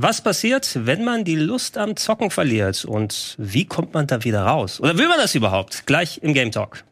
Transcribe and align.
Was 0.00 0.20
passiert, 0.20 0.86
wenn 0.86 1.02
man 1.02 1.24
die 1.24 1.34
Lust 1.34 1.76
am 1.76 1.96
Zocken 1.96 2.30
verliert? 2.30 2.84
Und 2.84 3.34
wie 3.36 3.64
kommt 3.64 3.94
man 3.94 4.06
da 4.06 4.22
wieder 4.22 4.44
raus? 4.44 4.78
Oder 4.78 4.96
will 4.96 5.08
man 5.08 5.18
das 5.18 5.34
überhaupt? 5.34 5.86
Gleich 5.86 6.22
im 6.22 6.34
Game 6.34 6.52
Talk. 6.52 6.84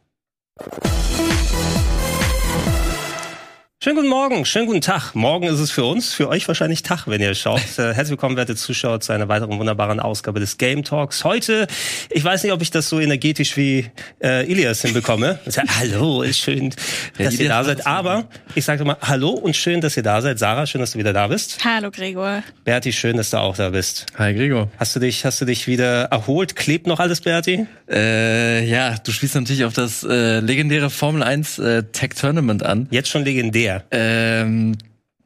Schönen 3.86 3.98
guten 3.98 4.08
Morgen, 4.08 4.44
schönen 4.44 4.66
guten 4.66 4.80
Tag. 4.80 5.14
Morgen 5.14 5.46
ist 5.46 5.60
es 5.60 5.70
für 5.70 5.84
uns, 5.84 6.12
für 6.12 6.28
euch 6.28 6.48
wahrscheinlich 6.48 6.82
Tag, 6.82 7.06
wenn 7.06 7.20
ihr 7.20 7.36
schaut. 7.36 7.60
Äh, 7.78 7.94
herzlich 7.94 8.10
willkommen, 8.10 8.36
werte 8.36 8.56
Zuschauer, 8.56 8.98
zu 8.98 9.12
einer 9.12 9.28
weiteren 9.28 9.60
wunderbaren 9.60 10.00
Ausgabe 10.00 10.40
des 10.40 10.58
Game 10.58 10.82
Talks. 10.82 11.22
Heute, 11.22 11.68
ich 12.10 12.24
weiß 12.24 12.42
nicht, 12.42 12.52
ob 12.52 12.60
ich 12.62 12.72
das 12.72 12.88
so 12.88 12.98
energetisch 12.98 13.56
wie 13.56 13.86
äh, 14.20 14.50
Ilias 14.50 14.82
hinbekomme. 14.82 15.38
Ja, 15.52 15.62
hallo, 15.78 16.22
ist 16.22 16.40
schön, 16.40 16.70
dass 17.16 17.36
ja, 17.36 17.42
ihr 17.42 17.48
da 17.48 17.62
seid. 17.62 17.86
Aber 17.86 18.24
ich 18.56 18.64
sage 18.64 18.84
mal 18.84 18.96
Hallo 19.00 19.30
und 19.30 19.54
schön, 19.54 19.80
dass 19.80 19.96
ihr 19.96 20.02
da 20.02 20.20
seid. 20.20 20.40
Sarah, 20.40 20.66
schön, 20.66 20.80
dass 20.80 20.90
du 20.90 20.98
wieder 20.98 21.12
da 21.12 21.28
bist. 21.28 21.64
Hallo, 21.64 21.92
Gregor. 21.92 22.42
Berti, 22.64 22.92
schön, 22.92 23.16
dass 23.16 23.30
du 23.30 23.36
auch 23.38 23.56
da 23.56 23.70
bist. 23.70 24.06
Hi, 24.18 24.34
Gregor. 24.34 24.68
Hast 24.78 24.96
du 24.96 25.00
dich, 25.00 25.24
hast 25.24 25.40
du 25.40 25.44
dich 25.44 25.68
wieder 25.68 26.06
erholt? 26.06 26.56
Klebt 26.56 26.88
noch 26.88 26.98
alles, 26.98 27.20
Berti? 27.20 27.68
Äh, 27.88 28.68
ja, 28.68 28.96
du 28.98 29.12
spielst 29.12 29.36
natürlich 29.36 29.64
auf 29.64 29.74
das 29.74 30.02
äh, 30.02 30.40
legendäre 30.40 30.90
Formel 30.90 31.22
1 31.22 31.60
äh, 31.60 31.84
Tech 31.84 32.10
Tournament 32.20 32.64
an. 32.64 32.88
Jetzt 32.90 33.08
schon 33.08 33.24
legendär. 33.24 33.75
Ähm, 33.90 34.76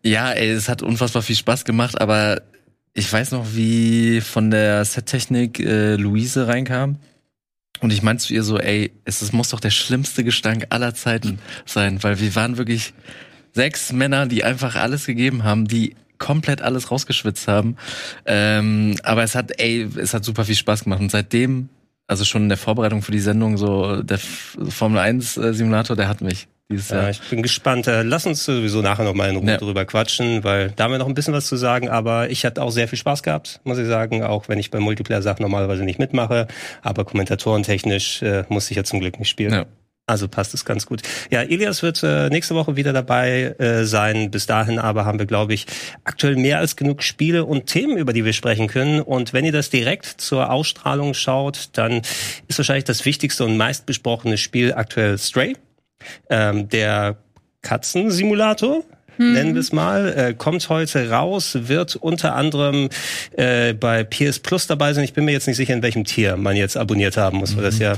ja, 0.02 0.32
ey, 0.32 0.50
es 0.50 0.68
hat 0.68 0.82
unfassbar 0.82 1.22
viel 1.22 1.36
Spaß 1.36 1.64
gemacht, 1.64 2.00
aber 2.00 2.42
ich 2.95 3.12
weiß 3.12 3.32
noch, 3.32 3.46
wie 3.54 4.20
von 4.20 4.50
der 4.50 4.84
Settechnik 4.84 5.60
äh, 5.60 5.96
Luise 5.96 6.48
reinkam. 6.48 6.96
Und 7.80 7.92
ich 7.92 8.02
meinte 8.02 8.24
zu 8.24 8.34
ihr 8.34 8.42
so, 8.42 8.59
ey, 8.59 8.92
es, 9.04 9.23
es 9.23 9.32
muss 9.32 9.50
doch 9.50 9.60
der 9.60 9.70
schlimmste 9.70 10.23
Gestank 10.24 10.66
aller 10.70 10.95
Zeiten 10.95 11.38
sein, 11.64 12.02
weil 12.02 12.20
wir 12.20 12.34
waren 12.34 12.59
wirklich 12.59 12.92
sechs 13.52 13.92
Männer, 13.92 14.26
die 14.26 14.45
einfach 14.45 14.76
alles 14.76 15.06
gegeben 15.06 15.45
haben, 15.45 15.66
die 15.66 15.95
komplett 16.18 16.62
alles 16.62 16.90
rausgeschwitzt 16.90 17.48
haben. 17.48 17.76
Ähm, 18.26 18.96
aber 19.02 19.23
es 19.23 19.34
hat, 19.34 19.59
ey, 19.59 19.88
es 19.96 20.14
hat 20.14 20.24
super 20.24 20.45
viel 20.45 20.54
Spaß 20.54 20.85
gemacht. 20.85 21.01
Und 21.01 21.10
seitdem, 21.10 21.68
also 22.07 22.24
schon 22.24 22.42
in 22.42 22.48
der 22.48 22.59
Vorbereitung 22.59 23.02
für 23.02 23.12
die 23.12 23.20
Sendung, 23.20 23.57
so 23.57 24.02
der 24.02 24.18
Formel 24.18 24.98
1 24.98 25.37
äh, 25.38 25.54
Simulator, 25.54 25.96
der 25.96 26.09
hat 26.09 26.20
mich. 26.20 26.46
Ja, 26.71 27.10
ich 27.10 27.21
bin 27.23 27.43
gespannt. 27.43 27.88
Äh, 27.88 28.02
lass 28.02 28.26
uns 28.26 28.45
sowieso 28.45 28.80
nachher 28.80 29.04
noch 29.04 29.15
mal 29.15 29.29
in 29.29 29.37
Ruhe 29.37 29.51
ja. 29.51 29.57
drüber 29.57 29.85
quatschen, 29.85 30.45
weil 30.45 30.71
da 30.71 30.85
haben 30.85 30.93
wir 30.93 30.99
noch 30.99 31.09
ein 31.09 31.15
bisschen 31.15 31.35
was 31.35 31.46
zu 31.46 31.57
sagen. 31.57 31.88
Aber 31.88 32.30
ich 32.30 32.45
hatte 32.45 32.63
auch 32.63 32.71
sehr 32.71 32.87
viel 32.87 32.99
Spaß 32.99 33.23
gehabt, 33.23 33.60
muss 33.65 33.79
ich 33.79 33.87
sagen. 33.87 34.23
Auch 34.23 34.49
wenn 34.49 34.59
ich 34.59 34.71
bei 34.71 34.79
Multiplayer-Sachen 34.79 35.43
normalerweise 35.43 35.82
nicht 35.82 35.98
mitmache. 35.98 36.46
Aber 36.82 37.04
kommentatorentechnisch 37.04 38.23
äh, 38.23 38.45
muss 38.48 38.71
ich 38.71 38.76
ja 38.76 38.85
zum 38.85 39.01
Glück 39.01 39.18
nicht 39.18 39.29
spielen. 39.29 39.52
Ja. 39.52 39.66
Also 40.07 40.26
passt 40.26 40.54
es 40.54 40.65
ganz 40.65 40.87
gut. 40.87 41.02
Ja, 41.30 41.43
Elias 41.43 41.85
wird 41.85 42.02
äh, 42.02 42.29
nächste 42.30 42.57
Woche 42.57 42.74
wieder 42.74 42.93
dabei 42.93 43.54
äh, 43.59 43.85
sein. 43.85 44.30
Bis 44.30 44.46
dahin 44.46 44.80
aber 44.80 45.04
haben 45.04 45.21
wir, 45.21 45.26
glaube 45.26 45.54
ich, 45.54 45.66
aktuell 46.02 46.35
mehr 46.35 46.59
als 46.59 46.74
genug 46.74 47.04
Spiele 47.04 47.45
und 47.45 47.66
Themen, 47.66 47.96
über 47.96 48.13
die 48.13 48.24
wir 48.24 48.32
sprechen 48.32 48.66
können. 48.66 49.01
Und 49.01 49.32
wenn 49.32 49.45
ihr 49.45 49.52
das 49.52 49.71
direkt 49.71 50.07
zur 50.07 50.51
Ausstrahlung 50.51 51.15
schaut, 51.15 51.68
dann 51.74 52.02
ist 52.48 52.59
wahrscheinlich 52.59 52.85
das 52.85 53.04
wichtigste 53.04 53.45
und 53.45 53.57
meistbesprochene 53.57 54.37
Spiel 54.37 54.73
aktuell 54.74 55.16
Stray. 55.16 55.54
Ähm, 56.29 56.68
der 56.68 57.16
Katzensimulator, 57.62 58.84
hm. 59.16 59.32
nennen 59.32 59.54
wir 59.54 59.60
es 59.60 59.73
mal, 59.73 60.12
äh, 60.16 60.34
kommt 60.34 60.68
heute 60.68 61.10
raus, 61.10 61.57
wird 61.62 61.96
unter 61.96 62.34
anderem 62.34 62.88
äh, 63.37 63.74
bei 63.74 64.04
PS 64.04 64.38
Plus 64.38 64.66
dabei 64.66 64.92
sein. 64.92 65.04
Ich 65.04 65.12
bin 65.12 65.25
mir 65.25 65.32
jetzt 65.32 65.47
nicht 65.47 65.56
sicher, 65.56 65.75
in 65.75 65.82
welchem 65.82 66.04
Tier 66.04 66.37
man 66.37 66.56
jetzt 66.56 66.76
abonniert 66.76 67.16
haben 67.16 67.38
muss, 67.38 67.56
weil 67.56 67.65
das 67.65 67.76
mhm. 67.76 67.82
ja 67.82 67.94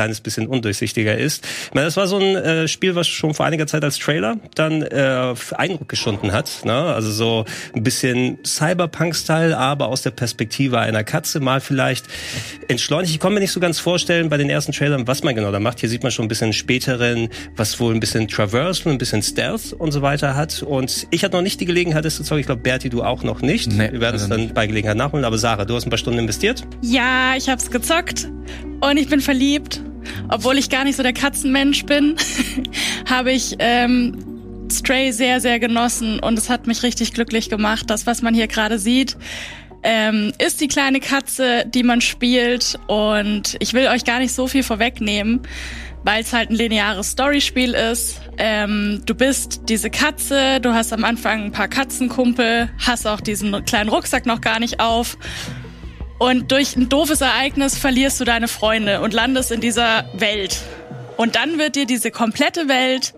kleines 0.00 0.22
bisschen 0.22 0.46
undurchsichtiger 0.46 1.18
ist. 1.18 1.46
Ich 1.66 1.74
meine, 1.74 1.84
das 1.84 1.98
war 1.98 2.06
so 2.06 2.16
ein 2.16 2.34
äh, 2.34 2.68
Spiel, 2.68 2.94
was 2.94 3.06
schon 3.06 3.34
vor 3.34 3.44
einiger 3.44 3.66
Zeit 3.66 3.84
als 3.84 3.98
Trailer 3.98 4.38
dann 4.54 4.80
äh, 4.80 5.34
Eindruck 5.56 5.90
geschunden 5.90 6.32
hat. 6.32 6.64
Ne? 6.64 6.72
Also 6.72 7.10
so 7.12 7.44
ein 7.74 7.82
bisschen 7.82 8.38
Cyberpunk-Style, 8.42 9.58
aber 9.58 9.88
aus 9.88 10.00
der 10.00 10.12
Perspektive 10.12 10.78
einer 10.78 11.04
Katze 11.04 11.40
mal 11.40 11.60
vielleicht 11.60 12.06
entschleunigt. 12.68 13.12
Ich 13.12 13.20
konnte 13.20 13.34
mir 13.34 13.40
nicht 13.40 13.52
so 13.52 13.60
ganz 13.60 13.78
vorstellen 13.78 14.30
bei 14.30 14.38
den 14.38 14.48
ersten 14.48 14.72
Trailern, 14.72 15.06
was 15.06 15.22
man 15.22 15.34
genau 15.34 15.52
da 15.52 15.60
macht. 15.60 15.80
Hier 15.80 15.90
sieht 15.90 16.02
man 16.02 16.12
schon 16.12 16.24
ein 16.24 16.28
bisschen 16.28 16.54
späteren, 16.54 17.28
was 17.56 17.78
wohl 17.78 17.92
ein 17.92 18.00
bisschen 18.00 18.26
Traverse 18.26 18.84
und 18.86 18.92
ein 18.92 18.98
bisschen 18.98 19.22
Stealth 19.22 19.74
und 19.74 19.92
so 19.92 20.00
weiter 20.00 20.34
hat. 20.34 20.62
Und 20.62 21.08
ich 21.10 21.24
hatte 21.24 21.36
noch 21.36 21.42
nicht 21.42 21.60
die 21.60 21.66
Gelegenheit, 21.66 22.06
das 22.06 22.16
zu 22.16 22.22
zocken. 22.22 22.40
Ich 22.40 22.46
glaube, 22.46 22.62
Berti, 22.62 22.88
du 22.88 23.02
auch 23.02 23.22
noch 23.22 23.42
nicht. 23.42 23.70
Nee, 23.70 23.92
Wir 23.92 24.00
werden 24.00 24.16
es 24.16 24.26
dann 24.26 24.54
bei 24.54 24.66
Gelegenheit 24.66 24.96
nachholen. 24.96 25.26
Aber 25.26 25.36
Sarah, 25.36 25.66
du 25.66 25.74
hast 25.74 25.86
ein 25.86 25.90
paar 25.90 25.98
Stunden 25.98 26.20
investiert? 26.20 26.62
Ja, 26.80 27.34
ich 27.36 27.50
habe 27.50 27.60
es 27.60 27.70
gezockt 27.70 28.30
und 28.80 28.96
ich 28.96 29.08
bin 29.08 29.20
verliebt. 29.20 29.82
Obwohl 30.30 30.58
ich 30.58 30.70
gar 30.70 30.84
nicht 30.84 30.96
so 30.96 31.02
der 31.02 31.12
Katzenmensch 31.12 31.84
bin, 31.84 32.16
habe 33.10 33.32
ich 33.32 33.56
ähm, 33.58 34.16
Stray 34.70 35.12
sehr, 35.12 35.40
sehr 35.40 35.58
genossen 35.58 36.20
und 36.20 36.38
es 36.38 36.48
hat 36.48 36.66
mich 36.66 36.82
richtig 36.82 37.12
glücklich 37.12 37.50
gemacht. 37.50 37.90
Das, 37.90 38.06
was 38.06 38.22
man 38.22 38.34
hier 38.34 38.46
gerade 38.46 38.78
sieht, 38.78 39.16
ähm, 39.82 40.32
ist 40.38 40.60
die 40.60 40.68
kleine 40.68 41.00
Katze, 41.00 41.64
die 41.66 41.82
man 41.82 42.00
spielt 42.00 42.78
und 42.86 43.56
ich 43.60 43.72
will 43.72 43.88
euch 43.88 44.04
gar 44.04 44.18
nicht 44.18 44.32
so 44.32 44.46
viel 44.46 44.62
vorwegnehmen, 44.62 45.40
weil 46.04 46.22
es 46.22 46.32
halt 46.32 46.50
ein 46.50 46.56
lineares 46.56 47.10
Storyspiel 47.10 47.72
ist. 47.72 48.20
Ähm, 48.38 49.02
du 49.06 49.14
bist 49.14 49.62
diese 49.68 49.90
Katze, 49.90 50.60
du 50.60 50.72
hast 50.74 50.92
am 50.92 51.04
Anfang 51.04 51.46
ein 51.46 51.52
paar 51.52 51.68
Katzenkumpel, 51.68 52.70
hast 52.78 53.06
auch 53.06 53.20
diesen 53.20 53.64
kleinen 53.64 53.90
Rucksack 53.90 54.26
noch 54.26 54.40
gar 54.40 54.60
nicht 54.60 54.80
auf 54.80 55.16
und 56.20 56.52
durch 56.52 56.76
ein 56.76 56.90
doofes 56.90 57.22
Ereignis 57.22 57.78
verlierst 57.78 58.20
du 58.20 58.24
deine 58.24 58.46
Freunde 58.46 59.00
und 59.00 59.14
landest 59.14 59.50
in 59.50 59.62
dieser 59.62 60.04
Welt. 60.12 60.60
Und 61.16 61.34
dann 61.34 61.58
wird 61.58 61.76
dir 61.76 61.86
diese 61.86 62.10
komplette 62.10 62.68
Welt 62.68 63.14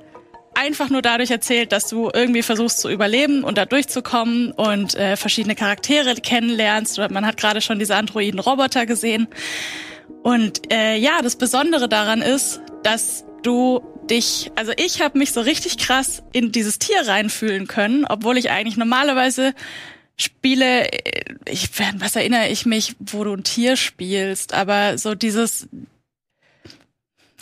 einfach 0.55 0.89
nur 0.89 1.03
dadurch 1.03 1.33
erzählt, 1.33 1.73
dass 1.73 1.89
du 1.89 2.11
irgendwie 2.15 2.43
versuchst 2.43 2.79
zu 2.79 2.89
überleben 2.89 3.43
und 3.43 3.59
da 3.59 3.67
durchzukommen 3.67 4.53
und 4.53 4.95
äh, 4.95 5.17
verschiedene 5.17 5.57
Charaktere 5.57 6.15
kennenlernst. 6.15 6.99
Man 7.11 7.27
hat 7.27 7.39
gerade 7.39 7.61
schon 7.61 7.81
diese 7.81 7.97
androiden 7.97 8.39
Roboter 8.39 8.87
gesehen. 8.87 9.27
Und 10.23 10.73
äh, 10.73 10.97
ja, 10.97 11.23
das 11.23 11.35
Besondere 11.35 11.89
daran 11.89 12.23
ist, 12.23 12.61
dass 12.85 13.25
du 13.43 13.83
dich, 14.09 14.53
also 14.55 14.71
ich 14.77 15.03
habe 15.03 15.19
mich 15.19 15.33
so 15.33 15.41
richtig 15.41 15.77
krass 15.77 16.23
in 16.33 16.53
dieses 16.53 16.79
Tier 16.79 17.09
reinfühlen 17.09 17.67
können, 17.67 18.05
obwohl 18.09 18.39
ich 18.39 18.51
eigentlich 18.51 18.77
normalerweise 18.77 19.55
Spiele, 20.23 20.89
ich, 21.47 21.71
was 21.99 22.17
erinnere 22.17 22.49
ich 22.49 22.67
mich, 22.67 22.97
wo 22.99 23.25
du 23.25 23.35
ein 23.35 23.45
Tier 23.45 23.77
spielst, 23.77 24.55
aber 24.55 24.99
so 24.99 25.15
dieses, 25.15 25.69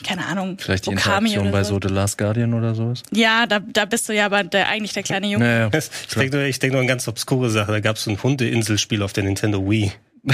keine 0.02 0.26
Ahnung. 0.26 0.56
Vielleicht 0.58 0.86
die 0.86 0.90
Interaktion 0.90 1.50
bei 1.50 1.64
so 1.64 1.78
The 1.80 1.88
Last 1.88 2.18
Guardian 2.18 2.54
oder 2.54 2.74
sowas? 2.74 3.02
Ja, 3.12 3.46
da, 3.46 3.60
da 3.60 3.84
bist 3.84 4.08
du 4.08 4.14
ja 4.14 4.26
aber 4.26 4.44
der, 4.44 4.68
eigentlich 4.68 4.92
der 4.92 5.02
kleine 5.02 5.26
Junge. 5.26 5.44
Naja, 5.44 5.70
ich 5.72 6.14
denke 6.14 6.36
nur, 6.36 6.50
denk 6.50 6.72
nur 6.72 6.80
an 6.80 6.86
ganz 6.86 7.06
obskure 7.08 7.50
Sache. 7.50 7.72
Da 7.72 7.80
gab 7.80 7.96
es 7.96 8.04
so 8.04 8.10
ein 8.10 8.22
Hundeinselspiel 8.22 9.02
auf 9.02 9.12
der 9.12 9.24
Nintendo 9.24 9.68
Wii. 9.68 9.92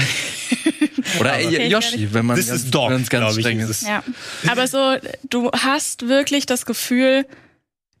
Oder 1.19 1.35
okay, 1.35 1.67
Yoshi, 1.67 2.13
wenn 2.13 2.25
man 2.25 2.37
das 2.37 2.47
ganz, 2.47 2.63
ist 2.63 2.71
Dog, 2.75 2.89
ganz 3.09 3.35
streng 3.35 3.59
ist. 3.59 3.83
Ja. 3.87 4.03
Aber 4.47 4.67
so, 4.67 4.97
du 5.29 5.49
hast 5.51 6.07
wirklich 6.07 6.45
das 6.45 6.65
Gefühl, 6.65 7.25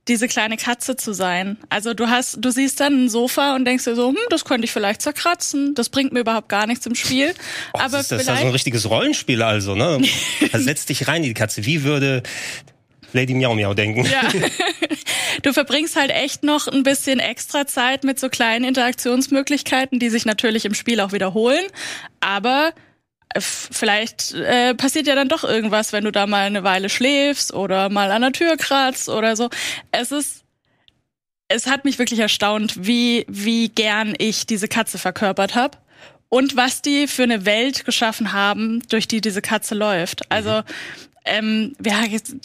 diese 0.07 0.27
kleine 0.27 0.57
Katze 0.57 0.95
zu 0.95 1.13
sein. 1.13 1.57
Also 1.69 1.93
du 1.93 2.07
hast, 2.07 2.37
du 2.39 2.49
siehst 2.49 2.79
dann 2.79 3.05
ein 3.05 3.09
Sofa 3.09 3.55
und 3.55 3.65
denkst 3.65 3.83
dir 3.83 3.95
so, 3.95 4.09
hm, 4.09 4.17
das 4.29 4.45
könnte 4.45 4.65
ich 4.65 4.71
vielleicht 4.71 5.01
zerkratzen. 5.01 5.75
Das 5.75 5.89
bringt 5.89 6.13
mir 6.13 6.21
überhaupt 6.21 6.49
gar 6.49 6.67
nichts 6.67 6.85
im 6.85 6.95
Spiel. 6.95 7.33
Oh, 7.73 7.79
Aber 7.79 7.97
das 7.97 8.03
ist, 8.03 8.11
das 8.11 8.21
ist 8.21 8.27
ja 8.27 8.37
so 8.37 8.45
ein 8.45 8.51
richtiges 8.51 8.89
Rollenspiel 8.89 9.41
also, 9.41 9.75
ne? 9.75 10.01
da 10.51 10.59
setzt 10.59 10.89
dich 10.89 11.07
rein, 11.07 11.23
die 11.23 11.33
Katze. 11.33 11.65
Wie 11.65 11.83
würde 11.83 12.23
Lady 13.13 13.33
Miau 13.33 13.55
Miau 13.55 13.73
denken? 13.73 14.05
Ja. 14.05 14.21
Du 15.43 15.53
verbringst 15.53 15.95
halt 15.95 16.09
echt 16.09 16.43
noch 16.43 16.67
ein 16.67 16.83
bisschen 16.83 17.19
extra 17.19 17.67
Zeit 17.67 18.03
mit 18.03 18.19
so 18.19 18.27
kleinen 18.27 18.65
Interaktionsmöglichkeiten, 18.65 19.99
die 19.99 20.09
sich 20.09 20.25
natürlich 20.25 20.65
im 20.65 20.73
Spiel 20.73 20.99
auch 20.99 21.11
wiederholen. 21.11 21.63
Aber 22.21 22.73
vielleicht 23.37 24.33
äh, 24.33 24.73
passiert 24.73 25.07
ja 25.07 25.15
dann 25.15 25.29
doch 25.29 25.43
irgendwas, 25.43 25.93
wenn 25.93 26.03
du 26.03 26.11
da 26.11 26.27
mal 26.27 26.45
eine 26.45 26.63
Weile 26.63 26.89
schläfst 26.89 27.53
oder 27.53 27.89
mal 27.89 28.11
an 28.11 28.21
der 28.21 28.31
Tür 28.31 28.57
kratzt 28.57 29.09
oder 29.09 29.35
so. 29.35 29.49
Es 29.91 30.11
ist 30.11 30.43
es 31.49 31.67
hat 31.67 31.85
mich 31.85 31.97
wirklich 31.97 32.19
erstaunt, 32.19 32.87
wie 32.87 33.25
wie 33.27 33.69
gern 33.69 34.13
ich 34.17 34.45
diese 34.45 34.67
Katze 34.67 34.97
verkörpert 34.97 35.55
habe 35.55 35.77
und 36.29 36.55
was 36.55 36.81
die 36.81 37.07
für 37.07 37.23
eine 37.23 37.45
Welt 37.45 37.85
geschaffen 37.85 38.33
haben, 38.33 38.81
durch 38.89 39.07
die 39.07 39.21
diese 39.21 39.41
Katze 39.41 39.75
läuft. 39.75 40.29
Also 40.31 40.63
ähm, 41.27 41.75
wir, 41.79 41.93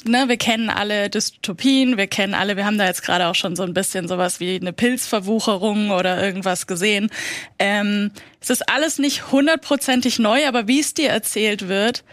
ne, 0.05 0.29
wir 0.29 0.37
kennen 0.37 0.69
alle 0.69 1.08
Dystopien, 1.08 1.96
wir 1.96 2.06
kennen 2.06 2.34
alle, 2.34 2.56
wir 2.56 2.67
haben 2.67 2.79
da 2.79 2.87
jetzt 2.87 3.02
gerade 3.02 3.26
auch 3.29 3.34
schon 3.34 3.56
so 3.56 3.62
ein 3.62 3.75
bisschen 3.75 4.08
sowas 4.08 4.40
wie 4.40 4.56
eine 4.56 4.73
Pilzverwucherung 4.73 5.90
oder 5.90 6.23
irgendwas 6.23 6.67
gesehen. 6.67 7.11
Ähm, 7.58 8.11
es 8.40 8.50
ist 8.50 8.69
alles 8.69 8.99
nicht 8.99 9.32
hundertprozentig 9.32 10.19
neu, 10.19 10.46
aber 10.46 10.69
wie 10.69 10.81
es 10.81 10.94
dir 10.94 11.11
erzählt 11.11 11.69
wird, 11.69 12.05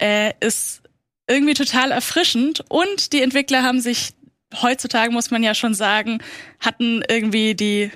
äh, 0.00 0.32
ist 0.40 0.82
irgendwie 1.28 1.54
total 1.54 1.90
erfrischend 1.90 2.64
und 2.68 3.12
die 3.12 3.22
Entwickler 3.22 3.62
haben 3.62 3.80
sich 3.80 4.14
heutzutage 4.62 5.12
muss 5.12 5.30
man 5.30 5.42
ja 5.42 5.54
schon 5.54 5.74
sagen, 5.74 6.18
hatten 6.60 7.02
irgendwie 7.08 7.54
die 7.54 7.90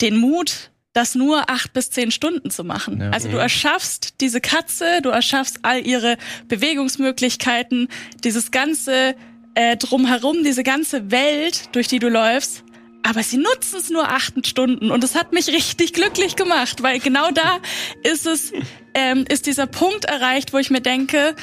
den 0.00 0.16
Mut, 0.16 0.70
das 0.94 1.14
nur 1.14 1.50
acht 1.50 1.74
bis 1.74 1.90
zehn 1.90 2.10
Stunden 2.10 2.50
zu 2.50 2.64
machen. 2.64 3.00
Ja. 3.00 3.10
Also 3.10 3.28
du 3.28 3.34
mhm. 3.34 3.40
erschaffst 3.40 4.20
diese 4.22 4.40
Katze, 4.40 5.02
du 5.02 5.10
erschaffst 5.10 5.58
all 5.62 5.86
ihre 5.86 6.16
Bewegungsmöglichkeiten, 6.48 7.88
dieses 8.22 8.50
ganze 8.50 9.14
äh, 9.54 9.76
drumherum, 9.76 10.42
diese 10.44 10.62
ganze 10.62 11.10
Welt, 11.10 11.74
durch 11.74 11.88
die 11.88 11.98
du 11.98 12.08
läufst, 12.08 12.64
aber 13.02 13.22
sie 13.22 13.36
nutzen 13.36 13.76
es 13.76 13.90
nur 13.90 14.08
acht 14.08 14.46
Stunden 14.46 14.90
und 14.90 15.04
es 15.04 15.14
hat 15.14 15.32
mich 15.32 15.48
richtig 15.48 15.92
glücklich 15.92 16.36
gemacht, 16.36 16.82
weil 16.82 17.00
genau 17.00 17.30
da 17.32 17.58
ist 18.02 18.26
es, 18.26 18.52
ähm, 18.94 19.26
ist 19.28 19.46
dieser 19.46 19.66
Punkt 19.66 20.06
erreicht, 20.06 20.54
wo 20.54 20.58
ich 20.58 20.70
mir 20.70 20.80
denke, 20.80 21.34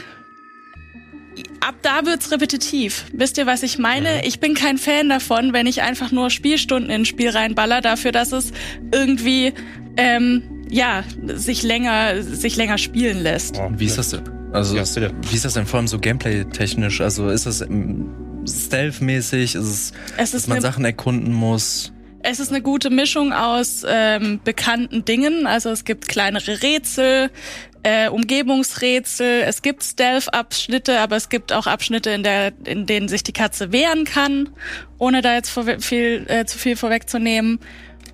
ab 1.62 1.76
da 1.82 2.06
wird's 2.06 2.32
repetitiv. 2.32 3.06
Wisst 3.14 3.38
ihr, 3.38 3.46
was 3.46 3.64
ich 3.64 3.78
meine? 3.78 4.26
Ich 4.26 4.40
bin 4.40 4.54
kein 4.54 4.78
Fan 4.78 5.10
davon, 5.10 5.54
wenn 5.54 5.68
ich 5.68 5.82
einfach 5.82 6.12
nur 6.12 6.30
Spielstunden 6.30 6.90
in 6.90 7.02
ein 7.02 7.06
Spiel 7.06 7.30
reinballer, 7.30 7.82
dafür, 7.82 8.12
dass 8.12 8.32
es 8.32 8.52
irgendwie 8.92 9.54
ähm, 9.98 10.66
ja 10.70 11.04
sich 11.36 11.64
länger 11.64 12.22
sich 12.24 12.56
länger 12.56 12.78
spielen 12.78 13.22
lässt. 13.22 13.58
Oh, 13.60 13.72
wie 13.76 13.86
ist 13.86 13.98
das 13.98 14.10
denn? 14.10 14.24
Also 14.54 14.76
ja, 14.76 14.84
wie 14.84 15.36
ist 15.36 15.46
das 15.46 15.54
denn 15.54 15.66
vor 15.66 15.80
allem 15.80 15.88
so 15.88 15.98
gameplay-technisch? 15.98 17.00
Also 17.00 17.30
ist 17.30 17.46
das 17.46 17.66
Stealth-mäßig? 18.46 19.56
Ist 19.56 19.64
es, 19.64 19.94
es 20.18 20.34
ist 20.34 20.34
dass 20.34 20.48
man 20.48 20.62
Sachen 20.62 20.84
erkunden 20.84 21.34
muss? 21.34 21.94
Es 22.24 22.40
ist 22.40 22.50
eine 22.50 22.62
gute 22.62 22.90
Mischung 22.90 23.34
aus 23.34 23.84
ähm, 23.88 24.42
bekannten 24.44 25.06
Dingen. 25.06 25.48
Also 25.48 25.70
es 25.70 25.86
gibt 25.86 26.08
kleinere 26.08 26.62
Rätsel, 26.62 27.32
äh, 27.84 28.10
Umgebungsrätsel, 28.10 29.42
es 29.42 29.62
gibt 29.62 29.84
Stealth-Abschnitte, 29.84 31.00
aber 31.00 31.16
es 31.16 31.30
gibt 31.30 31.52
auch 31.52 31.68
Abschnitte, 31.68 32.12
in, 32.12 32.24
der, 32.24 32.54
in 32.66 32.86
denen 32.86 33.08
sich 33.08 33.24
die 33.24 33.34
Katze 33.34 33.72
wehren 33.72 34.06
kann, 34.06 34.50
ohne 34.98 35.22
da 35.22 35.34
jetzt 35.34 35.58
viel, 35.80 36.26
äh, 36.28 36.46
zu 36.46 36.58
viel 36.58 36.76
vorwegzunehmen. 36.76 37.60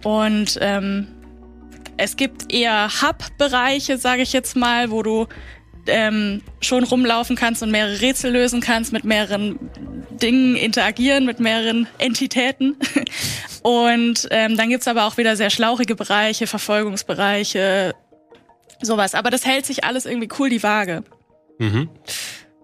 Und 0.04 0.58
ähm, 0.62 1.08
es 1.98 2.16
gibt 2.16 2.54
eher 2.54 2.90
Hub-Bereiche, 3.02 3.98
sage 3.98 4.22
ich 4.22 4.32
jetzt 4.32 4.56
mal, 4.56 4.92
wo 4.92 5.04
du 5.04 5.28
ähm, 5.88 6.42
schon 6.62 6.84
rumlaufen 6.84 7.36
kannst 7.36 7.64
und 7.64 7.72
mehrere 7.72 8.02
Rätsel 8.02 8.32
lösen 8.32 8.62
kannst, 8.62 8.94
mit 8.94 9.04
mehreren 9.04 9.58
Dingen 10.12 10.56
interagieren, 10.56 11.26
mit 11.26 11.40
mehreren 11.40 11.88
Entitäten. 11.98 12.76
Und 13.64 14.28
ähm, 14.32 14.56
dann 14.56 14.70
gibt's 14.70 14.88
aber 14.88 15.06
auch 15.06 15.18
wieder 15.18 15.36
sehr 15.36 15.50
schlauchige 15.50 15.96
Bereiche, 15.96 16.48
Verfolgungsbereiche, 16.48 17.96
sowas. 18.82 19.16
Aber 19.16 19.30
das 19.30 19.46
hält 19.46 19.66
sich 19.66 19.84
alles 19.84 20.06
irgendwie 20.06 20.30
cool 20.40 20.50
die 20.50 20.64
Waage. 20.64 21.04
Mhm. 21.60 21.90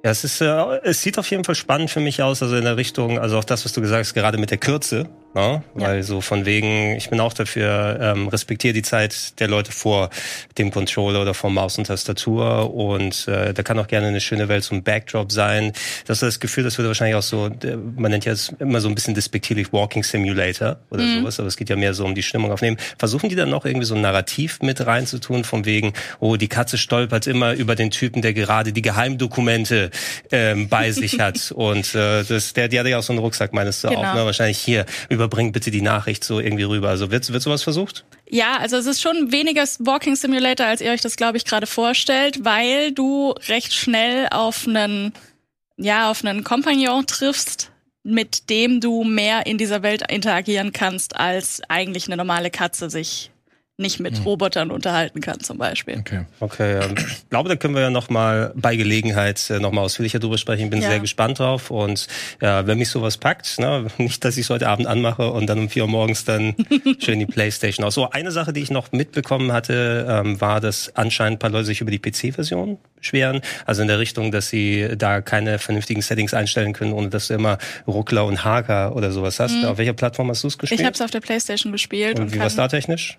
Ja, 0.04 0.12
es 0.12 0.24
ist, 0.24 0.42
äh, 0.42 0.80
es 0.84 1.02
sieht 1.02 1.18
auf 1.18 1.30
jeden 1.32 1.44
Fall 1.44 1.56
spannend 1.56 1.90
für 1.90 2.02
mich 2.02 2.22
aus, 2.22 2.44
also 2.44 2.56
in 2.56 2.66
der 2.66 2.76
Richtung, 2.76 3.20
also 3.20 3.38
auch 3.38 3.46
das, 3.46 3.64
was 3.64 3.72
du 3.72 3.82
gesagt 3.82 4.06
hast, 4.06 4.14
gerade 4.14 4.38
mit 4.38 4.52
der 4.52 4.58
Kürze, 4.58 5.10
Ne? 5.34 5.64
Weil 5.74 5.98
ja. 5.98 6.04
so 6.04 6.22
von 6.22 6.46
wegen, 6.46 6.96
ich 6.96 7.10
bin 7.10 7.20
auch 7.20 7.34
dafür, 7.34 7.98
ähm, 8.00 8.28
respektiere 8.28 8.74
die 8.74 8.84
Zeit 8.84 9.40
der 9.40 9.48
Leute 9.48 9.72
vor 9.72 10.12
dem 10.60 10.70
Controller 10.70 11.22
oder 11.22 11.34
vor 11.34 11.50
Maus 11.50 11.78
und 11.80 11.88
Tastatur 11.88 12.74
und 12.74 13.28
äh, 13.28 13.54
da 13.54 13.64
kann 13.64 13.80
auch 13.80 13.88
gerne 13.88 14.08
eine 14.08 14.22
schöne 14.22 14.48
Welt 14.48 14.64
so 14.64 14.76
ein 14.76 14.84
Backdrop 14.84 15.32
sein. 15.32 15.74
Das 16.06 16.18
ist 16.18 16.24
das 16.24 16.40
Gefühl, 16.40 16.64
das 16.64 16.78
würde 16.78 16.90
wahrscheinlich 16.90 17.16
auch 17.16 17.24
so, 17.24 17.50
man 17.96 18.12
nennt 18.12 18.26
ja 18.26 18.36
immer 18.60 18.80
so 18.80 18.88
ein 18.88 18.96
bisschen 18.96 19.16
despektierlich 19.16 19.74
Walking 19.74 20.04
Simulator 20.04 20.78
oder 20.92 21.04
mhm. 21.04 21.22
sowas, 21.22 21.40
aber 21.40 21.48
es 21.48 21.58
geht 21.58 21.70
ja 21.70 21.76
mehr 21.76 21.96
so 21.96 22.06
um 22.06 22.14
die 22.14 22.24
Stimmung 22.24 22.52
aufnehmen. 22.52 22.78
Versuchen 23.00 23.30
die 23.30 23.36
dann 23.36 23.50
noch 23.50 23.66
irgendwie 23.66 23.88
so 23.88 23.96
ein 23.96 24.02
Narrativ 24.02 24.60
mit 24.62 24.86
reinzutun, 24.86 25.46
von 25.46 25.66
wegen, 25.66 25.94
oh, 26.20 26.36
die 26.36 26.48
Katze 26.48 26.78
stolpert 26.78 27.26
immer 27.26 27.54
über 27.54 27.76
den 27.76 27.90
Typen, 27.90 28.22
der 28.22 28.34
gerade 28.34 28.72
die 28.72 28.84
Geheimdokumente 28.84 29.90
ähm, 30.32 30.70
bei 30.70 30.92
sich 30.92 31.20
hat 31.20 31.52
und 31.56 31.96
äh, 31.96 32.24
das, 32.24 32.54
der, 32.54 32.68
die 32.68 32.80
hatte 32.80 32.90
ja 32.90 33.00
auch 33.00 33.04
so 33.04 33.14
einen 33.14 33.20
Rucksack, 33.20 33.52
meinst 33.52 33.84
du 33.84 33.90
genau. 33.90 34.02
auch, 34.02 34.14
ne? 34.14 34.26
Wahrscheinlich 34.26 34.60
hier 34.60 34.86
über 35.10 35.23
überbringt 35.24 35.54
bitte 35.54 35.72
die 35.72 35.82
Nachricht 35.82 36.24
so 36.24 36.40
irgendwie 36.40 36.64
rüber. 36.64 36.90
Also 36.90 37.12
wird, 37.12 37.32
wird 37.32 37.42
sowas 37.42 37.64
versucht? 37.64 38.06
Ja, 38.30 38.58
also 38.58 38.78
es 38.78 38.86
ist 38.86 39.02
schon 39.02 39.32
weniger 39.32 39.64
Walking 39.80 40.16
Simulator, 40.16 40.66
als 40.66 40.82
ihr 40.82 40.92
euch 40.92 41.02
das, 41.02 41.16
glaube 41.16 41.38
ich, 41.38 41.46
gerade 41.46 41.68
vorstellt, 41.68 42.44
weil 42.44 42.92
du 42.92 43.32
recht 43.48 43.74
schnell 43.74 44.28
auf 44.32 44.68
einen, 44.68 45.14
ja, 45.78 46.12
auf 46.12 46.24
einen 46.24 46.44
Kompagnon 46.44 47.06
triffst, 47.06 47.72
mit 48.04 48.50
dem 48.50 48.82
du 48.82 49.04
mehr 49.04 49.46
in 49.46 49.58
dieser 49.58 49.82
Welt 49.82 50.12
interagieren 50.12 50.74
kannst, 50.74 51.16
als 51.16 51.62
eigentlich 51.70 52.08
eine 52.08 52.18
normale 52.18 52.52
Katze 52.52 52.90
sich 52.90 53.32
nicht 53.78 54.00
mit 54.00 54.18
hm. 54.18 54.24
Robotern 54.24 54.70
unterhalten 54.70 55.20
kann 55.20 55.40
zum 55.40 55.58
Beispiel. 55.58 55.98
Okay, 55.98 56.26
okay. 56.40 56.74
Ja. 56.76 56.90
Ich 56.96 57.30
glaube, 57.30 57.50
da 57.50 57.56
können 57.56 57.74
wir 57.74 57.82
ja 57.82 57.90
noch 57.90 58.08
mal 58.08 58.54
bei 58.56 58.76
Gelegenheit 58.76 59.50
äh, 59.50 59.60
noch 59.60 59.72
mal 59.72 59.82
ausführlicher 59.82 60.20
drüber 60.20 60.38
sprechen. 60.38 60.66
Ich 60.66 60.70
bin 60.70 60.82
ja. 60.82 60.90
sehr 60.90 61.00
gespannt 61.00 61.40
drauf 61.40 61.72
und 61.72 62.08
ja, 62.40 62.68
wenn 62.68 62.78
mich 62.78 62.90
sowas 62.90 63.18
packt, 63.18 63.60
ne, 63.60 63.88
nicht, 63.98 64.24
dass 64.24 64.38
ich 64.38 64.46
es 64.46 64.50
heute 64.52 64.70
Abend 64.70 64.86
anmache 64.86 65.32
und 65.32 65.48
dann 65.48 65.58
um 65.58 65.70
vier 65.70 65.84
Uhr 65.84 65.90
morgens 65.90 66.24
dann 66.24 66.56
schön 67.00 67.18
die 67.18 67.26
Playstation 67.26 67.84
aus. 67.84 67.96
So 67.96 68.12
eine 68.12 68.32
Sache, 68.32 68.54
die 68.54 68.62
ich 68.62 68.70
noch 68.70 68.92
mitbekommen 68.92 69.52
hatte, 69.52 70.06
ähm, 70.08 70.40
war, 70.40 70.62
dass 70.62 70.96
anscheinend 70.96 71.38
ein 71.38 71.40
paar 71.40 71.50
Leute 71.50 71.66
sich 71.66 71.82
über 71.82 71.90
die 71.90 72.00
PC-Version 72.00 72.78
beschweren. 72.96 73.42
Also 73.66 73.82
in 73.82 73.88
der 73.88 73.98
Richtung, 73.98 74.32
dass 74.32 74.50
sie 74.50 74.90
da 74.96 75.22
keine 75.22 75.58
vernünftigen 75.58 76.04
Settings 76.04 76.36
einstellen 76.36 76.74
können, 76.74 76.94
ohne 76.94 77.10
dass 77.10 77.30
du 77.30 77.34
immer 77.34 77.58
Ruckler 77.88 78.26
und 78.26 78.44
Haker 78.44 78.96
oder 78.96 79.12
sowas 79.12 79.40
hast. 79.40 79.56
Mhm. 79.56 79.66
Auf 79.66 79.80
welcher 79.80 79.94
Plattform 79.94 80.30
hast 80.30 80.44
du 80.44 80.48
es 80.48 80.60
gespielt? 80.60 80.80
Ich 80.80 80.86
habe 80.86 80.94
es 80.94 81.02
auf 81.02 81.10
der 81.10 81.22
Playstation 81.22 81.72
gespielt. 81.72 82.20
Und, 82.20 82.26
und 82.26 82.34
wie 82.36 82.40
war 82.40 82.46
es 82.46 82.56
da 82.56 82.68
technisch? 82.68 83.18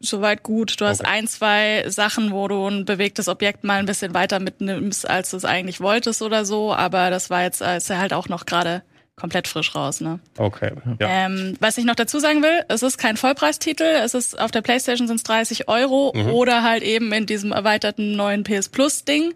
Soweit 0.00 0.42
gut. 0.42 0.80
Du 0.80 0.86
hast 0.86 1.00
okay. 1.00 1.10
ein, 1.10 1.26
zwei 1.26 1.84
Sachen, 1.88 2.32
wo 2.32 2.48
du 2.48 2.66
ein 2.66 2.84
bewegtes 2.84 3.28
Objekt 3.28 3.64
mal 3.64 3.78
ein 3.78 3.86
bisschen 3.86 4.14
weiter 4.14 4.40
mitnimmst, 4.40 5.08
als 5.08 5.30
du 5.30 5.36
es 5.36 5.44
eigentlich 5.44 5.80
wolltest 5.80 6.22
oder 6.22 6.44
so. 6.44 6.74
Aber 6.74 7.10
das 7.10 7.30
war 7.30 7.42
jetzt 7.42 7.60
ist 7.60 7.88
ja 7.88 7.98
halt 7.98 8.12
auch 8.12 8.28
noch 8.28 8.46
gerade 8.46 8.82
komplett 9.16 9.48
frisch 9.48 9.74
raus. 9.74 10.00
Ne? 10.00 10.20
Okay. 10.36 10.72
Ja. 11.00 11.08
Ähm, 11.08 11.56
was 11.58 11.78
ich 11.78 11.84
noch 11.84 11.94
dazu 11.94 12.18
sagen 12.18 12.42
will, 12.42 12.64
es 12.68 12.82
ist 12.82 12.98
kein 12.98 13.16
Vollpreistitel. 13.16 13.84
Es 13.84 14.14
ist 14.14 14.38
auf 14.38 14.50
der 14.50 14.62
PlayStation 14.62 15.08
sind 15.08 15.16
es 15.16 15.22
30 15.22 15.68
Euro 15.68 16.12
mhm. 16.14 16.30
oder 16.30 16.62
halt 16.62 16.82
eben 16.82 17.12
in 17.12 17.26
diesem 17.26 17.52
erweiterten 17.52 18.14
neuen 18.14 18.44
PS 18.44 18.68
Plus 18.68 19.04
Ding 19.04 19.34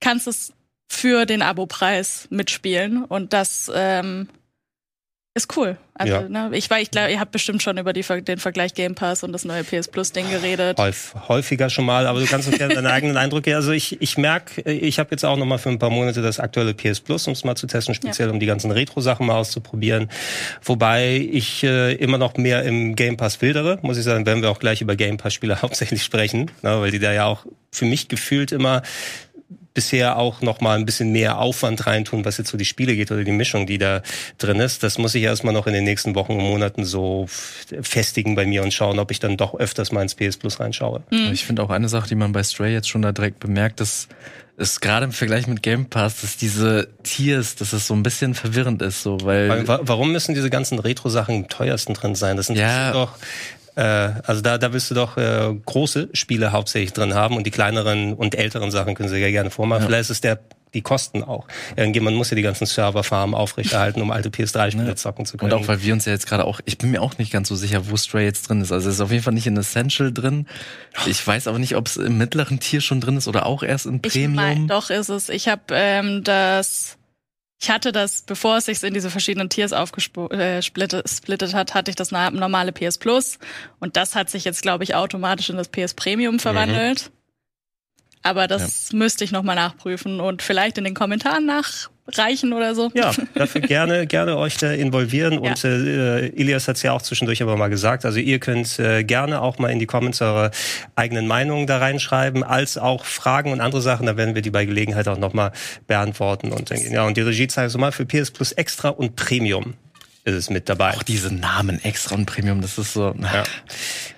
kannst 0.00 0.28
es 0.28 0.52
für 0.88 1.26
den 1.26 1.42
Abo-Preis 1.42 2.28
mitspielen 2.30 3.04
und 3.04 3.32
das 3.32 3.70
ähm, 3.74 4.28
ist 5.36 5.54
cool. 5.56 5.76
Also, 5.92 6.14
ja. 6.14 6.28
ne, 6.28 6.50
ich 6.52 6.70
war, 6.70 6.80
ich 6.80 6.90
glaube, 6.90 7.12
ihr 7.12 7.20
habt 7.20 7.30
bestimmt 7.30 7.62
schon 7.62 7.76
über 7.76 7.92
die, 7.92 8.02
den 8.02 8.38
Vergleich 8.38 8.72
Game 8.72 8.94
Pass 8.94 9.22
und 9.22 9.32
das 9.32 9.44
neue 9.44 9.64
PS 9.64 9.88
Plus 9.88 10.12
Ding 10.12 10.28
geredet. 10.30 10.78
Häuf, 10.78 11.14
häufiger 11.28 11.68
schon 11.68 11.84
mal, 11.84 12.06
aber 12.06 12.20
du 12.20 12.26
kannst 12.26 12.48
uns 12.48 12.56
gerne 12.56 12.74
deine 12.74 12.90
eigenen 12.90 13.18
Eindrücke. 13.18 13.54
Also 13.54 13.72
ich, 13.72 14.00
ich 14.00 14.16
merke, 14.16 14.62
ich 14.62 14.98
habe 14.98 15.10
jetzt 15.10 15.24
auch 15.24 15.36
noch 15.36 15.44
mal 15.44 15.58
für 15.58 15.68
ein 15.68 15.78
paar 15.78 15.90
Monate 15.90 16.22
das 16.22 16.40
aktuelle 16.40 16.72
PS 16.72 17.00
Plus, 17.00 17.26
um 17.26 17.34
es 17.34 17.44
mal 17.44 17.54
zu 17.54 17.66
testen, 17.66 17.94
speziell 17.94 18.28
ja. 18.28 18.32
um 18.32 18.40
die 18.40 18.46
ganzen 18.46 18.70
Retro-Sachen 18.70 19.26
mal 19.26 19.36
auszuprobieren. 19.36 20.08
Wobei 20.62 21.16
ich 21.16 21.62
äh, 21.64 21.92
immer 21.96 22.16
noch 22.16 22.38
mehr 22.38 22.62
im 22.64 22.96
Game 22.96 23.18
Pass 23.18 23.42
wildere, 23.42 23.78
muss 23.82 23.98
ich 23.98 24.04
sagen, 24.04 24.24
werden 24.24 24.40
wir 24.40 24.50
auch 24.50 24.58
gleich 24.58 24.80
über 24.80 24.96
Game 24.96 25.18
Pass-Spiele 25.18 25.60
hauptsächlich 25.62 26.02
sprechen, 26.02 26.50
ne, 26.62 26.80
weil 26.80 26.90
die 26.90 26.98
da 26.98 27.12
ja 27.12 27.26
auch 27.26 27.44
für 27.70 27.84
mich 27.84 28.08
gefühlt 28.08 28.52
immer 28.52 28.82
bisher 29.76 30.16
auch 30.16 30.40
noch 30.40 30.60
mal 30.62 30.76
ein 30.76 30.86
bisschen 30.86 31.12
mehr 31.12 31.38
Aufwand 31.38 31.86
reintun, 31.86 32.24
was 32.24 32.38
jetzt 32.38 32.48
so 32.48 32.56
die 32.56 32.64
Spiele 32.64 32.96
geht 32.96 33.12
oder 33.12 33.22
die 33.22 33.30
Mischung, 33.30 33.66
die 33.66 33.76
da 33.76 34.02
drin 34.38 34.58
ist. 34.58 34.82
Das 34.82 34.96
muss 34.96 35.14
ich 35.14 35.22
erstmal 35.22 35.52
noch 35.52 35.66
in 35.66 35.74
den 35.74 35.84
nächsten 35.84 36.14
Wochen 36.14 36.32
und 36.32 36.44
Monaten 36.44 36.84
so 36.84 37.26
festigen 37.28 38.34
bei 38.34 38.46
mir 38.46 38.62
und 38.62 38.72
schauen, 38.72 38.98
ob 38.98 39.10
ich 39.10 39.20
dann 39.20 39.36
doch 39.36 39.54
öfters 39.54 39.92
mal 39.92 40.00
ins 40.00 40.14
PS 40.14 40.38
Plus 40.38 40.58
reinschaue. 40.58 41.02
Mhm. 41.10 41.30
Ich 41.32 41.44
finde 41.44 41.62
auch 41.62 41.70
eine 41.70 41.90
Sache, 41.90 42.08
die 42.08 42.14
man 42.14 42.32
bei 42.32 42.42
Stray 42.42 42.72
jetzt 42.72 42.88
schon 42.88 43.02
da 43.02 43.12
direkt 43.12 43.38
bemerkt, 43.38 43.80
dass 43.80 44.08
ist 44.58 44.80
gerade 44.80 45.04
im 45.04 45.12
Vergleich 45.12 45.46
mit 45.46 45.62
Game 45.62 45.86
Pass, 45.86 46.22
dass 46.22 46.38
diese 46.38 46.88
Tiers, 47.02 47.56
dass 47.56 47.74
es 47.74 47.86
so 47.86 47.94
ein 47.94 48.02
bisschen 48.02 48.34
verwirrend 48.34 48.80
ist, 48.80 49.02
so 49.02 49.18
weil. 49.22 49.68
Warum 49.68 50.12
müssen 50.12 50.34
diese 50.34 50.48
ganzen 50.48 50.78
Retro-Sachen 50.78 51.48
teuersten 51.48 51.92
drin 51.92 52.14
sein? 52.14 52.38
Das 52.38 52.46
sind 52.46 52.56
ja. 52.56 52.92
doch 52.92 53.18
äh, 53.76 53.82
also 54.24 54.40
da, 54.40 54.58
da 54.58 54.72
wirst 54.72 54.90
du 54.90 54.94
doch 54.94 55.16
äh, 55.16 55.54
große 55.64 56.08
Spiele 56.12 56.52
hauptsächlich 56.52 56.92
drin 56.92 57.14
haben 57.14 57.36
und 57.36 57.46
die 57.46 57.50
kleineren 57.50 58.14
und 58.14 58.34
älteren 58.34 58.70
Sachen 58.70 58.94
können 58.94 59.08
sie 59.08 59.18
ja 59.18 59.30
gerne 59.30 59.50
vormachen. 59.50 59.82
Ja. 59.82 59.88
Vielleicht 59.88 60.02
ist 60.02 60.10
es 60.10 60.20
der 60.20 60.40
die 60.74 60.82
Kosten 60.82 61.24
auch. 61.24 61.46
Irgendjemand 61.74 62.16
muss 62.16 62.30
ja 62.30 62.36
die 62.36 62.42
ganzen 62.42 62.66
Serverfarmen 62.66 63.34
aufrechterhalten, 63.34 64.02
um 64.02 64.10
alte 64.10 64.28
PS3-Spiele 64.28 64.86
ja. 64.88 64.96
zocken 64.96 65.24
zu 65.24 65.36
können. 65.36 65.52
Und 65.52 65.62
auch, 65.62 65.68
weil 65.68 65.82
wir 65.82 65.92
uns 65.94 66.04
ja 66.04 66.12
jetzt 66.12 66.26
gerade 66.26 66.44
auch, 66.44 66.60
ich 66.64 66.76
bin 66.76 66.90
mir 66.90 67.00
auch 67.00 67.16
nicht 67.18 67.32
ganz 67.32 67.48
so 67.48 67.56
sicher, 67.56 67.88
wo 67.88 67.96
Stray 67.96 68.24
jetzt 68.24 68.48
drin 68.48 68.60
ist. 68.60 68.72
Also 68.72 68.88
es 68.88 68.96
ist 68.96 69.00
auf 69.00 69.10
jeden 69.10 69.22
Fall 69.22 69.32
nicht 69.32 69.46
in 69.46 69.56
Essential 69.56 70.12
drin. 70.12 70.46
Ich 71.06 71.26
weiß 71.26 71.48
aber 71.48 71.58
nicht, 71.58 71.76
ob 71.76 71.86
es 71.86 71.96
im 71.96 72.18
mittleren 72.18 72.60
Tier 72.60 72.80
schon 72.80 73.00
drin 73.00 73.16
ist 73.16 73.26
oder 73.26 73.46
auch 73.46 73.62
erst 73.62 73.86
in 73.86 74.02
Premium. 74.02 74.32
Ich 74.32 74.36
mein, 74.36 74.68
doch 74.68 74.90
ist 74.90 75.08
es. 75.08 75.30
Ich 75.30 75.48
habe 75.48 75.62
ähm, 75.70 76.22
das 76.24 76.98
ich 77.58 77.70
hatte 77.70 77.90
das, 77.90 78.22
bevor 78.22 78.58
es 78.58 78.66
sich 78.66 78.82
in 78.82 78.92
diese 78.92 79.10
verschiedenen 79.10 79.48
Tiers 79.48 79.72
aufgesplittet 79.72 80.42
äh, 81.18 81.52
hat, 81.54 81.74
hatte 81.74 81.90
ich 81.90 81.96
das 81.96 82.10
normale 82.10 82.72
PS 82.72 82.98
Plus. 82.98 83.38
Und 83.80 83.96
das 83.96 84.14
hat 84.14 84.28
sich 84.28 84.44
jetzt, 84.44 84.60
glaube 84.62 84.84
ich, 84.84 84.94
automatisch 84.94 85.48
in 85.48 85.56
das 85.56 85.68
PS 85.68 85.94
Premium 85.94 86.38
verwandelt. 86.38 87.10
Mhm. 87.10 87.16
Aber 88.22 88.46
das 88.46 88.90
ja. 88.90 88.98
müsste 88.98 89.24
ich 89.24 89.32
nochmal 89.32 89.56
nachprüfen 89.56 90.20
und 90.20 90.42
vielleicht 90.42 90.76
in 90.78 90.84
den 90.84 90.94
Kommentaren 90.94 91.46
nachreichen 92.06 92.52
oder 92.52 92.74
so. 92.74 92.90
Ja, 92.94 93.12
dafür 93.34 93.60
gerne, 93.60 94.06
gerne 94.06 94.36
euch 94.36 94.56
da 94.56 94.72
involvieren. 94.72 95.32
Ja. 95.34 95.50
Und 95.50 95.64
äh, 95.64 96.26
Ilias 96.28 96.68
hat 96.68 96.76
es 96.76 96.82
ja 96.82 96.92
auch 96.92 97.02
zwischendurch 97.02 97.42
aber 97.42 97.56
mal 97.56 97.68
gesagt. 97.68 98.04
Also 98.04 98.18
ihr 98.18 98.38
könnt 98.38 98.78
äh, 98.78 99.04
gerne 99.04 99.40
auch 99.40 99.58
mal 99.58 99.68
in 99.68 99.78
die 99.78 99.86
Comments 99.86 100.20
eure 100.22 100.50
eigenen 100.94 101.26
Meinungen 101.26 101.66
da 101.66 101.78
reinschreiben, 101.78 102.44
als 102.44 102.78
auch 102.78 103.04
Fragen 103.04 103.52
und 103.52 103.60
andere 103.60 103.82
Sachen. 103.82 104.06
Da 104.06 104.16
werden 104.16 104.34
wir 104.34 104.42
die 104.42 104.50
bei 104.50 104.64
Gelegenheit 104.64 105.08
auch 105.08 105.18
nochmal 105.18 105.52
beantworten. 105.86 106.52
Und, 106.52 106.70
ja, 106.70 107.04
und 107.06 107.16
die 107.16 107.22
Regie 107.22 107.48
zeigt 107.48 107.70
so 107.70 107.78
mal 107.78 107.92
für 107.92 108.06
PS 108.06 108.30
Plus 108.30 108.52
Extra 108.52 108.90
und 108.90 109.16
Premium 109.16 109.74
ist 110.26 110.34
es 110.34 110.50
mit 110.50 110.68
dabei. 110.68 110.90
Auch 110.90 111.04
diese 111.04 111.32
Namen 111.32 111.82
extra 111.84 112.16
und 112.16 112.26
Premium, 112.26 112.60
das 112.60 112.78
ist 112.78 112.94
so. 112.94 113.14
Ja. 113.22 113.44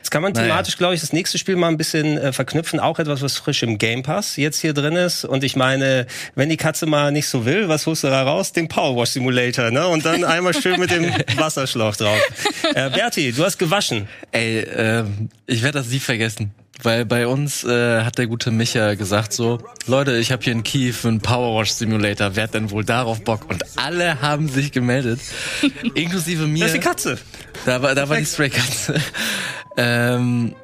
Jetzt 0.09 0.15
Jetzt 0.15 0.15
kann 0.15 0.23
man 0.23 0.33
thematisch, 0.33 0.75
naja. 0.75 0.79
glaube 0.79 0.95
ich, 0.95 1.03
das 1.03 1.13
nächste 1.13 1.37
Spiel 1.37 1.57
mal 1.57 1.69
ein 1.69 1.77
bisschen 1.77 2.17
äh, 2.17 2.33
verknüpfen. 2.33 2.81
Auch 2.81 2.99
etwas, 2.99 3.21
was 3.21 3.37
frisch 3.37 3.63
im 3.63 3.77
Game 3.77 4.03
Pass 4.03 4.37
jetzt 4.39 4.59
hier 4.59 4.73
drin 4.73 4.97
ist. 4.97 5.27
Und 5.27 5.45
ich 5.45 5.55
meine, 5.55 6.07
wenn 6.35 6.49
die 6.49 6.57
Katze 6.57 6.87
mal 6.87 7.13
nicht 7.13 7.29
so 7.29 7.45
will, 7.45 7.69
was 7.69 7.87
holst 7.87 8.05
du 8.05 8.07
da 8.07 8.23
raus? 8.23 8.53
Den 8.53 8.69
Powerwash 8.69 9.11
Simulator, 9.11 9.71
ne? 9.71 9.87
Und 9.87 10.07
dann 10.07 10.25
einmal 10.25 10.55
schön 10.55 10.81
mit 10.81 10.91
dem 10.91 11.05
Wasserschlauch 11.37 11.95
drauf. 11.95 12.19
Äh, 12.75 12.89
Berti, 12.89 13.33
du 13.33 13.45
hast 13.45 13.59
gewaschen. 13.59 14.09
Ey, 14.33 14.61
äh, 14.61 15.05
ich 15.47 15.63
werde 15.63 15.81
das 15.81 15.89
nie 15.89 15.99
vergessen. 15.99 16.55
Weil 16.83 17.05
bei 17.05 17.27
uns 17.27 17.65
äh, 17.65 18.03
hat 18.03 18.19
der 18.19 18.29
gute 18.29 18.53
Micha 18.53 18.95
gesagt 18.95 19.33
so, 19.33 19.59
Leute, 19.87 20.17
ich 20.17 20.31
habe 20.31 20.45
hier 20.45 20.53
einen 20.53 20.63
Key 20.63 20.93
für 20.93 21.09
einen 21.09 21.21
Powerwash 21.21 21.73
Simulator, 21.73 22.37
wer 22.37 22.45
hat 22.45 22.55
denn 22.55 22.71
wohl 22.71 22.85
darauf 22.85 23.23
Bock? 23.23 23.51
Und 23.51 23.65
alle 23.77 24.23
haben 24.23 24.49
sich 24.49 24.71
gemeldet, 24.71 25.21
inklusive 25.95 26.47
mir. 26.47 26.61
Das 26.61 26.75
ist 26.75 26.77
die 26.77 26.87
Katze. 26.87 27.19
Da 27.67 27.83
war, 27.83 27.95
da 27.97 28.09
war 28.09 28.17
die 28.17 28.25
Stray 28.25 28.51
Katze. 28.51 29.01
ähm, 29.77 30.55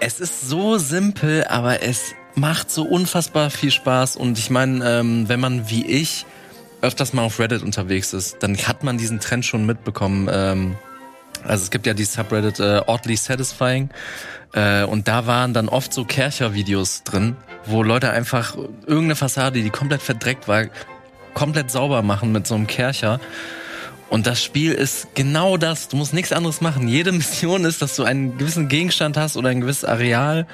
es 0.00 0.20
ist 0.20 0.48
so 0.48 0.76
simpel, 0.76 1.44
aber 1.44 1.82
es 1.82 2.14
macht 2.34 2.70
so 2.70 2.82
unfassbar 2.82 3.50
viel 3.50 3.70
Spaß. 3.70 4.16
Und 4.16 4.38
ich 4.38 4.50
meine, 4.50 4.84
ähm, 4.98 5.28
wenn 5.28 5.40
man 5.40 5.70
wie 5.70 5.86
ich 5.86 6.26
öfters 6.82 7.12
mal 7.12 7.22
auf 7.22 7.38
Reddit 7.38 7.62
unterwegs 7.62 8.12
ist, 8.12 8.42
dann 8.42 8.56
hat 8.58 8.84
man 8.84 8.98
diesen 8.98 9.20
Trend 9.20 9.46
schon 9.46 9.64
mitbekommen. 9.64 10.28
Ähm, 10.30 10.76
also 11.44 11.64
es 11.64 11.70
gibt 11.70 11.86
ja 11.86 11.94
die 11.94 12.04
Subreddit 12.04 12.60
äh, 12.60 12.82
Oddly 12.86 13.16
Satisfying. 13.16 13.90
Äh, 14.52 14.84
und 14.84 15.08
da 15.08 15.26
waren 15.26 15.54
dann 15.54 15.68
oft 15.68 15.92
so 15.92 16.04
Kercher-Videos 16.04 17.04
drin, 17.04 17.36
wo 17.64 17.82
Leute 17.82 18.10
einfach 18.10 18.56
irgendeine 18.56 19.16
Fassade, 19.16 19.62
die 19.62 19.70
komplett 19.70 20.02
verdreckt 20.02 20.48
war, 20.48 20.64
komplett 21.34 21.70
sauber 21.70 22.02
machen 22.02 22.32
mit 22.32 22.46
so 22.46 22.54
einem 22.54 22.66
Kercher. 22.66 23.20
Und 24.12 24.26
das 24.26 24.44
Spiel 24.44 24.72
ist 24.72 25.14
genau 25.14 25.56
das. 25.56 25.88
Du 25.88 25.96
musst 25.96 26.12
nichts 26.12 26.32
anderes 26.32 26.60
machen. 26.60 26.86
Jede 26.86 27.12
Mission 27.12 27.64
ist, 27.64 27.80
dass 27.80 27.96
du 27.96 28.02
einen 28.02 28.36
gewissen 28.36 28.68
Gegenstand 28.68 29.16
hast 29.16 29.38
oder 29.38 29.48
ein 29.48 29.62
gewisses 29.62 29.86
Areal. 29.86 30.46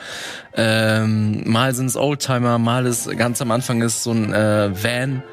Ähm, 0.55 1.43
mal 1.45 1.75
sind 1.75 1.87
es 1.87 1.97
Oldtimer, 1.97 2.59
mal 2.59 2.87
ist 2.87 3.11
ganz 3.19 3.43
am 3.43 3.51
Anfang 3.51 3.83
ist 3.83 4.05
so 4.05 4.13
ein 4.13 4.33
äh, 4.33 4.71
Van. 4.81 5.25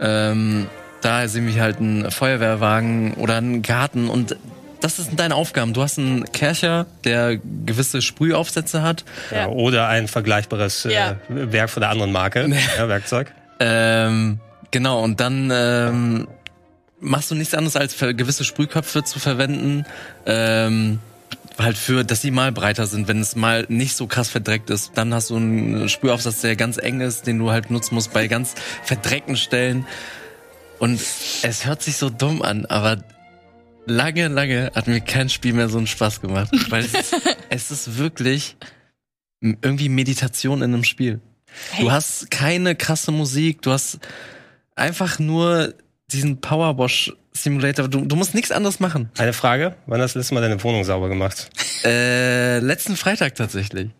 Ähm, 0.00 0.66
da 1.02 1.28
sehen 1.28 1.46
wir 1.46 1.60
halt 1.60 1.76
einen 1.76 2.10
Feuerwehrwagen 2.10 3.14
oder 3.14 3.36
einen 3.36 3.60
Garten 3.60 4.08
und 4.08 4.36
das 4.80 4.96
sind 4.96 5.18
deine 5.18 5.34
Aufgaben. 5.34 5.72
Du 5.72 5.82
hast 5.82 5.98
einen 5.98 6.30
Kercher, 6.32 6.86
der 7.04 7.36
gewisse 7.36 8.02
Sprühaufsätze 8.02 8.82
hat. 8.82 9.04
Ja. 9.30 9.48
oder 9.48 9.88
ein 9.88 10.08
vergleichbares 10.08 10.84
äh, 10.84 10.92
ja. 10.92 11.16
Werk 11.28 11.70
von 11.70 11.80
der 11.80 11.90
anderen 11.90 12.12
Marke, 12.12 12.50
ja, 12.76 12.88
Werkzeug. 12.88 13.32
Ähm, 13.60 14.40
genau, 14.70 15.02
und 15.02 15.20
dann 15.20 15.50
ähm, 15.52 16.28
machst 17.00 17.30
du 17.30 17.34
nichts 17.34 17.54
anderes 17.54 17.76
als 17.76 17.96
gewisse 17.98 18.44
Sprühköpfe 18.44 19.04
zu 19.04 19.18
verwenden. 19.18 19.84
Ähm, 20.26 21.00
halt 21.58 21.76
für, 21.76 22.04
dass 22.04 22.20
sie 22.20 22.30
mal 22.30 22.52
breiter 22.52 22.86
sind, 22.86 23.08
wenn 23.08 23.20
es 23.20 23.34
mal 23.34 23.66
nicht 23.68 23.96
so 23.96 24.06
krass 24.06 24.28
verdreckt 24.28 24.70
ist. 24.70 24.92
Dann 24.94 25.12
hast 25.12 25.30
du 25.30 25.36
einen 25.36 25.88
Sprühaufsatz, 25.88 26.40
der 26.40 26.56
ganz 26.56 26.78
eng 26.78 27.00
ist, 27.00 27.26
den 27.26 27.38
du 27.38 27.50
halt 27.50 27.70
nutzen 27.70 27.96
musst 27.96 28.12
bei 28.12 28.28
ganz 28.28 28.54
verdreckten 28.84 29.36
Stellen. 29.36 29.86
Und 30.78 31.00
es 31.42 31.66
hört 31.66 31.82
sich 31.82 31.96
so 31.96 32.10
dumm 32.10 32.42
an, 32.42 32.66
aber 32.66 32.98
lange, 33.88 34.28
lange 34.28 34.70
hat 34.74 34.86
mir 34.86 35.00
kein 35.00 35.28
Spiel 35.28 35.52
mehr 35.52 35.68
so 35.68 35.78
einen 35.78 35.86
Spaß 35.86 36.20
gemacht. 36.20 36.50
Weil 36.70 36.84
es, 36.84 36.94
ist, 36.94 37.14
es 37.50 37.70
ist 37.70 37.98
wirklich 37.98 38.56
irgendwie 39.40 39.88
Meditation 39.88 40.62
in 40.62 40.74
einem 40.74 40.84
Spiel. 40.84 41.20
Hey. 41.72 41.84
Du 41.84 41.92
hast 41.92 42.30
keine 42.30 42.74
krasse 42.76 43.10
Musik, 43.10 43.62
du 43.62 43.72
hast 43.72 43.98
einfach 44.74 45.18
nur 45.18 45.74
diesen 46.10 46.40
Powerwash 46.40 47.12
Simulator. 47.32 47.88
Du, 47.88 48.04
du 48.04 48.16
musst 48.16 48.34
nichts 48.34 48.50
anderes 48.50 48.80
machen. 48.80 49.10
Eine 49.16 49.32
Frage: 49.32 49.76
Wann 49.86 50.00
hast 50.00 50.14
du 50.14 50.18
das 50.18 50.26
letzte 50.26 50.34
Mal 50.34 50.40
deine 50.40 50.62
Wohnung 50.62 50.84
sauber 50.84 51.08
gemacht? 51.08 51.50
Äh, 51.84 52.58
letzten 52.58 52.96
Freitag 52.96 53.34
tatsächlich. 53.36 53.90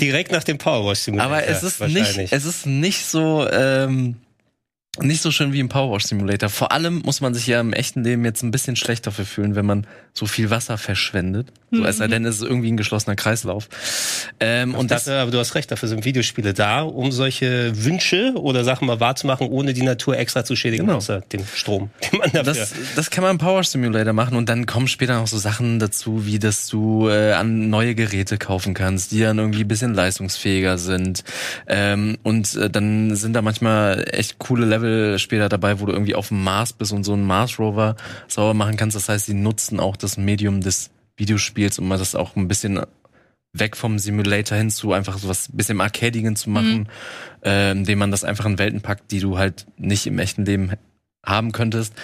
Direkt 0.00 0.30
nach 0.30 0.44
dem 0.44 0.58
Powerwash 0.58 1.00
Simulator. 1.00 1.32
Aber 1.32 1.46
es 1.46 1.62
ist 1.62 1.80
nicht, 1.80 2.32
es 2.32 2.44
ist 2.44 2.66
nicht 2.66 3.04
so, 3.04 3.48
ähm, 3.50 4.16
nicht 5.00 5.22
so 5.22 5.30
schön 5.30 5.52
wie 5.52 5.60
im 5.60 5.68
Powerwash 5.68 6.04
Simulator. 6.04 6.48
Vor 6.48 6.72
allem 6.72 7.02
muss 7.04 7.20
man 7.20 7.34
sich 7.34 7.46
ja 7.46 7.60
im 7.60 7.72
echten 7.72 8.04
Leben 8.04 8.24
jetzt 8.24 8.42
ein 8.42 8.50
bisschen 8.50 8.76
schlechter 8.76 9.12
fühlen, 9.12 9.54
wenn 9.54 9.66
man 9.66 9.86
so 10.12 10.26
viel 10.26 10.50
Wasser 10.50 10.78
verschwendet. 10.78 11.52
So, 11.74 11.82
mhm. 11.82 11.86
es 11.86 11.98
sei 11.98 12.08
denn, 12.08 12.24
es 12.24 12.36
ist 12.36 12.42
irgendwie 12.42 12.70
ein 12.70 12.76
geschlossener 12.76 13.16
Kreislauf. 13.16 13.68
Ähm, 14.40 14.74
und 14.74 14.90
das, 14.90 15.08
aber 15.08 15.30
du 15.30 15.38
hast 15.38 15.54
recht, 15.54 15.70
dafür 15.70 15.88
sind 15.88 16.04
Videospiele 16.04 16.54
da, 16.54 16.82
um 16.82 17.12
solche 17.12 17.72
Wünsche 17.84 18.34
oder 18.36 18.64
Sachen 18.64 18.86
mal 18.86 19.00
wahrzumachen, 19.00 19.48
ohne 19.48 19.72
die 19.72 19.82
Natur 19.82 20.16
extra 20.16 20.44
zu 20.44 20.56
schädigen, 20.56 20.86
genau. 20.86 20.98
außer 20.98 21.20
dem 21.20 21.44
Strom, 21.54 21.90
den 22.12 22.18
man 22.18 22.30
dafür. 22.30 22.54
Das, 22.54 22.72
das 22.94 23.10
kann 23.10 23.22
man 23.22 23.32
im 23.32 23.38
Power 23.38 23.64
Simulator 23.64 24.12
machen 24.12 24.36
und 24.36 24.48
dann 24.48 24.66
kommen 24.66 24.88
später 24.88 25.18
noch 25.18 25.26
so 25.26 25.38
Sachen 25.38 25.78
dazu, 25.78 26.26
wie 26.26 26.38
dass 26.38 26.68
du 26.68 27.08
äh, 27.08 27.32
an 27.32 27.70
neue 27.70 27.94
Geräte 27.94 28.38
kaufen 28.38 28.74
kannst, 28.74 29.12
die 29.12 29.20
dann 29.20 29.38
irgendwie 29.38 29.62
ein 29.62 29.68
bisschen 29.68 29.94
leistungsfähiger 29.94 30.78
sind. 30.78 31.24
Ähm, 31.66 32.18
und 32.22 32.54
äh, 32.56 32.70
dann 32.70 33.16
sind 33.16 33.34
da 33.34 33.42
manchmal 33.42 34.04
echt 34.10 34.38
coole 34.38 34.66
Level 34.66 35.18
später 35.18 35.48
dabei, 35.48 35.80
wo 35.80 35.86
du 35.86 35.92
irgendwie 35.92 36.14
auf 36.14 36.28
dem 36.28 36.42
Mars 36.42 36.72
bist 36.72 36.92
und 36.92 37.04
so 37.04 37.12
einen 37.14 37.24
Mars 37.24 37.58
Rover 37.58 37.96
sauber 38.28 38.54
machen 38.54 38.76
kannst. 38.76 38.96
Das 38.96 39.08
heißt, 39.08 39.26
sie 39.26 39.34
nutzen 39.34 39.80
auch 39.80 39.96
das 39.96 40.16
Medium 40.16 40.60
des 40.60 40.90
Videospiels, 41.16 41.78
um 41.78 41.88
das 41.90 42.14
auch 42.14 42.36
ein 42.36 42.48
bisschen 42.48 42.80
weg 43.52 43.76
vom 43.76 43.98
Simulator 43.98 44.58
hin 44.58 44.70
zu 44.70 44.92
einfach 44.92 45.18
so 45.18 45.28
was 45.28 45.48
bisschen 45.52 45.80
Arcadigen 45.80 46.34
zu 46.36 46.50
machen, 46.50 46.78
mhm. 46.78 46.86
äh, 47.44 47.70
indem 47.70 48.00
man 48.00 48.10
das 48.10 48.24
einfach 48.24 48.46
in 48.46 48.58
Welten 48.58 48.80
packt, 48.80 49.10
die 49.12 49.20
du 49.20 49.38
halt 49.38 49.66
nicht 49.76 50.06
im 50.06 50.18
echten 50.18 50.44
Leben 50.44 50.72
haben 51.24 51.52
könntest. 51.52 51.94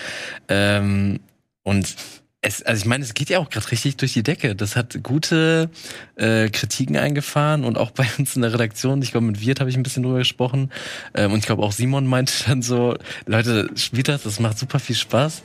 Ähm, 0.48 1.20
und 1.62 1.96
es, 2.42 2.62
also 2.62 2.80
ich 2.80 2.86
meine, 2.86 3.04
es 3.04 3.12
geht 3.12 3.28
ja 3.28 3.38
auch 3.38 3.50
gerade 3.50 3.70
richtig 3.70 3.98
durch 3.98 4.14
die 4.14 4.22
Decke. 4.22 4.54
Das 4.54 4.74
hat 4.74 5.02
gute 5.02 5.70
äh, 6.16 6.48
Kritiken 6.48 6.96
eingefahren 6.96 7.64
und 7.64 7.76
auch 7.76 7.90
bei 7.90 8.06
uns 8.18 8.34
in 8.34 8.42
der 8.42 8.52
Redaktion, 8.52 9.02
ich 9.02 9.10
glaube, 9.10 9.26
mit 9.26 9.40
Wirt 9.44 9.60
habe 9.60 9.68
ich 9.68 9.76
ein 9.76 9.82
bisschen 9.82 10.02
drüber 10.02 10.18
gesprochen. 10.18 10.70
Ähm, 11.14 11.32
und 11.32 11.40
ich 11.40 11.46
glaube 11.46 11.62
auch 11.62 11.72
Simon 11.72 12.06
meinte 12.06 12.32
dann 12.46 12.62
so, 12.62 12.96
Leute, 13.26 13.68
spielt 13.76 14.08
das, 14.08 14.22
das 14.22 14.40
macht 14.40 14.58
super 14.58 14.78
viel 14.78 14.96
Spaß. 14.96 15.42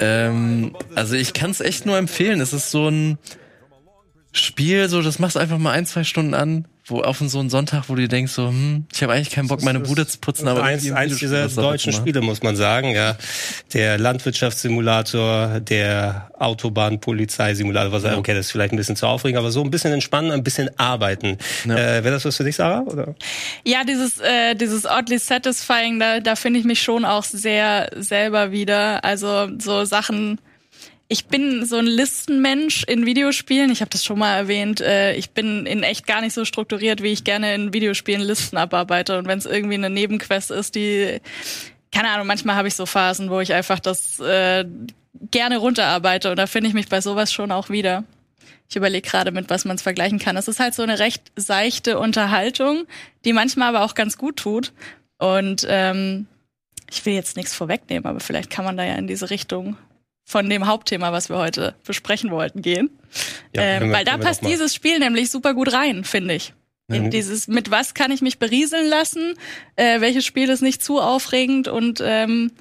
Ähm, 0.00 0.74
also 0.94 1.16
ich 1.16 1.34
kann 1.34 1.50
es 1.50 1.60
echt 1.60 1.84
nur 1.84 1.98
empfehlen. 1.98 2.40
Es 2.40 2.54
ist 2.54 2.70
so 2.70 2.88
ein 2.88 3.18
Spiel, 4.32 4.88
so 4.88 5.02
das 5.02 5.18
machst 5.18 5.36
einfach 5.36 5.58
mal 5.58 5.72
ein, 5.72 5.84
zwei 5.84 6.04
Stunden 6.04 6.32
an, 6.32 6.66
wo 6.86 7.00
auf 7.00 7.18
so 7.18 7.38
einen 7.38 7.48
Sonntag, 7.48 7.84
wo 7.88 7.94
du 7.94 8.08
denkst 8.08 8.32
so, 8.32 8.48
hm, 8.48 8.86
ich 8.92 9.02
habe 9.02 9.12
eigentlich 9.12 9.30
keinen 9.30 9.46
Bock, 9.46 9.62
meine 9.62 9.80
Bude 9.80 10.06
zu 10.06 10.18
putzen, 10.18 10.48
aber 10.48 10.64
eins, 10.64 10.90
eins 10.90 11.18
dieser 11.18 11.48
deutschen 11.48 11.92
Spiele 11.92 12.20
muss 12.20 12.42
man 12.42 12.56
sagen, 12.56 12.90
ja, 12.90 13.16
der 13.72 13.98
Landwirtschaftssimulator, 13.98 15.60
der 15.60 16.30
Autobahnpolizeisimulator, 16.38 17.92
was 17.92 18.02
ja. 18.02 18.16
okay, 18.16 18.34
das 18.34 18.46
ist 18.46 18.52
vielleicht 18.52 18.72
ein 18.72 18.76
bisschen 18.76 18.96
zu 18.96 19.06
aufregend, 19.06 19.38
aber 19.38 19.52
so 19.52 19.62
ein 19.62 19.70
bisschen 19.70 19.92
entspannen, 19.92 20.32
ein 20.32 20.42
bisschen 20.42 20.70
arbeiten. 20.76 21.38
Ja. 21.64 21.76
Äh, 21.76 22.04
Wäre 22.04 22.14
das 22.14 22.24
was 22.24 22.36
für 22.36 22.44
dich, 22.44 22.56
Sarah? 22.56 22.80
Oder? 22.80 23.14
Ja, 23.64 23.84
dieses 23.84 24.18
äh, 24.18 24.54
dieses 24.56 24.84
oddly 24.84 25.18
satisfying, 25.18 26.00
da 26.00 26.18
da 26.18 26.34
finde 26.34 26.58
ich 26.58 26.64
mich 26.64 26.82
schon 26.82 27.04
auch 27.04 27.22
sehr 27.22 27.90
selber 27.96 28.50
wieder. 28.50 29.04
Also 29.04 29.48
so 29.58 29.84
Sachen 29.84 30.40
ich 31.12 31.26
bin 31.26 31.66
so 31.66 31.76
ein 31.76 31.84
Listenmensch 31.84 32.84
in 32.84 33.04
Videospielen. 33.04 33.70
Ich 33.70 33.82
habe 33.82 33.90
das 33.90 34.02
schon 34.02 34.18
mal 34.18 34.34
erwähnt. 34.34 34.80
Äh, 34.80 35.14
ich 35.14 35.32
bin 35.32 35.66
in 35.66 35.82
echt 35.82 36.06
gar 36.06 36.22
nicht 36.22 36.32
so 36.32 36.46
strukturiert, 36.46 37.02
wie 37.02 37.12
ich 37.12 37.22
gerne 37.22 37.54
in 37.54 37.74
Videospielen 37.74 38.22
Listen 38.22 38.56
abarbeite. 38.56 39.18
Und 39.18 39.26
wenn 39.26 39.36
es 39.36 39.44
irgendwie 39.44 39.74
eine 39.74 39.90
Nebenquest 39.90 40.50
ist, 40.50 40.74
die, 40.74 41.20
keine 41.92 42.08
Ahnung, 42.08 42.26
manchmal 42.26 42.56
habe 42.56 42.68
ich 42.68 42.74
so 42.74 42.86
Phasen, 42.86 43.28
wo 43.28 43.40
ich 43.40 43.52
einfach 43.52 43.78
das 43.78 44.20
äh, 44.20 44.64
gerne 45.30 45.58
runterarbeite. 45.58 46.30
Und 46.30 46.38
da 46.38 46.46
finde 46.46 46.68
ich 46.68 46.74
mich 46.74 46.88
bei 46.88 47.02
sowas 47.02 47.30
schon 47.30 47.52
auch 47.52 47.68
wieder. 47.68 48.04
Ich 48.70 48.76
überlege 48.76 49.06
gerade, 49.06 49.32
mit 49.32 49.50
was 49.50 49.66
man 49.66 49.76
es 49.76 49.82
vergleichen 49.82 50.18
kann. 50.18 50.38
Es 50.38 50.48
ist 50.48 50.60
halt 50.60 50.72
so 50.72 50.82
eine 50.82 50.98
recht 50.98 51.30
seichte 51.36 51.98
Unterhaltung, 51.98 52.84
die 53.26 53.34
manchmal 53.34 53.68
aber 53.68 53.84
auch 53.84 53.94
ganz 53.94 54.16
gut 54.16 54.38
tut. 54.38 54.72
Und 55.18 55.66
ähm, 55.68 56.26
ich 56.90 57.04
will 57.04 57.12
jetzt 57.12 57.36
nichts 57.36 57.54
vorwegnehmen, 57.54 58.06
aber 58.06 58.20
vielleicht 58.20 58.48
kann 58.48 58.64
man 58.64 58.78
da 58.78 58.84
ja 58.84 58.94
in 58.94 59.06
diese 59.06 59.28
Richtung 59.28 59.76
von 60.24 60.48
dem 60.48 60.66
Hauptthema, 60.66 61.12
was 61.12 61.28
wir 61.28 61.38
heute 61.38 61.74
besprechen 61.84 62.30
wollten, 62.30 62.62
gehen. 62.62 62.90
Ja, 63.54 63.62
ähm, 63.62 63.88
wir, 63.88 63.92
weil 63.92 64.04
da 64.04 64.18
passt 64.18 64.44
dieses 64.44 64.74
Spiel 64.74 64.98
nämlich 64.98 65.30
super 65.30 65.54
gut 65.54 65.72
rein, 65.72 66.04
finde 66.04 66.34
ich. 66.34 66.54
In 66.88 67.10
dieses, 67.10 67.48
mit 67.48 67.70
was 67.70 67.94
kann 67.94 68.10
ich 68.10 68.20
mich 68.20 68.38
berieseln 68.38 68.86
lassen, 68.86 69.34
äh, 69.76 70.00
welches 70.02 70.26
Spiel 70.26 70.50
ist 70.50 70.60
nicht 70.60 70.82
zu 70.82 71.00
aufregend 71.00 71.66
und 71.66 72.02
ähm, 72.04 72.52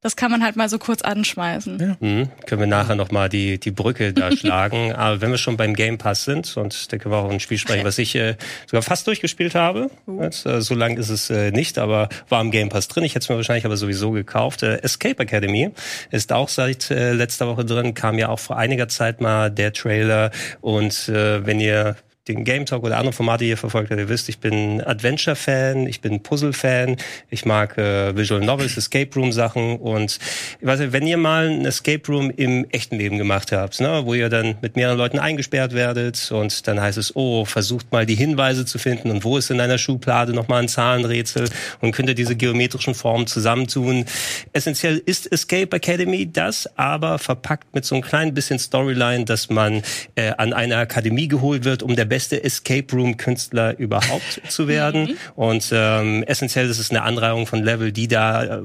das 0.00 0.14
kann 0.14 0.30
man 0.30 0.44
halt 0.44 0.54
mal 0.54 0.68
so 0.68 0.78
kurz 0.78 1.02
anschmeißen. 1.02 1.78
Ja. 1.80 1.96
Mhm. 1.98 2.28
Können 2.46 2.60
wir 2.60 2.66
nachher 2.68 2.94
noch 2.94 3.10
mal 3.10 3.28
die, 3.28 3.58
die 3.58 3.72
Brücke 3.72 4.12
da 4.12 4.30
schlagen. 4.36 4.92
Aber 4.92 5.20
wenn 5.20 5.30
wir 5.30 5.38
schon 5.38 5.56
beim 5.56 5.74
Game 5.74 5.98
Pass 5.98 6.24
sind, 6.24 6.56
und 6.56 6.92
da 6.92 6.98
können 6.98 7.12
wir 7.12 7.18
auch 7.18 7.30
ein 7.30 7.40
Spiel 7.40 7.58
sprechen, 7.58 7.84
was 7.84 7.98
ich 7.98 8.14
äh, 8.14 8.36
sogar 8.66 8.82
fast 8.82 9.08
durchgespielt 9.08 9.56
habe. 9.56 9.90
Uh. 10.06 10.22
Jetzt, 10.22 10.46
äh, 10.46 10.60
so 10.60 10.74
lang 10.74 10.96
ist 10.96 11.08
es 11.08 11.30
äh, 11.30 11.50
nicht, 11.50 11.78
aber 11.78 12.08
war 12.28 12.40
im 12.40 12.52
Game 12.52 12.68
Pass 12.68 12.86
drin. 12.86 13.02
Ich 13.02 13.16
hätte 13.16 13.24
es 13.24 13.28
mir 13.28 13.36
wahrscheinlich 13.36 13.64
aber 13.64 13.76
sowieso 13.76 14.12
gekauft. 14.12 14.62
Äh, 14.62 14.76
Escape 14.82 15.20
Academy 15.20 15.70
ist 16.12 16.32
auch 16.32 16.48
seit 16.48 16.92
äh, 16.92 17.12
letzter 17.12 17.48
Woche 17.48 17.64
drin, 17.64 17.94
kam 17.94 18.18
ja 18.18 18.28
auch 18.28 18.38
vor 18.38 18.56
einiger 18.56 18.86
Zeit 18.86 19.20
mal 19.20 19.50
der 19.50 19.72
Trailer. 19.72 20.30
Und 20.60 21.08
äh, 21.08 21.44
wenn 21.44 21.58
ihr 21.58 21.96
den 22.28 22.44
Game 22.44 22.66
Talk 22.66 22.84
oder 22.84 22.98
andere 22.98 23.12
Formate 23.12 23.44
hier 23.44 23.56
verfolgt 23.56 23.90
habt, 23.90 24.00
ihr 24.00 24.08
wisst, 24.08 24.28
ich 24.28 24.38
bin 24.38 24.82
Adventure-Fan, 24.82 25.86
ich 25.86 26.00
bin 26.00 26.22
Puzzle-Fan, 26.22 26.96
ich 27.30 27.44
mag 27.44 27.76
äh, 27.78 28.16
Visual 28.16 28.40
Novels, 28.40 28.76
Escape 28.76 29.10
Room-Sachen 29.14 29.76
und 29.76 30.18
ich 30.60 30.66
weiß 30.66 30.80
nicht, 30.80 30.92
wenn 30.92 31.06
ihr 31.06 31.16
mal 31.16 31.48
ein 31.48 31.64
Escape 31.64 32.02
Room 32.08 32.30
im 32.30 32.66
echten 32.70 32.96
Leben 32.96 33.18
gemacht 33.18 33.52
habt, 33.52 33.80
ne, 33.80 34.02
wo 34.04 34.14
ihr 34.14 34.28
dann 34.28 34.56
mit 34.60 34.76
mehreren 34.76 34.98
Leuten 34.98 35.18
eingesperrt 35.18 35.72
werdet 35.72 36.30
und 36.30 36.66
dann 36.68 36.80
heißt 36.80 36.98
es, 36.98 37.16
oh, 37.16 37.44
versucht 37.44 37.90
mal 37.92 38.06
die 38.06 38.14
Hinweise 38.14 38.64
zu 38.64 38.78
finden 38.78 39.10
und 39.10 39.24
wo 39.24 39.36
ist 39.38 39.50
in 39.50 39.60
einer 39.60 39.78
Schublade 39.78 40.32
nochmal 40.32 40.62
ein 40.62 40.68
Zahlenrätsel 40.68 41.48
und 41.80 41.92
könnt 41.92 42.08
ihr 42.08 42.14
diese 42.14 42.36
geometrischen 42.36 42.94
Formen 42.94 43.26
zusammentun. 43.26 44.04
Essentiell 44.52 45.02
ist 45.04 45.30
Escape 45.32 45.74
Academy 45.74 46.30
das, 46.30 46.68
aber 46.76 47.18
verpackt 47.18 47.74
mit 47.74 47.84
so 47.84 47.94
einem 47.94 48.02
kleinen 48.02 48.34
bisschen 48.34 48.58
Storyline, 48.58 49.24
dass 49.24 49.48
man 49.48 49.82
äh, 50.14 50.32
an 50.36 50.52
eine 50.52 50.76
Akademie 50.76 51.28
geholt 51.28 51.64
wird, 51.64 51.82
um 51.82 51.96
der 51.96 52.04
beste 52.04 52.17
Escape 52.18 52.94
Room 52.94 53.16
Künstler 53.16 53.78
überhaupt 53.78 54.40
zu 54.48 54.68
werden. 54.68 55.02
Mhm. 55.02 55.16
Und 55.34 55.70
ähm, 55.72 56.22
essentiell 56.24 56.68
ist 56.68 56.78
es 56.78 56.90
eine 56.90 57.02
Anreihung 57.02 57.46
von 57.46 57.62
Level, 57.62 57.92
die 57.92 58.08
da 58.08 58.44
äh, 58.44 58.62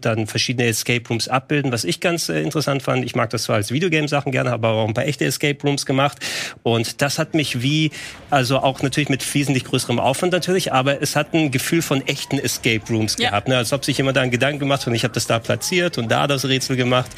dann 0.00 0.26
verschiedene 0.26 0.68
Escape 0.68 1.08
Rooms 1.08 1.28
abbilden. 1.28 1.72
Was 1.72 1.84
ich 1.84 2.00
ganz 2.00 2.28
äh, 2.28 2.40
interessant 2.40 2.82
fand, 2.82 3.04
ich 3.04 3.14
mag 3.14 3.30
das 3.30 3.44
zwar 3.44 3.56
als 3.56 3.70
Videogame-Sachen 3.70 4.32
gerne, 4.32 4.50
habe 4.50 4.68
aber 4.68 4.82
auch 4.82 4.88
ein 4.88 4.94
paar 4.94 5.06
echte 5.06 5.24
Escape 5.24 5.58
Rooms 5.62 5.86
gemacht. 5.86 6.18
Und 6.62 7.02
das 7.02 7.18
hat 7.18 7.34
mich 7.34 7.62
wie, 7.62 7.90
also 8.30 8.58
auch 8.58 8.82
natürlich 8.82 9.08
mit 9.08 9.34
wesentlich 9.34 9.64
größerem 9.64 9.98
Aufwand 9.98 10.32
natürlich, 10.32 10.72
aber 10.72 11.02
es 11.02 11.16
hat 11.16 11.34
ein 11.34 11.50
Gefühl 11.50 11.82
von 11.82 12.06
echten 12.06 12.38
Escape 12.38 12.82
Rooms 12.90 13.16
ja. 13.18 13.30
gehabt. 13.30 13.48
Ne? 13.48 13.56
Als 13.56 13.72
ob 13.72 13.84
sich 13.84 13.98
jemand 13.98 14.16
da 14.16 14.22
einen 14.22 14.30
Gedanken 14.30 14.58
gemacht 14.58 14.82
hat 14.82 14.88
und 14.88 14.94
ich 14.94 15.04
habe 15.04 15.14
das 15.14 15.26
da 15.26 15.38
platziert 15.38 15.98
und 15.98 16.10
da 16.10 16.26
das 16.26 16.44
Rätsel 16.44 16.76
gemacht 16.76 17.10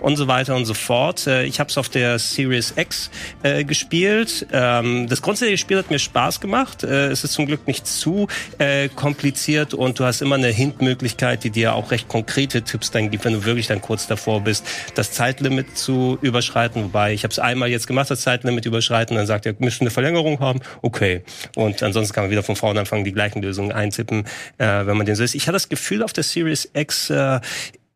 und 0.00 0.16
so 0.16 0.28
weiter 0.28 0.54
und 0.54 0.64
so 0.64 0.74
fort. 0.74 1.26
Äh, 1.26 1.44
ich 1.44 1.60
habe 1.60 1.70
es 1.70 1.78
auf 1.78 1.88
der 1.88 2.18
Series 2.18 2.74
X 2.76 3.10
äh, 3.42 3.64
gespielt. 3.64 4.46
Ähm, 4.52 5.08
das 5.08 5.22
grundsätzliche 5.26 5.58
Spiel 5.58 5.78
hat 5.78 5.90
mir 5.90 5.98
Spaß 5.98 6.40
gemacht. 6.40 6.84
Äh, 6.84 7.08
es 7.08 7.24
ist 7.24 7.32
zum 7.32 7.46
Glück 7.46 7.66
nicht 7.66 7.84
zu 7.84 8.28
äh, 8.58 8.88
kompliziert 8.88 9.74
und 9.74 9.98
du 9.98 10.04
hast 10.04 10.22
immer 10.22 10.36
eine 10.36 10.50
Hintmöglichkeit, 10.50 11.42
die 11.42 11.50
dir 11.50 11.74
auch 11.74 11.90
recht 11.90 12.06
konkrete 12.06 12.62
Tipps 12.62 12.92
dann 12.92 13.10
gibt, 13.10 13.24
wenn 13.24 13.32
du 13.32 13.44
wirklich 13.44 13.66
dann 13.66 13.80
kurz 13.80 14.06
davor 14.06 14.42
bist, 14.42 14.64
das 14.94 15.10
Zeitlimit 15.10 15.76
zu 15.76 16.16
überschreiten. 16.22 16.84
Wobei 16.84 17.12
ich 17.12 17.24
habe 17.24 17.32
es 17.32 17.40
einmal 17.40 17.68
jetzt 17.68 17.88
gemacht, 17.88 18.08
das 18.08 18.20
Zeitlimit 18.20 18.66
überschreiten, 18.66 19.16
dann 19.16 19.26
sagt 19.26 19.46
er, 19.46 19.56
müssen 19.58 19.82
eine 19.82 19.90
Verlängerung 19.90 20.38
haben. 20.38 20.60
Okay. 20.82 21.22
Und 21.56 21.82
ansonsten 21.82 22.14
kann 22.14 22.24
man 22.24 22.30
wieder 22.30 22.44
von 22.44 22.54
vorne 22.54 22.78
anfangen, 22.78 23.02
die 23.02 23.12
gleichen 23.12 23.42
Lösungen 23.42 23.72
eintippen, 23.72 24.26
äh, 24.58 24.86
wenn 24.86 24.96
man 24.96 25.06
den 25.06 25.16
so 25.16 25.24
ist. 25.24 25.34
Ich 25.34 25.48
hatte 25.48 25.54
das 25.54 25.68
Gefühl 25.68 26.04
auf 26.04 26.12
der 26.12 26.22
Series 26.22 26.70
X, 26.72 27.10
äh, 27.10 27.40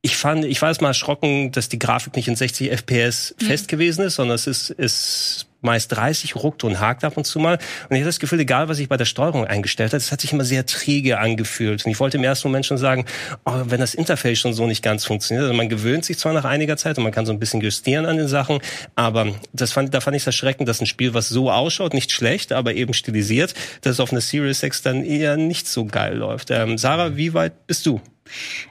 ich 0.03 0.17
fand, 0.17 0.47
ich 0.47 0.61
war 0.63 0.71
jetzt 0.71 0.81
mal 0.81 0.89
erschrocken, 0.89 1.53
dass 1.53 1.69
die 1.69 1.79
Grafik 1.79 2.17
nicht 2.17 2.27
in 2.27 2.35
60 2.35 2.71
FPS 2.73 3.37
mhm. 3.39 3.45
fest 3.45 3.69
gewesen 3.69 4.05
ist, 4.05 4.17
sondern 4.17 4.35
es 4.35 4.47
ist, 4.49 4.71
ist 4.71 5.47
meist 5.61 5.93
30, 5.93 6.37
ruckt 6.37 6.65
und 6.65 6.81
hakt 6.81 7.05
ab 7.05 7.17
und 7.17 7.25
zu 7.25 7.39
mal. 7.39 7.59
Und 7.89 7.97
ich 7.97 8.01
hatte 8.01 8.09
das 8.09 8.21
Gefühl, 8.21 8.41
egal 8.41 8.69
was 8.69 8.79
ich 8.79 8.89
bei 8.89 8.97
der 8.97 9.05
Steuerung 9.05 9.45
eingestellt 9.45 9.93
habe, 9.93 9.99
es 9.99 10.13
hat 10.13 10.21
sich 10.21 10.33
immer 10.33 10.45
sehr 10.45 10.67
träge 10.67 11.19
angefühlt. 11.19 11.85
Und 11.85 11.91
ich 11.91 12.01
wollte 12.01 12.17
im 12.19 12.25
ersten 12.25 12.49
Moment 12.49 12.67
schon 12.67 12.79
sagen, 12.79 13.05
oh, 13.45 13.63
wenn 13.67 13.81
das 13.81 13.95
Interface 13.95 14.39
schon 14.39 14.55
so 14.55 14.67
nicht 14.67 14.83
ganz 14.83 15.05
funktioniert, 15.05 15.45
also 15.45 15.55
man 15.55 15.69
gewöhnt 15.69 16.05
sich 16.05 16.19
zwar 16.19 16.33
nach 16.33 16.45
einiger 16.45 16.77
Zeit 16.77 16.99
und 16.99 17.05
man 17.05 17.13
kann 17.13 17.27
so 17.27 17.33
ein 17.33 17.39
bisschen 17.39 17.61
justieren 17.61 18.07
an 18.07 18.17
den 18.17 18.29
Sachen, 18.29 18.61
aber 18.95 19.35
das 19.53 19.73
fand, 19.73 19.95
da 19.95 20.01
fand 20.01 20.17
ich 20.17 20.23
es 20.23 20.27
erschreckend, 20.27 20.69
dass 20.69 20.81
ein 20.81 20.87
Spiel, 20.87 21.15
was 21.15 21.29
so 21.29 21.51
ausschaut, 21.51 21.95
nicht 21.95 22.13
schlecht, 22.13 22.53
aber 22.53 22.75
eben 22.75 22.95
stilisiert, 22.95 23.55
dass 23.83 23.95
es 23.95 24.01
auf 24.01 24.13
einer 24.13 24.21
Series 24.21 24.61
6 24.61 24.83
dann 24.83 25.05
eher 25.05 25.37
nicht 25.37 25.67
so 25.69 25.85
geil 25.85 26.17
läuft. 26.17 26.51
Ähm, 26.51 26.79
Sarah, 26.79 27.17
wie 27.17 27.35
weit 27.35 27.67
bist 27.67 27.87
du? 27.87 28.01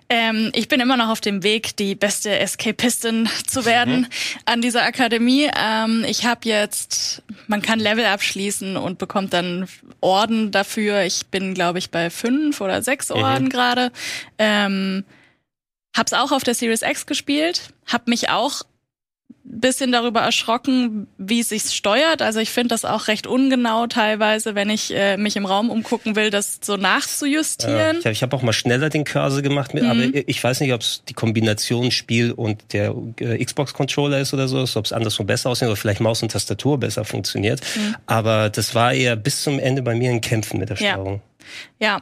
Ähm, 0.10 0.52
ich 0.54 0.68
bin 0.68 0.80
immer 0.80 0.98
noch 0.98 1.10
auf 1.10 1.22
dem 1.22 1.44
Weg, 1.44 1.78
die 1.78 1.96
beste 1.96 2.38
Escapistin 2.40 3.30
zu 3.48 3.66
werden 3.66 4.02
mhm. 4.02 4.08
an 4.46 4.62
dieser 4.62 4.84
Akademie. 4.84 5.50
Ähm, 5.56 6.04
ich 6.08 6.26
habe 6.26 6.42
jetzt, 6.50 7.22
man 7.48 7.62
kann 7.62 7.80
Level 7.80 8.06
abschließen 8.06 8.78
und 8.78 8.98
bekommt 8.98 9.34
dann 9.34 9.68
Orden 10.02 10.52
dafür. 10.52 11.04
Ich 11.04 11.28
bin, 11.28 11.54
glaube 11.54 11.80
ich, 11.80 11.92
bei 11.92 12.10
fünf 12.10 12.62
oder 12.62 12.82
sechs 12.82 13.10
mhm. 13.10 13.16
Orden 13.16 13.46
mhm. 13.46 13.50
gerade. 13.50 13.92
Ähm, 14.38 15.04
hab's 15.96 16.14
auch 16.14 16.32
auf 16.32 16.44
der 16.44 16.56
Series 16.56 16.82
X 16.82 17.06
gespielt, 17.06 17.74
hab 17.86 18.08
mich 18.08 18.30
auch 18.30 18.64
bisschen 19.50 19.92
darüber 19.92 20.22
erschrocken, 20.22 21.08
wie 21.18 21.40
es 21.40 21.50
sich 21.50 21.64
steuert. 21.64 22.22
Also 22.22 22.40
ich 22.40 22.52
finde 22.52 22.70
das 22.70 22.86
auch 22.86 23.08
recht 23.08 23.26
ungenau 23.26 23.88
teilweise, 23.88 24.54
wenn 24.54 24.70
ich 24.70 24.94
äh, 24.94 25.18
mich 25.18 25.36
im 25.36 25.46
Raum 25.46 25.72
umgucken 25.72 26.16
will, 26.16 26.30
das 26.30 26.60
so 26.62 26.78
nachzujustieren. 26.78 28.02
Ja, 28.04 28.12
ich 28.12 28.22
habe 28.22 28.36
auch 28.36 28.44
mal 28.44 28.54
schneller 28.54 28.90
den 28.90 29.06
Cursor 29.06 29.42
gemacht, 29.42 29.74
mhm. 29.74 29.90
aber 29.90 30.02
ich 30.28 30.44
weiß 30.44 30.60
nicht, 30.62 30.72
ob 30.74 30.82
es 30.82 31.04
die 31.10 31.14
Kombination 31.14 31.90
Spiel 31.92 32.32
und 32.32 32.74
der 32.74 32.94
äh, 33.20 33.44
Xbox-Controller 33.44 34.20
ist 34.20 34.34
oder 34.34 34.48
so, 34.48 34.62
ob 34.62 34.86
es 34.86 34.94
anderswo 34.94 35.24
besser 35.24 35.50
aussieht 35.50 35.68
oder 35.68 35.76
vielleicht 35.76 36.00
Maus 36.00 36.22
und 36.22 36.32
Tastatur 36.32 36.80
besser 36.80 37.04
funktioniert. 37.04 37.62
Mhm. 37.76 37.96
Aber 38.06 38.50
das 38.50 38.76
war 38.76 38.94
eher 38.94 39.16
bis 39.16 39.42
zum 39.42 39.60
Ende 39.60 39.82
bei 39.82 39.96
mir 39.96 40.12
ein 40.12 40.22
Kämpfen 40.22 40.60
mit 40.60 40.70
der 40.70 40.76
Steuerung. 40.76 41.22
Ja, 41.80 41.88
ja. 41.88 42.02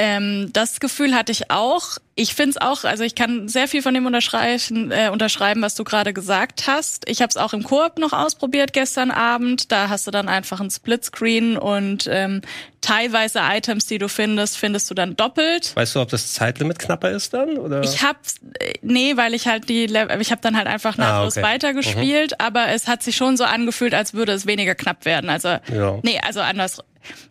Ähm, 0.00 0.50
das 0.52 0.78
Gefühl 0.78 1.12
hatte 1.12 1.32
ich 1.32 1.50
auch. 1.50 1.98
Ich 2.14 2.32
finde 2.32 2.50
es 2.50 2.56
auch, 2.56 2.84
also 2.84 3.02
ich 3.02 3.16
kann 3.16 3.48
sehr 3.48 3.66
viel 3.66 3.82
von 3.82 3.94
dem 3.94 4.06
unterschreiben, 4.06 4.92
äh, 4.92 5.08
unterschreiben 5.08 5.60
was 5.60 5.74
du 5.74 5.82
gerade 5.82 6.12
gesagt 6.12 6.68
hast. 6.68 7.08
Ich 7.08 7.20
habe 7.20 7.30
es 7.30 7.36
auch 7.36 7.52
im 7.52 7.64
Koop 7.64 7.98
noch 7.98 8.12
ausprobiert 8.12 8.72
gestern 8.72 9.10
Abend. 9.10 9.72
Da 9.72 9.88
hast 9.88 10.06
du 10.06 10.12
dann 10.12 10.28
einfach 10.28 10.60
ein 10.60 10.70
Splitscreen 10.70 11.58
und 11.58 12.08
ähm, 12.08 12.42
teilweise 12.80 13.40
Items, 13.42 13.86
die 13.86 13.98
du 13.98 14.08
findest, 14.08 14.56
findest 14.56 14.88
du 14.88 14.94
dann 14.94 15.16
doppelt. 15.16 15.74
Weißt 15.74 15.96
du, 15.96 16.00
ob 16.00 16.10
das 16.10 16.32
Zeitlimit 16.32 16.78
knapper 16.78 17.10
ist 17.10 17.34
dann? 17.34 17.58
Oder? 17.58 17.82
Ich 17.82 18.00
habe 18.00 18.20
äh, 18.60 18.74
nee, 18.82 19.16
weil 19.16 19.34
ich 19.34 19.48
halt 19.48 19.68
die, 19.68 19.86
ich 19.86 20.30
habe 20.30 20.40
dann 20.40 20.56
halt 20.56 20.68
einfach 20.68 20.96
nahtlos 20.96 21.36
ah, 21.36 21.40
okay. 21.40 21.54
weitergespielt, 21.54 22.30
mhm. 22.32 22.46
aber 22.46 22.68
es 22.68 22.86
hat 22.86 23.02
sich 23.02 23.16
schon 23.16 23.36
so 23.36 23.42
angefühlt, 23.42 23.94
als 23.94 24.14
würde 24.14 24.30
es 24.30 24.46
weniger 24.46 24.76
knapp 24.76 25.04
werden. 25.06 25.28
Also 25.28 25.48
ja. 25.48 25.98
nee, 26.04 26.20
also 26.24 26.40
anders. 26.40 26.78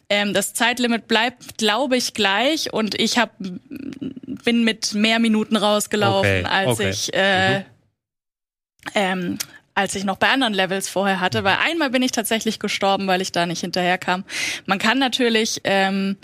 Ähm, 0.09 0.33
das 0.33 0.53
Zeitlimit 0.53 1.07
bleibt, 1.07 1.57
glaube 1.57 1.97
ich, 1.97 2.13
gleich 2.13 2.71
und 2.71 2.99
ich 2.99 3.17
hab, 3.17 3.31
bin 3.39 4.63
mit 4.63 4.93
mehr 4.93 5.19
Minuten 5.19 5.57
rausgelaufen, 5.57 6.45
okay. 6.45 6.49
als 6.49 6.69
okay. 6.69 6.89
ich 6.89 7.13
äh, 7.13 7.59
mhm. 7.59 7.65
ähm, 8.95 9.37
als 9.77 9.93
ich 9.93 10.05
noch 10.05 10.17
bei 10.17 10.29
anderen 10.29 10.55
Levels 10.55 10.89
vorher 10.89 11.19
hatte, 11.19 11.43
weil 11.43 11.57
einmal 11.63 11.91
bin 11.91 12.01
ich 12.01 12.11
tatsächlich 12.11 12.57
gestorben, 12.57 13.05
weil 13.05 13.21
ich 13.21 13.31
da 13.31 13.45
nicht 13.45 13.61
hinterherkam. 13.61 14.23
Man 14.65 14.79
kann 14.79 14.97
natürlich 14.97 15.61
ähm, 15.65 16.17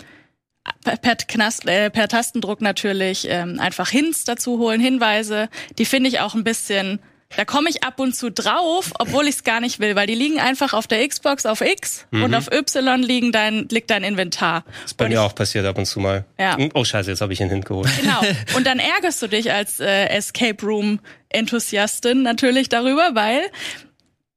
per, 0.82 1.14
Knast, 1.14 1.64
äh, 1.68 1.88
per 1.88 2.08
Tastendruck 2.08 2.60
natürlich 2.60 3.28
ähm, 3.30 3.60
einfach 3.60 3.90
Hints 3.90 4.24
dazu 4.24 4.58
holen, 4.58 4.80
Hinweise. 4.80 5.48
Die 5.78 5.84
finde 5.84 6.08
ich 6.08 6.18
auch 6.18 6.34
ein 6.34 6.42
bisschen 6.42 6.98
da 7.36 7.44
komme 7.44 7.70
ich 7.70 7.82
ab 7.82 8.00
und 8.00 8.14
zu 8.14 8.30
drauf, 8.30 8.92
obwohl 8.98 9.24
ich 9.24 9.36
es 9.36 9.44
gar 9.44 9.60
nicht 9.60 9.80
will, 9.80 9.96
weil 9.96 10.06
die 10.06 10.14
liegen 10.14 10.38
einfach 10.38 10.72
auf 10.72 10.86
der 10.86 11.06
Xbox 11.06 11.46
auf 11.46 11.60
X 11.60 12.06
mhm. 12.10 12.24
und 12.24 12.34
auf 12.34 12.50
Y 12.52 13.02
liegen 13.02 13.32
dein, 13.32 13.68
liegt 13.70 13.90
dein 13.90 14.04
Inventar. 14.04 14.64
Das 14.82 14.92
ist 14.92 14.96
bei 14.96 15.06
und 15.06 15.10
mir 15.10 15.16
ich, 15.16 15.20
auch 15.20 15.34
passiert 15.34 15.66
ab 15.66 15.78
und 15.78 15.86
zu 15.86 16.00
mal. 16.00 16.24
Ja. 16.38 16.56
Hm, 16.56 16.70
oh 16.74 16.84
scheiße, 16.84 17.10
jetzt 17.10 17.20
habe 17.20 17.32
ich 17.32 17.40
ihn 17.40 17.50
hingeholt. 17.50 17.88
Genau. 18.00 18.20
Und 18.56 18.66
dann 18.66 18.78
ärgerst 18.78 19.22
du 19.22 19.26
dich 19.26 19.52
als 19.52 19.80
äh, 19.80 20.06
Escape 20.06 20.64
Room 20.64 21.00
Enthusiastin 21.30 22.22
natürlich 22.22 22.68
darüber, 22.68 23.10
weil 23.14 23.42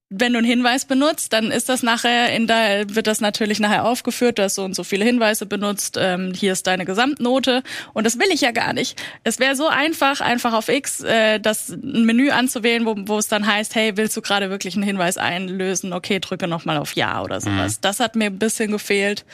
wenn 0.09 0.31
du 0.31 0.37
einen 0.37 0.47
Hinweis 0.47 0.85
benutzt, 0.85 1.33
dann 1.33 1.51
ist 1.51 1.67
das 1.67 1.83
nachher 1.83 2.33
in 2.33 2.47
der, 2.47 2.95
wird 2.95 3.07
das 3.07 3.19
natürlich 3.19 3.59
nachher 3.59 3.83
aufgeführt, 3.83 4.39
dass 4.39 4.55
so 4.55 4.63
und 4.63 4.73
so 4.73 4.85
viele 4.85 5.03
Hinweise 5.03 5.45
benutzt, 5.45 5.97
ähm, 5.99 6.33
hier 6.33 6.53
ist 6.53 6.65
deine 6.65 6.85
Gesamtnote 6.85 7.61
und 7.93 8.05
das 8.05 8.17
will 8.17 8.27
ich 8.31 8.39
ja 8.39 8.51
gar 8.51 8.71
nicht. 8.71 9.01
Es 9.25 9.39
wäre 9.39 9.55
so 9.57 9.67
einfach, 9.67 10.21
einfach 10.21 10.53
auf 10.53 10.69
X 10.69 11.01
äh, 11.01 11.39
das 11.39 11.69
ein 11.69 12.05
Menü 12.05 12.29
anzuwählen, 12.29 12.85
wo, 12.85 12.95
wo 12.97 13.17
es 13.17 13.27
dann 13.27 13.45
heißt, 13.45 13.75
hey, 13.75 13.97
willst 13.97 14.15
du 14.15 14.21
gerade 14.21 14.49
wirklich 14.49 14.75
einen 14.75 14.83
Hinweis 14.83 15.17
einlösen? 15.17 15.91
Okay, 15.91 16.19
drücke 16.19 16.47
nochmal 16.47 16.77
auf 16.77 16.95
Ja 16.95 17.21
oder 17.21 17.41
sowas. 17.41 17.77
Mhm. 17.77 17.81
Das 17.81 17.99
hat 17.99 18.15
mir 18.15 18.25
ein 18.25 18.39
bisschen 18.39 18.71
gefehlt. 18.71 19.25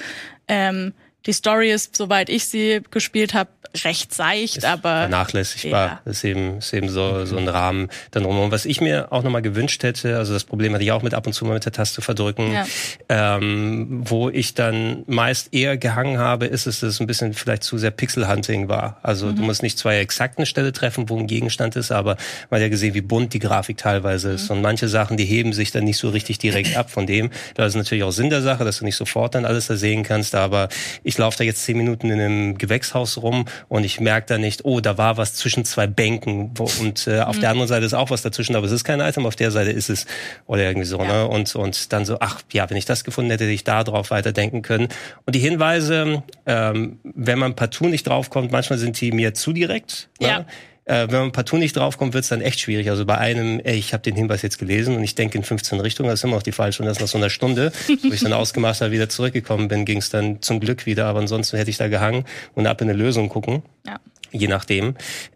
Ähm, 0.48 0.94
die 1.28 1.34
Story 1.34 1.72
ist, 1.72 1.96
soweit 1.96 2.30
ich 2.30 2.48
sie 2.48 2.82
gespielt 2.90 3.34
habe, 3.34 3.50
recht 3.84 4.14
seicht, 4.14 4.66
aber 4.66 5.02
vernachlässigbar. 5.02 6.02
Ja. 6.06 6.12
Ist 6.12 6.24
eben 6.24 6.58
ist 6.60 6.74
eben 6.74 6.90
so 6.90 7.26
so 7.26 7.38
ein 7.38 7.48
Rahmen 7.48 7.90
dann 8.12 8.26
rum. 8.26 8.40
Und 8.40 8.52
was 8.52 8.66
ich 8.66 8.82
mir 8.82 9.12
auch 9.12 9.24
nochmal 9.24 9.42
gewünscht 9.42 9.82
hätte, 9.84 10.18
also 10.18 10.34
das 10.34 10.44
Problem 10.44 10.74
hatte 10.74 10.84
ich 10.84 10.92
auch 10.92 11.02
mit 11.02 11.14
ab 11.14 11.26
und 11.26 11.34
zu 11.34 11.46
mal 11.46 11.56
mit 11.56 11.66
der 11.66 11.72
Taste 11.72 12.02
verdrücken, 12.02 12.54
ja. 12.54 12.66
ähm, 13.10 14.02
wo 14.06 14.30
ich 14.30 14.54
dann 14.54 15.04
meist 15.08 15.54
eher 15.54 15.78
gehangen 15.78 16.20
habe, 16.20 16.46
ist 16.46 16.68
es, 16.68 16.82
dass 16.82 16.90
es 16.90 17.00
ein 17.00 17.08
bisschen 17.08 17.34
vielleicht 17.34 17.64
zu 17.64 17.78
sehr 17.78 17.92
Pixel-Hunting 17.92 18.68
war. 18.70 19.00
Also 19.02 19.28
mhm. 19.28 19.38
du 19.38 19.42
musst 19.44 19.64
nicht 19.64 19.78
zwei 19.80 19.98
exakten 19.98 20.46
Stelle 20.46 20.72
treffen, 20.72 21.10
wo 21.10 21.18
ein 21.18 21.28
Gegenstand 21.28 21.76
ist, 21.76 21.92
aber 21.92 22.18
man 22.50 22.60
hat 22.60 22.64
ja 22.64 22.70
gesehen, 22.70 22.94
wie 22.94 23.02
bunt 23.02 23.34
die 23.34 23.40
Grafik 23.40 23.78
teilweise 23.78 24.32
ist. 24.32 24.50
Mhm. 24.50 24.58
Und 24.58 24.62
manche 24.62 24.88
Sachen, 24.88 25.18
die 25.18 25.26
heben 25.26 25.54
sich 25.54 25.72
dann 25.72 25.84
nicht 25.84 25.98
so 25.98 26.10
richtig 26.10 26.38
direkt 26.38 26.78
ab 26.78 26.92
von 26.92 27.08
dem. 27.08 27.32
Das 27.56 27.70
ist 27.70 27.76
natürlich 27.76 28.04
auch 28.04 28.12
Sinn 28.12 28.30
der 28.30 28.42
Sache, 28.42 28.64
dass 28.64 28.80
du 28.80 28.86
nicht 28.86 28.96
sofort 28.96 29.34
dann 29.34 29.46
alles 29.46 29.68
da 29.68 29.76
sehen 29.76 30.04
kannst, 30.04 30.36
aber 30.36 30.70
ich 31.04 31.18
laufe 31.18 31.38
da 31.40 31.44
jetzt 31.44 31.64
zehn 31.64 31.78
Minuten 31.78 32.12
in 32.12 32.20
einem 32.20 32.58
Gewächshaus 32.58 33.18
rum 33.18 33.46
und 33.70 33.84
ich 33.84 34.00
merke 34.00 34.28
da 34.28 34.38
nicht, 34.38 34.66
oh, 34.66 34.80
da 34.80 34.98
war 34.98 35.18
was 35.18 35.36
zwischen 35.36 35.66
zwei 35.66 35.88
Bänken 35.88 36.54
und 36.80 37.08
äh, 37.08 37.22
auf 37.22 37.38
mhm. 37.38 37.42
der 37.42 37.50
anderen 37.52 37.68
Seite 37.68 37.86
ist 37.86 37.94
auch 37.94 38.10
was 38.10 38.22
dazwischen, 38.22 38.56
aber 38.56 38.66
es 38.66 38.72
ist 38.72 38.84
kein 38.84 39.00
Item, 39.00 39.26
auf 39.26 39.36
der 39.36 39.52
Seite 39.52 39.72
ist 39.72 39.90
es 39.90 40.06
oder 40.46 40.64
irgendwie 40.64 40.88
so, 40.88 41.00
ja. 41.00 41.06
ne? 41.06 41.28
Und 41.28 41.56
und 41.56 41.94
dann 41.94 42.06
so, 42.06 42.18
ach 42.20 42.42
ja, 42.52 42.70
wenn 42.70 42.78
ich 42.78 42.86
das 42.86 43.04
gefunden 43.04 43.32
hätte, 43.32 43.44
hätte 43.44 43.54
ich 43.54 43.64
da 43.64 43.84
drauf 43.84 44.12
weiterdenken 44.12 44.62
können. 44.62 44.88
Und 45.26 45.36
die 45.36 45.40
Hinweise, 45.40 46.24
ähm, 46.46 47.00
wenn 47.04 47.40
man 47.40 47.56
partout 47.56 47.88
nicht 47.88 48.08
draufkommt, 48.08 48.52
manchmal 48.52 48.80
sind 48.80 49.00
die 49.00 49.12
mir 49.12 49.34
zu 49.34 49.54
direkt. 49.54 50.10
Ne? 50.20 50.46
Äh, 50.86 51.08
wenn 51.10 51.20
man 51.20 51.32
partout 51.32 51.58
nicht 51.58 51.76
draufkommt, 51.76 52.14
wird 52.14 52.24
es 52.24 52.30
dann 52.30 52.42
echt 52.42 52.60
schwierig. 52.60 52.90
Also 52.90 53.06
bei 53.06 53.18
einem, 53.18 53.60
ey, 53.64 53.76
ich 53.76 53.94
habe 53.94 54.04
den 54.04 54.16
Hinweis 54.16 54.42
jetzt 54.42 54.58
gelesen 54.58 54.96
und 54.96 55.04
ich 55.04 55.16
denke 55.16 55.38
in 55.38 55.44
15 55.44 55.80
Richtungen, 55.80 56.10
das 56.10 56.20
ist 56.20 56.24
immer 56.24 56.36
noch 56.36 56.44
die 56.44 56.52
falsche 56.52 56.84
und 56.84 56.88
das 56.88 57.00
nach 57.00 57.08
so 57.08 57.18
einer 57.18 57.30
Stunde, 57.30 57.72
wo 58.04 58.14
ich 58.14 58.22
dann 58.22 58.34
ausgemacht 58.34 58.82
habe, 58.82 58.92
wieder 58.92 59.10
zurückgekommen 59.10 59.68
bin, 59.68 59.86
ging 59.86 60.00
es 60.00 60.10
dann 60.10 60.42
zum 60.42 60.60
Glück 60.60 60.86
wieder, 60.86 61.06
aber 61.06 61.20
ansonsten 61.20 61.58
hätte 61.58 61.70
ich 61.70 61.78
da 61.78 61.88
gehangen 61.88 62.26
und 62.56 62.68
ab 62.68 62.82
in 62.82 62.90
eine 62.90 62.98
Lösung 62.98 63.30
gucken. 63.30 63.64
Ja 63.86 64.00
je 64.34 64.48
nachdem. 64.48 64.96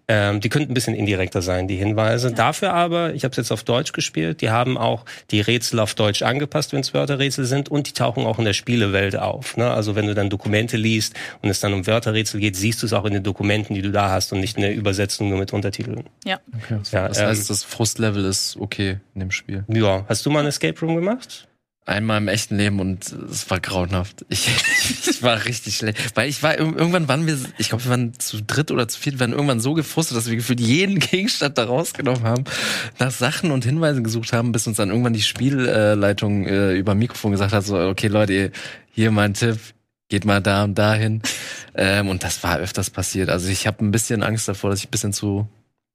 Ähm, 0.10 0.40
die 0.40 0.50
könnten 0.50 0.72
ein 0.72 0.74
bisschen 0.74 0.96
indirekter 0.96 1.42
sein, 1.42 1.68
die 1.68 1.76
Hinweise. 1.76 2.30
Ja. 2.30 2.34
Dafür 2.34 2.74
aber, 2.74 3.14
ich 3.14 3.24
habe 3.24 3.32
es 3.32 3.38
jetzt 3.38 3.52
auf 3.52 3.64
Deutsch 3.64 3.92
gespielt, 3.92 4.42
die 4.42 4.50
haben 4.50 4.78
auch 4.78 5.06
die 5.32 5.42
Rätsel 5.42 5.80
auf 5.80 5.96
Deutsch 5.96 6.22
angepasst, 6.22 6.74
wenn 6.74 6.80
es 6.80 6.94
Wörterrätsel 6.94 7.46
sind, 7.46 7.70
und 7.70 7.88
die 7.88 7.94
tauchen 7.94 8.26
auch 8.26 8.40
in 8.40 8.46
der 8.46 8.54
Spielewelt 8.54 9.18
auf. 9.18 9.58
Ne? 9.58 9.70
Also 9.70 9.96
wenn 9.96 10.08
du 10.08 10.16
dann 10.16 10.30
Dokumente 10.30 10.78
liest 10.78 11.14
und 11.42 11.50
es 11.50 11.60
dann 11.60 11.74
um 11.74 11.86
Wörterrätsel 11.88 12.40
geht, 12.40 12.56
siehst 12.56 12.82
du 12.82 12.86
es 12.86 12.94
auch 12.94 13.06
in 13.06 13.14
den 13.14 13.24
Dokumenten, 13.24 13.76
die 13.76 13.82
du 13.82 13.92
da 13.92 14.10
hast 14.10 14.34
und 14.34 14.40
nicht 14.40 14.58
in 14.58 14.62
der 14.62 14.74
Übersetzung 14.76 15.30
nur 15.30 15.38
mit 15.38 15.54
Untertiteln. 15.54 16.06
Ja. 16.26 16.40
Okay. 16.56 16.80
ja 16.92 17.08
das 17.08 17.22
heißt, 17.22 17.42
ähm, 17.42 17.48
das 17.50 17.64
Frustlevel 17.64 18.26
ist 18.26 18.58
okay 18.58 19.00
in 19.14 19.20
dem 19.20 19.32
Spiel. 19.32 19.66
Ja. 19.68 20.06
Hast 20.08 20.26
du 20.26 20.30
mal 20.30 20.40
ein 20.40 20.48
Escape 20.48 20.80
Room 20.80 20.96
gemacht? 20.96 21.48
Einmal 21.88 22.18
im 22.18 22.28
echten 22.28 22.58
Leben 22.58 22.80
und 22.80 23.12
es 23.12 23.50
war 23.50 23.60
grauenhaft. 23.60 24.26
Ich, 24.30 24.48
ich 25.10 25.24
war 25.24 25.46
richtig 25.46 25.78
schlecht. 25.78 26.16
Weil 26.16 26.30
ich 26.30 26.44
war, 26.44 26.58
irgendwann 26.58 27.08
waren 27.08 27.26
wir, 27.26 27.38
ich 27.58 27.70
glaube, 27.70 27.86
wir 27.86 27.92
waren 27.92 28.20
zu 28.20 28.42
dritt 28.44 28.72
oder 28.72 28.88
zu 28.88 29.00
viert, 29.00 29.16
wir 29.16 29.22
waren 29.22 29.32
irgendwann 29.32 29.60
so 29.60 29.74
gefrustet, 29.74 30.18
dass 30.18 30.30
wir 30.30 30.36
gefühlt 30.36 30.60
jeden 30.60 31.00
Gegenstand 31.00 31.58
da 31.58 31.66
rausgenommen 31.66 32.24
haben, 32.24 32.44
nach 33.00 33.12
Sachen 33.12 33.52
und 33.52 33.64
Hinweisen 33.64 34.04
gesucht 34.04 34.34
haben, 34.34 34.52
bis 34.52 34.68
uns 34.68 34.78
dann 34.78 34.90
irgendwann 34.90 35.14
die 35.14 35.22
Spielleitung 35.22 36.46
äh, 36.46 36.74
über 36.74 36.94
Mikrofon 36.94 37.32
gesagt 37.32 37.54
hat, 37.54 37.66
so, 37.66 37.78
okay 37.78 38.08
Leute, 38.08 38.52
hier 38.92 39.12
mein 39.12 39.34
Tipp, 39.34 39.58
geht 40.10 40.26
mal 40.26 40.42
da 40.42 40.64
und 40.64 40.78
dahin. 40.78 41.22
Ähm, 41.76 42.10
und 42.10 42.24
das 42.24 42.44
war 42.44 42.58
öfters 42.58 42.90
passiert. 42.90 43.30
Also 43.30 43.50
ich 43.50 43.68
habe 43.68 43.84
ein 43.84 43.92
bisschen 43.92 44.24
Angst 44.24 44.48
davor, 44.48 44.70
dass 44.70 44.80
ich 44.80 44.88
ein 44.88 44.92
bisschen 44.92 45.14
zu 45.14 45.48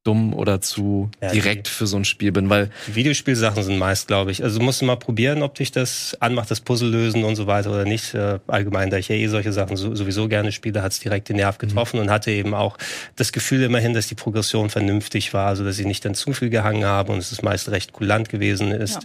dumm 0.05 0.35
oder 0.35 0.61
zu 0.61 1.11
ja, 1.21 1.31
direkt 1.31 1.69
für 1.69 1.87
so 1.87 1.97
ein 1.97 2.05
Spiel 2.05 2.33
bin, 2.33 2.51
weil 2.51 2.71
die 2.89 2.97
Videospielsachen 2.97 3.63
sind 3.63 3.79
meist, 3.79 4.09
glaube 4.09 4.33
ich. 4.33 4.43
Also 4.43 4.59
du 4.59 4.65
musst 4.65 4.83
mal 4.83 4.97
probieren, 4.97 5.43
ob 5.43 5.55
dich 5.55 5.71
das 5.71 6.17
anmacht, 6.19 6.51
das 6.51 6.61
Puzzle 6.61 6.91
lösen 6.91 7.23
und 7.23 7.37
so 7.37 7.47
weiter 7.47 7.71
oder 7.71 7.85
nicht. 7.85 8.15
Äh, 8.15 8.41
allgemein, 8.49 8.91
da 8.91 8.97
ich 8.97 9.09
ja 9.09 9.15
eh 9.15 9.29
solche 9.29 9.53
Sachen 9.53 9.77
sowieso 9.77 10.27
gerne 10.27 10.51
spiele, 10.51 10.83
hat 10.83 10.93
es 10.93 10.99
direkt 10.99 11.29
den 11.29 11.37
Nerv 11.37 11.57
mhm. 11.57 11.69
getroffen 11.69 11.99
mhm. 11.99 12.07
und 12.07 12.11
hatte 12.11 12.33
eben 12.33 12.53
auch 12.53 12.79
das 13.15 13.33
Gefühl 13.33 13.63
immerhin, 13.63 13.95
dass 13.95 14.09
die 14.09 14.17
Progression 14.17 14.71
vernünftig 14.71 15.33
war, 15.35 15.47
also 15.47 15.65
dass 15.65 15.79
ich 15.79 15.87
nicht 15.87 16.05
dann 16.05 16.15
zu 16.15 16.33
viel 16.33 16.51
gehangen 16.51 16.85
habe 16.85 17.13
und 17.13 17.19
es 17.19 17.31
ist 17.31 17.43
meist 17.43 17.71
recht 17.71 17.93
kulant 17.93 18.29
gewesen 18.29 18.73
ist. 18.73 18.99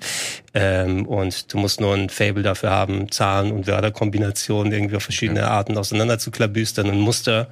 Ja. 0.58 0.84
Ähm, 0.84 1.06
und 1.06 1.54
du 1.54 1.58
musst 1.58 1.82
nur 1.82 1.93
ein 1.93 2.10
Fable 2.10 2.43
dafür 2.43 2.72
haben, 2.72 3.12
Zahlen 3.12 3.52
und 3.52 3.67
Wörterkombinationen 3.67 4.74
irgendwie 4.74 4.96
auf 4.96 5.04
verschiedene 5.04 5.41
okay. 5.41 5.50
Arten 5.50 5.78
auseinander 5.78 6.20
zu 6.20 6.32
klabüstern 6.32 6.89
und 6.89 7.00
Muster 7.00 7.50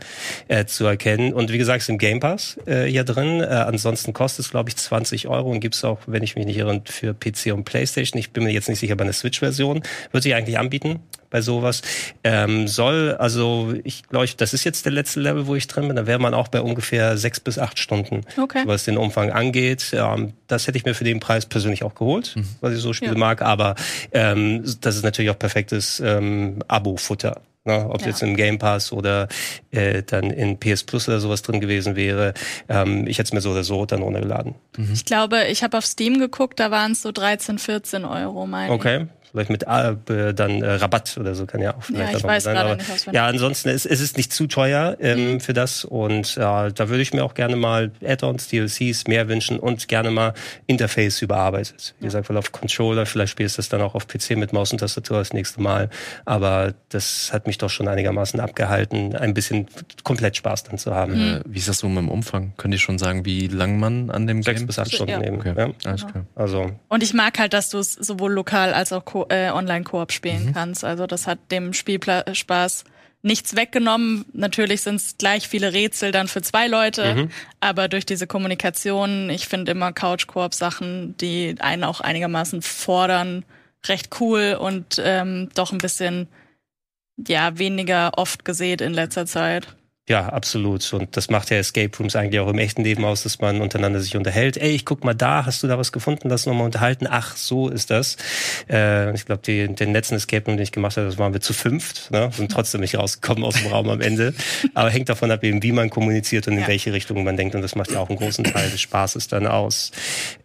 äh, 0.47 0.65
zu 0.65 0.85
erkennen. 0.85 1.33
Und 1.33 1.51
wie 1.51 1.57
gesagt, 1.57 1.81
ist 1.81 1.89
im 1.89 1.97
Game 1.97 2.19
Pass 2.19 2.57
äh, 2.65 2.85
hier 2.85 3.03
drin 3.03 3.41
äh, 3.41 3.45
ansonsten 3.45 4.13
kostet 4.13 4.45
es, 4.45 4.51
glaube 4.51 4.69
ich, 4.69 4.75
20 4.75 5.27
Euro 5.27 5.51
und 5.51 5.59
gibt 5.59 5.75
es 5.75 5.83
auch, 5.83 5.99
wenn 6.07 6.23
ich 6.23 6.35
mich 6.35 6.45
nicht 6.45 6.57
irre, 6.57 6.81
für 6.85 7.13
PC 7.13 7.53
und 7.53 7.63
Playstation. 7.63 8.19
Ich 8.19 8.31
bin 8.31 8.43
mir 8.43 8.51
jetzt 8.51 8.69
nicht 8.69 8.79
sicher 8.79 8.95
bei 8.95 9.03
einer 9.03 9.13
Switch-Version. 9.13 9.83
Wird 10.11 10.23
sich 10.23 10.35
eigentlich 10.35 10.57
anbieten 10.57 10.99
bei 11.29 11.41
sowas. 11.41 11.81
Ähm, 12.23 12.67
soll, 12.67 13.15
also 13.19 13.73
ich 13.83 14.03
glaube, 14.07 14.27
das 14.37 14.53
ist 14.53 14.63
jetzt 14.63 14.85
der 14.85 14.93
letzte 14.93 15.19
Level, 15.19 15.47
wo 15.47 15.55
ich 15.55 15.67
drin 15.67 15.87
bin. 15.87 15.95
Da 15.95 16.07
wäre 16.07 16.19
man 16.19 16.33
auch 16.33 16.47
bei 16.47 16.61
ungefähr 16.61 17.17
sechs 17.17 17.39
bis 17.39 17.59
acht 17.59 17.79
Stunden, 17.79 18.21
okay. 18.41 18.63
was 18.65 18.85
den 18.85 18.97
Umfang 18.97 19.31
angeht. 19.31 19.91
Ähm, 19.93 20.33
das 20.47 20.67
hätte 20.67 20.77
ich 20.77 20.85
mir 20.85 20.93
für 20.93 21.03
den 21.03 21.19
Preis 21.19 21.45
persönlich 21.45 21.83
auch 21.83 21.95
geholt, 21.95 22.35
mhm. 22.35 22.47
was 22.61 22.73
ich 22.73 22.79
so 22.79 22.93
Spiele 22.93 23.13
ja. 23.13 23.17
mag. 23.17 23.41
Aber 23.41 23.75
ähm, 24.11 24.63
das 24.81 24.95
ist 24.95 25.03
natürlich 25.03 25.31
auch 25.31 25.39
perfektes 25.39 25.99
ähm, 25.99 26.59
Abo-Futter. 26.67 27.41
Ne? 27.65 27.89
Ob 27.89 28.01
ja. 28.01 28.07
jetzt 28.07 28.21
im 28.21 28.35
Game 28.35 28.59
Pass 28.59 28.91
oder 28.91 29.27
äh, 29.71 30.03
dann 30.03 30.29
in 30.29 30.59
PS 30.59 30.83
Plus 30.83 31.09
oder 31.09 31.19
sowas 31.19 31.41
drin 31.41 31.59
gewesen 31.59 31.95
wäre. 31.95 32.35
Ähm, 32.69 33.07
ich 33.07 33.17
hätte 33.17 33.29
es 33.29 33.33
mir 33.33 33.41
so 33.41 33.51
oder 33.51 33.63
so 33.63 33.87
dann 33.87 34.03
runtergeladen. 34.03 34.53
Mhm. 34.77 34.91
Ich 34.93 35.05
glaube, 35.05 35.45
ich 35.45 35.63
habe 35.63 35.77
auf 35.77 35.85
Steam 35.85 36.19
geguckt, 36.19 36.59
da 36.59 36.69
waren 36.69 36.91
es 36.91 37.01
so 37.01 37.11
13, 37.11 37.57
14 37.57 38.05
Euro, 38.05 38.45
meine 38.45 38.71
Okay 38.71 39.07
vielleicht 39.35 39.49
mit 39.49 39.63
äh, 39.63 40.33
dann 40.33 40.61
äh, 40.61 40.71
Rabatt 40.71 41.17
oder 41.19 41.35
so 41.35 41.45
kann 41.45 41.61
ja 41.61 41.75
auch 41.75 41.83
vielleicht 41.83 42.13
ja, 42.13 42.17
ich 42.17 42.23
weiß 42.23 42.43
sein. 42.43 42.57
Aber, 42.57 42.75
nicht 42.75 43.07
ja, 43.11 43.27
ansonsten 43.27 43.69
ist, 43.69 43.85
ist 43.85 44.01
es 44.01 44.15
nicht 44.15 44.31
zu 44.31 44.47
teuer 44.47 44.97
ähm, 44.99 45.33
mhm. 45.33 45.39
für 45.39 45.53
das 45.53 45.85
und 45.85 46.35
ja, 46.35 46.69
da 46.69 46.89
würde 46.89 47.01
ich 47.01 47.13
mir 47.13 47.23
auch 47.23 47.33
gerne 47.33 47.55
mal 47.55 47.91
Add-ons, 48.03 48.47
DLCs 48.47 49.07
mehr 49.07 49.27
wünschen 49.27 49.59
und 49.59 49.87
gerne 49.87 50.11
mal 50.11 50.33
Interface 50.67 51.21
überarbeitet. 51.21 51.95
Wie 51.99 52.05
gesagt, 52.05 52.29
weil 52.29 52.37
auf 52.37 52.51
Controller, 52.51 53.05
vielleicht 53.05 53.31
spielst 53.31 53.57
du 53.57 53.59
das 53.59 53.69
dann 53.69 53.81
auch 53.81 53.95
auf 53.95 54.07
PC 54.07 54.31
mit 54.37 54.53
Maus 54.53 54.71
und 54.71 54.79
Tastatur 54.79 55.17
das 55.17 55.33
nächste 55.33 55.61
Mal, 55.61 55.89
aber 56.25 56.73
das 56.89 57.31
hat 57.33 57.47
mich 57.47 57.57
doch 57.57 57.69
schon 57.69 57.87
einigermaßen 57.87 58.39
abgehalten, 58.39 59.15
ein 59.15 59.33
bisschen 59.33 59.67
komplett 60.03 60.37
Spaß 60.37 60.63
dann 60.63 60.77
zu 60.77 60.93
haben. 60.93 61.13
Mhm. 61.13 61.41
Wie 61.45 61.59
ist 61.59 61.67
das 61.67 61.79
so 61.79 61.87
mit 61.87 61.97
dem 61.97 62.09
Umfang? 62.09 62.53
Könnt 62.57 62.73
ihr 62.73 62.79
schon 62.79 62.97
sagen, 62.97 63.25
wie 63.25 63.47
lang 63.47 63.79
man 63.79 64.09
an 64.09 64.27
dem 64.27 64.43
Sechs 64.43 64.59
Game? 64.59 64.67
bis 64.67 64.79
acht 64.79 64.93
Stunden 64.93 65.11
ja. 65.11 65.23
eben. 65.23 65.37
Okay. 65.37 65.53
Ja. 65.57 65.69
Alles 65.85 66.07
klar. 66.07 66.25
Also. 66.35 66.71
Und 66.87 67.03
ich 67.03 67.13
mag 67.13 67.37
halt, 67.39 67.53
dass 67.53 67.69
du 67.69 67.79
es 67.79 67.93
sowohl 67.93 68.31
lokal 68.33 68.73
als 68.73 68.93
auch 68.93 69.05
äh, 69.29 69.49
Online-Koop 69.49 70.11
spielen 70.11 70.47
mhm. 70.47 70.53
kannst. 70.53 70.83
Also 70.83 71.07
das 71.07 71.27
hat 71.27 71.39
dem 71.51 71.73
Spielspaß 71.73 72.85
nichts 73.21 73.55
weggenommen. 73.55 74.25
Natürlich 74.33 74.81
sind 74.81 74.97
es 74.97 75.17
gleich 75.17 75.47
viele 75.47 75.73
Rätsel 75.73 76.11
dann 76.11 76.27
für 76.27 76.41
zwei 76.43 76.67
Leute, 76.67 77.15
mhm. 77.15 77.29
aber 77.59 77.87
durch 77.87 78.05
diese 78.05 78.27
Kommunikation, 78.27 79.29
ich 79.31 79.47
finde 79.47 79.71
immer 79.71 79.91
Couch-Koop-Sachen, 79.91 81.17
die 81.17 81.55
einen 81.59 81.83
auch 81.83 82.01
einigermaßen 82.01 82.61
fordern, 82.61 83.43
recht 83.87 84.09
cool 84.19 84.57
und 84.59 85.01
ähm, 85.03 85.49
doch 85.55 85.71
ein 85.71 85.79
bisschen 85.79 86.27
ja 87.17 87.57
weniger 87.57 88.11
oft 88.17 88.45
gesät 88.45 88.81
in 88.81 88.93
letzter 88.93 89.25
Zeit. 89.25 89.75
Ja, 90.07 90.29
absolut. 90.29 90.93
Und 90.93 91.17
das 91.17 91.31
macht 91.31 91.49
ja 91.49 91.57
Escape 91.57 91.89
Rooms 91.97 92.15
eigentlich 92.15 92.39
auch 92.39 92.47
im 92.47 92.59
echten 92.59 92.83
Leben 92.83 93.03
aus, 93.03 93.23
dass 93.23 93.39
man 93.39 93.59
untereinander 93.59 93.99
sich 93.99 94.15
unterhält. 94.15 94.55
Ey, 94.55 94.69
ich 94.69 94.85
guck 94.85 95.03
mal 95.03 95.15
da, 95.15 95.47
hast 95.47 95.63
du 95.63 95.67
da 95.67 95.79
was 95.79 95.91
gefunden? 95.91 96.29
Lass 96.29 96.41
uns 96.41 96.51
nochmal 96.51 96.67
unterhalten. 96.67 97.07
Ach, 97.09 97.35
so 97.35 97.69
ist 97.69 97.89
das. 97.89 98.17
Äh, 98.69 99.15
ich 99.15 99.25
glaube, 99.25 99.41
den 99.41 99.93
letzten 99.93 100.13
Escape 100.13 100.45
Room, 100.45 100.57
den 100.57 100.63
ich 100.63 100.71
gemacht 100.71 100.95
habe, 100.97 101.07
das 101.07 101.17
waren 101.17 101.33
wir 101.33 101.41
zu 101.41 101.53
fünft. 101.53 102.11
Ne? 102.11 102.29
Sind 102.33 102.51
trotzdem 102.51 102.81
nicht 102.81 102.95
rausgekommen 102.95 103.43
aus 103.43 103.55
dem 103.55 103.71
Raum 103.71 103.89
am 103.89 103.99
Ende. 103.99 104.35
Aber 104.75 104.91
hängt 104.91 105.09
davon 105.09 105.31
ab, 105.31 105.43
eben, 105.43 105.63
wie 105.63 105.71
man 105.71 105.89
kommuniziert 105.89 106.47
und 106.47 106.53
in 106.53 106.59
ja. 106.59 106.67
welche 106.67 106.93
Richtung 106.93 107.23
man 107.23 107.35
denkt. 107.35 107.55
Und 107.55 107.63
das 107.63 107.73
macht 107.73 107.89
ja 107.89 107.99
auch 107.99 108.09
einen 108.09 108.19
großen 108.19 108.43
Teil 108.43 108.69
des 108.69 108.81
Spaßes 108.81 109.27
dann 109.27 109.47
aus. 109.47 109.89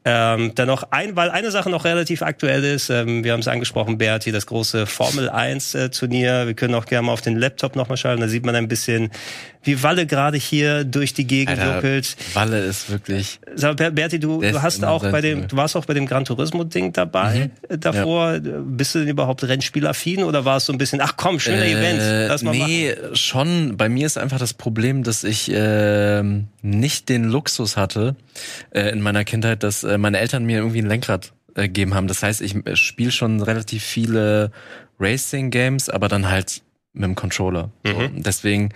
Ähm, 0.07 0.53
dann 0.55 0.68
noch 0.68 0.85
ein, 0.90 1.16
weil 1.16 1.31
eine 1.31 1.51
Sache 1.51 1.68
noch 1.68 1.85
relativ 1.85 2.23
aktuell 2.23 2.64
ist. 2.64 2.88
Ähm, 2.88 3.25
wir 3.25 3.35
haben 3.35 3.40
es 3.40 3.49
angesprochen, 3.49 3.99
Berti, 3.99 4.33
das 4.33 4.46
große 4.46 4.87
Formel 4.87 5.29
1 5.29 5.75
äh, 5.75 5.90
Turnier. 5.90 6.46
Wir 6.46 6.55
können 6.55 6.75
auch 6.75 6.87
gerne 6.87 7.09
mal 7.09 7.12
auf 7.12 7.20
den 7.20 7.37
Laptop 7.37 7.77
nochmal 7.77 7.99
schauen. 7.99 8.20
Da 8.20 8.29
sieht 8.29 8.46
man 8.46 8.55
ein 8.55 8.66
bisschen, 8.66 9.11
wie 9.62 9.83
Walle 9.83 10.07
gerade 10.07 10.38
hier 10.38 10.85
durch 10.85 11.12
die 11.12 11.27
Gegend 11.27 11.59
juckelt. 11.59 12.16
Walle 12.35 12.61
ist 12.61 12.90
wirklich. 12.90 13.40
Sag, 13.55 13.77
Berti, 13.77 14.18
du, 14.18 14.40
du 14.40 14.62
hast 14.62 14.85
auch 14.85 15.03
bei 15.03 15.20
dem, 15.20 15.49
du 15.49 15.57
warst 15.57 15.77
auch 15.77 15.85
bei 15.85 15.94
dem 15.94 16.07
Gran 16.07 16.25
Turismo 16.25 16.64
Ding 16.64 16.92
dabei 16.92 17.51
mhm. 17.68 17.81
davor. 17.81 18.35
Ja. 18.35 18.40
Bist 18.62 18.94
du 18.94 19.01
denn 19.01 19.09
überhaupt 19.09 19.44
Rennspielaffin 19.44 20.23
oder 20.23 20.44
war 20.44 20.57
es 20.57 20.66
so 20.66 20.73
ein 20.73 20.79
bisschen, 20.79 21.01
ach 21.01 21.14
komm, 21.16 21.40
schöner 21.40 21.64
äh, 21.64 21.73
Event, 21.73 22.29
lass 22.29 22.42
mal 22.42 22.53
Nee, 22.53 22.94
machen. 22.94 23.16
schon. 23.16 23.77
Bei 23.77 23.88
mir 23.88 24.07
ist 24.07 24.18
einfach 24.18 24.38
das 24.38 24.55
Problem, 24.55 25.03
dass 25.03 25.25
ich 25.25 25.51
äh, 25.53 26.23
nicht 26.62 27.09
den 27.09 27.25
Luxus 27.25 27.77
hatte 27.77 28.16
äh, 28.70 28.90
in 28.90 29.01
meiner 29.01 29.25
Kindheit, 29.25 29.62
dass 29.62 29.85
äh, 29.85 29.99
meine 29.99 30.18
Eltern 30.18 30.44
mir 30.44 30.59
irgendwie 30.59 30.81
ein 30.81 30.87
Lenkrad 30.87 31.33
äh, 31.55 31.62
gegeben 31.62 31.94
haben. 31.94 32.07
Das 32.07 32.23
heißt, 32.23 32.40
ich 32.40 32.55
äh, 32.66 32.77
spiele 32.77 33.11
schon 33.11 33.42
relativ 33.42 33.83
viele 33.83 34.51
Racing 34.99 35.51
Games, 35.51 35.88
aber 35.88 36.09
dann 36.09 36.31
halt 36.31 36.62
mit 36.92 37.05
dem 37.05 37.14
Controller. 37.14 37.70
Mhm. 37.85 37.92
So. 37.92 38.09
Deswegen 38.16 38.70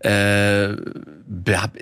äh, 0.00 0.76
hab, 1.50 1.76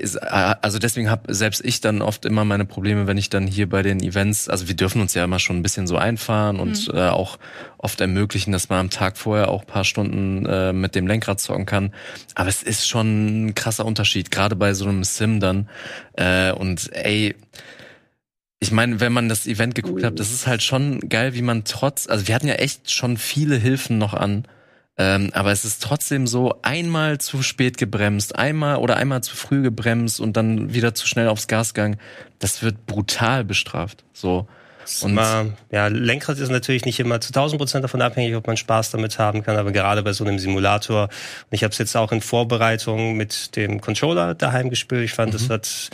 also 0.63 0.79
deswegen 0.79 1.11
habe 1.11 1.35
selbst 1.35 1.63
ich 1.65 1.81
dann 1.81 2.01
oft 2.01 2.25
immer 2.25 2.45
meine 2.45 2.65
Probleme, 2.65 3.07
wenn 3.07 3.19
ich 3.19 3.29
dann 3.29 3.47
hier 3.47 3.69
bei 3.69 3.83
den 3.83 4.03
Events, 4.03 4.49
also 4.49 4.69
wir 4.69 4.75
dürfen 4.75 5.03
uns 5.03 5.13
ja 5.15 5.25
immer 5.25 5.39
schon 5.39 5.57
ein 5.57 5.63
bisschen 5.63 5.87
so 5.87 5.99
einfahren 5.99 6.59
und 6.59 6.89
mhm. 6.89 6.99
äh, 6.99 7.09
auch 7.09 7.39
oft 7.79 8.01
ermöglichen, 8.01 8.53
dass 8.53 8.69
man 8.71 8.79
am 8.79 8.91
Tag 8.91 9.19
vorher 9.19 9.49
auch 9.49 9.67
paar 9.67 9.85
Stunden 9.85 10.47
äh, 10.47 10.73
mit 10.73 10.95
dem 10.95 11.07
Lenkrad 11.07 11.41
zocken 11.41 11.67
kann. 11.67 11.93
Aber 12.35 12.49
es 12.49 12.63
ist 12.63 12.89
schon 12.89 13.47
ein 13.47 13.55
krasser 13.55 13.85
Unterschied, 13.85 14.31
gerade 14.31 14.57
bei 14.57 14.73
so 14.73 14.87
einem 14.87 15.05
Sim 15.05 15.39
dann. 15.41 15.69
Äh, 16.15 16.53
und 16.53 16.91
ey, 16.93 17.35
ich 18.61 18.73
meine, 18.73 19.01
wenn 19.01 19.13
man 19.13 19.29
das 19.29 19.47
Event 19.47 19.75
geguckt 19.75 20.03
hat, 20.03 20.19
das 20.19 20.33
ist 20.33 20.47
halt 20.47 20.63
schon 20.63 21.01
geil, 21.11 21.35
wie 21.35 21.43
man 21.43 21.65
trotz, 21.65 22.09
also 22.09 22.27
wir 22.27 22.35
hatten 22.35 22.49
ja 22.49 22.55
echt 22.55 22.91
schon 22.91 23.19
viele 23.19 23.57
Hilfen 23.57 23.99
noch 23.99 24.15
an 24.15 24.47
ähm, 24.99 25.31
aber 25.35 25.53
es 25.53 25.65
ist 25.65 25.83
trotzdem 25.83 26.27
so, 26.27 26.55
einmal 26.63 27.19
zu 27.19 27.43
spät 27.43 27.77
gebremst, 27.77 28.37
einmal 28.37 28.77
oder 28.77 28.97
einmal 28.97 29.23
zu 29.23 29.37
früh 29.37 29.63
gebremst 29.63 30.21
und 30.21 30.37
dann 30.37 30.73
wieder 30.73 30.95
zu 30.95 31.07
schnell 31.07 31.29
aufs 31.29 31.49
Gas 31.49 31.75
gegangen. 31.75 31.99
Das 32.39 32.63
wird 32.63 32.87
brutal 32.87 33.45
bestraft. 33.45 34.05
So. 34.13 34.47
Und 35.03 35.19
ja, 35.71 35.89
Lenkrad 35.89 36.39
ist 36.39 36.49
natürlich 36.49 36.85
nicht 36.85 37.01
immer 37.01 37.21
zu 37.21 37.31
1000 37.31 37.59
Prozent 37.59 37.85
davon 37.85 38.01
abhängig, 38.03 38.37
ob 38.37 38.47
man 38.47 38.57
Spaß 38.57 38.93
damit 38.93 39.19
haben 39.19 39.43
kann, 39.43 39.57
aber 39.57 39.73
gerade 39.73 40.03
bei 40.03 40.13
so 40.13 40.25
einem 40.25 40.39
Simulator, 40.39 41.05
und 41.05 41.11
ich 41.51 41.65
habe 41.65 41.73
es 41.73 41.79
jetzt 41.79 41.97
auch 41.97 42.13
in 42.13 42.21
Vorbereitung 42.21 43.17
mit 43.17 43.57
dem 43.57 43.81
Controller 43.81 44.35
daheim 44.35 44.71
gespielt, 44.71 45.03
ich 45.03 45.13
fand, 45.13 45.33
mhm. 45.33 45.39
das 45.39 45.51
hat 45.51 45.91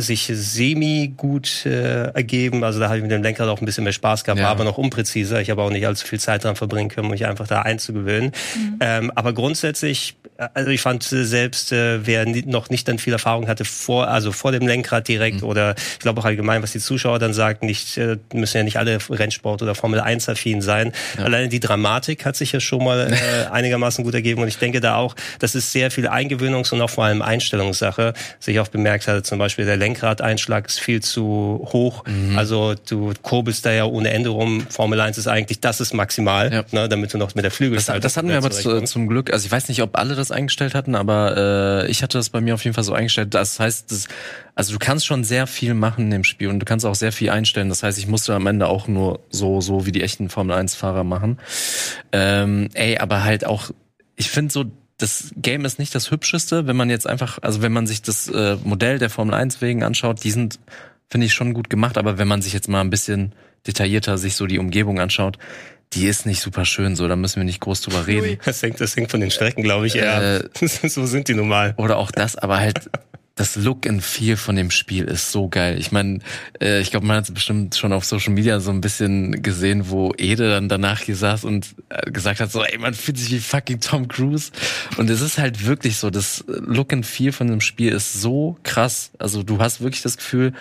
sich 0.00 0.30
semi 0.32 1.12
gut 1.16 1.66
äh, 1.66 2.12
ergeben. 2.12 2.62
Also 2.62 2.78
da 2.78 2.86
habe 2.86 2.98
ich 2.98 3.02
mit 3.02 3.10
dem 3.10 3.22
Lenkrad 3.22 3.48
auch 3.48 3.60
ein 3.60 3.66
bisschen 3.66 3.82
mehr 3.82 3.92
Spaß 3.92 4.22
gehabt, 4.22 4.38
ja. 4.38 4.44
war 4.44 4.52
aber 4.52 4.62
noch 4.62 4.78
unpräziser. 4.78 5.40
Ich 5.40 5.50
habe 5.50 5.60
auch 5.60 5.70
nicht 5.70 5.86
allzu 5.86 6.06
viel 6.06 6.20
Zeit 6.20 6.44
dran 6.44 6.54
verbringen 6.54 6.88
können, 6.88 7.06
um 7.06 7.10
mich 7.10 7.26
einfach 7.26 7.48
da 7.48 7.62
einzugewöhnen. 7.62 8.30
Mhm. 8.54 8.76
Ähm, 8.80 9.12
aber 9.16 9.32
grundsätzlich 9.32 10.16
also 10.38 10.70
ich 10.70 10.80
fand 10.80 11.10
äh, 11.12 11.24
selbst, 11.24 11.72
äh, 11.72 12.06
wer 12.06 12.24
noch 12.26 12.70
nicht 12.70 12.86
dann 12.86 12.98
viel 12.98 13.12
Erfahrung 13.12 13.48
hatte 13.48 13.64
vor, 13.64 14.06
also 14.08 14.30
vor 14.30 14.52
dem 14.52 14.66
Lenkrad 14.66 15.08
direkt 15.08 15.42
mhm. 15.42 15.48
oder 15.48 15.74
ich 15.76 15.98
glaube 15.98 16.20
auch 16.20 16.24
allgemein, 16.24 16.62
was 16.62 16.72
die 16.72 16.78
Zuschauer 16.78 17.18
dann 17.18 17.34
sagen, 17.34 17.66
nicht, 17.66 17.98
äh, 17.98 18.18
müssen 18.32 18.58
ja 18.58 18.62
nicht 18.62 18.78
alle 18.78 18.98
Rennsport 19.10 19.62
oder 19.62 19.74
Formel 19.74 20.00
1 20.00 20.28
affin 20.28 20.62
sein. 20.62 20.92
Ja. 21.16 21.24
Alleine 21.24 21.48
die 21.48 21.58
Dramatik 21.58 22.24
hat 22.24 22.36
sich 22.36 22.52
ja 22.52 22.60
schon 22.60 22.84
mal 22.84 23.12
äh, 23.12 23.46
einigermaßen 23.50 24.04
gut 24.04 24.14
ergeben 24.14 24.40
und 24.40 24.48
ich 24.48 24.58
denke 24.58 24.80
da 24.80 24.94
auch, 24.96 25.16
das 25.40 25.56
ist 25.56 25.72
sehr 25.72 25.90
viel 25.90 26.06
Eingewöhnungs- 26.06 26.72
und 26.72 26.80
auch 26.82 26.90
vor 26.90 27.04
allem 27.04 27.20
Einstellungssache. 27.20 28.14
Sich 28.38 28.60
auch 28.60 28.68
bemerkt 28.68 29.08
hatte, 29.08 29.24
zum 29.24 29.38
Beispiel 29.38 29.64
der 29.64 29.76
Lenkradeinschlag 29.76 30.68
ist 30.68 30.78
viel 30.78 31.02
zu 31.02 31.66
hoch. 31.72 32.04
Mhm. 32.06 32.38
Also 32.38 32.74
du 32.88 33.12
kurbelst 33.22 33.66
da 33.66 33.72
ja 33.72 33.86
ohne 33.86 34.10
Ende 34.10 34.30
rum. 34.30 34.66
Formel 34.70 35.00
1 35.00 35.18
ist 35.18 35.26
eigentlich, 35.26 35.60
das 35.60 35.80
ist 35.80 35.94
maximal, 35.94 36.52
ja. 36.52 36.64
ne, 36.70 36.88
damit 36.88 37.12
du 37.12 37.18
noch 37.18 37.34
mit 37.34 37.42
der 37.44 37.50
Flügel 37.50 37.76
Das, 37.76 37.86
das 37.86 38.16
hatten 38.16 38.28
wir 38.28 38.36
aber 38.36 38.50
zu, 38.50 38.80
zum 38.82 39.08
Glück, 39.08 39.32
also 39.32 39.44
ich 39.44 39.50
weiß 39.50 39.68
nicht, 39.68 39.82
ob 39.82 39.98
alle 39.98 40.14
das 40.14 40.27
eingestellt 40.30 40.74
hatten, 40.74 40.94
aber 40.94 41.84
äh, 41.84 41.90
ich 41.90 42.02
hatte 42.02 42.18
das 42.18 42.30
bei 42.30 42.40
mir 42.40 42.54
auf 42.54 42.64
jeden 42.64 42.74
Fall 42.74 42.84
so 42.84 42.92
eingestellt. 42.92 43.34
Das 43.34 43.60
heißt, 43.60 43.90
das, 43.90 44.08
also 44.54 44.72
du 44.72 44.78
kannst 44.78 45.06
schon 45.06 45.24
sehr 45.24 45.46
viel 45.46 45.74
machen 45.74 46.10
dem 46.10 46.24
Spiel 46.24 46.48
und 46.48 46.60
du 46.60 46.64
kannst 46.64 46.86
auch 46.86 46.94
sehr 46.94 47.12
viel 47.12 47.30
einstellen. 47.30 47.68
Das 47.68 47.82
heißt, 47.82 47.98
ich 47.98 48.06
musste 48.06 48.34
am 48.34 48.46
Ende 48.46 48.66
auch 48.66 48.88
nur 48.88 49.20
so, 49.30 49.60
so 49.60 49.86
wie 49.86 49.92
die 49.92 50.02
echten 50.02 50.28
Formel 50.28 50.56
1-Fahrer 50.56 51.04
machen. 51.04 51.38
Ähm, 52.12 52.68
ey, 52.74 52.98
aber 52.98 53.24
halt 53.24 53.44
auch, 53.44 53.70
ich 54.16 54.30
finde 54.30 54.52
so, 54.52 54.64
das 54.98 55.32
Game 55.36 55.64
ist 55.64 55.78
nicht 55.78 55.94
das 55.94 56.10
hübscheste, 56.10 56.66
wenn 56.66 56.76
man 56.76 56.90
jetzt 56.90 57.06
einfach, 57.06 57.38
also 57.42 57.62
wenn 57.62 57.72
man 57.72 57.86
sich 57.86 58.02
das 58.02 58.28
äh, 58.28 58.56
Modell 58.64 58.98
der 58.98 59.10
Formel 59.10 59.34
1 59.34 59.60
wegen 59.62 59.84
anschaut, 59.84 60.24
die 60.24 60.32
sind, 60.32 60.58
finde 61.08 61.26
ich, 61.26 61.34
schon 61.34 61.54
gut 61.54 61.70
gemacht, 61.70 61.96
aber 61.96 62.18
wenn 62.18 62.28
man 62.28 62.42
sich 62.42 62.52
jetzt 62.52 62.68
mal 62.68 62.80
ein 62.80 62.90
bisschen 62.90 63.32
detaillierter 63.66 64.18
sich 64.18 64.34
so 64.34 64.46
die 64.46 64.58
Umgebung 64.58 64.98
anschaut, 64.98 65.38
die 65.94 66.06
ist 66.06 66.26
nicht 66.26 66.40
super 66.40 66.64
schön, 66.64 66.96
so, 66.96 67.08
da 67.08 67.16
müssen 67.16 67.36
wir 67.36 67.44
nicht 67.44 67.60
groß 67.60 67.80
drüber 67.80 68.06
reden. 68.06 68.38
Das 68.44 68.62
hängt, 68.62 68.80
das 68.80 68.94
hängt 68.96 69.10
von 69.10 69.20
den 69.20 69.30
Strecken, 69.30 69.62
glaube 69.62 69.86
ich, 69.86 69.96
eher. 69.96 70.44
Äh, 70.60 70.66
so 70.66 71.06
sind 71.06 71.28
die 71.28 71.34
normal. 71.34 71.74
Oder 71.76 71.96
auch 71.96 72.10
das, 72.10 72.36
aber 72.36 72.58
halt 72.58 72.90
das 73.38 73.54
Look 73.56 73.86
and 73.86 74.02
Feel 74.02 74.36
von 74.36 74.56
dem 74.56 74.70
Spiel 74.70 75.04
ist 75.04 75.30
so 75.30 75.48
geil. 75.48 75.78
Ich 75.78 75.92
meine, 75.92 76.18
äh, 76.60 76.80
ich 76.80 76.90
glaube, 76.90 77.06
man 77.06 77.18
hat 77.18 77.24
es 77.24 77.32
bestimmt 77.32 77.76
schon 77.76 77.92
auf 77.92 78.04
Social 78.04 78.32
Media 78.32 78.58
so 78.58 78.70
ein 78.70 78.80
bisschen 78.80 79.42
gesehen, 79.42 79.90
wo 79.90 80.12
Ede 80.18 80.50
dann 80.50 80.68
danach 80.68 81.00
hier 81.00 81.14
saß 81.14 81.44
und 81.44 81.74
äh, 81.88 82.10
gesagt 82.10 82.40
hat, 82.40 82.50
so, 82.50 82.64
ey, 82.64 82.78
man 82.78 82.94
fühlt 82.94 83.16
sich 83.16 83.30
wie 83.30 83.38
fucking 83.38 83.80
Tom 83.80 84.08
Cruise. 84.08 84.50
Und 84.96 85.08
es 85.08 85.20
ist 85.20 85.38
halt 85.38 85.64
wirklich 85.66 85.98
so, 85.98 86.10
das 86.10 86.44
Look 86.48 86.92
and 86.92 87.06
Feel 87.06 87.30
von 87.30 87.46
dem 87.46 87.60
Spiel 87.60 87.92
ist 87.92 88.20
so 88.20 88.56
krass. 88.64 89.12
Also 89.18 89.44
du 89.44 89.60
hast 89.60 89.80
wirklich 89.80 90.02
das 90.02 90.16
Gefühl, 90.16 90.52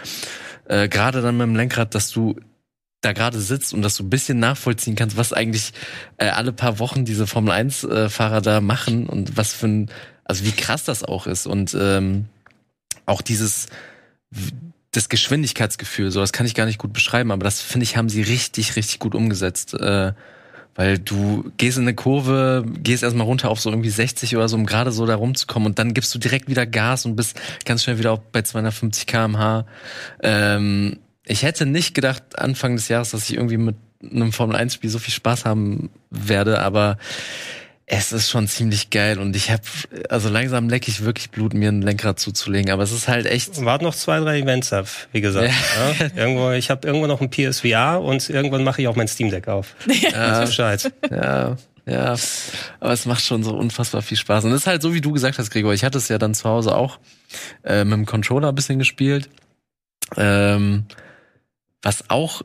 äh, 0.67 0.87
gerade 0.87 1.21
dann 1.21 1.37
mit 1.37 1.47
dem 1.47 1.55
Lenkrad, 1.55 1.95
dass 1.95 2.11
du 2.11 2.35
da 3.01 3.13
gerade 3.13 3.39
sitzt 3.39 3.73
und 3.73 3.81
dass 3.81 3.95
du 3.95 4.03
ein 4.03 4.09
bisschen 4.09 4.39
nachvollziehen 4.39 4.95
kannst, 4.95 5.17
was 5.17 5.33
eigentlich 5.33 5.73
äh, 6.17 6.29
alle 6.29 6.51
paar 6.51 6.79
Wochen 6.79 7.05
diese 7.05 7.27
Formel 7.27 7.51
1 7.51 7.83
äh, 7.83 8.09
Fahrer 8.09 8.41
da 8.41 8.59
machen 8.61 9.07
und 9.07 9.37
was 9.37 9.53
für 9.53 9.67
ein, 9.67 9.91
also 10.25 10.45
wie 10.45 10.51
krass 10.51 10.83
das 10.83 11.03
auch 11.03 11.27
ist 11.27 11.45
und 11.45 11.75
ähm, 11.79 12.25
auch 13.05 13.21
dieses 13.21 13.67
das 14.91 15.09
Geschwindigkeitsgefühl, 15.09 16.11
so 16.11 16.21
das 16.21 16.33
kann 16.33 16.47
ich 16.47 16.55
gar 16.55 16.65
nicht 16.65 16.79
gut 16.79 16.91
beschreiben, 16.91 17.31
aber 17.31 17.43
das 17.43 17.61
finde 17.61 17.83
ich 17.83 17.97
haben 17.97 18.09
sie 18.09 18.23
richtig 18.23 18.75
richtig 18.75 18.97
gut 18.99 19.13
umgesetzt, 19.13 19.75
äh, 19.75 20.13
weil 20.73 20.97
du 20.97 21.51
gehst 21.57 21.77
in 21.77 21.83
eine 21.83 21.95
Kurve, 21.95 22.65
gehst 22.83 23.03
erstmal 23.03 23.27
runter 23.27 23.49
auf 23.49 23.59
so 23.59 23.69
irgendwie 23.69 23.89
60 23.89 24.35
oder 24.35 24.49
so, 24.49 24.57
um 24.57 24.65
gerade 24.65 24.91
so 24.91 25.05
da 25.05 25.15
rumzukommen 25.15 25.67
und 25.67 25.79
dann 25.79 25.93
gibst 25.93 26.13
du 26.15 26.19
direkt 26.19 26.49
wieder 26.49 26.65
Gas 26.65 27.05
und 27.05 27.15
bist 27.15 27.39
ganz 27.63 27.83
schnell 27.83 27.99
wieder 27.99 28.11
auch 28.11 28.19
bei 28.31 28.41
250 28.41 29.05
km/h. 29.05 29.65
Ähm, 30.21 30.99
ich 31.27 31.43
hätte 31.43 31.65
nicht 31.65 31.93
gedacht 31.93 32.39
Anfang 32.39 32.75
des 32.75 32.87
Jahres, 32.87 33.11
dass 33.11 33.29
ich 33.29 33.35
irgendwie 33.35 33.57
mit 33.57 33.75
einem 34.03 34.31
Formel 34.31 34.55
1 34.55 34.73
Spiel 34.73 34.89
so 34.89 34.99
viel 34.99 35.13
Spaß 35.13 35.45
haben 35.45 35.89
werde, 36.09 36.61
aber 36.61 36.97
es 37.89 38.11
ist 38.11 38.29
schon 38.29 38.47
ziemlich 38.47 38.89
geil 38.89 39.17
und 39.17 39.35
ich 39.35 39.49
habe 39.49 39.63
also 40.09 40.27
langsam 40.29 40.67
leck 40.67 40.89
ich 40.89 41.05
wirklich 41.05 41.31
Blut, 41.31 41.53
mir 41.53 41.69
ein 41.69 41.81
Lenkrad 41.81 42.19
zuzulegen, 42.19 42.69
aber 42.71 42.83
es 42.83 42.91
ist 42.91 43.07
halt 43.07 43.25
echt. 43.25 43.63
Wart 43.63 43.81
noch 43.81 43.95
zwei, 43.95 44.19
drei 44.19 44.39
Events 44.39 44.73
ab, 44.73 44.87
wie 45.13 45.21
gesagt. 45.21 45.53
Ja. 45.77 45.91
Ja. 45.91 46.09
Irgendwo, 46.15 46.51
ich 46.51 46.69
habe 46.69 46.85
irgendwo 46.85 47.07
noch 47.07 47.21
ein 47.21 47.29
PSVR 47.29 48.01
und 48.01 48.29
irgendwann 48.29 48.65
mache 48.65 48.81
ich 48.81 48.89
auch 48.89 48.97
mein 48.97 49.07
Steam 49.07 49.31
Deck 49.31 49.47
auf. 49.47 49.75
Ja. 50.11 50.41
Bescheid. 50.41 50.91
Ja. 51.09 51.55
Ja, 51.85 52.17
aber 52.81 52.91
es 52.91 53.05
macht 53.05 53.23
schon 53.23 53.43
so 53.43 53.55
unfassbar 53.55 54.01
viel 54.01 54.17
Spaß. 54.17 54.43
Und 54.43 54.51
es 54.51 54.61
ist 54.61 54.67
halt 54.67 54.81
so, 54.81 54.93
wie 54.93 54.99
du 54.99 55.13
gesagt 55.13 55.39
hast, 55.39 55.49
Gregor. 55.51 55.73
Ich 55.73 55.85
hatte 55.85 55.97
es 55.97 56.09
ja 56.09 56.17
dann 56.17 56.33
zu 56.33 56.43
Hause 56.43 56.75
auch 56.75 56.99
äh, 57.63 57.85
mit 57.85 57.93
dem 57.93 58.05
Controller 58.05 58.49
ein 58.49 58.55
bisschen 58.55 58.77
gespielt. 58.77 59.29
Ähm, 60.17 60.85
was 61.81 62.09
auch 62.09 62.41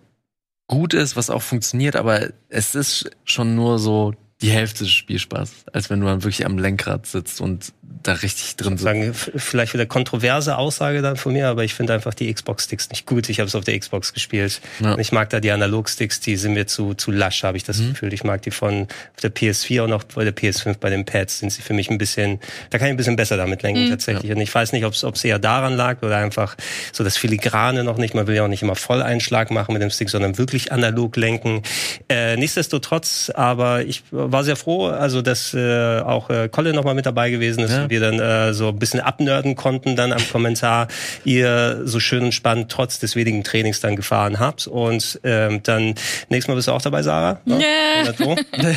gut 0.66 0.94
ist, 0.94 1.16
was 1.16 1.30
auch 1.30 1.42
funktioniert, 1.42 1.96
aber 1.96 2.30
es 2.48 2.74
ist 2.74 3.10
schon 3.24 3.54
nur 3.54 3.78
so 3.78 4.14
die 4.40 4.50
Hälfte 4.50 4.84
des 4.84 4.92
Spielspaßes, 4.92 5.68
als 5.72 5.90
wenn 5.90 6.00
du 6.00 6.06
dann 6.06 6.24
wirklich 6.24 6.44
am 6.44 6.58
Lenkrad 6.58 7.06
sitzt 7.06 7.40
und 7.40 7.72
da 8.02 8.12
richtig 8.14 8.56
drin 8.56 8.78
Sagen, 8.78 9.14
vielleicht 9.14 9.74
wieder 9.74 9.86
kontroverse 9.86 10.56
Aussage 10.56 11.02
dann 11.02 11.16
von 11.16 11.32
mir, 11.32 11.48
aber 11.48 11.64
ich 11.64 11.74
finde 11.74 11.94
einfach 11.94 12.14
die 12.14 12.32
Xbox-Sticks 12.32 12.90
nicht 12.90 13.06
gut. 13.06 13.28
Ich 13.28 13.38
habe 13.38 13.48
es 13.48 13.54
auf 13.54 13.64
der 13.64 13.78
Xbox 13.78 14.12
gespielt. 14.12 14.60
Ja. 14.80 14.98
Ich 14.98 15.12
mag 15.12 15.30
da 15.30 15.40
die 15.40 15.50
Analog-Sticks, 15.50 16.20
die 16.20 16.36
sind 16.36 16.54
mir 16.54 16.66
zu, 16.66 16.94
zu 16.94 17.10
lasch, 17.10 17.42
habe 17.42 17.56
ich 17.56 17.64
das 17.64 17.78
mhm. 17.78 17.90
Gefühl. 17.90 18.12
Ich 18.12 18.24
mag 18.24 18.42
die 18.42 18.50
von 18.50 18.88
der 19.22 19.34
PS4 19.34 19.82
und 19.82 19.92
auch 19.92 20.04
bei 20.04 20.24
der 20.24 20.34
PS5 20.34 20.78
bei 20.78 20.90
den 20.90 21.04
Pads 21.04 21.40
sind 21.40 21.50
sie 21.50 21.62
für 21.62 21.74
mich 21.74 21.90
ein 21.90 21.98
bisschen, 21.98 22.40
da 22.70 22.78
kann 22.78 22.88
ich 22.88 22.92
ein 22.92 22.96
bisschen 22.96 23.16
besser 23.16 23.36
damit 23.36 23.62
lenken 23.62 23.86
mhm. 23.86 23.90
tatsächlich. 23.90 24.30
Ja. 24.30 24.34
Und 24.34 24.40
ich 24.40 24.54
weiß 24.54 24.72
nicht, 24.72 24.84
ob 24.84 24.94
es 24.94 25.24
eher 25.24 25.38
daran 25.38 25.76
lag 25.76 26.02
oder 26.02 26.16
einfach 26.16 26.56
so 26.92 27.04
das 27.04 27.16
Filigrane 27.16 27.84
noch 27.84 27.98
nicht. 27.98 28.14
Man 28.14 28.26
will 28.26 28.34
ja 28.34 28.44
auch 28.44 28.48
nicht 28.48 28.62
immer 28.62 28.76
Volleinschlag 28.76 29.50
machen 29.50 29.72
mit 29.72 29.82
dem 29.82 29.90
Stick, 29.90 30.10
sondern 30.10 30.38
wirklich 30.38 30.72
analog 30.72 31.16
lenken. 31.16 31.62
Äh, 32.08 32.36
nichtsdestotrotz, 32.36 33.30
aber 33.34 33.84
ich 33.84 34.02
war 34.10 34.44
sehr 34.44 34.56
froh, 34.56 34.86
also 34.86 35.22
dass 35.22 35.54
äh, 35.54 36.00
auch 36.00 36.30
äh, 36.30 36.48
Colin 36.48 36.74
noch 36.74 36.84
mal 36.84 36.94
mit 36.94 37.06
dabei 37.06 37.30
gewesen 37.30 37.64
ist. 37.64 37.72
Ja 37.72 37.81
wir 37.90 38.00
dann 38.00 38.18
äh, 38.20 38.54
so 38.54 38.68
ein 38.68 38.78
bisschen 38.78 39.00
abnörden 39.00 39.56
konnten 39.56 39.96
dann 39.96 40.12
am 40.12 40.22
Kommentar, 40.30 40.88
ihr 41.24 41.82
so 41.84 42.00
schön 42.00 42.24
und 42.24 42.32
spannend 42.32 42.70
trotz 42.70 42.98
des 42.98 43.16
wenigen 43.16 43.44
Trainings 43.44 43.80
dann 43.80 43.96
gefahren 43.96 44.38
habt. 44.38 44.66
Und 44.66 45.20
ähm, 45.24 45.62
dann 45.62 45.94
nächstes 46.28 46.48
Mal 46.48 46.54
bist 46.54 46.68
du 46.68 46.72
auch 46.72 46.82
dabei, 46.82 47.02
Sarah? 47.02 47.40
Ne? 47.44 47.60
Yeah. 47.60 48.36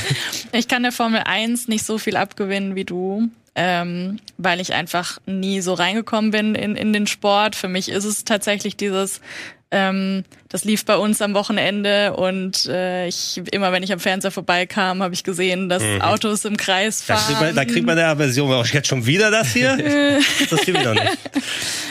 ich 0.51 0.67
kann 0.67 0.83
der 0.83 0.91
Formel 0.91 1.21
1 1.25 1.67
nicht 1.67 1.85
so 1.85 1.97
viel 1.97 2.17
abgewinnen 2.17 2.75
wie 2.75 2.85
du. 2.85 3.29
Ähm, 3.57 4.19
weil 4.37 4.59
ich 4.59 4.73
einfach 4.73 5.19
nie 5.25 5.61
so 5.61 5.75
reingekommen 5.75 6.31
bin 6.31 6.55
in, 6.55 6.75
in 6.75 6.91
den 6.91 7.07
Sport. 7.07 7.55
Für 7.55 7.69
mich 7.69 7.87
ist 7.87 8.03
es 8.03 8.25
tatsächlich 8.25 8.75
dieses 8.75 9.21
ähm, 9.71 10.23
das 10.49 10.63
lief 10.63 10.85
bei 10.85 10.95
uns 10.95 11.21
am 11.21 11.33
Wochenende 11.33 12.13
und 12.13 12.65
äh, 12.67 13.07
ich 13.07 13.41
immer, 13.51 13.71
wenn 13.71 13.83
ich 13.83 13.91
am 13.91 13.99
Fernseher 13.99 14.31
vorbeikam, 14.31 15.03
habe 15.03 15.13
ich 15.13 15.23
gesehen, 15.23 15.67
dass 15.67 15.83
mhm. 15.83 16.01
Autos 16.01 16.45
im 16.45 16.55
Kreis 16.55 17.01
fahren. 17.01 17.19
Da 17.19 17.25
kriegt 17.25 17.41
man, 17.41 17.55
da 17.55 17.65
kriegt 17.65 17.85
man 17.85 17.97
eine 17.97 18.07
Aversion. 18.07 18.51
Oh, 18.51 18.63
jetzt 18.63 18.87
schon 18.87 19.05
wieder 19.05 19.31
das 19.31 19.51
hier? 19.51 19.75
das 20.49 20.61
gibt 20.61 20.77
ich 20.77 20.83
noch 20.83 20.93
nicht. 20.93 21.17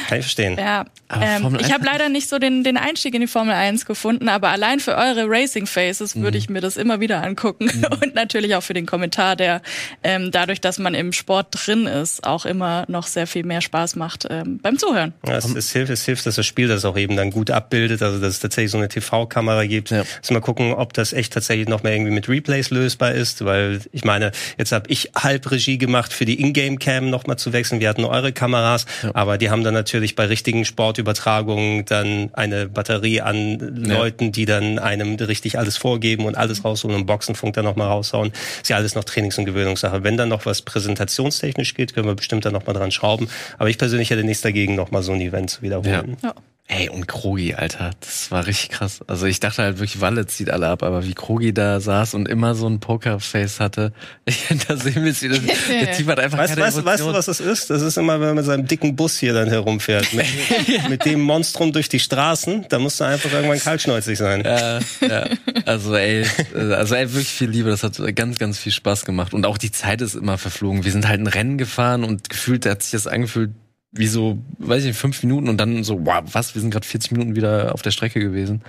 Kann 0.08 0.18
ich 0.18 0.24
verstehen. 0.24 0.56
Ja, 0.58 0.84
ähm, 1.20 1.58
ich 1.60 1.72
habe 1.72 1.84
leider 1.84 2.08
nicht 2.08 2.28
so 2.28 2.38
den, 2.38 2.64
den 2.64 2.76
Einstieg 2.76 3.14
in 3.14 3.20
die 3.20 3.26
Formel 3.26 3.54
1 3.54 3.86
gefunden, 3.86 4.28
aber 4.28 4.48
allein 4.48 4.80
für 4.80 4.96
eure 4.96 5.24
Racing 5.26 5.66
Faces 5.66 6.14
mhm. 6.14 6.22
würde 6.22 6.38
ich 6.38 6.48
mir 6.48 6.60
das 6.60 6.76
immer 6.76 7.00
wieder 7.00 7.22
angucken 7.22 7.66
mhm. 7.66 7.84
und 8.02 8.14
natürlich 8.14 8.54
auch 8.54 8.62
für 8.62 8.74
den 8.74 8.86
Kommentar, 8.86 9.36
der 9.36 9.62
ähm, 10.02 10.30
dadurch, 10.30 10.60
dass 10.60 10.78
man 10.78 10.94
im 10.94 11.12
Sport 11.12 11.48
drin 11.50 11.86
ist, 11.86 12.24
auch 12.24 12.46
immer 12.46 12.84
noch 12.88 13.06
sehr 13.06 13.26
viel 13.26 13.44
mehr 13.44 13.60
Spaß 13.60 13.96
macht 13.96 14.26
ähm, 14.30 14.58
beim 14.62 14.78
Zuhören. 14.78 15.12
Ja, 15.26 15.36
es, 15.36 15.44
es, 15.54 15.72
hilft, 15.72 15.90
es 15.90 16.04
hilft, 16.04 16.26
dass 16.26 16.36
das 16.36 16.46
Spiel 16.46 16.68
das 16.68 16.84
auch 16.84 16.96
eben 16.96 17.16
dann 17.16 17.30
gut 17.30 17.50
abbildet, 17.64 18.02
also 18.02 18.18
dass 18.18 18.34
es 18.34 18.40
tatsächlich 18.40 18.70
so 18.70 18.78
eine 18.78 18.88
TV-Kamera 18.88 19.64
gibt. 19.64 19.90
Ja. 19.90 20.04
Also 20.20 20.34
mal 20.34 20.40
gucken, 20.40 20.72
ob 20.74 20.92
das 20.92 21.12
echt 21.12 21.32
tatsächlich 21.32 21.68
noch 21.68 21.82
mehr 21.82 21.92
irgendwie 21.92 22.12
mit 22.12 22.28
Replays 22.28 22.70
lösbar 22.70 23.12
ist, 23.12 23.44
weil 23.44 23.80
ich 23.92 24.04
meine, 24.04 24.32
jetzt 24.58 24.72
habe 24.72 24.90
ich 24.90 25.10
halb 25.14 25.50
Regie 25.50 25.78
gemacht 25.78 26.12
für 26.12 26.24
die 26.24 26.40
Ingame-Cam 26.40 27.10
nochmal 27.10 27.38
zu 27.38 27.52
wechseln. 27.52 27.80
Wir 27.80 27.88
hatten 27.88 28.04
eure 28.04 28.32
Kameras, 28.32 28.86
ja. 29.02 29.10
aber 29.14 29.38
die 29.38 29.50
haben 29.50 29.64
dann 29.64 29.74
natürlich 29.74 30.14
bei 30.14 30.26
richtigen 30.26 30.64
Sportübertragungen 30.64 31.84
dann 31.86 32.30
eine 32.34 32.68
Batterie 32.68 33.20
an 33.20 33.58
Leuten, 33.58 34.32
die 34.32 34.44
dann 34.44 34.78
einem 34.78 35.14
richtig 35.16 35.58
alles 35.58 35.76
vorgeben 35.76 36.26
und 36.26 36.36
alles 36.36 36.64
rausholen 36.64 36.96
und 36.96 37.06
Boxenfunk 37.06 37.54
dann 37.54 37.64
nochmal 37.64 37.88
raushauen. 37.88 38.32
Ist 38.62 38.68
ja 38.68 38.76
alles 38.76 38.94
noch 38.94 39.04
Trainings- 39.04 39.38
und 39.38 39.46
Gewöhnungssache. 39.46 40.04
Wenn 40.04 40.16
dann 40.16 40.28
noch 40.28 40.46
was 40.46 40.62
präsentationstechnisch 40.62 41.74
geht, 41.74 41.94
können 41.94 42.06
wir 42.06 42.14
bestimmt 42.14 42.44
dann 42.44 42.52
nochmal 42.52 42.74
dran 42.74 42.90
schrauben. 42.90 43.28
Aber 43.58 43.70
ich 43.70 43.78
persönlich 43.78 44.10
hätte 44.10 44.24
nichts 44.24 44.42
dagegen, 44.42 44.74
nochmal 44.74 45.02
so 45.02 45.12
ein 45.12 45.20
Event 45.20 45.50
zu 45.50 45.62
wiederholen. 45.62 46.16
Ja. 46.22 46.34
Ey, 46.66 46.88
und 46.88 47.06
Krogi, 47.06 47.52
Alter, 47.52 47.90
das 48.00 48.30
war 48.30 48.46
richtig 48.46 48.70
krass. 48.70 49.00
Also 49.06 49.26
ich 49.26 49.38
dachte 49.38 49.62
halt 49.62 49.80
wirklich, 49.80 50.00
Walle 50.00 50.24
zieht 50.26 50.48
alle 50.48 50.68
ab, 50.68 50.82
aber 50.82 51.04
wie 51.04 51.12
Krogi 51.12 51.52
da 51.52 51.78
saß 51.78 52.14
und 52.14 52.26
immer 52.26 52.54
so 52.54 52.66
ein 52.66 52.80
Pokerface 52.80 53.60
hatte, 53.60 53.92
ich, 54.24 54.48
da 54.66 54.74
sehen 54.74 55.04
wir 55.04 55.10
es 55.10 55.20
wieder. 55.20 55.38
Der 55.38 55.92
Typ 55.92 56.06
hat 56.08 56.20
einfach 56.20 56.38
weißt, 56.38 56.54
keine 56.54 56.66
weißt, 56.66 56.82
weißt 56.82 57.02
du, 57.02 57.12
was 57.12 57.26
das 57.26 57.40
ist? 57.40 57.68
Das 57.68 57.82
ist 57.82 57.98
immer, 57.98 58.14
wenn 58.14 58.28
man 58.28 58.36
mit 58.36 58.46
seinem 58.46 58.66
dicken 58.66 58.96
Bus 58.96 59.18
hier 59.18 59.34
dann 59.34 59.50
herumfährt. 59.50 60.14
Mit, 60.14 60.26
mit 60.88 61.04
dem 61.04 61.20
Monstrum 61.20 61.70
durch 61.70 61.90
die 61.90 62.00
Straßen, 62.00 62.64
da 62.70 62.78
musst 62.78 62.98
du 62.98 63.04
einfach 63.04 63.30
irgendwann 63.30 63.60
kaltschnäuzig 63.60 64.16
sein. 64.16 64.42
Ja, 64.42 64.78
ja. 65.06 65.26
Also 65.66 65.94
ey, 65.94 66.24
also 66.54 66.94
ey, 66.94 67.12
wirklich 67.12 67.28
viel 67.28 67.50
Liebe. 67.50 67.68
Das 67.68 67.82
hat 67.82 68.00
ganz, 68.16 68.38
ganz 68.38 68.58
viel 68.58 68.72
Spaß 68.72 69.04
gemacht. 69.04 69.34
Und 69.34 69.44
auch 69.44 69.58
die 69.58 69.70
Zeit 69.70 70.00
ist 70.00 70.14
immer 70.14 70.38
verflogen. 70.38 70.84
Wir 70.84 70.92
sind 70.92 71.06
halt 71.06 71.20
ein 71.20 71.26
Rennen 71.26 71.58
gefahren 71.58 72.04
und 72.04 72.30
gefühlt 72.30 72.64
hat 72.64 72.82
sich 72.82 72.92
das 72.92 73.06
angefühlt, 73.06 73.50
wie 73.94 74.06
so, 74.06 74.38
weiß 74.58 74.82
ich 74.82 74.88
nicht, 74.88 74.98
fünf 74.98 75.22
Minuten 75.22 75.48
und 75.48 75.58
dann 75.58 75.84
so, 75.84 76.04
wow, 76.04 76.22
was, 76.32 76.54
wir 76.54 76.60
sind 76.60 76.70
gerade 76.70 76.86
40 76.86 77.12
Minuten 77.12 77.36
wieder 77.36 77.74
auf 77.74 77.82
der 77.82 77.90
Strecke 77.90 78.20
gewesen. 78.20 78.62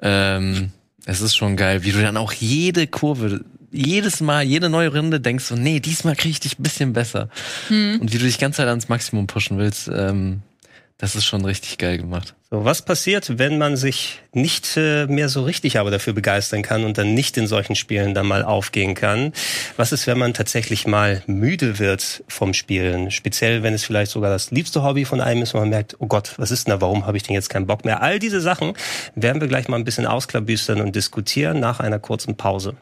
Ähm, 0.00 0.70
es 1.04 1.20
ist 1.20 1.34
schon 1.34 1.56
geil, 1.56 1.84
wie 1.84 1.92
du 1.92 2.00
dann 2.00 2.16
auch 2.16 2.32
jede 2.32 2.86
Kurve 2.86 3.44
jedes 3.72 4.20
Mal, 4.20 4.42
jede 4.42 4.68
neue 4.68 4.94
Runde 4.94 5.18
denkst 5.18 5.48
du, 5.48 5.56
nee, 5.56 5.80
diesmal 5.80 6.14
kriege 6.14 6.32
ich 6.32 6.40
dich 6.40 6.58
ein 6.58 6.62
bisschen 6.62 6.92
besser. 6.92 7.28
Hm. 7.68 8.00
Und 8.00 8.12
wie 8.12 8.18
du 8.18 8.24
dich 8.24 8.38
ganz 8.38 8.56
Zeit 8.56 8.68
ans 8.68 8.88
Maximum 8.88 9.26
pushen 9.26 9.58
willst, 9.58 9.88
ähm, 9.88 10.42
das 11.02 11.16
ist 11.16 11.24
schon 11.24 11.44
richtig 11.44 11.78
geil 11.78 11.98
gemacht. 11.98 12.36
So, 12.48 12.64
was 12.64 12.82
passiert, 12.82 13.36
wenn 13.36 13.58
man 13.58 13.76
sich 13.76 14.20
nicht 14.32 14.76
äh, 14.76 15.06
mehr 15.08 15.28
so 15.28 15.42
richtig 15.42 15.80
aber 15.80 15.90
dafür 15.90 16.12
begeistern 16.12 16.62
kann 16.62 16.84
und 16.84 16.96
dann 16.96 17.12
nicht 17.12 17.36
in 17.36 17.48
solchen 17.48 17.74
Spielen 17.74 18.14
dann 18.14 18.28
mal 18.28 18.44
aufgehen 18.44 18.94
kann? 18.94 19.32
Was 19.76 19.90
ist, 19.90 20.06
wenn 20.06 20.16
man 20.16 20.32
tatsächlich 20.32 20.86
mal 20.86 21.20
müde 21.26 21.80
wird 21.80 22.22
vom 22.28 22.54
Spielen? 22.54 23.10
Speziell, 23.10 23.64
wenn 23.64 23.74
es 23.74 23.82
vielleicht 23.82 24.12
sogar 24.12 24.30
das 24.30 24.52
liebste 24.52 24.84
Hobby 24.84 25.04
von 25.04 25.20
einem 25.20 25.42
ist 25.42 25.54
und 25.54 25.60
man 25.60 25.70
merkt, 25.70 25.96
oh 25.98 26.06
Gott, 26.06 26.34
was 26.36 26.52
ist 26.52 26.68
denn 26.68 26.70
da? 26.70 26.80
Warum 26.80 27.04
habe 27.04 27.16
ich 27.16 27.24
denn 27.24 27.34
jetzt 27.34 27.50
keinen 27.50 27.66
Bock 27.66 27.84
mehr? 27.84 28.00
All 28.00 28.20
diese 28.20 28.40
Sachen 28.40 28.74
werden 29.16 29.40
wir 29.40 29.48
gleich 29.48 29.66
mal 29.66 29.78
ein 29.78 29.84
bisschen 29.84 30.06
ausklabüstern 30.06 30.80
und 30.80 30.94
diskutieren 30.94 31.58
nach 31.58 31.80
einer 31.80 31.98
kurzen 31.98 32.36
Pause. 32.36 32.76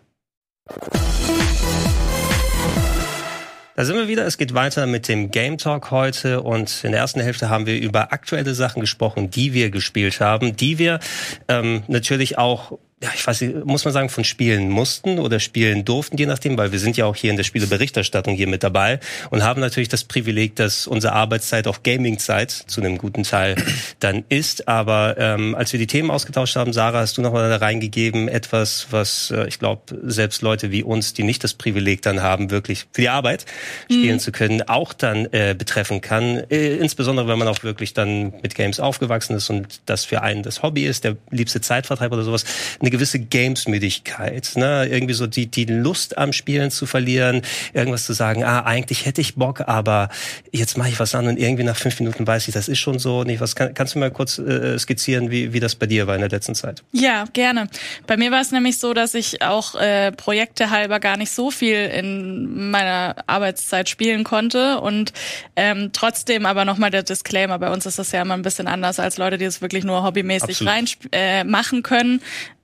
Da 3.81 3.87
sind 3.87 3.97
wir 3.97 4.09
wieder. 4.09 4.27
Es 4.27 4.37
geht 4.37 4.53
weiter 4.53 4.87
mit 4.87 5.09
dem 5.09 5.31
Game 5.31 5.57
Talk 5.57 5.91
heute 5.91 6.43
und 6.43 6.85
in 6.85 6.91
der 6.93 7.01
ersten 7.01 7.19
Hälfte 7.19 7.49
haben 7.49 7.65
wir 7.65 7.81
über 7.81 8.13
aktuelle 8.13 8.53
Sachen 8.53 8.81
gesprochen, 8.81 9.31
die 9.31 9.55
wir 9.55 9.71
gespielt 9.71 10.21
haben, 10.21 10.55
die 10.55 10.79
wir 10.79 11.01
ähm, 11.49 11.83
natürlich 11.89 12.37
auch 12.37 12.79
ja, 13.03 13.09
ich 13.15 13.27
weiß 13.27 13.41
nicht, 13.41 13.65
muss 13.65 13.87
man 13.87 13.95
sagen, 13.95 14.11
von 14.11 14.25
spielen 14.25 14.69
mussten 14.69 15.19
oder 15.19 15.41
spielen 15.41 15.87
durften, 15.87 16.19
je 16.19 16.27
nachdem, 16.27 16.59
weil 16.59 16.71
wir 16.71 16.79
sind 16.79 16.99
ja 16.99 17.07
auch 17.07 17.17
hier 17.17 17.31
in 17.31 17.39
der 17.39 17.45
Spieleberichterstattung 17.45 18.35
hier 18.35 18.47
mit 18.47 18.63
dabei 18.63 19.01
und 19.31 19.43
haben 19.43 19.63
natürlich 19.63 19.89
das 19.89 20.05
Privileg, 20.05 20.55
dass 20.57 20.87
unsere 20.87 21.15
Arbeitszeit 21.15 21.67
auch 21.67 21.83
Gaming-Zeit 21.83 22.51
zu 22.51 22.83
einem 22.83 22.99
guten 22.99 23.23
Teil 23.23 23.57
dann 24.01 24.25
ist. 24.29 24.69
Aber 24.69 25.17
ähm, 25.17 25.55
als 25.55 25.73
wir 25.73 25.79
die 25.79 25.87
Themen 25.87 26.11
ausgetauscht 26.11 26.57
haben, 26.57 26.75
Sarah, 26.75 26.99
hast 26.99 27.17
du 27.17 27.23
noch 27.23 27.33
mal 27.33 27.49
da 27.49 27.57
reingegeben, 27.57 28.29
etwas, 28.29 28.89
was 28.91 29.31
äh, 29.31 29.47
ich 29.49 29.59
glaube, 29.59 29.99
selbst 30.03 30.43
Leute 30.43 30.71
wie 30.71 30.83
uns, 30.83 31.15
die 31.15 31.23
nicht 31.23 31.43
das 31.43 31.55
Privileg 31.55 32.03
dann 32.03 32.21
haben, 32.21 32.51
wirklich 32.51 32.87
für 32.93 33.01
die 33.01 33.09
Arbeit 33.09 33.47
spielen 33.87 34.17
mhm. 34.17 34.21
zu 34.21 34.31
können, 34.31 34.61
auch 34.69 34.93
dann 34.93 35.25
äh, 35.33 35.55
betreffen 35.57 36.03
kann. 36.03 36.43
Äh, 36.51 36.77
insbesondere, 36.77 37.29
wenn 37.29 37.39
man 37.39 37.49
auch 37.49 37.63
wirklich 37.63 37.95
dann 37.95 38.35
mit 38.43 38.55
Games 38.55 38.79
aufgewachsen 38.79 39.37
ist 39.37 39.49
und 39.49 39.81
das 39.87 40.05
für 40.05 40.21
einen 40.21 40.43
das 40.43 40.63
Hobby 40.63 40.85
ist, 40.85 41.05
der 41.05 41.17
liebste 41.31 41.63
Zeitvertreib 41.63 42.13
oder 42.13 42.25
sowas. 42.25 42.45
Eine 42.79 42.90
eine 42.91 42.97
gewisse 42.97 43.21
Gamesmüdigkeit, 43.21 44.53
ne? 44.57 44.87
Irgendwie 44.91 45.15
so 45.15 45.27
die, 45.27 45.47
die 45.47 45.65
Lust 45.65 46.19
am 46.19 46.33
Spielen 46.33 46.71
zu 46.71 46.87
verlieren, 46.87 47.43
irgendwas 47.73 48.05
zu 48.05 48.13
sagen, 48.13 48.45
ah, 48.45 48.65
eigentlich 48.65 49.07
hätte 49.07 49.21
ich 49.21 49.37
Bock, 49.37 49.63
aber 49.69 50.09
jetzt 50.51 50.77
mache 50.77 50.89
ich 50.89 50.99
was 50.99 51.15
an 51.15 51.29
und 51.29 51.39
irgendwie 51.39 51.63
nach 51.63 51.77
fünf 51.77 52.01
Minuten 52.01 52.27
weiß 52.27 52.49
ich, 52.49 52.55
das 52.55 52.69
ist 52.69 52.79
schon 52.79 52.99
so 52.99 53.23
nicht. 53.25 53.41
Was 53.41 53.55
kann, 53.55 53.75
kannst 53.75 53.95
du 53.95 53.99
mal 53.99 54.11
kurz 54.11 54.39
äh, 54.39 54.79
skizzieren, 54.79 55.31
wie, 55.31 55.53
wie 55.53 55.61
das 55.61 55.77
bei 55.77 55.87
dir 55.87 56.07
war 56.07 56.15
in 56.15 56.21
der 56.21 56.31
letzten 56.31 56.55
Zeit? 56.55 56.83
Ja, 56.93 57.25
gerne. 57.33 57.69
Bei 58.07 58.17
mir 58.17 58.31
war 58.31 58.41
es 58.41 58.51
nämlich 58.51 58.79
so, 58.79 58.93
dass 58.93 59.15
ich 59.15 59.43
auch 59.43 59.75
äh, 59.77 60.13
Projekte 60.13 60.71
halber 60.71 60.99
gar 60.99 61.17
nicht 61.17 61.31
so 61.31 61.51
viel 61.51 61.87
in 61.87 62.71
meiner 62.71 63.17
Arbeitszeit 63.27 63.89
spielen 63.89 64.25
konnte 64.25 64.81
und 64.81 65.13
ähm, 65.55 65.91
trotzdem 65.93 66.47
aber 66.47 66.65
nochmal 66.65 66.91
der 66.91 67.03
Disclaimer, 67.03 67.59
bei 67.59 67.71
uns 67.71 67.87
ist 67.87 67.99
das 67.99 68.11
ja 68.13 68.23
immer 68.23 68.35
ein 68.35 68.43
bisschen 68.43 68.67
anders 68.67 68.99
als 68.99 69.19
Leute, 69.19 69.39
die 69.39 69.45
es 69.45 69.63
wirklich 69.63 69.85
nur 69.85 70.03
hobbymäßig 70.03 70.61
Absolut. 70.63 70.73
rein 70.73 70.87
äh, 71.13 71.45
machen 71.45 71.83
können. 71.83 72.21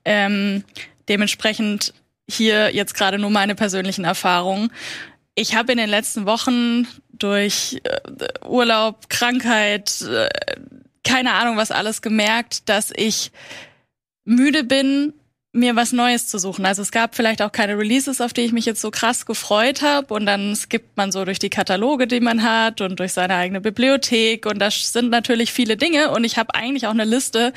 Ähm, 0.07 0.65
dementsprechend 1.09 1.93
hier 2.31 2.75
jetzt 2.75 2.95
gerade 2.95 3.19
nur 3.19 3.31
meine 3.31 3.55
persönlichen 3.55 4.05
Erfahrungen. 4.05 4.73
Ich 5.35 5.55
habe 5.55 5.73
in 5.73 5.79
den 5.79 5.91
letzten 5.91 6.27
Wochen 6.27 6.87
durch 7.13 7.81
äh, 7.85 8.47
Urlaub, 8.47 9.09
Krankheit, 9.09 10.01
äh, 10.03 10.29
keine 11.05 11.35
Ahnung 11.35 11.57
was 11.57 11.71
alles 11.71 12.03
gemerkt, 12.03 12.69
dass 12.69 12.93
ich 12.95 13.33
müde 14.25 14.65
bin, 14.65 15.13
mir 15.53 15.75
was 15.75 15.93
Neues 15.93 16.29
zu 16.29 16.39
suchen. 16.39 16.67
Also 16.67 16.83
es 16.83 16.93
gab 16.93 17.17
vielleicht 17.17 17.43
auch 17.43 17.51
keine 17.51 17.79
Releases, 17.79 18.21
auf 18.21 18.33
die 18.33 18.43
ich 18.43 18.53
mich 18.53 18.67
jetzt 18.67 18.81
so 18.81 18.91
krass 18.91 19.27
gefreut 19.27 19.83
habe. 19.83 20.15
Und 20.15 20.27
dann 20.27 20.55
skippt 20.55 20.97
man 20.97 21.11
so 21.11 21.25
durch 21.25 21.39
die 21.39 21.51
Kataloge, 21.51 22.07
die 22.07 22.21
man 22.21 22.43
hat 22.43 22.81
und 22.81 23.01
durch 23.01 23.13
seine 23.13 23.35
eigene 23.35 23.61
Bibliothek. 23.61 24.47
Und 24.47 24.59
das 24.59 24.93
sind 24.93 25.11
natürlich 25.11 25.53
viele 25.53 25.77
Dinge. 25.77 26.11
Und 26.11 26.25
ich 26.25 26.37
habe 26.37 26.55
eigentlich 26.55 26.87
auch 26.87 26.93
eine 26.93 27.05
Liste 27.05 27.53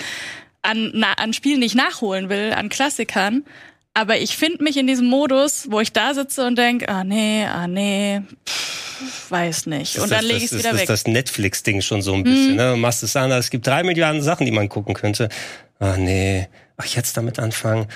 an, 0.62 0.92
na, 0.94 1.14
an 1.14 1.34
Spielen, 1.34 1.62
die 1.62 1.68
ich 1.68 1.76
nachholen 1.76 2.30
will, 2.30 2.54
an 2.54 2.70
Klassikern. 2.70 3.46
Aber 3.94 4.18
ich 4.18 4.38
finde 4.38 4.64
mich 4.64 4.78
in 4.78 4.88
diesem 4.88 5.08
Modus, 5.08 5.68
wo 5.70 5.80
ich 5.80 5.92
da 5.92 6.14
sitze 6.14 6.46
und 6.46 6.58
denk, 6.58 6.88
ah 6.88 7.04
nee, 7.04 7.46
ah 7.46 7.68
nee, 7.68 8.22
pff, 8.48 9.32
weiß 9.32 9.66
nicht. 9.66 9.98
Und 10.00 10.12
dann 10.12 10.24
lege 10.24 10.38
ich 10.38 10.46
es 10.46 10.54
wieder 10.54 10.72
das 10.72 10.80
weg. 10.80 10.88
Das 10.88 11.00
ist 11.00 11.08
das 11.08 11.12
Netflix-Ding 11.12 11.82
schon 11.82 12.02
so 12.02 12.14
ein 12.14 12.24
bisschen. 12.24 12.52
Mhm. 12.52 12.56
Ne? 12.58 12.72
Du 12.72 12.78
machst 12.78 13.04
es 13.04 13.16
an, 13.16 13.32
es 13.32 13.50
gibt 13.50 13.68
drei 13.68 13.84
Milliarden 13.84 14.22
Sachen, 14.22 14.46
die 14.46 14.52
man 14.52 14.70
gucken 14.70 14.94
könnte. 14.94 15.30
Ah 15.80 15.98
nee, 15.98 16.48
ach 16.78 16.86
jetzt 16.86 17.18
damit 17.18 17.40
anfangen. 17.40 17.88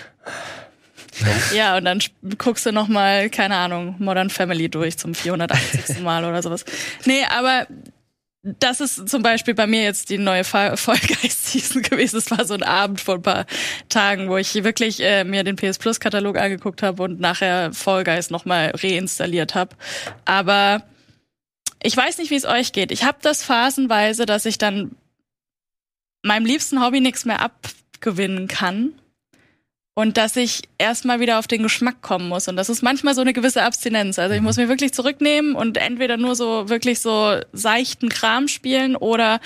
Ja, 1.53 1.77
und 1.77 1.85
dann 1.85 1.99
guckst 2.37 2.65
du 2.65 2.71
noch 2.71 2.87
mal, 2.87 3.29
keine 3.29 3.55
Ahnung, 3.55 3.95
Modern 3.99 4.29
Family 4.29 4.69
durch 4.69 4.97
zum 4.97 5.13
480. 5.13 5.99
Mal 6.01 6.25
oder 6.25 6.41
sowas. 6.41 6.65
Nee, 7.05 7.23
aber 7.29 7.67
das 8.43 8.81
ist 8.81 9.07
zum 9.07 9.23
Beispiel 9.23 9.53
bei 9.53 9.67
mir 9.67 9.83
jetzt 9.83 10.09
die 10.09 10.17
neue 10.17 10.43
Fall 10.43 10.75
Season 11.29 11.81
gewesen. 11.81 12.17
Es 12.17 12.29
war 12.29 12.45
so 12.45 12.53
ein 12.53 12.63
Abend 12.63 12.99
vor 12.99 13.15
ein 13.15 13.21
paar 13.21 13.45
Tagen, 13.87 14.29
wo 14.29 14.35
ich 14.35 14.53
wirklich 14.65 15.01
äh, 15.01 15.23
mir 15.23 15.45
den 15.45 15.55
PS 15.55 15.79
Plus 15.79 16.01
Katalog 16.01 16.37
angeguckt 16.37 16.83
habe 16.83 17.03
und 17.03 17.21
nachher 17.21 17.71
Fall 17.71 18.03
Guys 18.03 18.29
nochmal 18.29 18.73
reinstalliert 18.75 19.55
habe. 19.55 19.75
Aber 20.25 20.83
ich 21.81 21.95
weiß 21.95 22.17
nicht, 22.17 22.31
wie 22.31 22.35
es 22.35 22.45
euch 22.45 22.73
geht. 22.73 22.91
Ich 22.91 23.05
habe 23.05 23.17
das 23.21 23.43
phasenweise, 23.43 24.25
dass 24.25 24.45
ich 24.45 24.57
dann 24.57 24.95
meinem 26.21 26.45
liebsten 26.45 26.83
Hobby 26.83 26.99
nichts 26.99 27.23
mehr 27.23 27.39
abgewinnen 27.39 28.49
kann 28.49 28.93
und 29.95 30.17
dass 30.17 30.35
ich 30.35 30.63
erstmal 30.77 31.19
wieder 31.19 31.39
auf 31.39 31.47
den 31.47 31.61
Geschmack 31.61 32.01
kommen 32.01 32.27
muss. 32.27 32.47
Und 32.47 32.55
das 32.55 32.69
ist 32.69 32.81
manchmal 32.81 33.13
so 33.13 33.21
eine 33.21 33.33
gewisse 33.33 33.63
Abstinenz. 33.63 34.17
Also 34.17 34.33
ich 34.33 34.41
muss 34.41 34.57
mich 34.57 34.67
wirklich 34.67 34.93
zurücknehmen 34.93 35.55
und 35.55 35.77
entweder 35.77 36.17
nur 36.17 36.35
so 36.35 36.69
wirklich 36.69 36.99
so 36.99 37.39
seichten 37.51 38.09
Kram 38.09 38.47
spielen 38.47 38.95
oder 38.95 39.39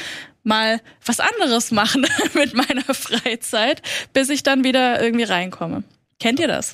mal 0.44 0.80
was 1.06 1.20
anderes 1.20 1.72
machen 1.72 2.06
mit 2.34 2.54
meiner 2.54 2.94
Freizeit, 2.94 3.82
bis 4.14 4.30
ich 4.30 4.44
dann 4.44 4.64
wieder 4.64 5.02
irgendwie 5.02 5.26
reinkomme. 5.26 5.84
Kennt 6.20 6.40
ihr 6.40 6.48
das? 6.48 6.72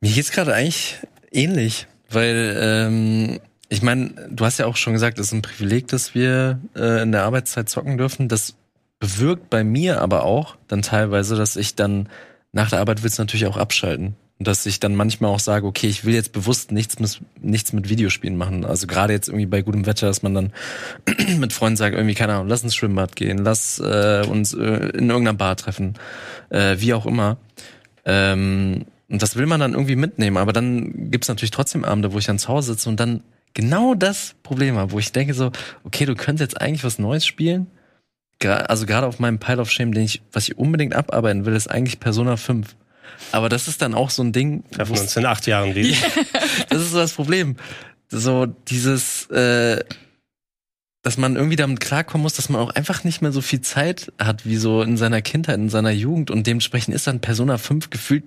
Mir 0.00 0.12
geht's 0.12 0.30
gerade 0.30 0.54
eigentlich 0.54 0.96
ähnlich, 1.32 1.86
weil 2.08 2.56
ähm, 2.60 3.40
ich 3.68 3.82
meine, 3.82 4.28
du 4.30 4.44
hast 4.44 4.58
ja 4.58 4.66
auch 4.66 4.76
schon 4.76 4.92
gesagt, 4.92 5.18
es 5.18 5.26
ist 5.26 5.32
ein 5.32 5.42
Privileg, 5.42 5.88
dass 5.88 6.14
wir 6.14 6.60
äh, 6.76 7.02
in 7.02 7.10
der 7.10 7.24
Arbeitszeit 7.24 7.68
zocken 7.68 7.98
dürfen. 7.98 8.28
Das 8.28 8.54
bewirkt 9.00 9.50
bei 9.50 9.64
mir 9.64 10.00
aber 10.00 10.24
auch 10.24 10.56
dann 10.68 10.82
teilweise, 10.82 11.34
dass 11.34 11.56
ich 11.56 11.74
dann 11.74 12.08
nach 12.56 12.70
der 12.70 12.80
Arbeit 12.80 13.02
willst 13.02 13.18
du 13.18 13.22
natürlich 13.22 13.46
auch 13.46 13.58
abschalten. 13.58 14.16
Und 14.38 14.48
dass 14.48 14.64
ich 14.64 14.80
dann 14.80 14.96
manchmal 14.96 15.30
auch 15.30 15.40
sage, 15.40 15.66
okay, 15.66 15.88
ich 15.88 16.06
will 16.06 16.14
jetzt 16.14 16.32
bewusst 16.32 16.72
nichts 16.72 16.98
mit, 16.98 17.20
nichts 17.40 17.74
mit 17.74 17.90
Videospielen 17.90 18.36
machen. 18.36 18.64
Also 18.64 18.86
gerade 18.86 19.12
jetzt 19.12 19.28
irgendwie 19.28 19.44
bei 19.44 19.60
gutem 19.60 19.84
Wetter, 19.84 20.06
dass 20.06 20.22
man 20.22 20.34
dann 20.34 20.52
mit 21.38 21.52
Freunden 21.52 21.76
sagt, 21.76 21.94
irgendwie, 21.94 22.14
keine 22.14 22.32
Ahnung, 22.32 22.48
lass 22.48 22.62
ins 22.62 22.74
Schwimmbad 22.74 23.14
gehen, 23.14 23.38
lass 23.38 23.78
äh, 23.78 24.24
uns 24.26 24.54
äh, 24.54 24.58
in 24.58 25.10
irgendeiner 25.10 25.34
Bar 25.34 25.56
treffen, 25.56 25.94
äh, 26.48 26.76
wie 26.78 26.94
auch 26.94 27.04
immer. 27.04 27.36
Ähm, 28.06 28.86
und 29.10 29.20
das 29.22 29.36
will 29.36 29.46
man 29.46 29.60
dann 29.60 29.72
irgendwie 29.74 29.96
mitnehmen. 29.96 30.38
Aber 30.38 30.54
dann 30.54 31.10
gibt's 31.10 31.28
natürlich 31.28 31.50
trotzdem 31.50 31.84
Abende, 31.84 32.14
wo 32.14 32.18
ich 32.18 32.24
dann 32.24 32.38
zu 32.38 32.48
Hause 32.48 32.72
sitze 32.72 32.88
und 32.88 32.98
dann 32.98 33.22
genau 33.52 33.94
das 33.94 34.34
Problem 34.42 34.76
habe, 34.76 34.92
wo 34.92 34.98
ich 34.98 35.12
denke 35.12 35.34
so, 35.34 35.52
okay, 35.84 36.06
du 36.06 36.14
könntest 36.14 36.52
jetzt 36.52 36.60
eigentlich 36.60 36.84
was 36.84 36.98
Neues 36.98 37.26
spielen, 37.26 37.66
also 38.44 38.86
gerade 38.86 39.06
auf 39.06 39.18
meinem 39.18 39.38
Pile 39.38 39.60
of 39.60 39.70
Shame, 39.70 39.92
den 39.92 40.04
ich, 40.04 40.22
was 40.32 40.48
ich 40.48 40.58
unbedingt 40.58 40.94
abarbeiten 40.94 41.46
will, 41.46 41.54
ist 41.54 41.68
eigentlich 41.70 42.00
Persona 42.00 42.36
5. 42.36 42.76
Aber 43.32 43.48
das 43.48 43.68
ist 43.68 43.82
dann 43.82 43.94
auch 43.94 44.10
so 44.10 44.22
ein 44.22 44.32
Ding. 44.32 44.64
Treffen 44.70 44.98
uns 44.98 45.16
in 45.16 45.26
acht 45.26 45.46
Jahren 45.46 45.74
wieder. 45.74 45.96
das 46.68 46.82
ist 46.82 46.90
so 46.92 46.98
das 46.98 47.12
Problem. 47.12 47.56
So 48.08 48.46
dieses, 48.46 49.26
äh, 49.30 49.82
dass 51.06 51.18
man 51.18 51.36
irgendwie 51.36 51.54
damit 51.54 51.78
klarkommen 51.78 52.24
muss, 52.24 52.34
dass 52.34 52.48
man 52.48 52.60
auch 52.60 52.70
einfach 52.70 53.04
nicht 53.04 53.22
mehr 53.22 53.30
so 53.30 53.40
viel 53.40 53.60
Zeit 53.60 54.12
hat 54.18 54.44
wie 54.44 54.56
so 54.56 54.82
in 54.82 54.96
seiner 54.96 55.22
Kindheit, 55.22 55.54
in 55.54 55.68
seiner 55.68 55.92
Jugend. 55.92 56.32
Und 56.32 56.48
dementsprechend 56.48 56.96
ist 56.96 57.06
dann 57.06 57.20
Persona 57.20 57.58
5 57.58 57.90
gefühlt 57.90 58.24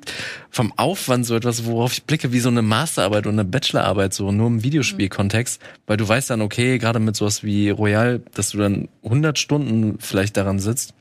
vom 0.49 0.71
Aufwand 0.77 1.25
so 1.25 1.35
etwas, 1.35 1.65
worauf 1.65 1.91
ich 1.91 2.05
blicke, 2.05 2.31
wie 2.31 2.39
so 2.39 2.47
eine 2.47 2.61
Masterarbeit 2.61 3.27
oder 3.27 3.33
eine 3.33 3.43
Bachelorarbeit, 3.43 4.13
so 4.13 4.31
nur 4.31 4.47
im 4.47 4.63
Videospielkontext, 4.63 5.61
weil 5.87 5.97
du 5.97 6.07
weißt 6.07 6.29
dann, 6.29 6.41
okay, 6.41 6.77
gerade 6.77 6.99
mit 6.99 7.17
sowas 7.17 7.43
wie 7.43 7.69
Royal, 7.69 8.21
dass 8.33 8.51
du 8.51 8.59
dann 8.59 8.87
100 9.03 9.37
Stunden 9.37 9.99
vielleicht 9.99 10.37
daran 10.37 10.59
sitzt. 10.59 10.93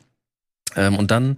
Ähm, 0.75 0.97
und 0.97 1.13
dann 1.13 1.37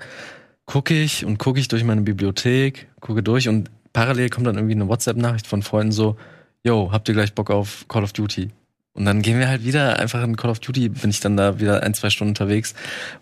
gucke 0.64 0.94
ich 0.94 1.26
und 1.26 1.36
gucke 1.36 1.60
ich 1.60 1.68
durch 1.68 1.84
meine 1.84 2.00
Bibliothek, 2.00 2.88
gucke 3.00 3.22
durch 3.22 3.46
und 3.46 3.70
parallel 3.92 4.30
kommt 4.30 4.46
dann 4.46 4.56
irgendwie 4.56 4.74
eine 4.74 4.88
WhatsApp-Nachricht 4.88 5.46
von 5.46 5.62
Freunden 5.62 5.92
so, 5.92 6.16
yo, 6.64 6.92
habt 6.92 7.08
ihr 7.08 7.14
gleich 7.14 7.34
Bock 7.34 7.50
auf 7.50 7.84
Call 7.88 8.04
of 8.04 8.14
Duty? 8.14 8.48
Und 8.92 9.04
dann 9.04 9.22
gehen 9.22 9.38
wir 9.38 9.48
halt 9.48 9.64
wieder 9.64 9.98
einfach 9.98 10.22
in 10.22 10.36
Call 10.36 10.50
of 10.50 10.58
Duty, 10.58 10.88
bin 10.88 11.10
ich 11.10 11.20
dann 11.20 11.36
da 11.36 11.60
wieder 11.60 11.82
ein, 11.82 11.94
zwei 11.94 12.10
Stunden 12.10 12.30
unterwegs, 12.30 12.74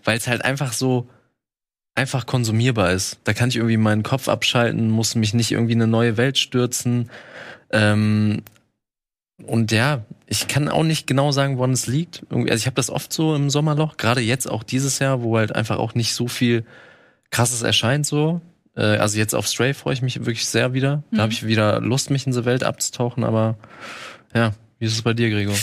weil 0.03 0.17
es 0.17 0.27
halt 0.27 0.43
einfach 0.43 0.73
so 0.73 1.07
einfach 1.95 2.25
konsumierbar 2.25 2.91
ist. 2.91 3.19
Da 3.25 3.33
kann 3.33 3.49
ich 3.49 3.57
irgendwie 3.57 3.77
meinen 3.77 4.03
Kopf 4.03 4.29
abschalten, 4.29 4.89
muss 4.89 5.15
mich 5.15 5.33
nicht 5.33 5.51
irgendwie 5.51 5.73
in 5.73 5.81
eine 5.81 5.91
neue 5.91 6.17
Welt 6.17 6.37
stürzen. 6.37 7.09
Ähm, 7.71 8.41
und 9.45 9.71
ja, 9.71 10.05
ich 10.25 10.47
kann 10.47 10.69
auch 10.69 10.83
nicht 10.83 11.07
genau 11.07 11.31
sagen, 11.31 11.57
woran 11.57 11.71
es 11.71 11.87
liegt. 11.87 12.25
Irgendwie, 12.29 12.51
also 12.51 12.61
ich 12.61 12.65
habe 12.65 12.75
das 12.75 12.89
oft 12.89 13.11
so 13.13 13.35
im 13.35 13.49
Sommerloch, 13.49 13.97
gerade 13.97 14.21
jetzt 14.21 14.49
auch 14.49 14.63
dieses 14.63 14.99
Jahr, 14.99 15.21
wo 15.21 15.37
halt 15.37 15.55
einfach 15.55 15.77
auch 15.77 15.93
nicht 15.93 16.13
so 16.13 16.27
viel 16.27 16.65
Krasses 17.31 17.61
erscheint 17.61 18.05
so. 18.05 18.41
Äh, 18.75 18.97
also 18.97 19.17
jetzt 19.17 19.35
auf 19.35 19.47
Stray 19.47 19.73
freue 19.73 19.93
ich 19.93 20.01
mich 20.01 20.19
wirklich 20.19 20.47
sehr 20.47 20.73
wieder. 20.73 21.03
Da 21.11 21.17
mhm. 21.17 21.21
habe 21.21 21.33
ich 21.33 21.45
wieder 21.45 21.79
Lust, 21.81 22.09
mich 22.09 22.25
in 22.25 22.31
diese 22.31 22.45
Welt 22.45 22.63
abzutauchen, 22.63 23.23
aber 23.23 23.57
ja, 24.33 24.53
wie 24.79 24.85
ist 24.85 24.93
es 24.93 25.01
bei 25.01 25.13
dir, 25.13 25.29
Gregor? 25.29 25.55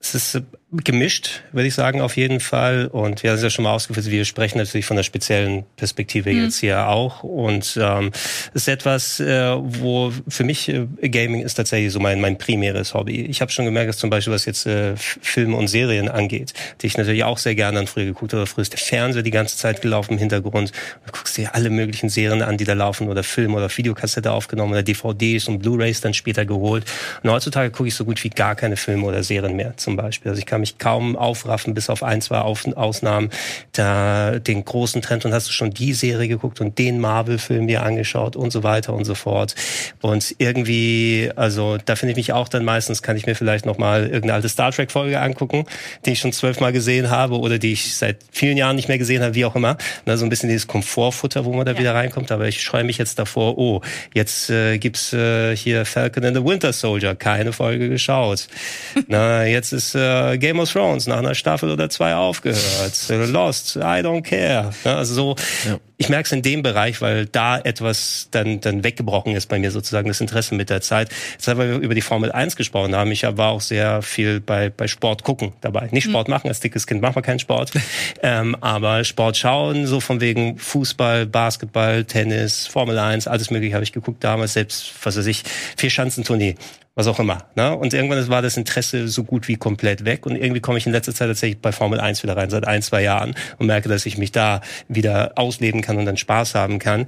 Es 0.00 0.14
ist 0.14 0.34
äh, 0.34 0.42
gemischt, 0.72 1.42
würde 1.52 1.68
ich 1.68 1.74
sagen, 1.74 2.00
auf 2.00 2.16
jeden 2.16 2.40
Fall. 2.40 2.86
Und 2.86 3.22
wir 3.22 3.30
haben 3.30 3.36
es 3.36 3.42
ja 3.42 3.50
schon 3.50 3.64
mal 3.64 3.72
ausgeführt, 3.72 4.06
wir 4.06 4.24
sprechen 4.24 4.56
natürlich 4.56 4.86
von 4.86 4.96
der 4.96 5.04
speziellen 5.04 5.64
Perspektive 5.76 6.32
mhm. 6.32 6.44
jetzt 6.44 6.60
hier 6.60 6.88
auch. 6.88 7.22
Und 7.22 7.78
ähm, 7.80 8.10
es 8.54 8.62
ist 8.62 8.68
etwas, 8.68 9.20
äh, 9.20 9.52
wo 9.54 10.12
für 10.28 10.44
mich 10.44 10.70
äh, 10.70 10.86
Gaming 11.02 11.42
ist 11.42 11.54
tatsächlich 11.54 11.92
so 11.92 12.00
mein, 12.00 12.22
mein 12.22 12.38
primäres 12.38 12.94
Hobby. 12.94 13.20
Ich 13.20 13.42
habe 13.42 13.52
schon 13.52 13.66
gemerkt, 13.66 13.90
dass 13.90 13.98
zum 13.98 14.08
Beispiel, 14.08 14.32
was 14.32 14.46
jetzt 14.46 14.66
äh, 14.66 14.94
Filme 14.96 15.56
und 15.56 15.68
Serien 15.68 16.08
angeht, 16.08 16.54
die 16.80 16.86
ich 16.86 16.96
natürlich 16.96 17.24
auch 17.24 17.36
sehr 17.36 17.54
gerne 17.54 17.80
an 17.80 17.86
früher 17.86 18.06
geguckt 18.06 18.32
habe. 18.32 18.46
Früher 18.46 18.62
ist 18.62 18.72
der 18.72 18.80
Fernseher 18.80 19.22
die 19.22 19.30
ganze 19.30 19.58
Zeit 19.58 19.82
gelaufen 19.82 20.14
im 20.14 20.18
Hintergrund. 20.18 20.72
Du 21.04 21.12
guckst 21.12 21.36
dir 21.36 21.54
alle 21.54 21.68
möglichen 21.68 22.08
Serien 22.08 22.40
an, 22.40 22.56
die 22.56 22.64
da 22.64 22.72
laufen 22.72 23.08
oder 23.08 23.22
Filme 23.22 23.56
oder 23.56 23.68
Videokassette 23.76 24.32
aufgenommen 24.32 24.72
oder 24.72 24.82
DVDs 24.82 25.48
und 25.48 25.58
Blu-rays 25.58 26.00
dann 26.00 26.14
später 26.14 26.46
geholt. 26.46 26.86
Und 27.22 27.30
heutzutage 27.30 27.70
gucke 27.70 27.88
ich 27.88 27.94
so 27.94 28.06
gut 28.06 28.24
wie 28.24 28.30
gar 28.30 28.54
keine 28.54 28.78
Filme 28.78 29.04
oder 29.04 29.22
Serien 29.22 29.54
mehr 29.54 29.76
zum 29.76 29.96
Beispiel. 29.96 30.30
Also 30.30 30.38
ich 30.38 30.46
kann 30.46 30.61
mich 30.62 30.78
kaum 30.78 31.16
aufraffen, 31.16 31.74
bis 31.74 31.90
auf 31.90 32.02
ein, 32.02 32.22
zwei 32.22 32.38
Ausnahmen, 32.38 33.30
da 33.72 34.38
den 34.38 34.64
großen 34.64 35.02
Trend 35.02 35.24
und 35.24 35.34
hast 35.34 35.48
du 35.48 35.52
schon 35.52 35.70
die 35.70 35.92
Serie 35.92 36.28
geguckt 36.28 36.60
und 36.60 36.78
den 36.78 36.98
Marvel-Film 36.98 37.66
dir 37.66 37.82
angeschaut 37.82 38.36
und 38.36 38.50
so 38.50 38.62
weiter 38.62 38.94
und 38.94 39.04
so 39.04 39.14
fort. 39.14 39.54
Und 40.00 40.34
irgendwie, 40.38 41.30
also 41.36 41.76
da 41.84 41.96
finde 41.96 42.12
ich 42.12 42.16
mich 42.16 42.32
auch 42.32 42.48
dann 42.48 42.64
meistens, 42.64 43.02
kann 43.02 43.16
ich 43.16 43.26
mir 43.26 43.34
vielleicht 43.34 43.66
nochmal 43.66 44.04
irgendeine 44.04 44.34
alte 44.34 44.48
Star 44.48 44.72
Trek-Folge 44.72 45.20
angucken, 45.20 45.66
die 46.06 46.12
ich 46.12 46.20
schon 46.20 46.32
zwölfmal 46.32 46.72
gesehen 46.72 47.10
habe 47.10 47.38
oder 47.38 47.58
die 47.58 47.72
ich 47.72 47.94
seit 47.94 48.18
vielen 48.30 48.56
Jahren 48.56 48.76
nicht 48.76 48.88
mehr 48.88 48.98
gesehen 48.98 49.22
habe, 49.22 49.34
wie 49.34 49.44
auch 49.44 49.56
immer. 49.56 49.76
Na, 50.06 50.16
so 50.16 50.24
ein 50.24 50.30
bisschen 50.30 50.48
dieses 50.48 50.66
Komfortfutter, 50.66 51.44
wo 51.44 51.52
man 51.52 51.66
da 51.66 51.72
ja. 51.72 51.78
wieder 51.78 51.94
reinkommt. 51.94 52.32
Aber 52.32 52.48
ich 52.48 52.62
schreie 52.62 52.84
mich 52.84 52.98
jetzt 52.98 53.18
davor, 53.18 53.58
oh, 53.58 53.80
jetzt 54.14 54.50
äh, 54.50 54.78
gibt's 54.78 55.12
äh, 55.12 55.56
hier 55.56 55.84
Falcon 55.84 56.24
and 56.24 56.36
the 56.36 56.44
Winter 56.44 56.72
Soldier, 56.72 57.14
keine 57.14 57.52
Folge 57.52 57.88
geschaut. 57.88 58.48
Na, 59.08 59.44
jetzt 59.44 59.72
ist 59.72 59.94
äh, 59.94 60.38
Game 60.38 60.51
of 60.60 60.72
Thrones 60.72 61.06
nach 61.06 61.18
einer 61.18 61.34
Staffel 61.34 61.70
oder 61.70 61.88
zwei 61.90 62.14
aufgehört. 62.14 63.08
Lost, 63.08 63.76
I 63.76 64.00
don't 64.00 64.22
care. 64.22 64.70
Also 64.84 65.14
so, 65.14 65.36
ja. 65.66 65.78
ich 65.96 66.08
merke 66.08 66.26
es 66.26 66.32
in 66.32 66.42
dem 66.42 66.62
Bereich, 66.62 67.00
weil 67.00 67.26
da 67.26 67.58
etwas 67.58 68.28
dann, 68.30 68.60
dann 68.60 68.84
weggebrochen 68.84 69.34
ist 69.34 69.48
bei 69.48 69.58
mir 69.58 69.70
sozusagen, 69.70 70.08
das 70.08 70.20
Interesse 70.20 70.54
mit 70.54 70.70
der 70.70 70.80
Zeit. 70.80 71.10
Jetzt 71.32 71.48
haben 71.48 71.60
wir 71.60 71.78
über 71.78 71.94
die 71.94 72.00
Formel 72.00 72.32
1 72.32 72.56
gesprochen 72.56 72.94
haben. 72.94 73.10
Ich 73.12 73.22
war 73.22 73.50
auch 73.50 73.60
sehr 73.60 74.02
viel 74.02 74.40
bei, 74.40 74.70
bei 74.70 74.88
Sport 74.88 75.22
gucken 75.22 75.52
dabei. 75.60 75.88
Nicht 75.90 76.04
Sport 76.04 76.28
mhm. 76.28 76.34
machen, 76.34 76.48
als 76.48 76.60
dickes 76.60 76.86
Kind 76.86 77.00
machen 77.00 77.16
wir 77.16 77.22
keinen 77.22 77.38
Sport. 77.38 77.72
ähm, 78.22 78.56
aber 78.60 79.04
Sport 79.04 79.36
schauen, 79.36 79.86
so 79.86 80.00
von 80.00 80.20
wegen 80.20 80.58
Fußball, 80.58 81.26
Basketball, 81.26 82.04
Tennis, 82.04 82.66
Formel 82.66 82.98
1, 82.98 83.26
alles 83.28 83.50
mögliche 83.50 83.74
habe 83.74 83.84
ich 83.84 83.92
geguckt 83.92 84.22
damals, 84.24 84.54
selbst, 84.54 84.92
was 85.02 85.16
weiß 85.16 85.26
ich, 85.26 85.42
vier 85.76 85.90
Schanzentournee 85.90 86.56
was 86.94 87.06
auch 87.06 87.18
immer. 87.18 87.46
Ne? 87.54 87.74
Und 87.74 87.94
irgendwann 87.94 88.26
war 88.28 88.42
das 88.42 88.56
Interesse 88.56 89.08
so 89.08 89.24
gut 89.24 89.48
wie 89.48 89.56
komplett 89.56 90.04
weg. 90.04 90.26
Und 90.26 90.36
irgendwie 90.36 90.60
komme 90.60 90.78
ich 90.78 90.86
in 90.86 90.92
letzter 90.92 91.14
Zeit 91.14 91.28
tatsächlich 91.28 91.60
bei 91.60 91.72
Formel 91.72 92.00
1 92.00 92.22
wieder 92.22 92.36
rein, 92.36 92.50
seit 92.50 92.66
ein, 92.66 92.82
zwei 92.82 93.02
Jahren, 93.02 93.34
und 93.58 93.66
merke, 93.66 93.88
dass 93.88 94.04
ich 94.04 94.18
mich 94.18 94.32
da 94.32 94.60
wieder 94.88 95.32
ausleben 95.36 95.80
kann 95.80 95.96
und 95.96 96.04
dann 96.04 96.18
Spaß 96.18 96.54
haben 96.54 96.78
kann. 96.78 97.06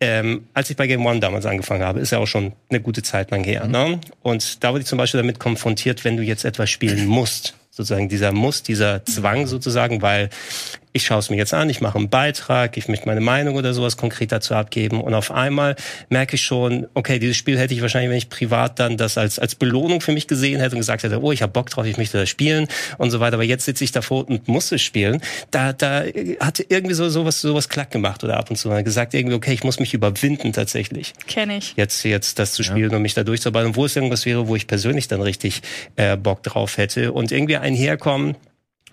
Ähm, 0.00 0.46
als 0.54 0.70
ich 0.70 0.76
bei 0.76 0.86
Game 0.86 1.04
One 1.04 1.18
damals 1.20 1.46
angefangen 1.46 1.82
habe, 1.82 2.00
ist 2.00 2.12
ja 2.12 2.18
auch 2.18 2.26
schon 2.26 2.52
eine 2.70 2.80
gute 2.80 3.02
Zeit 3.02 3.30
lang 3.32 3.42
her. 3.42 3.66
Ne? 3.66 4.00
Und 4.22 4.62
da 4.62 4.70
wurde 4.70 4.82
ich 4.82 4.86
zum 4.86 4.98
Beispiel 4.98 5.20
damit 5.20 5.40
konfrontiert, 5.40 6.04
wenn 6.04 6.16
du 6.16 6.22
jetzt 6.22 6.44
etwas 6.44 6.70
spielen 6.70 7.06
musst, 7.06 7.54
sozusagen 7.70 8.08
dieser 8.08 8.30
Muss, 8.30 8.62
dieser 8.62 9.04
Zwang 9.04 9.48
sozusagen, 9.48 10.00
weil 10.00 10.30
ich 10.96 11.06
schaue 11.06 11.18
es 11.18 11.28
mir 11.28 11.36
jetzt 11.36 11.52
an, 11.52 11.68
ich 11.68 11.80
mache 11.80 11.98
einen 11.98 12.08
Beitrag, 12.08 12.76
ich 12.76 12.86
möchte 12.86 13.06
meine 13.06 13.20
Meinung 13.20 13.56
oder 13.56 13.74
sowas 13.74 13.96
konkret 13.96 14.30
dazu 14.30 14.54
abgeben 14.54 15.00
und 15.00 15.12
auf 15.12 15.32
einmal 15.32 15.74
merke 16.08 16.36
ich 16.36 16.42
schon, 16.42 16.86
okay, 16.94 17.18
dieses 17.18 17.36
Spiel 17.36 17.58
hätte 17.58 17.74
ich 17.74 17.82
wahrscheinlich, 17.82 18.10
wenn 18.10 18.16
ich 18.18 18.28
privat 18.28 18.78
dann 18.78 18.96
das 18.96 19.18
als, 19.18 19.40
als 19.40 19.56
Belohnung 19.56 20.00
für 20.00 20.12
mich 20.12 20.28
gesehen 20.28 20.60
hätte 20.60 20.76
und 20.76 20.80
gesagt 20.80 21.02
hätte, 21.02 21.20
oh, 21.20 21.32
ich 21.32 21.42
habe 21.42 21.50
Bock 21.50 21.68
drauf, 21.68 21.84
ich 21.84 21.96
möchte 21.96 22.18
das 22.18 22.28
spielen 22.28 22.68
und 22.96 23.10
so 23.10 23.18
weiter, 23.18 23.34
aber 23.34 23.42
jetzt 23.42 23.64
sitze 23.64 23.82
ich 23.82 23.90
davor 23.90 24.28
und 24.28 24.46
muss 24.46 24.70
es 24.70 24.82
spielen, 24.82 25.20
da, 25.50 25.72
da 25.72 26.04
hat 26.38 26.64
irgendwie 26.68 26.94
so 26.94 27.08
sowas, 27.08 27.40
sowas 27.40 27.68
klack 27.68 27.90
gemacht 27.90 28.22
oder 28.22 28.36
ab 28.36 28.48
und 28.50 28.56
zu 28.56 28.68
mal 28.68 28.84
gesagt 28.84 29.14
irgendwie, 29.14 29.34
okay, 29.34 29.52
ich 29.52 29.64
muss 29.64 29.80
mich 29.80 29.94
überwinden 29.94 30.52
tatsächlich. 30.52 31.12
Kenne 31.26 31.56
ich. 31.56 31.74
Jetzt, 31.76 32.04
jetzt 32.04 32.38
das 32.38 32.52
zu 32.52 32.62
spielen 32.62 32.90
ja. 32.90 32.96
und 32.96 33.02
mich 33.02 33.14
da 33.14 33.24
durchzuarbeiten, 33.24 33.74
wo 33.74 33.84
es 33.84 33.96
irgendwas 33.96 34.26
wäre, 34.26 34.46
wo 34.46 34.54
ich 34.54 34.68
persönlich 34.68 35.08
dann 35.08 35.22
richtig 35.22 35.62
äh, 35.96 36.16
Bock 36.16 36.44
drauf 36.44 36.76
hätte 36.76 37.10
und 37.10 37.32
irgendwie 37.32 37.56
einherkommen, 37.56 38.36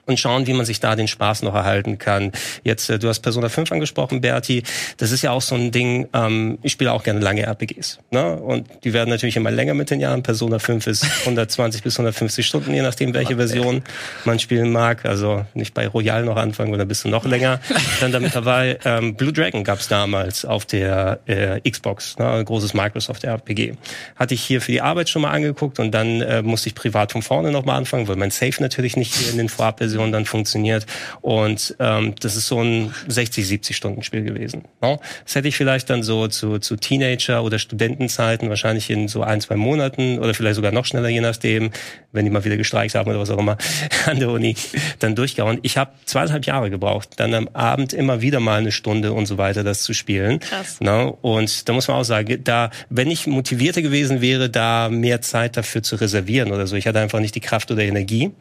und 0.06 0.20
schauen, 0.20 0.48
wie 0.48 0.54
man 0.54 0.66
sich 0.66 0.80
da 0.80 0.96
den 0.96 1.08
Spaß 1.08 1.44
noch 1.44 1.56
erhalten 1.56 1.98
kann. 1.98 2.32
Jetzt, 2.64 2.90
äh, 2.90 3.00
du 3.00 3.08
hast 3.08 3.20
Persona 3.20 3.50
5 3.50 3.72
angesprochen, 3.72 4.22
Berti. 4.22 4.64
Das 4.98 5.12
ist 5.12 5.22
ja 5.22 5.32
auch 5.32 5.42
so 5.42 5.56
ein 5.56 5.72
Ding, 5.72 6.08
ähm, 6.14 6.58
ich 6.62 6.74
spiele 6.74 6.92
auch 6.92 7.04
gerne 7.04 7.20
lange 7.20 7.44
RPGs. 7.44 8.00
Ne? 8.12 8.36
Und 8.36 8.68
die 8.84 8.94
werden 8.94 9.10
natürlich 9.10 9.36
immer 9.36 9.52
länger 9.52 9.74
mit 9.74 9.90
den 9.90 10.00
Jahren. 10.00 10.24
Persona 10.24 10.60
5 10.60 10.88
ist 10.88 11.04
120 11.22 11.84
bis 11.84 11.96
150 11.98 12.46
Stunden, 12.46 12.74
je 12.74 12.82
nachdem, 12.82 13.14
welche 13.14 13.36
Version 13.36 13.84
man 14.26 14.40
spielen 14.40 14.72
mag. 14.72 15.06
Also 15.06 15.46
nicht 15.54 15.74
bei 15.74 15.88
Royal 15.88 16.24
noch 16.24 16.38
anfangen, 16.38 16.74
oder 16.74 16.86
bist 16.86 17.06
du 17.06 17.10
noch 17.10 17.26
länger 17.26 17.60
dann 18.02 18.12
damit 18.12 18.36
dabei. 18.36 18.80
Ähm, 18.86 19.16
Blue 19.16 19.34
Dragon 19.34 19.64
gab's 19.64 19.88
damals 19.88 20.46
auf 20.46 20.66
der 20.66 21.20
äh, 21.26 21.70
Xbox, 21.70 22.18
ne? 22.18 22.30
ein 22.30 22.46
großes 22.46 22.74
Microsoft 22.74 23.24
RPG. 23.24 23.74
Hatte 24.16 24.34
ich 24.34 24.44
hier 24.44 24.62
für 24.62 24.72
die 24.72 24.82
Arbeit 24.82 25.10
schon 25.10 25.22
mal 25.22 25.32
angeguckt 25.32 25.80
und 25.80 25.92
dann 25.92 26.22
äh, 26.22 26.42
musste 26.42 26.70
ich 26.70 26.76
privat 26.76 27.12
von 27.12 27.22
vorne 27.22 27.52
nochmal 27.52 27.78
anfangen, 27.78 28.08
weil 28.08 28.16
mein 28.16 28.32
Safe 28.32 28.62
natürlich 28.62 28.98
nicht 28.98 29.30
in 29.30 29.38
den 29.38 29.50
Vorabversionen 29.50 29.91
Version 29.92 30.12
dann 30.12 30.26
funktioniert. 30.26 30.86
Und 31.22 31.76
ähm, 31.80 32.16
das 32.20 32.36
ist 32.36 32.48
so 32.48 32.62
ein 32.62 32.94
60, 33.08 33.48
70 33.48 33.76
Stunden 33.76 34.04
Spiel 34.04 34.24
gewesen. 34.24 34.64
No? 34.82 35.00
Das 35.26 35.36
hätte 35.36 35.48
ich 35.48 35.56
vielleicht 35.56 35.90
dann 35.90 36.04
so 36.04 36.28
zu, 36.28 36.60
zu 36.60 36.78
Teenager- 36.78 37.44
oder 37.44 37.60
Studentenzeiten 37.60 38.50
wahrscheinlich 38.50 38.90
in 38.90 39.08
so 39.08 39.22
ein, 39.24 39.42
zwei 39.42 39.56
Monaten 39.56 40.20
oder 40.20 40.34
vielleicht 40.34 40.56
sogar 40.56 40.72
noch 40.72 40.86
schneller, 40.86 41.10
je 41.10 41.22
nachdem, 41.22 41.72
wenn 42.12 42.26
die 42.26 42.32
mal 42.32 42.44
wieder 42.46 42.58
gestreikt 42.58 42.96
haben 42.96 43.10
oder 43.10 43.20
was 43.20 43.30
auch 43.30 43.38
immer, 43.38 43.58
an 44.06 44.20
der 44.20 44.30
Uni 44.30 44.56
dann 45.00 45.16
durchgehauen. 45.16 45.60
Ich 45.62 45.78
habe 45.78 45.92
zweieinhalb 46.06 46.46
Jahre 46.46 46.70
gebraucht, 46.70 47.10
dann 47.18 47.34
am 47.34 47.50
Abend 47.50 47.94
immer 47.94 48.22
wieder 48.22 48.40
mal 48.40 48.60
eine 48.60 48.72
Stunde 48.72 49.14
und 49.14 49.26
so 49.26 49.38
weiter 49.38 49.64
das 49.64 49.84
zu 49.84 49.94
spielen. 49.94 50.40
Krass. 50.40 50.80
No? 50.80 51.18
Und 51.22 51.68
da 51.68 51.74
muss 51.74 51.88
man 51.88 51.98
auch 51.98 52.04
sagen, 52.04 52.44
da, 52.44 52.72
wenn 52.90 53.10
ich 53.10 53.28
motivierter 53.28 53.82
gewesen 53.82 54.22
wäre, 54.22 54.50
da 54.50 54.90
mehr 54.90 55.22
Zeit 55.22 55.58
dafür 55.58 55.84
zu 55.84 55.98
reservieren 55.98 56.52
oder 56.52 56.68
so, 56.68 56.76
ich 56.76 56.88
hatte 56.88 57.00
einfach 57.00 57.20
nicht 57.20 57.36
die 57.36 57.42
Kraft 57.42 57.72
oder 57.72 57.84
Energie 57.84 58.32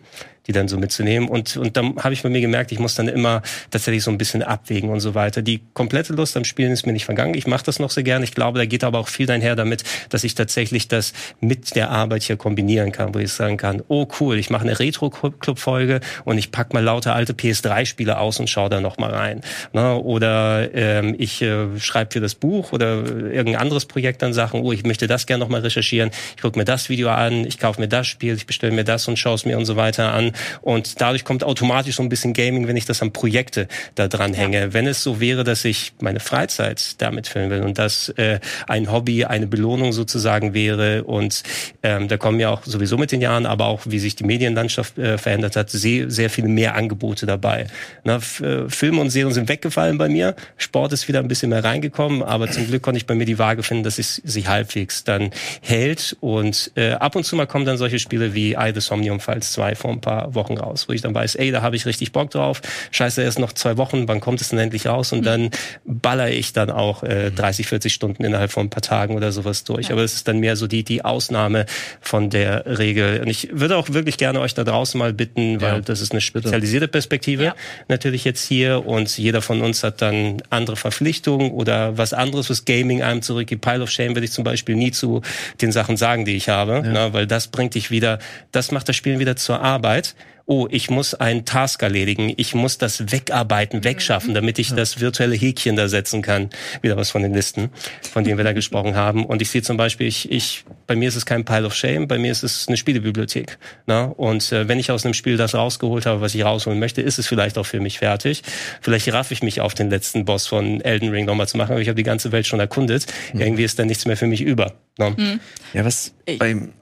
die 0.50 0.58
dann 0.58 0.68
so 0.68 0.78
mitzunehmen. 0.78 1.28
Und, 1.28 1.56
und 1.56 1.76
dann 1.76 1.96
habe 1.96 2.12
ich 2.12 2.22
bei 2.22 2.28
mir 2.28 2.40
gemerkt, 2.40 2.72
ich 2.72 2.80
muss 2.80 2.94
dann 2.96 3.08
immer 3.08 3.42
tatsächlich 3.70 4.02
so 4.02 4.10
ein 4.10 4.18
bisschen 4.18 4.42
abwägen 4.42 4.90
und 4.90 5.00
so 5.00 5.14
weiter. 5.14 5.42
Die 5.42 5.60
komplette 5.74 6.12
Lust 6.12 6.36
am 6.36 6.44
Spielen 6.44 6.72
ist 6.72 6.86
mir 6.86 6.92
nicht 6.92 7.04
vergangen. 7.04 7.34
Ich 7.34 7.46
mache 7.46 7.64
das 7.64 7.78
noch 7.78 7.90
sehr 7.90 8.02
gern. 8.02 8.22
Ich 8.22 8.34
glaube, 8.34 8.58
da 8.58 8.66
geht 8.66 8.82
aber 8.82 8.98
auch 8.98 9.08
viel 9.08 9.30
einher 9.30 9.54
damit, 9.54 9.84
dass 10.08 10.24
ich 10.24 10.34
tatsächlich 10.34 10.88
das 10.88 11.12
mit 11.40 11.76
der 11.76 11.90
Arbeit 11.90 12.24
hier 12.24 12.36
kombinieren 12.36 12.90
kann, 12.90 13.14
wo 13.14 13.18
ich 13.18 13.32
sagen 13.32 13.56
kann, 13.56 13.82
oh 13.88 14.08
cool, 14.18 14.38
ich 14.38 14.50
mache 14.50 14.62
eine 14.62 14.78
Retro-Club-Folge 14.78 16.00
und 16.24 16.38
ich 16.38 16.50
pack 16.50 16.74
mal 16.74 16.82
lauter 16.82 17.14
alte 17.14 17.32
PS3-Spiele 17.32 18.18
aus 18.18 18.40
und 18.40 18.50
schaue 18.50 18.70
da 18.70 18.80
noch 18.80 18.98
mal 18.98 19.10
rein. 19.10 19.42
Ne? 19.72 19.96
Oder 19.96 20.74
ähm, 20.74 21.14
ich 21.16 21.42
äh, 21.42 21.78
schreibe 21.78 22.12
für 22.12 22.20
das 22.20 22.34
Buch 22.34 22.72
oder 22.72 23.04
irgendein 23.04 23.56
anderes 23.56 23.86
Projekt 23.86 24.22
dann 24.22 24.32
Sachen, 24.32 24.60
oh, 24.60 24.72
ich 24.72 24.84
möchte 24.84 25.06
das 25.06 25.26
gerne 25.26 25.44
noch 25.44 25.50
mal 25.50 25.60
recherchieren. 25.60 26.10
Ich 26.36 26.42
gucke 26.42 26.58
mir 26.58 26.64
das 26.64 26.88
Video 26.88 27.10
an, 27.10 27.44
ich 27.46 27.58
kaufe 27.58 27.80
mir 27.80 27.88
das 27.88 28.06
Spiel, 28.06 28.34
ich 28.34 28.46
bestelle 28.46 28.72
mir 28.72 28.84
das 28.84 29.06
und 29.06 29.18
schaue 29.18 29.34
es 29.34 29.44
mir 29.44 29.58
und 29.58 29.64
so 29.64 29.76
weiter 29.76 30.12
an. 30.12 30.32
Und 30.62 31.00
dadurch 31.00 31.24
kommt 31.24 31.44
automatisch 31.44 31.96
so 31.96 32.02
ein 32.02 32.08
bisschen 32.08 32.32
Gaming, 32.32 32.68
wenn 32.68 32.76
ich 32.76 32.84
das 32.84 33.02
an 33.02 33.12
Projekte 33.12 33.68
da 33.94 34.08
dran 34.08 34.34
hänge. 34.34 34.60
Ja. 34.60 34.72
Wenn 34.72 34.86
es 34.86 35.02
so 35.02 35.20
wäre, 35.20 35.44
dass 35.44 35.64
ich 35.64 35.92
meine 36.00 36.20
Freizeit 36.20 37.00
damit 37.00 37.28
füllen 37.28 37.50
will 37.50 37.62
und 37.62 37.78
das 37.78 38.08
äh, 38.10 38.40
ein 38.68 38.90
Hobby, 38.90 39.24
eine 39.24 39.46
Belohnung 39.46 39.92
sozusagen 39.92 40.54
wäre 40.54 41.04
und 41.04 41.42
ähm, 41.82 42.08
da 42.08 42.16
kommen 42.16 42.40
ja 42.40 42.50
auch 42.50 42.64
sowieso 42.64 42.98
mit 42.98 43.12
den 43.12 43.20
Jahren, 43.20 43.46
aber 43.46 43.66
auch 43.66 43.82
wie 43.86 43.98
sich 43.98 44.16
die 44.16 44.24
Medienlandschaft 44.24 44.98
äh, 44.98 45.18
verändert 45.18 45.56
hat, 45.56 45.70
sehr, 45.70 46.10
sehr 46.10 46.30
viele 46.30 46.48
mehr 46.48 46.74
Angebote 46.74 47.26
dabei. 47.26 47.66
Na, 48.04 48.16
äh, 48.16 48.68
Filme 48.68 49.00
und 49.00 49.10
Serien 49.10 49.32
sind 49.32 49.48
weggefallen 49.48 49.98
bei 49.98 50.08
mir, 50.08 50.34
Sport 50.56 50.92
ist 50.92 51.08
wieder 51.08 51.20
ein 51.20 51.28
bisschen 51.28 51.50
mehr 51.50 51.64
reingekommen, 51.64 52.22
aber 52.22 52.50
zum 52.50 52.66
Glück 52.66 52.82
konnte 52.82 52.98
ich 52.98 53.06
bei 53.06 53.14
mir 53.14 53.24
die 53.24 53.38
Waage 53.38 53.62
finden, 53.62 53.84
dass 53.84 53.98
es 53.98 54.16
sich 54.16 54.48
halbwegs 54.48 55.04
dann 55.04 55.30
hält 55.60 56.16
und 56.20 56.72
äh, 56.76 56.92
ab 56.92 57.16
und 57.16 57.24
zu 57.24 57.36
mal 57.36 57.46
kommen 57.46 57.64
dann 57.64 57.76
solche 57.76 57.98
Spiele 57.98 58.34
wie 58.34 58.52
I 58.52 58.72
the 58.74 58.80
Somnium 58.80 59.20
Files 59.20 59.52
2 59.52 59.74
vor 59.74 59.90
ein 59.90 60.00
paar 60.00 60.19
Wochen 60.30 60.58
raus, 60.58 60.88
wo 60.88 60.92
ich 60.92 61.00
dann 61.00 61.14
weiß, 61.14 61.36
ey, 61.36 61.50
da 61.50 61.62
habe 61.62 61.76
ich 61.76 61.86
richtig 61.86 62.12
Bock 62.12 62.30
drauf. 62.30 62.62
Scheiße, 62.90 63.22
erst 63.22 63.38
noch 63.38 63.52
zwei 63.52 63.76
Wochen, 63.76 64.08
wann 64.08 64.20
kommt 64.20 64.40
es 64.40 64.50
denn 64.50 64.58
endlich 64.58 64.86
raus? 64.86 65.12
Und 65.12 65.20
mhm. 65.20 65.24
dann 65.24 65.50
baller 65.84 66.30
ich 66.30 66.52
dann 66.52 66.70
auch 66.70 67.02
äh, 67.02 67.30
30, 67.30 67.66
40 67.66 67.92
Stunden 67.92 68.24
innerhalb 68.24 68.50
von 68.50 68.66
ein 68.66 68.70
paar 68.70 68.82
Tagen 68.82 69.14
oder 69.14 69.32
sowas 69.32 69.64
durch. 69.64 69.88
Ja. 69.88 69.92
Aber 69.92 70.02
es 70.02 70.14
ist 70.14 70.28
dann 70.28 70.38
mehr 70.38 70.56
so 70.56 70.66
die, 70.66 70.84
die 70.84 71.04
Ausnahme 71.04 71.66
von 72.00 72.30
der 72.30 72.78
Regel. 72.78 73.20
Und 73.20 73.28
ich 73.28 73.48
würde 73.52 73.76
auch 73.76 73.90
wirklich 73.90 74.16
gerne 74.18 74.40
euch 74.40 74.54
da 74.54 74.64
draußen 74.64 74.98
mal 74.98 75.12
bitten, 75.12 75.60
weil 75.60 75.74
ja. 75.74 75.80
das 75.80 76.00
ist 76.00 76.12
eine 76.12 76.20
spezialisierte 76.20 76.88
Perspektive 76.88 77.44
ja. 77.44 77.54
natürlich 77.88 78.24
jetzt 78.24 78.46
hier 78.46 78.86
und 78.86 79.16
jeder 79.16 79.42
von 79.42 79.60
uns 79.62 79.82
hat 79.82 80.02
dann 80.02 80.42
andere 80.50 80.76
Verpflichtungen 80.76 81.50
oder 81.50 81.96
was 81.98 82.12
anderes, 82.12 82.50
was 82.50 82.64
Gaming 82.64 83.02
einem 83.02 83.22
zurückgibt. 83.22 83.62
Pile 83.62 83.82
of 83.82 83.90
Shame 83.90 84.14
würde 84.14 84.24
ich 84.24 84.32
zum 84.32 84.44
Beispiel 84.44 84.76
nie 84.76 84.90
zu 84.90 85.22
den 85.60 85.72
Sachen 85.72 85.96
sagen, 85.96 86.24
die 86.24 86.36
ich 86.36 86.48
habe, 86.48 86.82
na, 86.84 87.12
weil 87.12 87.26
das 87.26 87.48
bringt 87.48 87.74
dich 87.74 87.90
wieder, 87.90 88.18
das 88.52 88.70
macht 88.70 88.88
das 88.88 88.96
Spielen 88.96 89.18
wieder 89.18 89.36
zur 89.36 89.60
Arbeit 89.60 90.09
oh, 90.50 90.66
ich 90.68 90.90
muss 90.90 91.14
einen 91.14 91.44
Task 91.44 91.80
erledigen, 91.80 92.34
ich 92.36 92.56
muss 92.56 92.76
das 92.76 93.12
wegarbeiten, 93.12 93.78
mhm. 93.78 93.84
wegschaffen, 93.84 94.34
damit 94.34 94.58
ich 94.58 94.74
das 94.74 94.98
virtuelle 94.98 95.36
Häkchen 95.36 95.76
da 95.76 95.86
setzen 95.86 96.22
kann. 96.22 96.50
Wieder 96.82 96.96
was 96.96 97.10
von 97.10 97.22
den 97.22 97.32
Listen, 97.32 97.70
von 98.12 98.24
denen 98.24 98.36
wir 98.36 98.44
da 98.44 98.52
gesprochen 98.60 98.96
haben. 98.96 99.24
Und 99.24 99.42
ich 99.42 99.50
sehe 99.50 99.62
zum 99.62 99.76
Beispiel, 99.76 100.08
ich, 100.08 100.30
ich, 100.32 100.64
bei 100.88 100.96
mir 100.96 101.08
ist 101.08 101.14
es 101.14 101.24
kein 101.24 101.44
Pile 101.44 101.66
of 101.66 101.74
Shame, 101.74 102.08
bei 102.08 102.18
mir 102.18 102.32
ist 102.32 102.42
es 102.42 102.66
eine 102.66 102.76
Spielebibliothek. 102.76 103.58
Na? 103.86 104.08
Ne? 104.08 104.14
Und 104.14 104.50
äh, 104.50 104.66
wenn 104.66 104.80
ich 104.80 104.90
aus 104.90 105.04
einem 105.04 105.14
Spiel 105.14 105.36
das 105.36 105.54
rausgeholt 105.54 106.04
habe, 106.04 106.20
was 106.20 106.34
ich 106.34 106.44
rausholen 106.44 106.80
möchte, 106.80 107.00
ist 107.00 107.20
es 107.20 107.28
vielleicht 107.28 107.56
auch 107.56 107.66
für 107.66 107.78
mich 107.78 108.00
fertig. 108.00 108.42
Vielleicht 108.80 109.12
raff 109.12 109.30
ich 109.30 109.44
mich 109.44 109.60
auf 109.60 109.74
den 109.74 109.88
letzten 109.88 110.24
Boss 110.24 110.48
von 110.48 110.80
Elden 110.80 111.10
Ring 111.10 111.26
nochmal 111.26 111.46
zu 111.46 111.58
machen, 111.58 111.70
aber 111.70 111.80
ich 111.80 111.88
habe 111.88 111.96
die 111.96 112.02
ganze 112.02 112.32
Welt 112.32 112.48
schon 112.48 112.58
erkundet. 112.58 113.06
Mhm. 113.32 113.40
Irgendwie 113.40 113.62
ist 113.62 113.78
da 113.78 113.84
nichts 113.84 114.04
mehr 114.04 114.16
für 114.16 114.26
mich 114.26 114.40
über. 114.40 114.74
Ne? 114.98 115.10
Mhm. 115.16 115.40
Ja, 115.74 115.84
was 115.84 116.12
beim 116.38 116.72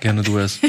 Gerne 0.00 0.22
du 0.22 0.38
es. 0.38 0.60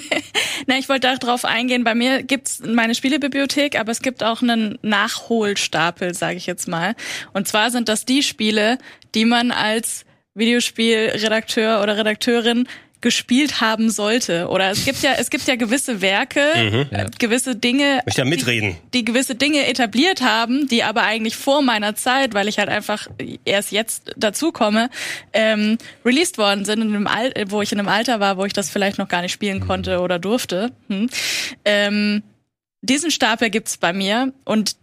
Na, 0.69 0.77
ich 0.77 0.87
wollte 0.87 1.11
darauf 1.17 1.45
eingehen. 1.45 1.83
Bei 1.83 1.95
mir 1.95 2.21
gibt's 2.21 2.59
meine 2.59 2.93
Spielebibliothek, 2.93 3.79
aber 3.79 3.91
es 3.91 4.03
gibt 4.03 4.23
auch 4.23 4.43
einen 4.43 4.77
Nachholstapel, 4.83 6.13
sage 6.13 6.37
ich 6.37 6.45
jetzt 6.45 6.67
mal. 6.67 6.93
Und 7.33 7.47
zwar 7.47 7.71
sind 7.71 7.89
das 7.89 8.05
die 8.05 8.21
Spiele, 8.21 8.77
die 9.15 9.25
man 9.25 9.49
als 9.49 10.05
Videospielredakteur 10.35 11.81
oder 11.81 11.97
Redakteurin 11.97 12.67
gespielt 13.01 13.61
haben 13.61 13.89
sollte. 13.89 14.47
Oder 14.49 14.71
es 14.71 14.83
gibt 14.83 15.01
ja, 15.01 15.13
es 15.17 15.29
gibt 15.29 15.47
ja 15.47 15.55
gewisse 15.55 16.01
Werke, 16.01 16.41
mhm, 16.55 16.85
ja. 16.91 17.05
gewisse 17.17 17.55
Dinge, 17.55 18.01
ja 18.11 18.25
mitreden. 18.25 18.75
Die, 18.93 18.99
die 18.99 19.05
gewisse 19.05 19.35
Dinge 19.35 19.67
etabliert 19.67 20.21
haben, 20.21 20.67
die 20.67 20.83
aber 20.83 21.03
eigentlich 21.03 21.35
vor 21.35 21.61
meiner 21.61 21.95
Zeit, 21.95 22.33
weil 22.33 22.47
ich 22.47 22.59
halt 22.59 22.69
einfach 22.69 23.07
erst 23.45 23.71
jetzt 23.71 24.11
dazukomme, 24.17 24.89
ähm, 25.33 25.77
released 26.03 26.37
worden 26.37 26.65
sind, 26.65 26.81
in 26.81 26.95
einem 26.95 27.07
Al 27.07 27.33
wo 27.47 27.61
ich 27.61 27.71
in 27.71 27.79
einem 27.79 27.87
Alter 27.87 28.19
war, 28.19 28.37
wo 28.37 28.45
ich 28.45 28.53
das 28.53 28.69
vielleicht 28.69 28.97
noch 28.97 29.07
gar 29.07 29.21
nicht 29.21 29.31
spielen 29.31 29.59
mhm. 29.59 29.67
konnte 29.67 29.99
oder 29.99 30.19
durfte. 30.19 30.71
Hm. 30.89 31.09
Ähm, 31.63 32.23
diesen 32.81 33.11
Stapel 33.11 33.49
gibt's 33.49 33.77
bei 33.77 33.93
mir 33.93 34.33
und 34.45 34.75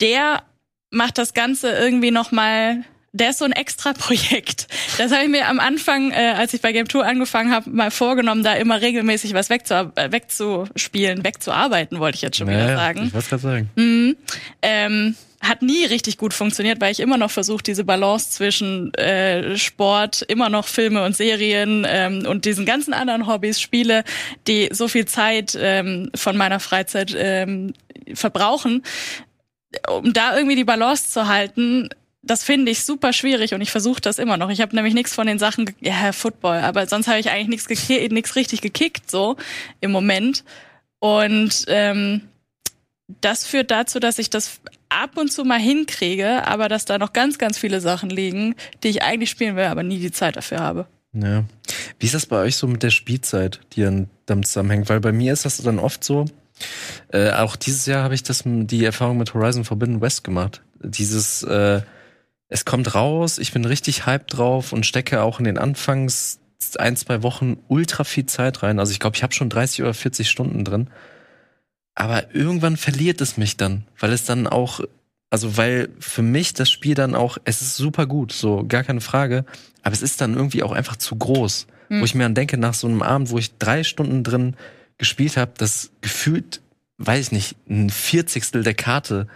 der 0.00 0.42
macht 0.90 1.18
das 1.18 1.34
Ganze 1.34 1.70
irgendwie 1.72 2.10
noch 2.10 2.30
mal 2.32 2.84
der 3.14 3.30
ist 3.30 3.38
so 3.38 3.44
ein 3.44 3.52
extra 3.52 3.92
Projekt. 3.92 4.66
Das 4.98 5.12
habe 5.12 5.22
ich 5.22 5.30
mir 5.30 5.48
am 5.48 5.60
Anfang, 5.60 6.10
äh, 6.10 6.34
als 6.36 6.52
ich 6.52 6.60
bei 6.60 6.72
Game 6.72 6.88
Tour 6.88 7.06
angefangen 7.06 7.52
habe, 7.52 7.70
mal 7.70 7.90
vorgenommen, 7.90 8.42
da 8.42 8.54
immer 8.54 8.80
regelmäßig 8.80 9.32
was 9.32 9.48
wegzu 9.48 9.74
äh, 9.94 10.10
wegzuspielen, 10.10 11.24
wegzuarbeiten, 11.24 12.00
wollte 12.00 12.16
ich 12.16 12.22
jetzt 12.22 12.36
schon 12.36 12.48
naja, 12.48 12.64
wieder 12.64 12.76
sagen. 12.76 13.04
Ich 13.06 13.14
wollte 13.14 13.28
gerade 13.28 13.42
sagen. 13.42 13.70
Mhm. 13.76 14.16
Ähm, 14.62 15.16
hat 15.40 15.62
nie 15.62 15.84
richtig 15.84 16.16
gut 16.16 16.32
funktioniert, 16.32 16.80
weil 16.80 16.90
ich 16.90 17.00
immer 17.00 17.18
noch 17.18 17.30
versuche, 17.30 17.62
diese 17.62 17.84
Balance 17.84 18.30
zwischen 18.30 18.92
äh, 18.94 19.56
Sport, 19.58 20.22
immer 20.22 20.48
noch 20.48 20.66
Filme 20.66 21.04
und 21.04 21.16
Serien 21.16 21.86
ähm, 21.88 22.26
und 22.26 22.46
diesen 22.46 22.64
ganzen 22.66 22.94
anderen 22.94 23.26
Hobbys, 23.26 23.60
Spiele, 23.60 24.04
die 24.46 24.70
so 24.72 24.88
viel 24.88 25.04
Zeit 25.04 25.56
ähm, 25.60 26.10
von 26.14 26.36
meiner 26.36 26.60
Freizeit 26.60 27.14
ähm, 27.16 27.74
verbrauchen, 28.14 28.82
um 29.88 30.12
da 30.12 30.34
irgendwie 30.34 30.56
die 30.56 30.64
Balance 30.64 31.10
zu 31.10 31.28
halten, 31.28 31.90
das 32.26 32.44
finde 32.44 32.70
ich 32.70 32.84
super 32.84 33.12
schwierig 33.12 33.54
und 33.54 33.60
ich 33.60 33.70
versuche 33.70 34.00
das 34.00 34.18
immer 34.18 34.36
noch. 34.36 34.50
Ich 34.50 34.60
habe 34.60 34.74
nämlich 34.74 34.94
nichts 34.94 35.14
von 35.14 35.26
den 35.26 35.38
Sachen, 35.38 35.74
ja, 35.80 36.12
Football, 36.12 36.58
aber 36.58 36.86
sonst 36.86 37.08
habe 37.08 37.18
ich 37.18 37.30
eigentlich 37.30 37.66
nichts 37.66 37.88
nichts 37.88 38.36
richtig 38.36 38.60
gekickt 38.60 39.10
so 39.10 39.36
im 39.80 39.92
Moment. 39.92 40.44
Und 41.00 41.64
ähm, 41.68 42.22
das 43.20 43.44
führt 43.46 43.70
dazu, 43.70 44.00
dass 44.00 44.18
ich 44.18 44.30
das 44.30 44.60
ab 44.88 45.16
und 45.16 45.32
zu 45.32 45.44
mal 45.44 45.60
hinkriege, 45.60 46.46
aber 46.46 46.68
dass 46.68 46.84
da 46.84 46.98
noch 46.98 47.12
ganz, 47.12 47.38
ganz 47.38 47.58
viele 47.58 47.80
Sachen 47.80 48.08
liegen, 48.08 48.54
die 48.82 48.88
ich 48.88 49.02
eigentlich 49.02 49.30
spielen 49.30 49.56
will, 49.56 49.64
aber 49.64 49.82
nie 49.82 49.98
die 49.98 50.12
Zeit 50.12 50.36
dafür 50.36 50.60
habe. 50.60 50.86
Ja. 51.12 51.44
Wie 51.98 52.06
ist 52.06 52.14
das 52.14 52.26
bei 52.26 52.38
euch 52.38 52.56
so 52.56 52.66
mit 52.66 52.82
der 52.82 52.90
Spielzeit, 52.90 53.60
die 53.72 53.82
dann 53.82 54.08
damit 54.26 54.46
zusammenhängt? 54.46 54.88
Weil 54.88 55.00
bei 55.00 55.12
mir 55.12 55.32
ist 55.32 55.44
das 55.44 55.58
dann 55.58 55.78
oft 55.78 56.02
so, 56.02 56.24
äh, 57.12 57.30
auch 57.32 57.56
dieses 57.56 57.86
Jahr 57.86 58.02
habe 58.02 58.14
ich 58.14 58.22
das 58.22 58.42
die 58.44 58.84
Erfahrung 58.84 59.18
mit 59.18 59.34
Horizon 59.34 59.64
Forbidden 59.64 60.00
West 60.00 60.24
gemacht. 60.24 60.62
Dieses 60.82 61.42
äh, 61.42 61.82
es 62.48 62.64
kommt 62.64 62.94
raus, 62.94 63.38
ich 63.38 63.52
bin 63.52 63.64
richtig 63.64 64.06
hyped 64.06 64.36
drauf 64.36 64.72
und 64.72 64.86
stecke 64.86 65.22
auch 65.22 65.38
in 65.38 65.44
den 65.44 65.58
Anfangs 65.58 66.40
ein, 66.78 66.96
zwei 66.96 67.22
Wochen 67.22 67.58
ultra 67.68 68.04
viel 68.04 68.26
Zeit 68.26 68.62
rein. 68.62 68.78
Also 68.78 68.92
ich 68.92 69.00
glaube, 69.00 69.16
ich 69.16 69.22
habe 69.22 69.34
schon 69.34 69.50
30 69.50 69.82
oder 69.82 69.94
40 69.94 70.30
Stunden 70.30 70.64
drin. 70.64 70.88
Aber 71.94 72.34
irgendwann 72.34 72.76
verliert 72.76 73.20
es 73.20 73.36
mich 73.36 73.56
dann, 73.56 73.86
weil 73.98 74.12
es 74.12 74.24
dann 74.24 74.46
auch, 74.46 74.80
also 75.30 75.56
weil 75.56 75.90
für 76.00 76.22
mich 76.22 76.54
das 76.54 76.70
Spiel 76.70 76.94
dann 76.94 77.14
auch, 77.14 77.38
es 77.44 77.62
ist 77.62 77.76
super 77.76 78.06
gut, 78.06 78.32
so 78.32 78.64
gar 78.66 78.82
keine 78.82 79.00
Frage, 79.00 79.44
aber 79.82 79.92
es 79.92 80.02
ist 80.02 80.20
dann 80.20 80.34
irgendwie 80.34 80.62
auch 80.62 80.72
einfach 80.72 80.96
zu 80.96 81.16
groß. 81.16 81.66
Hm. 81.88 82.00
Wo 82.00 82.04
ich 82.04 82.14
mir 82.14 82.24
dann 82.24 82.34
denke, 82.34 82.56
nach 82.56 82.74
so 82.74 82.88
einem 82.88 83.02
Abend, 83.02 83.30
wo 83.30 83.38
ich 83.38 83.56
drei 83.58 83.84
Stunden 83.84 84.24
drin 84.24 84.56
gespielt 84.98 85.36
habe, 85.36 85.52
das 85.56 85.90
gefühlt, 86.00 86.62
weiß 86.98 87.26
ich 87.26 87.32
nicht, 87.32 87.56
ein 87.68 87.90
Vierzigstel 87.90 88.62
der 88.62 88.74
Karte 88.74 89.28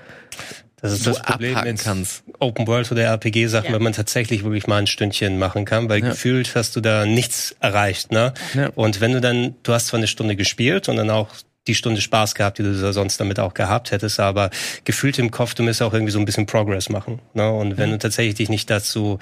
das 0.80 0.92
ist 0.92 1.04
so 1.04 1.12
das 1.12 1.22
Problem 1.22 1.60
mit 1.64 1.80
kannst. 1.80 2.22
Open 2.38 2.66
World 2.66 2.90
oder 2.92 3.04
RPG-Sachen, 3.04 3.68
ja. 3.68 3.74
wenn 3.74 3.82
man 3.82 3.92
tatsächlich 3.92 4.44
wirklich 4.44 4.66
mal 4.66 4.76
ein 4.76 4.86
Stündchen 4.86 5.38
machen 5.38 5.64
kann, 5.64 5.88
weil 5.88 6.02
ja. 6.02 6.10
gefühlt 6.10 6.54
hast 6.54 6.76
du 6.76 6.80
da 6.80 7.04
nichts 7.04 7.56
erreicht, 7.60 8.12
ne? 8.12 8.32
Ja. 8.54 8.70
Und 8.74 9.00
wenn 9.00 9.12
du 9.12 9.20
dann, 9.20 9.56
du 9.62 9.72
hast 9.72 9.88
zwar 9.88 9.98
eine 9.98 10.06
Stunde 10.06 10.36
gespielt 10.36 10.88
und 10.88 10.96
dann 10.96 11.10
auch 11.10 11.28
die 11.66 11.74
Stunde 11.74 12.00
Spaß 12.00 12.34
gehabt, 12.34 12.58
die 12.58 12.62
du 12.62 12.92
sonst 12.92 13.20
damit 13.20 13.38
auch 13.38 13.54
gehabt 13.54 13.90
hättest, 13.90 14.20
aber 14.20 14.50
gefühlt 14.84 15.18
im 15.18 15.30
Kopf, 15.30 15.54
du 15.54 15.62
musst 15.62 15.82
auch 15.82 15.92
irgendwie 15.92 16.12
so 16.12 16.18
ein 16.18 16.24
bisschen 16.24 16.46
Progress 16.46 16.88
machen. 16.88 17.20
Ne? 17.34 17.50
Und 17.50 17.76
wenn 17.76 17.90
du 17.90 17.98
tatsächlich 17.98 18.36
dich 18.36 18.48
nicht 18.48 18.70
dazu 18.70 19.18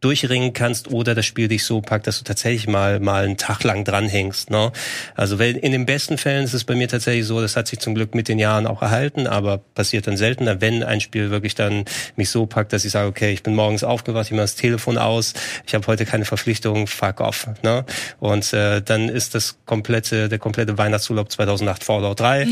durchringen 0.00 0.52
kannst 0.52 0.92
oder 0.92 1.14
das 1.14 1.26
Spiel 1.26 1.48
dich 1.48 1.64
so 1.64 1.80
packt, 1.80 2.06
dass 2.06 2.18
du 2.18 2.24
tatsächlich 2.24 2.68
mal 2.68 3.00
mal 3.00 3.24
einen 3.24 3.36
Tag 3.36 3.64
lang 3.64 3.84
dranhängst. 3.84 4.48
Ne? 4.50 4.70
Also 5.16 5.40
wenn, 5.40 5.56
in 5.56 5.72
den 5.72 5.86
besten 5.86 6.18
Fällen 6.18 6.44
ist 6.44 6.54
es 6.54 6.62
bei 6.62 6.76
mir 6.76 6.86
tatsächlich 6.86 7.26
so, 7.26 7.40
das 7.40 7.56
hat 7.56 7.66
sich 7.66 7.80
zum 7.80 7.96
Glück 7.96 8.14
mit 8.14 8.28
den 8.28 8.38
Jahren 8.38 8.68
auch 8.68 8.80
erhalten, 8.80 9.26
aber 9.26 9.58
passiert 9.58 10.06
dann 10.06 10.16
seltener, 10.16 10.60
wenn 10.60 10.84
ein 10.84 11.00
Spiel 11.00 11.30
wirklich 11.30 11.56
dann 11.56 11.84
mich 12.14 12.30
so 12.30 12.46
packt, 12.46 12.72
dass 12.72 12.84
ich 12.84 12.92
sage, 12.92 13.08
okay, 13.08 13.32
ich 13.32 13.42
bin 13.42 13.56
morgens 13.56 13.82
aufgewacht, 13.82 14.26
ich 14.26 14.32
mache 14.32 14.42
das 14.42 14.54
Telefon 14.54 14.98
aus, 14.98 15.34
ich 15.66 15.74
habe 15.74 15.84
heute 15.88 16.06
keine 16.06 16.24
Verpflichtung, 16.24 16.86
fuck 16.86 17.20
off. 17.20 17.48
Ne? 17.62 17.84
Und 18.20 18.52
äh, 18.52 18.80
dann 18.80 19.08
ist 19.08 19.34
das 19.34 19.58
komplette, 19.66 20.28
der 20.28 20.38
komplette 20.38 20.78
Weihnachtsurlaub 20.78 21.32
2008 21.32 21.82
Fallout 21.82 22.20
3 22.20 22.46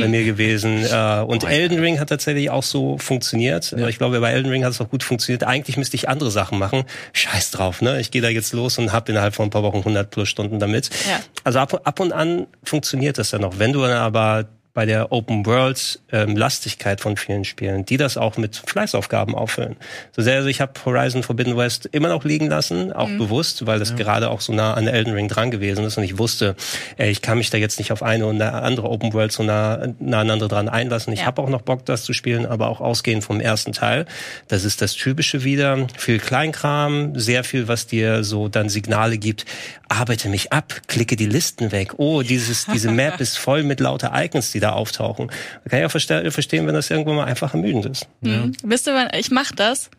bei 0.00 0.06
mir 0.06 0.22
gewesen. 0.22 0.84
Äh, 0.84 1.22
und 1.22 1.42
oh 1.42 1.48
Elden 1.48 1.80
Ring 1.80 1.98
hat 1.98 2.10
tatsächlich 2.10 2.50
auch 2.50 2.62
so 2.62 2.96
funktioniert. 2.98 3.72
Ja. 3.72 3.88
Ich 3.88 3.98
glaube, 3.98 4.20
bei 4.20 4.30
Elden 4.30 4.50
Ring 4.50 4.64
hat 4.64 4.70
es 4.70 4.80
auch 4.80 4.88
gut 4.88 5.02
funktioniert. 5.02 5.42
Eigentlich 5.42 5.76
müsste 5.76 5.96
ich 5.96 6.08
andere 6.08 6.30
Sachen 6.30 6.58
machen 6.58 6.84
scheiß 7.12 7.50
drauf, 7.52 7.82
ne? 7.82 8.00
Ich 8.00 8.10
gehe 8.10 8.22
da 8.22 8.28
jetzt 8.28 8.52
los 8.52 8.78
und 8.78 8.92
habe 8.92 9.12
innerhalb 9.12 9.34
von 9.34 9.46
ein 9.46 9.50
paar 9.50 9.62
Wochen 9.62 9.78
100 9.78 10.10
plus 10.10 10.28
Stunden 10.28 10.58
damit. 10.58 10.90
Ja. 11.08 11.20
Also 11.44 11.58
ab, 11.58 11.80
ab 11.84 12.00
und 12.00 12.12
an 12.12 12.46
funktioniert 12.64 13.18
das 13.18 13.30
ja 13.30 13.38
noch. 13.38 13.58
Wenn 13.58 13.72
du 13.72 13.82
dann 13.82 13.92
aber 13.92 14.46
bei 14.74 14.86
der 14.86 15.12
Open 15.12 15.44
World 15.44 16.00
ähm, 16.10 16.36
Lastigkeit 16.36 17.00
von 17.00 17.16
vielen 17.16 17.44
Spielen, 17.44 17.84
die 17.84 17.98
das 17.98 18.16
auch 18.16 18.38
mit 18.38 18.56
Fleißaufgaben 18.56 19.34
auffüllen. 19.34 19.76
So 20.12 20.22
sehr, 20.22 20.36
also 20.36 20.48
ich 20.48 20.62
habe 20.62 20.72
Horizon 20.84 21.22
Forbidden 21.22 21.56
West 21.56 21.88
immer 21.92 22.08
noch 22.08 22.24
liegen 22.24 22.46
lassen, 22.48 22.92
auch 22.92 23.08
mhm. 23.08 23.18
bewusst, 23.18 23.66
weil 23.66 23.78
das 23.78 23.90
ja. 23.90 23.96
gerade 23.96 24.30
auch 24.30 24.40
so 24.40 24.52
nah 24.54 24.74
an 24.74 24.86
Elden 24.86 25.12
Ring 25.12 25.28
dran 25.28 25.50
gewesen 25.50 25.84
ist 25.84 25.98
und 25.98 26.04
ich 26.04 26.16
wusste, 26.18 26.56
ey, 26.96 27.10
ich 27.10 27.20
kann 27.20 27.38
mich 27.38 27.50
da 27.50 27.58
jetzt 27.58 27.78
nicht 27.78 27.92
auf 27.92 28.02
eine 28.02 28.26
oder 28.26 28.62
andere 28.62 28.88
Open 28.88 29.12
World 29.12 29.32
so 29.32 29.42
nah, 29.42 29.88
nah 29.98 30.20
aneinander 30.20 30.48
dran 30.48 30.68
einlassen. 30.68 31.12
Ich 31.12 31.20
ja. 31.20 31.26
habe 31.26 31.42
auch 31.42 31.48
noch 31.48 31.62
Bock, 31.62 31.84
das 31.84 32.04
zu 32.04 32.12
spielen, 32.12 32.46
aber 32.46 32.68
auch 32.68 32.80
ausgehend 32.80 33.24
vom 33.24 33.40
ersten 33.40 33.72
Teil. 33.72 34.06
Das 34.48 34.64
ist 34.64 34.80
das 34.80 34.94
Typische 34.94 35.44
wieder. 35.44 35.86
Viel 35.96 36.18
Kleinkram, 36.18 37.18
sehr 37.18 37.44
viel, 37.44 37.68
was 37.68 37.86
dir 37.86 38.24
so 38.24 38.48
dann 38.48 38.68
Signale 38.68 39.18
gibt. 39.18 39.44
Arbeite 39.88 40.28
mich 40.28 40.52
ab, 40.52 40.80
klicke 40.86 41.16
die 41.16 41.26
Listen 41.26 41.72
weg. 41.72 41.94
Oh, 41.98 42.22
dieses, 42.22 42.66
diese 42.66 42.90
Map 42.90 43.20
ist 43.20 43.36
voll 43.36 43.62
mit 43.62 43.80
lauter 43.80 44.12
Icons, 44.14 44.52
die 44.52 44.60
da 44.62 44.72
auftauchen. 44.72 45.30
Da 45.64 45.70
kann 45.70 45.80
ich 45.80 45.86
auch 45.86 45.90
verstehen, 45.90 46.66
wenn 46.66 46.74
das 46.74 46.90
irgendwann 46.90 47.16
mal 47.16 47.24
einfach 47.24 47.54
ermüdend 47.54 47.86
ist. 47.86 48.06
Mhm. 48.20 48.30
Ja. 48.30 48.50
Wisst 48.62 48.88
ihr, 48.88 49.10
ich 49.14 49.30
mache 49.30 49.54
das. 49.54 49.90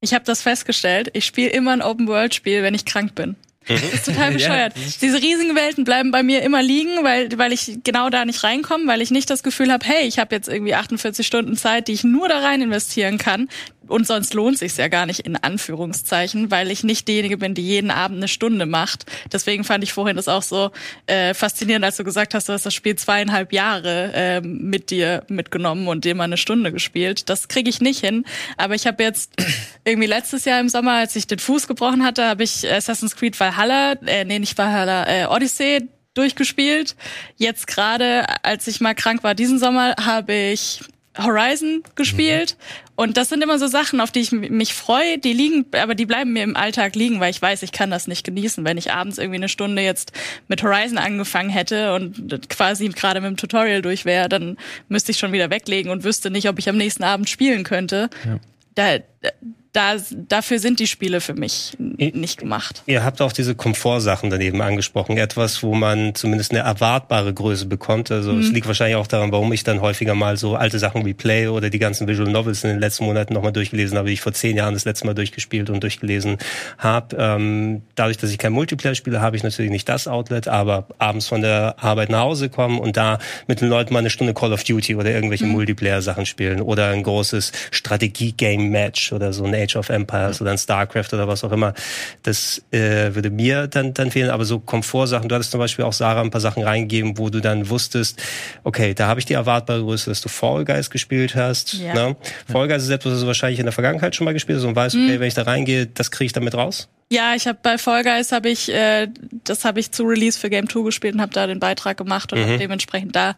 Ich 0.00 0.14
habe 0.14 0.24
das 0.24 0.42
festgestellt. 0.42 1.10
Ich 1.12 1.24
spiele 1.24 1.50
immer 1.50 1.72
ein 1.72 1.82
Open-World-Spiel, 1.82 2.62
wenn 2.62 2.74
ich 2.74 2.84
krank 2.84 3.14
bin. 3.14 3.36
Das 3.66 3.82
ist 3.82 4.06
total 4.06 4.32
bescheuert. 4.32 4.76
ja, 4.76 4.82
Diese 5.02 5.20
riesigen 5.20 5.54
Welten 5.54 5.84
bleiben 5.84 6.10
bei 6.10 6.22
mir 6.22 6.42
immer 6.42 6.62
liegen, 6.62 7.02
weil, 7.02 7.36
weil 7.36 7.52
ich 7.52 7.80
genau 7.84 8.08
da 8.08 8.24
nicht 8.24 8.42
reinkomme, 8.44 8.86
weil 8.86 9.02
ich 9.02 9.10
nicht 9.10 9.28
das 9.28 9.42
Gefühl 9.42 9.72
habe, 9.72 9.84
hey, 9.86 10.06
ich 10.06 10.18
habe 10.18 10.34
jetzt 10.34 10.48
irgendwie 10.48 10.74
48 10.74 11.26
Stunden 11.26 11.56
Zeit, 11.56 11.88
die 11.88 11.92
ich 11.92 12.04
nur 12.04 12.28
da 12.28 12.38
rein 12.38 12.62
investieren 12.62 13.18
kann. 13.18 13.48
Und 13.88 14.06
sonst 14.06 14.34
lohnt 14.34 14.58
sich's 14.58 14.76
ja 14.76 14.88
gar 14.88 15.06
nicht 15.06 15.20
in 15.20 15.36
Anführungszeichen, 15.36 16.50
weil 16.50 16.70
ich 16.70 16.84
nicht 16.84 17.08
diejenige 17.08 17.38
bin, 17.38 17.54
die 17.54 17.62
jeden 17.62 17.90
Abend 17.90 18.18
eine 18.18 18.28
Stunde 18.28 18.66
macht. 18.66 19.06
Deswegen 19.32 19.64
fand 19.64 19.84
ich 19.84 19.92
vorhin 19.92 20.16
das 20.16 20.28
auch 20.28 20.42
so 20.42 20.70
äh, 21.06 21.34
faszinierend, 21.34 21.84
als 21.84 21.96
du 21.96 22.04
gesagt 22.04 22.34
hast, 22.34 22.48
du 22.48 22.52
hast 22.52 22.66
das 22.66 22.74
Spiel 22.74 22.96
zweieinhalb 22.96 23.52
Jahre 23.52 24.12
äh, 24.14 24.40
mit 24.40 24.90
dir 24.90 25.24
mitgenommen 25.28 25.88
und 25.88 26.04
dir 26.04 26.14
mal 26.14 26.24
eine 26.24 26.36
Stunde 26.36 26.72
gespielt. 26.72 27.28
Das 27.28 27.48
kriege 27.48 27.70
ich 27.70 27.80
nicht 27.80 28.00
hin. 28.00 28.24
Aber 28.56 28.74
ich 28.74 28.86
habe 28.86 29.02
jetzt 29.02 29.32
irgendwie 29.84 30.08
letztes 30.08 30.44
Jahr 30.44 30.60
im 30.60 30.68
Sommer, 30.68 30.92
als 30.92 31.16
ich 31.16 31.26
den 31.26 31.38
Fuß 31.38 31.66
gebrochen 31.66 32.04
hatte, 32.04 32.24
habe 32.26 32.44
ich 32.44 32.70
Assassin's 32.70 33.16
Creed 33.16 33.38
Valhalla, 33.38 33.92
äh, 34.06 34.24
nee, 34.24 34.38
nicht 34.38 34.56
Valhalla, 34.58 35.06
äh, 35.08 35.26
Odyssey 35.26 35.88
durchgespielt. 36.14 36.96
Jetzt 37.36 37.66
gerade, 37.66 38.26
als 38.42 38.66
ich 38.66 38.80
mal 38.80 38.94
krank 38.94 39.22
war 39.22 39.34
diesen 39.34 39.58
Sommer, 39.58 39.94
habe 40.00 40.34
ich 40.34 40.80
Horizon 41.18 41.82
gespielt. 41.94 42.56
Mhm. 42.58 42.88
Und 42.96 43.16
das 43.16 43.28
sind 43.28 43.42
immer 43.42 43.58
so 43.58 43.66
Sachen, 43.66 44.00
auf 44.00 44.10
die 44.10 44.20
ich 44.20 44.32
mich 44.32 44.74
freue. 44.74 45.18
Die 45.18 45.32
liegen, 45.32 45.66
aber 45.72 45.94
die 45.94 46.06
bleiben 46.06 46.32
mir 46.32 46.42
im 46.42 46.56
Alltag 46.56 46.96
liegen, 46.96 47.20
weil 47.20 47.30
ich 47.30 47.40
weiß, 47.40 47.62
ich 47.62 47.72
kann 47.72 47.90
das 47.90 48.08
nicht 48.08 48.24
genießen. 48.24 48.64
Wenn 48.64 48.76
ich 48.76 48.92
abends 48.92 49.18
irgendwie 49.18 49.36
eine 49.36 49.48
Stunde 49.48 49.82
jetzt 49.82 50.12
mit 50.48 50.62
Horizon 50.62 50.98
angefangen 50.98 51.50
hätte 51.50 51.94
und 51.94 52.48
quasi 52.48 52.88
gerade 52.88 53.20
mit 53.20 53.30
dem 53.30 53.36
Tutorial 53.36 53.82
durch 53.82 54.04
wäre, 54.04 54.28
dann 54.28 54.56
müsste 54.88 55.12
ich 55.12 55.18
schon 55.18 55.32
wieder 55.32 55.50
weglegen 55.50 55.92
und 55.92 56.04
wüsste 56.04 56.30
nicht, 56.30 56.48
ob 56.48 56.58
ich 56.58 56.68
am 56.68 56.76
nächsten 56.76 57.04
Abend 57.04 57.28
spielen 57.28 57.64
könnte. 57.64 58.10
Ja. 58.24 58.38
Da, 58.74 59.30
da, 59.78 59.94
dafür 60.28 60.58
sind 60.58 60.80
die 60.80 60.88
Spiele 60.88 61.20
für 61.20 61.34
mich 61.34 61.76
nicht 61.78 62.38
gemacht. 62.38 62.82
Ihr 62.86 63.04
habt 63.04 63.22
auch 63.22 63.30
diese 63.30 63.54
Komfortsachen 63.54 64.28
daneben 64.28 64.60
angesprochen. 64.60 65.16
Etwas, 65.16 65.62
wo 65.62 65.72
man 65.72 66.16
zumindest 66.16 66.50
eine 66.50 66.60
erwartbare 66.60 67.32
Größe 67.32 67.66
bekommt. 67.66 68.10
Also 68.10 68.32
mhm. 68.32 68.40
es 68.40 68.50
liegt 68.50 68.66
wahrscheinlich 68.66 68.96
auch 68.96 69.06
daran, 69.06 69.30
warum 69.30 69.52
ich 69.52 69.62
dann 69.62 69.80
häufiger 69.80 70.16
mal 70.16 70.36
so 70.36 70.56
alte 70.56 70.80
Sachen 70.80 71.06
wie 71.06 71.14
Play 71.14 71.46
oder 71.46 71.70
die 71.70 71.78
ganzen 71.78 72.08
Visual 72.08 72.28
Novels 72.28 72.64
in 72.64 72.70
den 72.70 72.80
letzten 72.80 73.04
Monaten 73.04 73.34
nochmal 73.34 73.52
durchgelesen 73.52 73.96
habe, 73.96 74.08
die 74.08 74.14
ich 74.14 74.20
vor 74.20 74.32
zehn 74.32 74.56
Jahren 74.56 74.74
das 74.74 74.84
letzte 74.84 75.06
Mal 75.06 75.14
durchgespielt 75.14 75.70
und 75.70 75.80
durchgelesen 75.80 76.38
habe. 76.78 77.16
Ähm, 77.16 77.82
dadurch, 77.94 78.16
dass 78.16 78.30
ich 78.32 78.38
kein 78.38 78.52
Multiplayer 78.52 78.96
spiele, 78.96 79.20
habe 79.20 79.36
ich 79.36 79.44
natürlich 79.44 79.70
nicht 79.70 79.88
das 79.88 80.08
Outlet, 80.08 80.48
aber 80.48 80.88
abends 80.98 81.28
von 81.28 81.40
der 81.40 81.76
Arbeit 81.78 82.10
nach 82.10 82.22
Hause 82.22 82.48
kommen 82.48 82.80
und 82.80 82.96
da 82.96 83.20
mit 83.46 83.60
den 83.60 83.68
Leuten 83.68 83.92
mal 83.92 84.00
eine 84.00 84.10
Stunde 84.10 84.34
Call 84.34 84.52
of 84.52 84.64
Duty 84.64 84.96
oder 84.96 85.12
irgendwelche 85.12 85.46
mhm. 85.46 85.52
Multiplayer-Sachen 85.52 86.26
spielen 86.26 86.60
oder 86.62 86.88
ein 86.88 87.04
großes 87.04 87.52
Strategie-Game-Match 87.70 89.12
oder 89.12 89.32
so 89.32 89.44
eine 89.44 89.67
Age 89.68 89.76
of 89.76 89.88
Empires 89.88 90.40
oder 90.40 90.50
ein 90.50 90.58
StarCraft 90.58 91.12
oder 91.12 91.28
was 91.28 91.44
auch 91.44 91.52
immer. 91.52 91.74
Das 92.22 92.62
äh, 92.70 93.14
würde 93.14 93.30
mir 93.30 93.66
dann, 93.66 93.94
dann 93.94 94.10
fehlen. 94.10 94.30
Aber 94.30 94.44
so 94.44 94.58
Komfortsachen, 94.58 95.28
du 95.28 95.34
hattest 95.34 95.50
zum 95.50 95.60
Beispiel 95.60 95.84
auch 95.84 95.92
Sarah 95.92 96.22
ein 96.22 96.30
paar 96.30 96.40
Sachen 96.40 96.62
reingegeben, 96.62 97.18
wo 97.18 97.30
du 97.30 97.40
dann 97.40 97.68
wusstest, 97.68 98.20
okay, 98.64 98.94
da 98.94 99.06
habe 99.06 99.20
ich 99.20 99.26
die 99.26 99.34
erwartbare 99.34 99.80
Größe, 99.80 100.10
dass 100.10 100.20
du 100.20 100.28
Fall 100.28 100.64
Guys 100.64 100.90
gespielt 100.90 101.34
hast. 101.34 101.74
Ja. 101.74 101.94
Ne? 101.94 102.16
Fall 102.50 102.68
Guys 102.68 102.82
ist 102.82 102.90
etwas, 102.90 103.12
was 103.12 103.20
du 103.20 103.26
wahrscheinlich 103.26 103.58
in 103.60 103.66
der 103.66 103.72
Vergangenheit 103.72 104.16
schon 104.16 104.24
mal 104.24 104.32
gespielt 104.32 104.58
hast 104.58 104.64
und 104.64 104.76
weißt, 104.76 104.94
okay, 104.94 105.16
mhm. 105.16 105.20
wenn 105.20 105.28
ich 105.28 105.34
da 105.34 105.42
reingehe, 105.42 105.86
das 105.86 106.10
kriege 106.10 106.26
ich 106.26 106.32
damit 106.32 106.54
raus. 106.54 106.88
Ja, 107.10 107.34
ich 107.34 107.46
habe 107.46 107.58
bei 107.62 107.78
Fall 107.78 108.04
Guys 108.04 108.32
habe 108.32 108.50
ich 108.50 108.70
äh, 108.70 109.08
das 109.44 109.64
habe 109.64 109.80
ich 109.80 109.92
zu 109.92 110.04
Release 110.04 110.38
für 110.38 110.50
Game 110.50 110.68
2 110.68 110.82
gespielt 110.82 111.14
und 111.14 111.22
habe 111.22 111.32
da 111.32 111.46
den 111.46 111.58
Beitrag 111.58 111.96
gemacht 111.96 112.32
und 112.34 112.46
mhm. 112.46 112.58
dementsprechend 112.58 113.16
da 113.16 113.34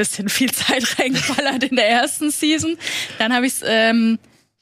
bisschen 0.00 0.28
viel 0.30 0.50
Zeit 0.50 0.98
reingeballert 0.98 1.64
in 1.64 1.76
der 1.76 1.88
ersten 1.88 2.30
Season. 2.30 2.76
Dann 3.18 3.32
habe 3.32 3.46
ich 3.46 3.54
es 3.54 3.62
ähm, 3.64 4.18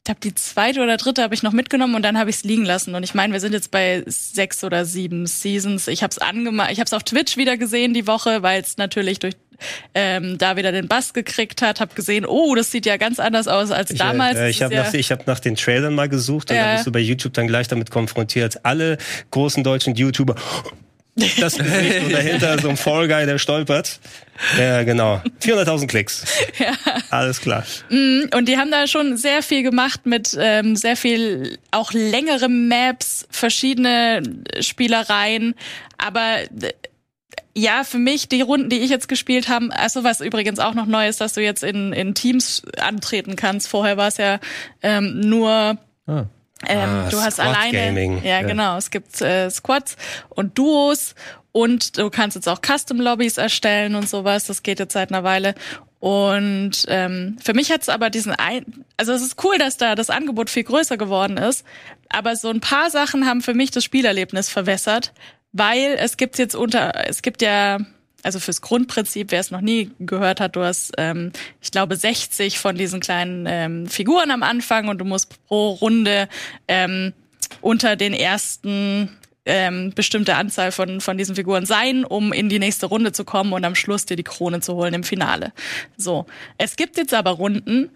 glaube, 0.09 0.21
die 0.21 0.33
zweite 0.33 0.81
oder 0.81 0.97
dritte 0.97 1.21
habe 1.21 1.35
ich 1.35 1.43
noch 1.43 1.51
mitgenommen 1.51 1.93
und 1.93 2.01
dann 2.01 2.17
habe 2.17 2.29
ich 2.31 2.37
es 2.37 2.43
liegen 2.43 2.65
lassen. 2.65 2.95
Und 2.95 3.03
ich 3.03 3.13
meine, 3.13 3.31
wir 3.31 3.39
sind 3.39 3.53
jetzt 3.53 3.69
bei 3.69 4.03
sechs 4.07 4.63
oder 4.63 4.83
sieben 4.85 5.27
Seasons. 5.27 5.87
Ich 5.87 6.01
habe 6.01 6.11
es 6.11 6.17
angemacht, 6.17 6.71
ich 6.71 6.79
habe 6.79 6.85
es 6.85 6.93
auf 6.93 7.03
Twitch 7.03 7.37
wieder 7.37 7.57
gesehen 7.57 7.93
die 7.93 8.07
Woche, 8.07 8.41
weil 8.41 8.61
es 8.61 8.77
natürlich 8.77 9.19
durch 9.19 9.35
ähm, 9.93 10.37
da 10.37 10.55
wieder 10.55 10.71
den 10.71 10.87
Bass 10.87 11.13
gekriegt 11.13 11.61
hat, 11.61 11.81
habe 11.81 11.93
gesehen, 11.93 12.25
oh, 12.25 12.55
das 12.55 12.71
sieht 12.71 12.85
ja 12.85 12.95
ganz 12.95 13.19
anders 13.19 13.49
aus 13.49 13.71
als 13.71 13.93
damals. 13.93 14.37
Äh, 14.37 14.49
ich 14.49 14.63
habe 14.63 14.73
ja 14.73 14.83
nach, 14.83 14.93
ich 14.93 15.11
hab 15.11 15.27
nach 15.27 15.39
den 15.39 15.55
Trailern 15.55 15.93
mal 15.93 16.07
gesucht 16.07 16.49
und 16.49 16.55
ja. 16.55 16.63
dann 16.63 16.75
bist 16.75 16.87
du 16.87 16.91
bei 16.93 16.99
YouTube 16.99 17.33
dann 17.33 17.47
gleich 17.47 17.67
damit 17.67 17.91
konfrontiert. 17.91 18.65
Alle 18.65 18.97
großen 19.31 19.63
deutschen 19.63 19.95
YouTuber 19.95 20.35
das 21.39 21.57
Gesicht 21.57 22.03
und 22.05 22.11
dahinter 22.13 22.59
so 22.59 22.69
ein 22.69 22.77
Fall 22.77 23.07
Guy, 23.07 23.25
der 23.25 23.37
stolpert. 23.37 23.99
Ja, 24.57 24.83
genau. 24.83 25.21
400.000 25.41 25.87
Klicks. 25.87 26.25
Ja. 26.59 26.73
Alles 27.09 27.39
klar. 27.39 27.63
Mm, 27.89 28.23
und 28.35 28.49
die 28.49 28.57
haben 28.57 28.69
da 28.69 28.85
schon 28.85 29.15
sehr 29.15 29.41
viel 29.41 29.63
gemacht 29.63 30.05
mit 30.05 30.35
ähm, 30.37 30.75
sehr 30.75 30.97
viel 30.97 31.57
auch 31.71 31.93
längere 31.93 32.49
Maps, 32.49 33.27
verschiedene 33.31 34.21
Spielereien. 34.59 35.55
Aber 35.97 36.41
äh, 36.61 36.73
ja, 37.55 37.83
für 37.83 37.97
mich, 37.97 38.27
die 38.27 38.41
Runden, 38.41 38.69
die 38.69 38.79
ich 38.79 38.89
jetzt 38.89 39.07
gespielt 39.07 39.47
habe, 39.47 39.69
also 39.71 40.03
was 40.03 40.21
übrigens 40.21 40.59
auch 40.59 40.73
noch 40.73 40.85
neu 40.85 41.07
ist, 41.07 41.21
dass 41.21 41.33
du 41.33 41.41
jetzt 41.41 41.63
in, 41.63 41.93
in 41.93 42.13
Teams 42.13 42.63
antreten 42.79 43.35
kannst. 43.35 43.67
Vorher 43.67 43.95
war 43.95 44.07
es 44.07 44.17
ja 44.17 44.39
ähm, 44.81 45.21
nur 45.21 45.77
ah. 46.07 46.25
Ähm, 46.67 46.89
ah, 46.89 47.09
du 47.09 47.21
hast 47.21 47.35
Squad 47.35 47.47
alleine, 47.47 47.77
Gaming. 47.77 48.23
Ja, 48.23 48.41
ja, 48.41 48.47
genau. 48.47 48.77
Es 48.77 48.91
gibt 48.91 49.21
äh, 49.21 49.49
Squads 49.49 49.95
und 50.29 50.57
Duos 50.57 51.15
und 51.51 51.97
du 51.97 52.09
kannst 52.09 52.35
jetzt 52.35 52.49
auch 52.49 52.59
Custom 52.61 52.99
Lobbys 52.99 53.37
erstellen 53.37 53.95
und 53.95 54.09
sowas. 54.09 54.45
Das 54.45 54.63
geht 54.63 54.79
jetzt 54.79 54.93
seit 54.93 55.11
einer 55.11 55.23
Weile. 55.23 55.55
Und 55.99 56.85
ähm, 56.87 57.37
für 57.43 57.53
mich 57.53 57.71
hat 57.71 57.81
es 57.81 57.89
aber 57.89 58.09
diesen 58.09 58.31
ein, 58.31 58.85
also 58.95 59.11
es 59.11 59.21
ist 59.21 59.43
cool, 59.43 59.57
dass 59.57 59.77
da 59.77 59.95
das 59.95 60.09
Angebot 60.09 60.49
viel 60.49 60.63
größer 60.63 60.97
geworden 60.97 61.37
ist. 61.37 61.65
Aber 62.09 62.35
so 62.35 62.49
ein 62.49 62.61
paar 62.61 62.89
Sachen 62.89 63.25
haben 63.25 63.41
für 63.41 63.53
mich 63.53 63.71
das 63.71 63.83
Spielerlebnis 63.83 64.49
verwässert, 64.49 65.13
weil 65.51 65.95
es 65.99 66.17
gibt 66.17 66.37
jetzt 66.37 66.55
unter, 66.55 67.07
es 67.07 67.21
gibt 67.21 67.41
ja 67.41 67.79
also 68.23 68.39
fürs 68.39 68.61
Grundprinzip, 68.61 69.31
wer 69.31 69.39
es 69.39 69.51
noch 69.51 69.61
nie 69.61 69.91
gehört 69.99 70.39
hat, 70.39 70.55
du 70.55 70.61
hast, 70.61 70.93
ähm, 70.97 71.31
ich 71.61 71.71
glaube, 71.71 71.95
60 71.95 72.59
von 72.59 72.75
diesen 72.75 72.99
kleinen 72.99 73.45
ähm, 73.47 73.87
Figuren 73.87 74.31
am 74.31 74.43
Anfang 74.43 74.87
und 74.87 74.99
du 74.99 75.05
musst 75.05 75.45
pro 75.47 75.69
Runde 75.69 76.27
ähm, 76.67 77.13
unter 77.61 77.95
den 77.95 78.13
ersten 78.13 79.17
ähm, 79.45 79.93
bestimmte 79.95 80.35
Anzahl 80.35 80.71
von, 80.71 81.01
von 81.01 81.17
diesen 81.17 81.35
Figuren 81.35 81.65
sein, 81.65 82.05
um 82.05 82.33
in 82.33 82.49
die 82.49 82.59
nächste 82.59 82.85
Runde 82.85 83.11
zu 83.11 83.25
kommen 83.25 83.53
und 83.53 83.65
am 83.65 83.75
Schluss 83.75 84.05
dir 84.05 84.15
die 84.15 84.23
Krone 84.23 84.61
zu 84.61 84.75
holen 84.75 84.93
im 84.93 85.03
Finale. 85.03 85.53
So. 85.97 86.25
Es 86.57 86.75
gibt 86.75 86.97
jetzt 86.97 87.13
aber 87.13 87.31
Runden, 87.31 87.89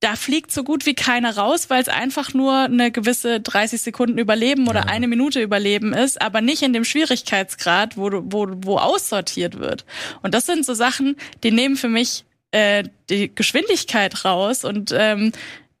da 0.00 0.16
fliegt 0.16 0.50
so 0.50 0.64
gut 0.64 0.86
wie 0.86 0.94
keiner 0.94 1.36
raus, 1.36 1.68
weil 1.68 1.82
es 1.82 1.88
einfach 1.88 2.32
nur 2.32 2.54
eine 2.54 2.90
gewisse 2.90 3.40
30 3.40 3.82
Sekunden 3.82 4.18
Überleben 4.18 4.66
oder 4.66 4.80
ja. 4.80 4.86
eine 4.86 5.06
Minute 5.06 5.42
Überleben 5.42 5.92
ist, 5.92 6.20
aber 6.20 6.40
nicht 6.40 6.62
in 6.62 6.72
dem 6.72 6.84
Schwierigkeitsgrad, 6.84 7.98
wo, 7.98 8.10
wo, 8.10 8.48
wo 8.62 8.78
aussortiert 8.78 9.58
wird. 9.58 9.84
Und 10.22 10.32
das 10.32 10.46
sind 10.46 10.64
so 10.64 10.72
Sachen, 10.72 11.16
die 11.42 11.50
nehmen 11.50 11.76
für 11.76 11.90
mich 11.90 12.24
äh, 12.50 12.84
die 13.10 13.30
Geschwindigkeit 13.34 14.24
raus 14.24 14.64
und 14.64 14.92
ähm, 14.96 15.32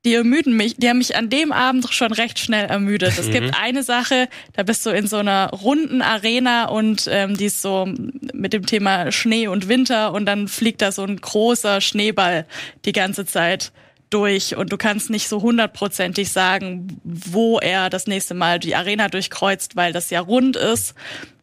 die 0.04 0.14
ermüden 0.14 0.56
mich, 0.56 0.76
die 0.76 0.88
haben 0.88 0.98
mich 0.98 1.16
an 1.16 1.28
dem 1.28 1.52
Abend 1.52 1.92
schon 1.92 2.12
recht 2.12 2.38
schnell 2.38 2.66
ermüdet. 2.66 3.18
Es 3.18 3.28
mhm. 3.28 3.32
gibt 3.32 3.54
eine 3.60 3.82
Sache, 3.82 4.28
da 4.54 4.62
bist 4.62 4.84
du 4.86 4.90
in 4.90 5.06
so 5.06 5.16
einer 5.16 5.50
runden 5.50 6.00
Arena 6.00 6.68
und 6.68 7.08
ähm, 7.10 7.36
die 7.36 7.46
ist 7.46 7.60
so 7.60 7.86
mit 8.32 8.52
dem 8.52 8.64
Thema 8.64 9.12
Schnee 9.12 9.48
und 9.48 9.68
Winter 9.68 10.12
und 10.12 10.26
dann 10.26 10.48
fliegt 10.48 10.80
da 10.80 10.92
so 10.92 11.04
ein 11.04 11.16
großer 11.16 11.80
Schneeball 11.80 12.46
die 12.84 12.92
ganze 12.92 13.26
Zeit 13.26 13.72
durch 14.10 14.56
und 14.56 14.72
du 14.72 14.76
kannst 14.76 15.10
nicht 15.10 15.28
so 15.28 15.40
hundertprozentig 15.40 16.30
sagen, 16.30 17.00
wo 17.04 17.58
er 17.58 17.90
das 17.90 18.06
nächste 18.06 18.34
Mal 18.34 18.58
die 18.58 18.74
Arena 18.74 19.08
durchkreuzt, 19.08 19.76
weil 19.76 19.92
das 19.92 20.10
ja 20.10 20.20
rund 20.20 20.56
ist. 20.56 20.94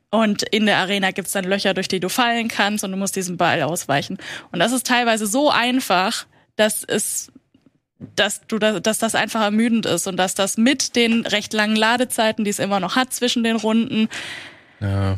Und 0.09 0.43
in 0.43 0.65
der 0.65 0.77
Arena 0.77 1.11
gibt's 1.11 1.33
dann 1.33 1.43
Löcher, 1.43 1.73
durch 1.73 1.87
die 1.87 1.99
du 1.99 2.09
fallen 2.09 2.47
kannst 2.47 2.83
und 2.83 2.91
du 2.91 2.97
musst 2.97 3.15
diesen 3.15 3.37
Ball 3.37 3.61
ausweichen. 3.63 4.17
Und 4.51 4.59
das 4.59 4.71
ist 4.71 4.87
teilweise 4.87 5.27
so 5.27 5.49
einfach, 5.49 6.25
dass 6.55 6.83
es 6.83 7.31
dass 8.15 8.41
du 8.47 8.59
da, 8.59 8.79
dass 8.79 8.99
das 8.99 9.15
einfach 9.15 9.41
ermüdend 9.41 9.85
ist 9.85 10.07
und 10.07 10.17
dass 10.17 10.35
das 10.35 10.57
mit 10.57 10.95
den 10.95 11.25
recht 11.25 11.53
langen 11.53 11.75
Ladezeiten, 11.75 12.45
die 12.45 12.51
es 12.51 12.59
immer 12.59 12.79
noch 12.79 12.95
hat 12.95 13.11
zwischen 13.11 13.43
den 13.43 13.55
Runden, 13.55 14.07
ja. 14.79 15.15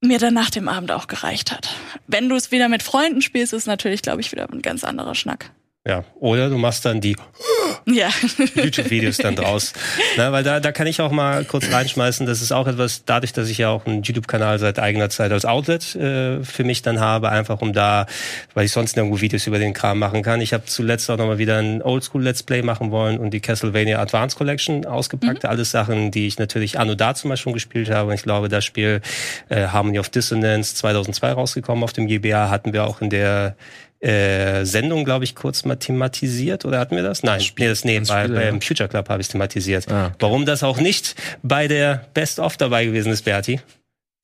mir 0.00 0.18
dann 0.18 0.32
nach 0.32 0.48
dem 0.48 0.68
Abend 0.68 0.92
auch 0.92 1.08
gereicht 1.08 1.52
hat. 1.52 1.68
Wenn 2.06 2.30
du 2.30 2.34
es 2.34 2.50
wieder 2.50 2.70
mit 2.70 2.82
Freunden 2.82 3.20
spielst, 3.20 3.52
ist 3.52 3.66
natürlich, 3.66 4.00
glaube 4.00 4.22
ich, 4.22 4.32
wieder 4.32 4.48
ein 4.50 4.62
ganz 4.62 4.82
anderer 4.82 5.14
Schnack. 5.14 5.50
Ja, 5.86 6.04
oder 6.20 6.48
du 6.48 6.58
machst 6.58 6.84
dann 6.84 7.00
die 7.00 7.16
ja. 7.86 8.08
YouTube-Videos 8.54 9.16
dann 9.16 9.34
draus. 9.34 9.72
Na, 10.16 10.30
weil 10.30 10.44
da, 10.44 10.60
da 10.60 10.70
kann 10.70 10.86
ich 10.86 11.00
auch 11.00 11.10
mal 11.10 11.44
kurz 11.44 11.72
reinschmeißen, 11.72 12.24
das 12.24 12.40
ist 12.40 12.52
auch 12.52 12.68
etwas, 12.68 13.04
dadurch, 13.04 13.32
dass 13.32 13.48
ich 13.48 13.58
ja 13.58 13.70
auch 13.70 13.84
einen 13.84 14.02
YouTube-Kanal 14.02 14.60
seit 14.60 14.78
eigener 14.78 15.10
Zeit 15.10 15.32
als 15.32 15.44
Outlet 15.44 15.96
äh, 15.96 16.44
für 16.44 16.62
mich 16.62 16.82
dann 16.82 17.00
habe, 17.00 17.30
einfach 17.30 17.60
um 17.62 17.72
da, 17.72 18.06
weil 18.54 18.64
ich 18.64 18.70
sonst 18.70 18.94
nirgendwo 18.94 19.20
Videos 19.20 19.48
über 19.48 19.58
den 19.58 19.72
Kram 19.72 19.98
machen 19.98 20.22
kann. 20.22 20.40
Ich 20.40 20.52
habe 20.52 20.66
zuletzt 20.66 21.10
auch 21.10 21.16
nochmal 21.16 21.38
wieder 21.38 21.58
ein 21.58 21.82
Oldschool-Let's 21.82 22.44
Play 22.44 22.62
machen 22.62 22.92
wollen 22.92 23.18
und 23.18 23.30
die 23.30 23.40
Castlevania 23.40 24.00
Advance 24.00 24.36
Collection 24.36 24.86
ausgepackt. 24.86 25.42
Mhm. 25.42 25.48
Alles 25.48 25.72
Sachen, 25.72 26.12
die 26.12 26.28
ich 26.28 26.38
natürlich 26.38 26.78
anno 26.78 26.94
da 26.94 27.16
zum 27.16 27.30
Beispiel 27.30 27.42
schon 27.42 27.52
gespielt 27.54 27.90
habe. 27.90 28.10
Und 28.10 28.14
ich 28.14 28.22
glaube, 28.22 28.48
das 28.48 28.64
Spiel 28.64 29.00
äh, 29.48 29.66
Harmony 29.66 29.98
of 29.98 30.10
Dissonance 30.10 30.76
2002 30.76 31.32
rausgekommen 31.32 31.82
auf 31.82 31.92
dem 31.92 32.06
GBA 32.06 32.50
hatten 32.50 32.72
wir 32.72 32.84
auch 32.84 33.00
in 33.00 33.10
der 33.10 33.56
äh, 34.02 34.64
Sendung, 34.64 35.04
glaube 35.04 35.24
ich, 35.24 35.34
kurz 35.34 35.64
mal 35.64 35.76
thematisiert. 35.76 36.64
Oder 36.64 36.80
hatten 36.80 36.96
wir 36.96 37.02
das? 37.02 37.22
Nein, 37.22 37.38
das 37.38 37.52
nee, 37.56 37.68
das, 37.68 37.84
nee 37.84 38.00
bei, 38.00 38.24
Spiel, 38.24 38.36
beim 38.36 38.60
Future 38.60 38.88
Club 38.88 39.08
habe 39.08 39.22
ich 39.22 39.28
thematisiert. 39.28 39.90
Ah, 39.90 40.06
okay. 40.06 40.14
Warum 40.20 40.44
das 40.44 40.62
auch 40.62 40.78
nicht 40.78 41.14
bei 41.42 41.68
der 41.68 42.06
Best 42.12 42.38
of 42.38 42.56
dabei 42.56 42.84
gewesen 42.86 43.12
ist, 43.12 43.22
Berti. 43.22 43.60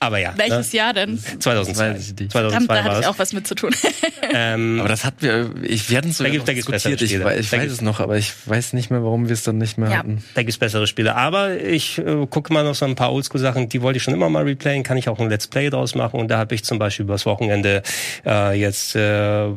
Aber 0.01 0.19
ja. 0.19 0.33
Welches 0.37 0.73
ne? 0.73 0.79
Jahr 0.79 0.93
denn? 0.93 1.19
2002. 1.19 2.29
2002 2.29 2.75
da 2.75 2.85
hatte 2.85 3.01
ich 3.01 3.07
auch 3.07 3.19
was 3.19 3.33
mit 3.33 3.49
zu 3.49 3.57
tun. 3.57 3.75
ähm, 4.33 4.79
aber 4.79 4.89
das 4.89 5.05
hatten 5.05 5.23
wir, 5.23 5.51
ich, 5.63 5.91
wir 5.91 5.99
hatten 5.99 6.11
es 6.11 6.19
sogar 6.19 6.31
da 6.31 6.37
gibt, 6.37 6.49
da 6.49 6.53
diskutiert. 6.53 7.03
Ich, 7.03 7.13
ich 7.13 7.53
weiß 7.53 7.73
es 7.73 7.81
noch, 7.81 7.99
aber 7.99 8.17
ich 8.17 8.33
weiß 8.47 8.75
nicht 8.75 8.91
mehr, 8.91 9.03
warum 9.03 9.27
wir 9.27 9.33
es 9.33 9.43
dann 9.43 9.59
nicht 9.59 9.77
mehr 9.77 9.91
ja. 9.91 9.99
hatten. 9.99 10.23
Da 10.35 10.43
gibt's 10.43 10.59
bessere 10.59 10.87
Spiele. 10.87 11.17
Aber 11.17 11.61
ich 11.61 11.99
äh, 11.99 12.27
gucke 12.31 12.53
mal 12.53 12.63
noch 12.63 12.77
so 12.77 12.85
ein 12.85 12.95
paar 12.95 13.13
Oldschool-Sachen, 13.13 13.69
die 13.69 13.83
wollte 13.83 13.97
ich 13.97 14.05
schon 14.05 14.15
immer 14.15 14.31
mal 14.31 14.45
replayen, 14.45 14.85
kann 14.85 14.97
ich 14.97 15.09
auch 15.09 15.19
ein 15.19 15.29
Let's 15.29 15.49
Play 15.49 15.69
draus 15.69 15.97
machen. 15.97 16.21
Und 16.21 16.29
da 16.29 16.39
habe 16.39 16.55
ich 16.55 16.63
zum 16.65 16.79
Beispiel 16.79 17.05
übers 17.05 17.27
Wochenende 17.27 17.83
äh, 18.25 18.59
jetzt 18.59 18.95
äh, 18.95 19.49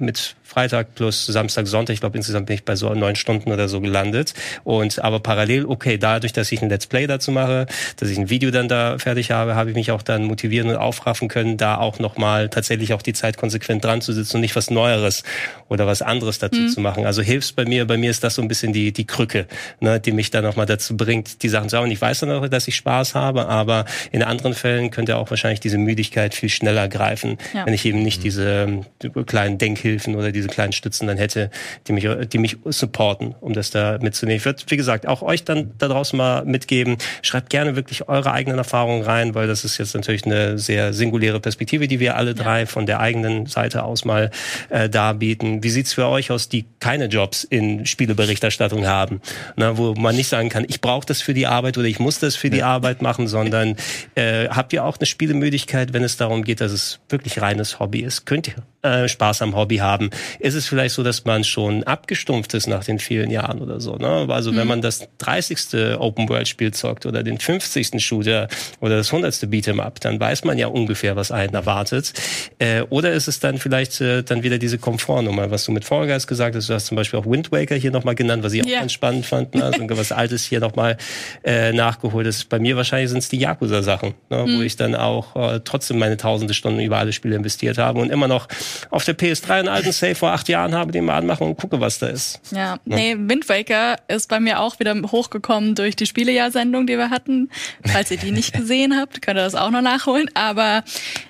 mit 0.00 0.36
Freitag 0.56 0.94
plus 0.94 1.26
Samstag, 1.26 1.66
Sonntag. 1.66 1.92
Ich 1.92 2.00
glaube, 2.00 2.16
insgesamt 2.16 2.46
bin 2.46 2.54
ich 2.54 2.64
bei 2.64 2.76
so 2.76 2.94
neun 2.94 3.14
Stunden 3.14 3.52
oder 3.52 3.68
so 3.68 3.82
gelandet. 3.82 4.32
Und 4.64 5.04
aber 5.04 5.20
parallel, 5.20 5.66
okay, 5.66 5.98
dadurch, 5.98 6.32
dass 6.32 6.50
ich 6.50 6.62
ein 6.62 6.70
Let's 6.70 6.86
Play 6.86 7.06
dazu 7.06 7.30
mache, 7.30 7.66
dass 7.98 8.08
ich 8.08 8.16
ein 8.16 8.30
Video 8.30 8.50
dann 8.50 8.66
da 8.66 8.96
fertig 8.96 9.32
habe, 9.32 9.54
habe 9.54 9.68
ich 9.68 9.76
mich 9.76 9.90
auch 9.90 10.00
dann 10.00 10.24
motivieren 10.24 10.70
und 10.70 10.76
aufraffen 10.76 11.28
können, 11.28 11.58
da 11.58 11.76
auch 11.76 11.98
nochmal 11.98 12.48
tatsächlich 12.48 12.94
auch 12.94 13.02
die 13.02 13.12
Zeit 13.12 13.36
konsequent 13.36 13.84
dran 13.84 14.00
zu 14.00 14.14
sitzen 14.14 14.36
und 14.36 14.40
nicht 14.40 14.56
was 14.56 14.70
Neueres 14.70 15.24
oder 15.68 15.86
was 15.86 16.00
anderes 16.00 16.38
dazu 16.38 16.58
mhm. 16.58 16.68
zu 16.70 16.80
machen. 16.80 17.04
Also 17.04 17.20
hilfst 17.20 17.54
bei 17.54 17.66
mir, 17.66 17.86
bei 17.86 17.98
mir 17.98 18.10
ist 18.10 18.24
das 18.24 18.36
so 18.36 18.40
ein 18.40 18.48
bisschen 18.48 18.72
die, 18.72 18.94
die 18.94 19.06
Krücke, 19.06 19.48
ne, 19.80 20.00
die 20.00 20.12
mich 20.12 20.30
dann 20.30 20.42
nochmal 20.42 20.64
dazu 20.64 20.96
bringt, 20.96 21.42
die 21.42 21.50
Sachen 21.50 21.68
zu 21.68 21.76
haben. 21.76 21.90
Ich 21.90 22.00
weiß 22.00 22.20
dann 22.20 22.30
auch, 22.30 22.48
dass 22.48 22.66
ich 22.66 22.76
Spaß 22.76 23.14
habe, 23.14 23.46
aber 23.48 23.84
in 24.10 24.22
anderen 24.22 24.54
Fällen 24.54 24.90
könnte 24.90 25.18
auch 25.18 25.28
wahrscheinlich 25.28 25.60
diese 25.60 25.76
Müdigkeit 25.76 26.34
viel 26.34 26.48
schneller 26.48 26.88
greifen, 26.88 27.36
ja. 27.52 27.66
wenn 27.66 27.74
ich 27.74 27.84
eben 27.84 28.02
nicht 28.02 28.24
diese 28.24 28.86
kleinen 29.26 29.58
Denkhilfen 29.58 30.14
oder 30.14 30.32
diese 30.32 30.45
kleinen 30.48 30.72
Stützen 30.72 31.06
dann 31.06 31.16
hätte, 31.16 31.50
die 31.86 31.92
mich, 31.92 32.06
die 32.32 32.38
mich 32.38 32.58
supporten, 32.64 33.34
um 33.40 33.52
das 33.52 33.70
da 33.70 33.98
mitzunehmen. 34.00 34.38
Ich 34.38 34.44
würde, 34.44 34.62
wie 34.68 34.76
gesagt, 34.76 35.06
auch 35.06 35.22
euch 35.22 35.44
dann 35.44 35.72
da 35.78 35.88
draußen 35.88 36.16
mal 36.16 36.44
mitgeben. 36.44 36.96
Schreibt 37.22 37.50
gerne 37.50 37.76
wirklich 37.76 38.08
eure 38.08 38.32
eigenen 38.32 38.58
Erfahrungen 38.58 39.02
rein, 39.02 39.34
weil 39.34 39.46
das 39.46 39.64
ist 39.64 39.78
jetzt 39.78 39.94
natürlich 39.94 40.24
eine 40.24 40.58
sehr 40.58 40.92
singuläre 40.92 41.40
Perspektive, 41.40 41.88
die 41.88 42.00
wir 42.00 42.16
alle 42.16 42.34
drei 42.34 42.60
ja. 42.60 42.66
von 42.66 42.86
der 42.86 43.00
eigenen 43.00 43.46
Seite 43.46 43.84
aus 43.84 44.04
mal 44.04 44.30
äh, 44.70 44.88
darbieten. 44.88 45.62
Wie 45.62 45.70
sieht's 45.70 45.92
für 45.92 46.06
euch 46.06 46.30
aus, 46.30 46.48
die 46.48 46.66
keine 46.80 47.06
Jobs 47.06 47.44
in 47.44 47.86
Spieleberichterstattung 47.86 48.86
haben, 48.86 49.20
na, 49.56 49.76
wo 49.76 49.94
man 49.94 50.16
nicht 50.16 50.28
sagen 50.28 50.48
kann, 50.48 50.64
ich 50.68 50.80
brauche 50.80 51.06
das 51.06 51.20
für 51.20 51.34
die 51.34 51.46
Arbeit 51.46 51.78
oder 51.78 51.86
ich 51.86 51.98
muss 51.98 52.18
das 52.18 52.36
für 52.36 52.50
die 52.50 52.62
Arbeit 52.62 53.02
machen, 53.02 53.26
sondern 53.26 53.76
äh, 54.14 54.48
habt 54.48 54.72
ihr 54.72 54.84
auch 54.84 54.98
eine 54.98 55.06
Spielemüdigkeit, 55.06 55.92
wenn 55.92 56.04
es 56.04 56.16
darum 56.16 56.44
geht, 56.44 56.60
dass 56.60 56.72
es 56.72 57.00
wirklich 57.08 57.40
reines 57.40 57.78
Hobby 57.78 58.00
ist? 58.00 58.26
Könnt 58.26 58.48
ihr 58.48 58.54
äh, 58.86 59.08
Spaß 59.08 59.42
am 59.42 59.56
Hobby 59.56 59.78
haben. 59.78 60.10
Ist 60.38 60.54
es 60.54 60.66
vielleicht 60.66 60.94
so, 60.94 61.02
dass 61.02 61.24
man 61.24 61.44
schon 61.44 61.82
abgestumpft 61.84 62.54
ist 62.54 62.66
nach 62.66 62.84
den 62.84 62.98
vielen 62.98 63.30
Jahren 63.30 63.60
oder 63.60 63.80
so? 63.80 63.96
Ne? 63.96 64.26
Also 64.28 64.52
mhm. 64.52 64.56
wenn 64.56 64.66
man 64.66 64.82
das 64.82 65.08
30. 65.18 65.96
Open-World-Spiel 65.98 66.72
zockt 66.72 67.06
oder 67.06 67.22
den 67.22 67.38
50. 67.38 68.04
Shooter 68.04 68.48
oder 68.80 68.96
das 68.96 69.12
100. 69.12 69.34
Beat'em 69.50 69.80
Up, 69.80 70.00
dann 70.00 70.20
weiß 70.20 70.44
man 70.44 70.58
ja 70.58 70.68
ungefähr, 70.68 71.16
was 71.16 71.30
einen 71.30 71.54
erwartet. 71.54 72.12
Äh, 72.58 72.82
oder 72.82 73.12
ist 73.12 73.28
es 73.28 73.40
dann 73.40 73.58
vielleicht 73.58 74.00
äh, 74.00 74.22
dann 74.22 74.42
wieder 74.42 74.58
diese 74.58 74.78
Komfortnummer, 74.78 75.50
was 75.50 75.64
du 75.64 75.72
mit 75.72 75.84
Fall 75.84 76.06
gesagt 76.06 76.56
hast? 76.56 76.68
Du 76.68 76.74
hast 76.74 76.86
zum 76.86 76.96
Beispiel 76.96 77.18
auch 77.18 77.26
Wind 77.26 77.52
Waker 77.52 77.74
hier 77.74 77.90
nochmal 77.90 78.14
genannt, 78.14 78.42
was 78.42 78.52
ich 78.52 78.62
auch 78.62 78.68
ganz 78.68 78.92
spannend 78.92 79.26
fand. 79.26 79.54
Ne? 79.54 79.64
Also 79.64 79.82
was 79.90 80.12
Altes 80.16 80.44
hier 80.44 80.60
nochmal 80.60 80.96
äh, 81.44 81.72
nachgeholt 81.72 82.26
ist. 82.26 82.48
Bei 82.48 82.58
mir 82.58 82.76
wahrscheinlich 82.76 83.10
sind 83.10 83.18
es 83.18 83.28
die 83.28 83.38
Yakuza-Sachen, 83.38 84.14
ne? 84.30 84.44
mhm. 84.46 84.58
wo 84.58 84.62
ich 84.62 84.76
dann 84.76 84.94
auch 84.94 85.36
äh, 85.36 85.60
trotzdem 85.64 85.98
meine 85.98 86.16
tausende 86.16 86.54
Stunden 86.54 86.80
über 86.80 86.98
alle 86.98 87.12
Spiele 87.12 87.36
investiert 87.36 87.78
habe 87.78 88.00
und 88.00 88.10
immer 88.10 88.28
noch 88.28 88.48
auf 88.90 89.04
der 89.04 89.16
PS3 89.16 89.50
einen 89.50 89.68
alten 89.68 89.92
Save 89.92 90.16
vor 90.26 90.32
acht 90.32 90.48
Jahren 90.48 90.74
habe, 90.74 90.90
den 90.90 91.04
mal 91.04 91.18
anmachen 91.18 91.46
und 91.46 91.56
gucke, 91.56 91.78
was 91.78 92.00
da 92.00 92.08
ist. 92.08 92.40
Ja, 92.50 92.58
ja. 92.58 92.78
nee, 92.84 93.14
Wind 93.16 93.48
Waker 93.48 93.94
ist 94.08 94.28
bei 94.28 94.40
mir 94.40 94.58
auch 94.58 94.80
wieder 94.80 94.92
hochgekommen 95.00 95.76
durch 95.76 95.94
die 95.94 96.04
Spielejahr-Sendung, 96.06 96.88
die 96.88 96.98
wir 96.98 97.10
hatten. 97.10 97.48
Falls 97.84 98.10
ihr 98.10 98.16
die 98.16 98.32
nicht 98.32 98.52
gesehen 98.56 98.98
habt, 98.98 99.22
könnt 99.22 99.38
ihr 99.38 99.44
das 99.44 99.54
auch 99.54 99.70
noch 99.70 99.82
nachholen. 99.82 100.28
Aber 100.34 100.82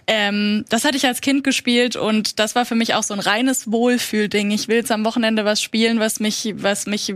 ähm, 0.06 0.64
das 0.70 0.86
hatte 0.86 0.96
ich 0.96 1.06
als 1.06 1.20
Kind 1.20 1.44
gespielt 1.44 1.94
und 1.96 2.38
das 2.38 2.54
war 2.54 2.64
für 2.64 2.74
mich 2.74 2.94
auch 2.94 3.02
so 3.02 3.12
ein 3.12 3.20
reines 3.20 3.70
Wohlfühlding. 3.70 4.50
Ich 4.50 4.66
will 4.66 4.76
jetzt 4.76 4.90
am 4.90 5.04
Wochenende 5.04 5.44
was 5.44 5.60
spielen, 5.60 6.00
was 6.00 6.18
mich, 6.18 6.54
was 6.56 6.86
mich, 6.86 7.14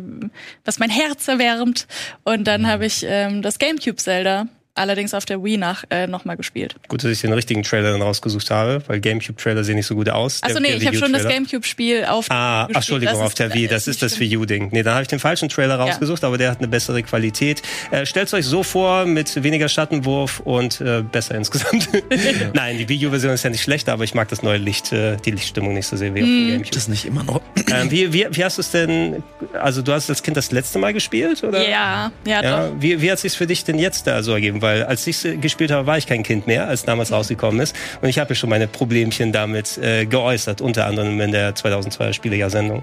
was 0.66 0.78
mein 0.78 0.90
Herz 0.90 1.28
erwärmt. 1.28 1.86
Und 2.24 2.44
dann 2.44 2.66
habe 2.66 2.84
ich 2.84 3.06
ähm, 3.08 3.40
das 3.40 3.58
GameCube 3.58 3.96
Zelda 3.96 4.48
allerdings 4.74 5.14
auf 5.14 5.24
der 5.24 5.42
Wii 5.42 5.56
nach 5.56 5.84
äh, 5.90 6.06
nochmal 6.06 6.36
gespielt. 6.36 6.76
Gut, 6.88 7.04
dass 7.04 7.10
ich 7.10 7.20
den 7.20 7.32
richtigen 7.32 7.62
Trailer 7.62 7.92
dann 7.92 8.02
rausgesucht 8.02 8.50
habe, 8.50 8.82
weil 8.86 9.00
Gamecube-Trailer 9.00 9.64
sehen 9.64 9.76
nicht 9.76 9.86
so 9.86 9.94
gut 9.94 10.08
aus. 10.08 10.42
Achso, 10.42 10.60
nee, 10.60 10.74
ich 10.74 10.86
habe 10.86 10.96
schon 10.96 11.12
das 11.12 11.26
Gamecube-Spiel 11.26 12.04
auf 12.04 12.26
Ah, 12.30 12.64
ach, 12.64 12.76
Entschuldigung, 12.76 13.20
auf 13.20 13.34
der 13.34 13.52
Wii, 13.54 13.68
das 13.68 13.88
ist 13.88 14.02
das 14.02 14.18
Wii 14.20 14.36
U-Ding. 14.36 14.68
Nee, 14.72 14.82
da 14.82 14.92
habe 14.92 15.02
ich 15.02 15.08
den 15.08 15.18
falschen 15.18 15.48
Trailer 15.48 15.76
rausgesucht, 15.76 16.22
ja. 16.22 16.28
aber 16.28 16.38
der 16.38 16.50
hat 16.50 16.58
eine 16.58 16.68
bessere 16.68 17.02
Qualität. 17.02 17.62
Äh, 17.90 18.06
Stellt 18.06 18.32
euch 18.32 18.46
so 18.46 18.62
vor, 18.62 19.06
mit 19.06 19.42
weniger 19.42 19.68
Schattenwurf 19.68 20.40
und 20.40 20.80
äh, 20.80 21.02
besser 21.02 21.34
insgesamt. 21.34 21.88
Nein, 22.54 22.78
die 22.78 22.88
Wii 22.88 23.06
U-Version 23.06 23.32
ist 23.32 23.42
ja 23.42 23.50
nicht 23.50 23.62
schlechter, 23.62 23.92
aber 23.92 24.04
ich 24.04 24.14
mag 24.14 24.28
das 24.28 24.42
neue 24.42 24.58
Licht, 24.58 24.92
äh, 24.92 25.16
die 25.16 25.32
Lichtstimmung 25.32 25.74
nicht 25.74 25.86
so 25.86 25.96
sehr 25.96 26.14
wie 26.14 26.20
auf 26.20 26.26
dem 26.26 26.36
hm. 26.36 26.48
Gamecube. 26.48 26.70
Das 26.74 26.88
nicht 26.88 27.04
immer 27.04 27.24
noch. 27.24 27.40
Ähm, 27.70 27.90
wie, 27.90 28.12
wie, 28.12 28.26
wie 28.30 28.44
hast 28.44 28.58
du 28.58 28.62
es 28.62 28.70
denn, 28.70 29.22
also 29.52 29.82
du 29.82 29.92
hast 29.92 30.08
als 30.08 30.22
Kind 30.22 30.36
das 30.36 30.50
letzte 30.52 30.78
Mal 30.78 30.92
gespielt, 30.92 31.42
oder? 31.42 31.68
Ja, 31.68 32.12
ja, 32.24 32.42
ja 32.42 32.68
doch. 32.68 32.74
Wie, 32.80 33.00
wie 33.00 33.10
hat 33.10 33.18
sich 33.18 33.32
für 33.32 33.46
dich 33.46 33.64
denn 33.64 33.78
jetzt 33.78 34.06
da 34.06 34.22
so 34.22 34.32
ergeben? 34.32 34.59
Weil 34.61 34.84
als 34.84 35.06
ich 35.06 35.22
gespielt 35.40 35.70
habe, 35.70 35.86
war 35.86 35.98
ich 35.98 36.06
kein 36.06 36.22
Kind 36.22 36.46
mehr, 36.46 36.68
als 36.68 36.84
damals 36.84 37.12
rausgekommen 37.12 37.61
ist. 37.61 37.74
Und 38.00 38.08
ich 38.08 38.18
habe 38.18 38.30
ja 38.30 38.34
schon 38.34 38.50
meine 38.50 38.68
Problemchen 38.68 39.32
damit 39.32 39.78
äh, 39.78 40.06
geäußert, 40.06 40.61
unter 40.61 40.86
anderem 40.86 41.20
in 41.20 41.32
der 41.32 41.54
2002er 41.54 42.12
Spielejahr-Sendung. 42.12 42.82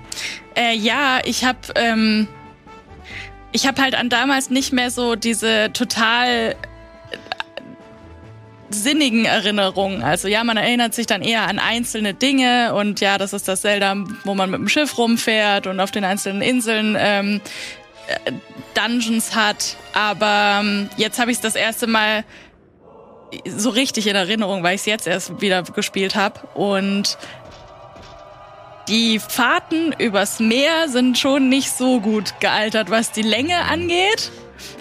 Äh, 0.56 0.76
ja, 0.76 1.20
ich 1.24 1.46
habe 1.46 1.60
ähm, 1.76 2.28
ich 3.52 3.66
habe 3.68 3.82
halt 3.82 3.96
an 3.96 4.10
damals 4.10 4.50
nicht 4.50 4.74
mehr 4.74 4.92
so 4.92 5.16
diese 5.16 5.72
total 5.74 6.52
äh, 6.52 6.56
sinnigen 8.70 9.26
Erinnerungen. 9.26 10.04
Also 10.04 10.28
ja, 10.28 10.44
man 10.44 10.58
erinnert 10.58 10.94
sich 10.94 11.08
dann 11.08 11.22
eher 11.22 11.48
an 11.48 11.60
einzelne 11.60 12.14
Dinge 12.14 12.74
und 12.76 13.00
ja, 13.00 13.18
das 13.18 13.34
ist 13.34 13.48
das 13.48 13.62
Zelda, 13.62 13.96
wo 14.26 14.36
man 14.36 14.50
mit 14.52 14.60
dem 14.60 14.68
Schiff 14.68 14.98
rumfährt 14.98 15.68
und 15.68 15.80
auf 15.80 15.92
den 15.92 16.04
einzelnen 16.04 16.42
Inseln 16.42 16.96
ähm, 17.00 17.36
äh, 17.38 17.50
Dungeons 18.74 19.36
hat. 19.36 19.78
Aber 19.94 20.60
ähm, 20.62 20.90
jetzt 20.98 21.20
habe 21.20 21.32
ich 21.32 21.38
es 21.38 21.42
das 21.42 21.56
erste 21.56 21.88
Mal 21.88 22.24
so 23.46 23.70
richtig 23.70 24.08
in 24.08 24.16
Erinnerung, 24.16 24.64
weil 24.64 24.76
ich 24.76 24.82
es 24.82 24.86
jetzt 24.86 25.08
erst 25.08 25.42
wieder 25.42 25.64
gespielt 25.64 26.16
habe. 26.16 26.40
Und 26.54 27.18
die 28.88 29.20
Fahrten 29.20 29.94
übers 29.98 30.40
Meer 30.40 30.88
sind 30.88 31.18
schon 31.18 31.50
nicht 31.50 31.72
so 31.72 32.00
gut 32.00 32.40
gealtert, 32.40 32.90
was 32.90 33.12
die 33.12 33.22
Länge 33.22 33.58
angeht. 33.66 34.32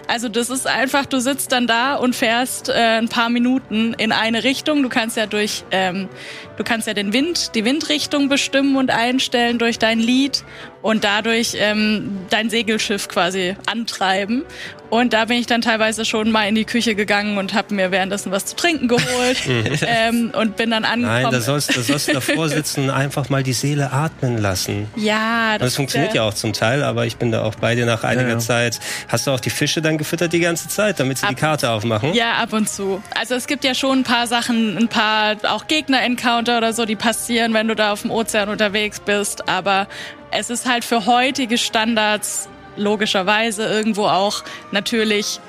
Also 0.08 0.28
das 0.28 0.50
ist 0.50 0.66
einfach, 0.66 1.06
du 1.06 1.18
sitzt 1.18 1.50
dann 1.50 1.66
da 1.66 1.96
und 1.96 2.14
fährst 2.14 2.68
äh, 2.68 2.98
ein 2.98 3.08
paar 3.08 3.28
Minuten 3.28 3.94
in 3.94 4.12
eine 4.12 4.44
Richtung. 4.44 4.82
Du 4.82 4.88
kannst 4.88 5.16
ja 5.16 5.26
durch, 5.26 5.64
ähm, 5.72 6.08
du 6.56 6.64
kannst 6.64 6.86
ja 6.86 6.94
den 6.94 7.12
Wind, 7.12 7.54
die 7.54 7.64
Windrichtung 7.64 8.28
bestimmen 8.28 8.76
und 8.76 8.90
einstellen 8.90 9.58
durch 9.58 9.78
dein 9.78 9.98
Lied 9.98 10.44
und 10.82 11.04
dadurch 11.04 11.56
ähm, 11.58 12.18
dein 12.30 12.48
Segelschiff 12.48 13.08
quasi 13.08 13.56
antreiben. 13.66 14.44
Und 14.88 15.12
da 15.12 15.24
bin 15.24 15.38
ich 15.38 15.46
dann 15.46 15.62
teilweise 15.62 16.04
schon 16.04 16.30
mal 16.30 16.48
in 16.48 16.54
die 16.54 16.64
Küche 16.64 16.94
gegangen 16.94 17.38
und 17.38 17.54
habe 17.54 17.74
mir 17.74 17.90
währenddessen 17.90 18.30
was 18.30 18.46
zu 18.46 18.54
trinken 18.54 18.86
geholt 18.86 19.36
ähm, 19.82 20.30
und 20.32 20.56
bin 20.56 20.70
dann 20.70 20.84
angekommen. 20.84 21.22
Nein, 21.22 21.32
da 21.32 21.40
sollst, 21.40 21.76
da 21.76 21.82
sollst 21.82 22.06
du 22.06 22.12
davor 22.12 22.48
sitzen 22.48 22.90
einfach 22.96 23.28
mal 23.28 23.42
die 23.42 23.52
Seele 23.52 23.92
atmen 23.92 24.38
lassen. 24.38 24.86
Ja, 24.94 25.58
das, 25.58 25.68
das 25.68 25.76
funktioniert 25.76 26.14
ja 26.14 26.22
auch 26.22 26.34
zum 26.34 26.52
Teil, 26.52 26.84
aber 26.84 27.04
ich 27.04 27.16
bin 27.16 27.32
da 27.32 27.42
auch 27.42 27.56
bei 27.56 27.74
dir 27.74 27.84
nach 27.84 28.04
einiger 28.04 28.28
ja. 28.28 28.38
Zeit. 28.38 28.78
Hast 29.08 29.26
du 29.26 29.32
auch 29.32 29.40
die 29.40 29.50
Fische 29.50 29.82
dann 29.82 29.98
gefüttert 29.98 30.32
die 30.32 30.40
ganze 30.40 30.68
Zeit, 30.68 31.00
damit 31.00 31.18
sie 31.18 31.24
ab, 31.24 31.30
die 31.30 31.36
Karte 31.36 31.70
aufmachen? 31.70 32.14
Ja, 32.14 32.34
ab 32.34 32.52
und 32.52 32.68
zu. 32.68 33.02
Also 33.18 33.34
es 33.34 33.48
gibt 33.48 33.64
ja 33.64 33.74
schon 33.74 34.00
ein 34.00 34.04
paar 34.04 34.28
Sachen, 34.28 34.78
ein 34.78 34.88
paar 34.88 35.36
auch 35.48 35.66
Gegner-Encounter 35.66 36.45
oder 36.48 36.72
so, 36.72 36.84
die 36.84 36.96
passieren, 36.96 37.54
wenn 37.54 37.68
du 37.68 37.74
da 37.74 37.92
auf 37.92 38.02
dem 38.02 38.10
Ozean 38.10 38.48
unterwegs 38.48 39.00
bist, 39.00 39.48
aber 39.48 39.88
es 40.30 40.50
ist 40.50 40.66
halt 40.66 40.84
für 40.84 41.06
heutige 41.06 41.58
Standards 41.58 42.48
logischerweise 42.76 43.64
irgendwo 43.64 44.06
auch 44.06 44.44
natürlich 44.70 45.40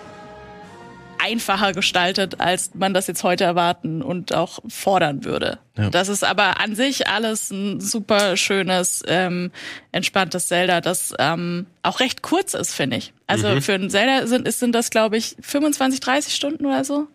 einfacher 1.19 1.73
gestaltet, 1.73 2.39
als 2.39 2.71
man 2.75 2.93
das 2.93 3.07
jetzt 3.07 3.23
heute 3.23 3.43
erwarten 3.43 4.01
und 4.01 4.33
auch 4.33 4.59
fordern 4.67 5.25
würde. 5.25 5.59
Ja. 5.77 5.89
Das 5.89 6.09
ist 6.09 6.23
aber 6.23 6.59
an 6.59 6.75
sich 6.75 7.07
alles 7.07 7.51
ein 7.51 7.79
super 7.79 8.37
schönes, 8.37 9.03
ähm, 9.07 9.51
entspanntes 9.91 10.47
Zelda, 10.47 10.81
das 10.81 11.13
ähm, 11.19 11.65
auch 11.83 11.99
recht 11.99 12.21
kurz 12.21 12.53
ist, 12.53 12.73
finde 12.73 12.97
ich. 12.97 13.13
Also 13.29 13.49
mhm. 13.49 13.61
für 13.61 13.73
ein 13.73 13.89
Zelda 13.89 14.25
sind, 14.25 14.51
sind 14.51 14.73
das, 14.73 14.89
glaube 14.89 15.17
ich, 15.17 15.35
25, 15.41 15.99
30 15.99 16.33
Stunden 16.33 16.65
oder 16.65 16.85
so. 16.85 17.07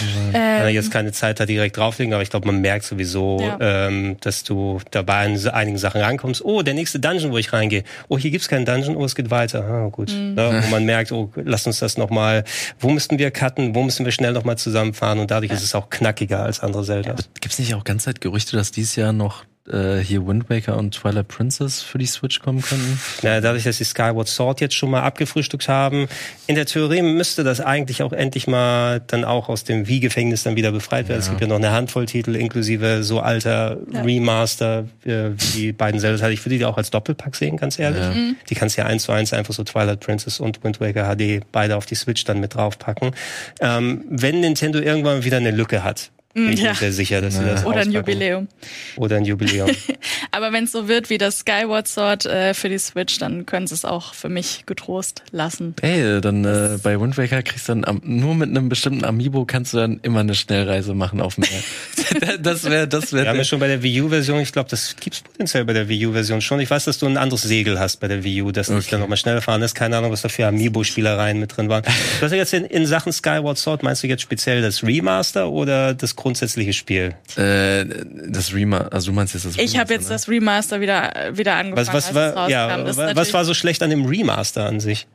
Ich 0.00 0.32
kann 0.32 0.66
ähm, 0.68 0.74
jetzt 0.74 0.90
keine 0.90 1.12
Zeit 1.12 1.38
da 1.38 1.44
direkt 1.44 1.76
drauflegen, 1.76 2.14
aber 2.14 2.22
ich 2.22 2.30
glaube, 2.30 2.46
man 2.46 2.62
merkt 2.62 2.86
sowieso, 2.86 3.38
ja. 3.40 3.58
ähm, 3.60 4.16
dass 4.22 4.42
du 4.42 4.80
dabei 4.90 5.26
an 5.26 5.48
einigen 5.48 5.76
Sachen 5.76 6.00
rankommst. 6.00 6.42
Oh, 6.42 6.62
der 6.62 6.72
nächste 6.72 6.98
Dungeon, 6.98 7.30
wo 7.30 7.36
ich 7.36 7.52
reingehe. 7.52 7.84
Oh, 8.08 8.16
hier 8.16 8.30
gibt's 8.30 8.48
keinen 8.48 8.64
Dungeon. 8.64 8.96
Oh, 8.96 9.04
es 9.04 9.14
geht 9.14 9.30
weiter. 9.30 9.64
Ah, 9.64 9.88
gut. 9.88 10.10
Mhm. 10.10 10.34
Ja, 10.34 10.64
wo 10.64 10.66
man 10.70 10.86
merkt, 10.86 11.12
oh, 11.12 11.30
lass 11.36 11.66
uns 11.66 11.78
das 11.78 11.98
nochmal, 11.98 12.44
wo 12.80 12.88
müssten 12.88 13.18
wir 13.18 13.30
cutten, 13.30 13.74
wo 13.74 13.82
müssen 13.82 14.06
wir 14.06 14.12
schnell 14.12 14.32
nochmal 14.32 14.56
zusammenfahren 14.56 15.18
und 15.18 15.30
dadurch 15.30 15.50
ja. 15.50 15.58
ist 15.58 15.62
es 15.62 15.74
auch 15.74 15.90
knackiger 15.90 16.42
als 16.42 16.60
andere 16.60 16.84
Zelda. 16.84 17.16
Gibt's 17.40 17.58
nicht 17.58 17.67
auch 17.74 17.84
ganz 17.84 18.04
Zeit 18.04 18.20
Gerüchte, 18.20 18.56
dass 18.56 18.72
dieses 18.72 18.96
Jahr 18.96 19.12
noch 19.12 19.44
äh, 19.72 19.98
hier 19.98 20.26
Wind 20.26 20.48
Waker 20.50 20.76
und 20.76 20.94
Twilight 20.94 21.28
Princess 21.28 21.82
für 21.82 21.98
die 21.98 22.06
Switch 22.06 22.40
kommen 22.40 22.62
könnten? 22.62 23.00
Ja, 23.22 23.40
dadurch, 23.40 23.64
dass 23.64 23.78
sie 23.78 23.84
Skyward 23.84 24.28
Sword 24.28 24.60
jetzt 24.60 24.74
schon 24.74 24.90
mal 24.90 25.02
abgefrühstückt 25.02 25.68
haben, 25.68 26.08
in 26.46 26.54
der 26.54 26.66
Theorie 26.66 27.02
müsste 27.02 27.44
das 27.44 27.60
eigentlich 27.60 28.02
auch 28.02 28.12
endlich 28.12 28.46
mal 28.46 29.00
dann 29.06 29.24
auch 29.24 29.48
aus 29.48 29.64
dem 29.64 29.86
Wii-Gefängnis 29.86 30.42
dann 30.42 30.56
wieder 30.56 30.72
befreit 30.72 31.08
werden. 31.08 31.20
Ja. 31.20 31.24
Es 31.24 31.28
gibt 31.28 31.40
ja 31.40 31.46
noch 31.46 31.56
eine 31.56 31.72
Handvoll 31.72 32.06
Titel 32.06 32.34
inklusive 32.34 33.02
so 33.02 33.20
alter 33.20 33.78
ja. 33.92 34.02
Remaster 34.02 34.86
äh, 35.04 35.30
wie 35.36 35.58
die 35.58 35.72
beiden 35.72 36.00
Zelda. 36.00 36.28
Ich 36.30 36.44
würde 36.44 36.58
die 36.58 36.64
auch 36.64 36.76
als 36.76 36.90
Doppelpack 36.90 37.36
sehen, 37.36 37.56
ganz 37.56 37.78
ehrlich. 37.78 38.02
Ja. 38.02 38.10
Mhm. 38.10 38.36
Die 38.48 38.54
kannst 38.54 38.76
du 38.76 38.82
ja 38.82 38.86
eins 38.86 39.04
zu 39.04 39.12
eins 39.12 39.32
einfach 39.32 39.54
so 39.54 39.64
Twilight 39.64 40.00
Princess 40.00 40.40
und 40.40 40.62
Wind 40.64 40.80
Waker 40.80 41.14
HD 41.14 41.42
beide 41.52 41.76
auf 41.76 41.86
die 41.86 41.94
Switch 41.94 42.24
dann 42.24 42.40
mit 42.40 42.54
draufpacken. 42.54 43.12
Ähm, 43.60 44.04
wenn 44.08 44.40
Nintendo 44.40 44.78
irgendwann 44.78 45.24
wieder 45.24 45.36
eine 45.36 45.50
Lücke 45.50 45.84
hat, 45.84 46.10
Bin 46.34 46.52
ich 46.52 46.60
ja. 46.60 46.74
sehr 46.74 46.92
sicher, 46.92 47.20
dass 47.20 47.36
sie 47.36 47.44
das 47.44 47.64
Oder 47.64 47.80
ein 47.80 47.90
Jubiläum. 47.90 48.48
Oder 48.96 49.16
ein 49.16 49.24
Jubiläum. 49.24 49.70
Aber 50.30 50.52
wenn 50.52 50.64
es 50.64 50.72
so 50.72 50.86
wird 50.86 51.10
wie 51.10 51.18
das 51.18 51.40
Skyward 51.40 51.88
Sword 51.88 52.26
äh, 52.26 52.54
für 52.54 52.68
die 52.68 52.78
Switch, 52.78 53.18
dann 53.18 53.46
können 53.46 53.66
sie 53.66 53.74
es 53.74 53.84
auch 53.84 54.12
für 54.12 54.28
mich 54.28 54.64
getrost 54.66 55.22
lassen. 55.32 55.74
Ey, 55.80 56.20
dann 56.20 56.44
äh, 56.44 56.78
bei 56.82 57.00
Wind 57.00 57.16
Waker 57.16 57.42
kriegst 57.42 57.68
du 57.68 57.74
dann 57.74 58.00
nur 58.04 58.34
mit 58.34 58.50
einem 58.50 58.68
bestimmten 58.68 59.04
Amiibo 59.04 59.46
kannst 59.46 59.72
du 59.72 59.78
dann 59.78 60.00
immer 60.02 60.20
eine 60.20 60.34
Schnellreise 60.34 60.94
machen 60.94 61.20
auf 61.20 61.36
dem 61.36 61.44
Meer. 61.50 62.38
das 62.40 62.64
wäre, 62.64 62.86
das 62.86 63.12
wäre. 63.12 63.24
Wir 63.24 63.30
haben 63.30 63.38
ja 63.38 63.44
schon 63.44 63.60
bei 63.60 63.68
der 63.68 63.82
Wii 63.82 64.02
U-Version, 64.02 64.40
ich 64.40 64.52
glaube, 64.52 64.68
das 64.68 64.96
gibt's 65.00 65.22
potenziell 65.22 65.64
bei 65.64 65.72
der 65.72 65.88
Wii 65.88 66.06
U-Version 66.06 66.40
schon. 66.42 66.60
Ich 66.60 66.70
weiß, 66.70 66.84
dass 66.84 66.98
du 66.98 67.06
ein 67.06 67.16
anderes 67.16 67.42
Segel 67.42 67.80
hast 67.80 68.00
bei 68.00 68.08
der 68.08 68.22
Wii 68.22 68.42
U, 68.42 68.52
dass 68.52 68.68
okay. 68.68 68.80
du 68.80 68.90
dann 68.90 69.00
nochmal 69.00 69.16
schneller 69.16 69.40
fahren 69.40 69.62
ist. 69.62 69.74
Keine 69.74 69.96
Ahnung, 69.96 70.12
was 70.12 70.22
da 70.22 70.28
für 70.28 70.46
Amiibo-Spielereien 70.46 71.40
mit 71.40 71.56
drin 71.56 71.68
waren. 71.70 71.84
Du 71.84 72.24
hast 72.24 72.32
ja 72.32 72.36
jetzt 72.36 72.52
in, 72.52 72.64
in 72.64 72.86
Sachen 72.86 73.12
Skyward 73.12 73.58
Sword, 73.58 73.82
meinst 73.82 74.02
du 74.02 74.06
jetzt 74.06 74.22
speziell 74.22 74.60
das 74.60 74.82
Remaster 74.82 75.50
oder 75.50 75.94
das 75.94 76.16
grundsätzliche 76.18 76.72
Spiel? 76.72 77.14
Äh, 77.36 77.86
das 78.28 78.52
Remaster, 78.52 78.92
also 78.92 79.10
du 79.10 79.14
meinst 79.14 79.34
jetzt 79.34 79.46
das 79.46 79.56
Remaster? 79.56 79.72
Ich 79.72 79.80
habe 79.80 79.94
jetzt 79.94 80.08
ne? 80.08 80.10
das 80.10 80.28
Remaster 80.28 80.80
wieder, 80.80 81.30
wieder 81.32 81.54
angefangen. 81.54 81.86
Was, 81.86 81.94
was, 81.94 82.14
war, 82.14 82.50
ja, 82.50 82.84
was 83.16 83.32
war 83.32 83.44
so 83.44 83.54
schlecht 83.54 83.82
an 83.82 83.90
dem 83.90 84.04
Remaster 84.04 84.66
an 84.66 84.80
sich? 84.80 85.06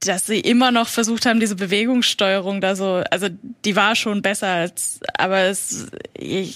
Dass 0.00 0.26
sie 0.26 0.40
immer 0.40 0.70
noch 0.70 0.88
versucht 0.88 1.26
haben, 1.26 1.40
diese 1.40 1.56
Bewegungssteuerung 1.56 2.60
da 2.60 2.76
so, 2.76 3.02
also 3.10 3.28
die 3.64 3.76
war 3.76 3.96
schon 3.96 4.22
besser 4.22 4.48
als, 4.48 5.00
aber 5.16 5.42
es, 5.44 5.86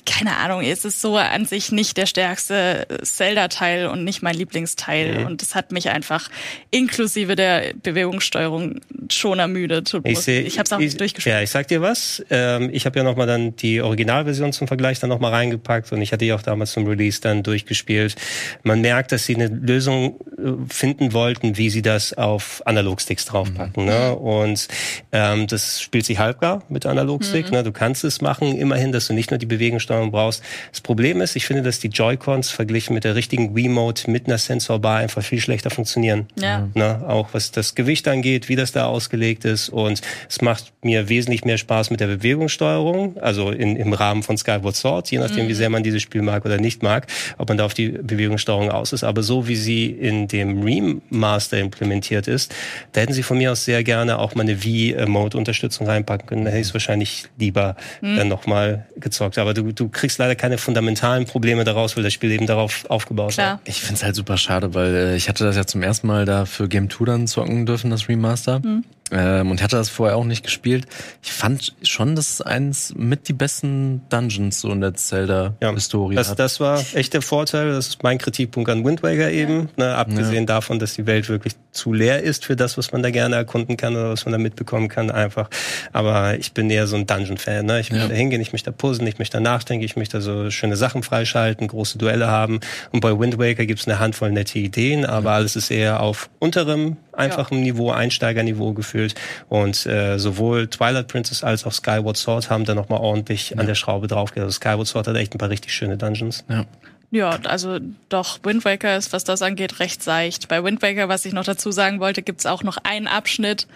keine 0.07 0.37
Ahnung, 0.37 0.63
es 0.63 0.85
ist 0.85 1.01
so 1.01 1.17
an 1.17 1.47
sich 1.47 1.73
nicht 1.73 1.97
der 1.97 2.07
stärkste 2.07 2.87
Zelda-Teil 3.03 3.87
und 3.87 4.05
nicht 4.05 4.23
mein 4.23 4.35
Lieblingsteil. 4.35 5.21
Mhm. 5.21 5.27
Und 5.27 5.43
das 5.43 5.55
hat 5.55 5.73
mich 5.73 5.89
einfach 5.89 6.29
inklusive 6.71 7.35
der 7.37 7.73
Bewegungssteuerung 7.83 8.81
schon 9.11 9.39
ermüdet. 9.39 9.93
Ich, 10.05 10.21
seh, 10.21 10.41
ich 10.41 10.59
habe 10.59 10.67
es 10.67 10.73
auch 10.73 10.79
nicht 10.79 11.01
durchgespielt. 11.01 11.35
Ja, 11.35 11.43
ich 11.43 11.51
sag 11.51 11.69
dir 11.69 11.81
was. 11.81 12.25
Ähm, 12.31 12.71
ich 12.73 12.87
habe 12.87 12.99
ja 12.99 13.05
nochmal 13.05 13.27
dann 13.27 13.57
die 13.57 13.81
Originalversion 13.81 14.53
zum 14.53 14.69
Vergleich 14.69 15.01
dann 15.01 15.11
nochmal 15.11 15.33
reingepackt 15.33 15.93
und 15.93 16.03
ich 16.03 16.13
hatte 16.13 16.25
die 16.25 16.33
auch 16.33 16.43
damals 16.43 16.73
zum 16.73 16.87
Release 16.87 17.21
dann 17.21 17.43
durchgespielt. 17.43 18.17
Man 18.63 18.81
merkt, 18.81 19.13
dass 19.13 19.25
sie 19.25 19.35
eine 19.35 19.47
Lösung 19.47 20.21
äh, 20.39 20.73
finden 20.73 21.13
wollten, 21.13 21.57
wie 21.57 21.71
sie 21.71 21.83
das 21.83 22.13
auf 22.13 22.63
Analogsticks 22.67 23.30
draufpacken. 23.33 23.85
Mhm. 23.85 23.89
Ne? 23.89 24.15
Und 24.15 24.69
ähm, 25.13 25.47
das 25.47 25.81
spielt 25.81 26.05
sich 26.05 26.19
halbgar 26.19 26.63
mit 26.69 26.87
Analogstick. 26.87 27.47
Mhm. 27.47 27.53
Ne? 27.53 27.63
Du 27.63 27.73
kannst 27.73 28.05
es 28.05 28.21
machen, 28.21 28.57
immerhin, 28.57 28.93
dass 28.93 29.07
du 29.07 29.15
nicht 29.15 29.31
nur 29.31 29.39
die 29.39 29.47
Bewegungssteuerung 29.47 30.11
brauchst. 30.11 30.43
Das 30.71 30.81
Problem 30.81 31.21
ist, 31.21 31.37
ich 31.37 31.47
finde, 31.47 31.63
dass 31.63 31.79
die 31.79 31.89
Joy-Cons 31.89 32.51
verglichen 32.51 32.95
mit 32.95 33.05
der 33.05 33.15
richtigen 33.15 33.55
Wii-Mode 33.55 34.03
mit 34.11 34.27
einer 34.27 34.39
Sensorbar 34.39 34.99
einfach 34.99 35.23
viel 35.23 35.41
schlechter 35.41 35.71
funktionieren. 35.71 36.27
Ja. 36.37 36.69
Ne? 36.75 37.05
Auch 37.07 37.29
was 37.33 37.51
das 37.51 37.75
Gewicht 37.75 38.09
angeht, 38.09 38.49
wie 38.49 38.57
das 38.57 38.73
da 38.73 38.87
ausgelegt 38.87 39.45
ist. 39.45 39.69
Und 39.69 40.01
es 40.29 40.41
macht 40.41 40.73
mir 40.83 41.09
wesentlich 41.09 41.45
mehr 41.45 41.59
Spaß 41.59 41.91
mit 41.91 42.01
der 42.01 42.07
Bewegungssteuerung, 42.07 43.19
also 43.19 43.51
in, 43.51 43.77
im 43.77 43.93
Rahmen 43.93 44.23
von 44.23 44.37
Skyward 44.37 44.77
Sword, 44.77 45.11
je 45.11 45.19
nachdem, 45.19 45.45
mhm. 45.45 45.49
wie 45.49 45.55
sehr 45.55 45.71
man 45.71 45.83
dieses 45.83 46.03
Spiel 46.03 46.23
mag 46.23 46.45
oder 46.45 46.59
nicht 46.59 46.83
mag, 46.83 47.07
ob 47.39 47.49
man 47.49 47.59
da 47.59 47.65
auf 47.65 47.75
die 47.75 47.89
Bewegungssteuerung 47.89 48.71
aus 48.71 48.93
ist. 48.93 49.05
Aber 49.05 49.23
so 49.23 49.49
wie 49.49 49.57
sie 49.57 49.87
in 49.87 50.29
dem 50.29 50.63
Remaster 50.63 51.59
implementiert 51.59 52.29
ist, 52.29 52.55
da 52.93 53.01
hätten 53.01 53.13
sie 53.13 53.20
von 53.23 53.39
mir 53.39 53.53
aus 53.53 53.65
sehr 53.65 53.85
gerne 53.85 54.19
auch 54.19 54.35
mal 54.35 54.43
eine 54.43 54.57
V-Mode-Unterstützung 54.57 55.87
reinpacken 55.87 56.27
können. 56.27 56.45
Da 56.45 56.51
hätte 56.51 56.61
ich 56.61 56.69
es 56.69 56.75
wahrscheinlich 56.75 57.25
lieber 57.39 57.77
mhm. 58.01 58.17
dann 58.17 58.29
nochmal 58.29 58.87
gezockt. 58.97 59.39
Aber 59.39 59.55
du, 59.55 59.73
du 59.73 59.89
kriegst 59.89 60.19
leider 60.19 60.35
keine 60.35 60.59
fundamentalen 60.59 61.27
Probleme 61.27 61.65
daraus, 61.65 61.97
weil 61.97 62.03
das 62.03 62.13
Spiel 62.13 62.31
eben 62.31 62.47
darauf 62.47 62.89
aufgebaut 62.89 63.33
Klar. 63.33 63.61
ist. 63.65 63.77
Ich 63.77 63.81
finde 63.81 63.95
es 63.97 64.05
halt 64.05 64.15
super 64.15 64.37
schade, 64.37 64.75
weil 64.75 64.95
äh, 64.95 65.17
ich 65.17 65.29
hatte 65.29 65.45
das 65.45 65.57
ja 65.57 65.67
zum 65.67 65.83
ersten 65.83 66.07
Mal 66.07 66.25
da 66.25 66.45
für 66.45 66.69
Game 66.69 66.91
2 66.91 67.05
dann 67.05 67.27
zocken 67.27 67.67
dürfen, 67.67 67.91
das 67.91 68.09
Remaster. 68.09 68.61
Mhm. 68.61 68.85
Ähm, 69.13 69.51
und 69.51 69.63
hatte 69.63 69.77
das 69.77 69.89
vorher 69.89 70.17
auch 70.17 70.25
nicht 70.25 70.45
gespielt. 70.45 70.87
Ich 71.23 71.33
fand 71.33 71.75
schon, 71.83 72.15
dass 72.15 72.31
es 72.35 72.41
eins 72.41 72.95
mit 72.97 73.29
die 73.29 73.33
besten 73.33 74.03
Dungeons 74.09 74.61
so 74.61 74.71
in 74.71 74.81
der 74.81 74.95
Zelda-Historie 74.95 76.15
ja, 76.15 76.23
das, 76.23 76.35
das 76.37 76.61
war 76.61 76.83
echt 76.95 77.15
der 77.15 77.23
Vorteil. 77.23 77.73
Das 77.73 77.89
ist 77.89 78.03
mein 78.03 78.19
Kritikpunkt 78.19 78.71
an 78.71 78.85
Wind 78.85 79.03
Waker 79.03 79.31
eben. 79.31 79.69
Ne, 79.77 79.95
abgesehen 79.95 80.45
ja. 80.45 80.47
davon, 80.47 80.79
dass 80.79 80.95
die 80.95 81.07
Welt 81.07 81.29
wirklich 81.29 81.55
zu 81.73 81.93
leer 81.93 82.23
ist 82.23 82.45
für 82.45 82.57
das, 82.57 82.79
was 82.79 82.93
man 82.93 83.03
da 83.03 83.11
gerne 83.11 83.37
erkunden 83.37 83.77
kann 83.77 83.95
oder 83.95 84.11
was 84.11 84.25
man 84.25 84.33
da 84.33 84.39
mitbekommen 84.39 84.89
kann 84.89 85.11
einfach. 85.11 85.51
Aber 85.93 86.39
ich 86.39 86.53
bin 86.53 86.71
eher 86.71 86.87
so 86.87 86.97
ein 86.97 87.07
Dungeon-Fan. 87.07 87.67
Ne? 87.67 87.81
Ich 87.81 87.91
möchte 87.91 88.07
ja. 88.07 88.11
da 88.11 88.17
hingehen, 88.17 88.41
ich 88.41 88.53
möchte 88.53 88.71
da 88.71 88.77
puzzeln, 88.77 89.07
ich 89.09 89.19
möchte 89.19 89.39
da 89.39 89.41
nachdenken, 89.41 89.85
ich 89.85 89.97
möchte 89.97 90.19
da 90.19 90.21
so 90.21 90.51
schöne 90.51 90.77
Sachen 90.77 91.03
freischalten, 91.03 91.69
große 91.69 91.99
Duelle 91.99 92.29
haben. 92.29 92.61
Und 92.93 93.01
bei 93.01 93.19
Wind 93.19 93.39
Waker 93.39 93.67
gibt's 93.67 93.87
eine 93.87 93.99
Handvoll 93.99 94.31
nette 94.31 94.59
Ideen, 94.59 95.05
aber 95.05 95.33
alles 95.33 95.57
ist 95.57 95.71
eher 95.71 96.01
auf 96.01 96.31
unterem, 96.39 96.97
einfachem 97.13 97.61
Niveau, 97.63 97.91
Einsteigerniveau 97.91 98.73
gefühlt. 98.73 99.15
Und 99.49 99.87
äh, 99.87 100.19
sowohl 100.19 100.69
Twilight 100.69 101.09
Princess 101.09 101.45
als 101.45 101.65
auch 101.65 101.73
Skyward 101.73 102.17
Sword 102.17 102.51
haben 102.51 102.65
da 102.65 102.75
nochmal 102.75 103.01
ordentlich 103.01 103.51
ja. 103.51 103.59
an 103.59 103.67
der 103.67 103.75
Schraube 103.75 104.07
draufgehört. 104.07 104.47
Also 104.47 104.57
Skyward 104.57 104.87
Sword 104.87 105.09
hat 105.09 105.17
echt 105.17 105.35
ein 105.35 105.39
paar 105.39 105.51
richtig 105.51 105.73
schöne 105.73 105.97
Dungeons. 105.97 106.45
Ja. 106.49 106.67
Ja, 107.13 107.31
also 107.45 107.81
doch, 108.09 108.39
Wind 108.45 108.65
Waker 108.65 108.97
ist, 108.97 109.13
was 109.13 109.25
das 109.25 109.43
angeht, 109.43 109.81
recht 109.81 110.01
seicht. 110.01 110.47
Bei 110.47 110.63
Wind 110.63 110.81
Waker, 110.81 111.09
was 111.09 111.25
ich 111.25 111.33
noch 111.33 111.43
dazu 111.43 111.73
sagen 111.73 111.99
wollte, 111.99 112.23
gibt's 112.23 112.47
auch 112.47 112.63
noch 112.63 112.77
einen 112.85 113.09
Abschnitt. 113.09 113.67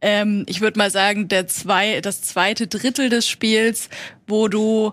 Ähm, 0.00 0.44
ich 0.48 0.60
würde 0.60 0.78
mal 0.78 0.90
sagen, 0.90 1.28
der 1.28 1.46
zwei, 1.46 2.00
das 2.00 2.22
zweite 2.22 2.66
Drittel 2.66 3.08
des 3.08 3.28
Spiels, 3.28 3.90
wo 4.26 4.48
du 4.48 4.92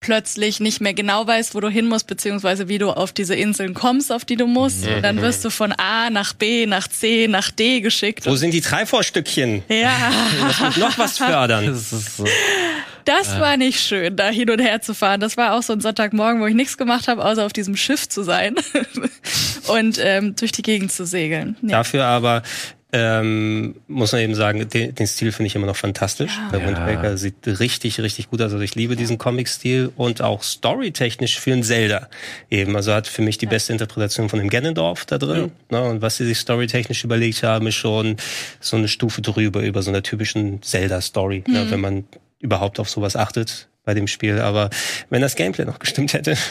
plötzlich 0.00 0.60
nicht 0.60 0.80
mehr 0.80 0.94
genau 0.94 1.26
weißt, 1.26 1.54
wo 1.54 1.60
du 1.60 1.68
hin 1.68 1.86
musst, 1.86 2.06
beziehungsweise 2.06 2.68
wie 2.68 2.78
du 2.78 2.90
auf 2.90 3.12
diese 3.12 3.34
Inseln 3.34 3.74
kommst, 3.74 4.12
auf 4.12 4.24
die 4.24 4.36
du 4.36 4.46
musst. 4.46 4.84
Mhm. 4.84 4.94
Und 4.94 5.02
dann 5.02 5.20
wirst 5.20 5.44
du 5.44 5.50
von 5.50 5.72
A 5.72 6.10
nach 6.10 6.34
B, 6.34 6.66
nach 6.66 6.86
C, 6.88 7.26
nach 7.28 7.50
D 7.50 7.80
geschickt. 7.80 8.26
Wo 8.26 8.36
sind 8.36 8.52
die 8.52 8.60
Dreivorstückchen? 8.60 9.62
Ja. 9.68 9.96
Das 10.48 10.60
muss 10.60 10.76
noch 10.76 10.98
was 10.98 11.18
fördern. 11.18 11.66
Das, 11.66 11.90
so. 11.90 12.24
das 13.04 13.38
war 13.38 13.56
nicht 13.56 13.80
schön, 13.80 14.16
da 14.16 14.28
hin 14.28 14.50
und 14.50 14.60
her 14.60 14.80
zu 14.80 14.94
fahren. 14.94 15.20
Das 15.20 15.36
war 15.36 15.54
auch 15.54 15.62
so 15.62 15.72
ein 15.72 15.80
Sonntagmorgen, 15.80 16.40
wo 16.40 16.46
ich 16.46 16.54
nichts 16.54 16.76
gemacht 16.76 17.08
habe, 17.08 17.24
außer 17.24 17.44
auf 17.44 17.52
diesem 17.52 17.76
Schiff 17.76 18.08
zu 18.08 18.22
sein 18.22 18.54
und 19.68 19.98
ähm, 20.00 20.36
durch 20.36 20.52
die 20.52 20.62
Gegend 20.62 20.92
zu 20.92 21.06
segeln. 21.06 21.56
Ja. 21.62 21.78
Dafür 21.78 22.04
aber 22.04 22.42
ähm, 22.90 23.74
muss 23.86 24.12
man 24.12 24.22
eben 24.22 24.34
sagen, 24.34 24.66
den, 24.66 24.94
den 24.94 25.06
Stil 25.06 25.30
finde 25.30 25.48
ich 25.48 25.54
immer 25.54 25.66
noch 25.66 25.76
fantastisch. 25.76 26.32
Ja. 26.36 26.58
Der 26.58 26.66
Wind 26.66 26.78
Waker 26.78 27.18
sieht 27.18 27.34
richtig, 27.46 28.00
richtig 28.00 28.30
gut 28.30 28.40
aus. 28.40 28.52
Also 28.52 28.64
ich 28.64 28.74
liebe 28.74 28.96
diesen 28.96 29.18
Comic-Stil 29.18 29.92
und 29.94 30.22
auch 30.22 30.42
storytechnisch 30.42 31.38
für 31.38 31.52
ein 31.52 31.62
Zelda 31.62 32.08
eben. 32.50 32.74
Also 32.76 32.94
hat 32.94 33.06
für 33.06 33.20
mich 33.20 33.36
die 33.36 33.46
beste 33.46 33.72
Interpretation 33.72 34.30
von 34.30 34.38
dem 34.38 34.48
Ganondorf 34.48 35.04
da 35.04 35.18
drin. 35.18 35.50
Ja. 35.70 35.80
Ne? 35.82 35.88
Und 35.90 36.02
was 36.02 36.16
sie 36.16 36.24
sich 36.24 36.38
storytechnisch 36.38 37.04
überlegt 37.04 37.42
haben, 37.42 37.66
ist 37.66 37.74
schon 37.74 38.16
so 38.60 38.76
eine 38.76 38.88
Stufe 38.88 39.20
drüber 39.20 39.60
über 39.60 39.82
so 39.82 39.90
einer 39.90 40.02
typischen 40.02 40.62
Zelda-Story, 40.62 41.44
ne? 41.46 41.58
mhm. 41.58 41.64
ne? 41.64 41.70
wenn 41.70 41.80
man 41.80 42.04
überhaupt 42.40 42.80
auf 42.80 42.88
sowas 42.88 43.16
achtet 43.16 43.68
bei 43.84 43.92
dem 43.92 44.06
Spiel. 44.06 44.40
Aber 44.40 44.70
wenn 45.10 45.20
das 45.20 45.36
Gameplay 45.36 45.66
noch 45.66 45.78
gestimmt 45.78 46.14
hätte. 46.14 46.38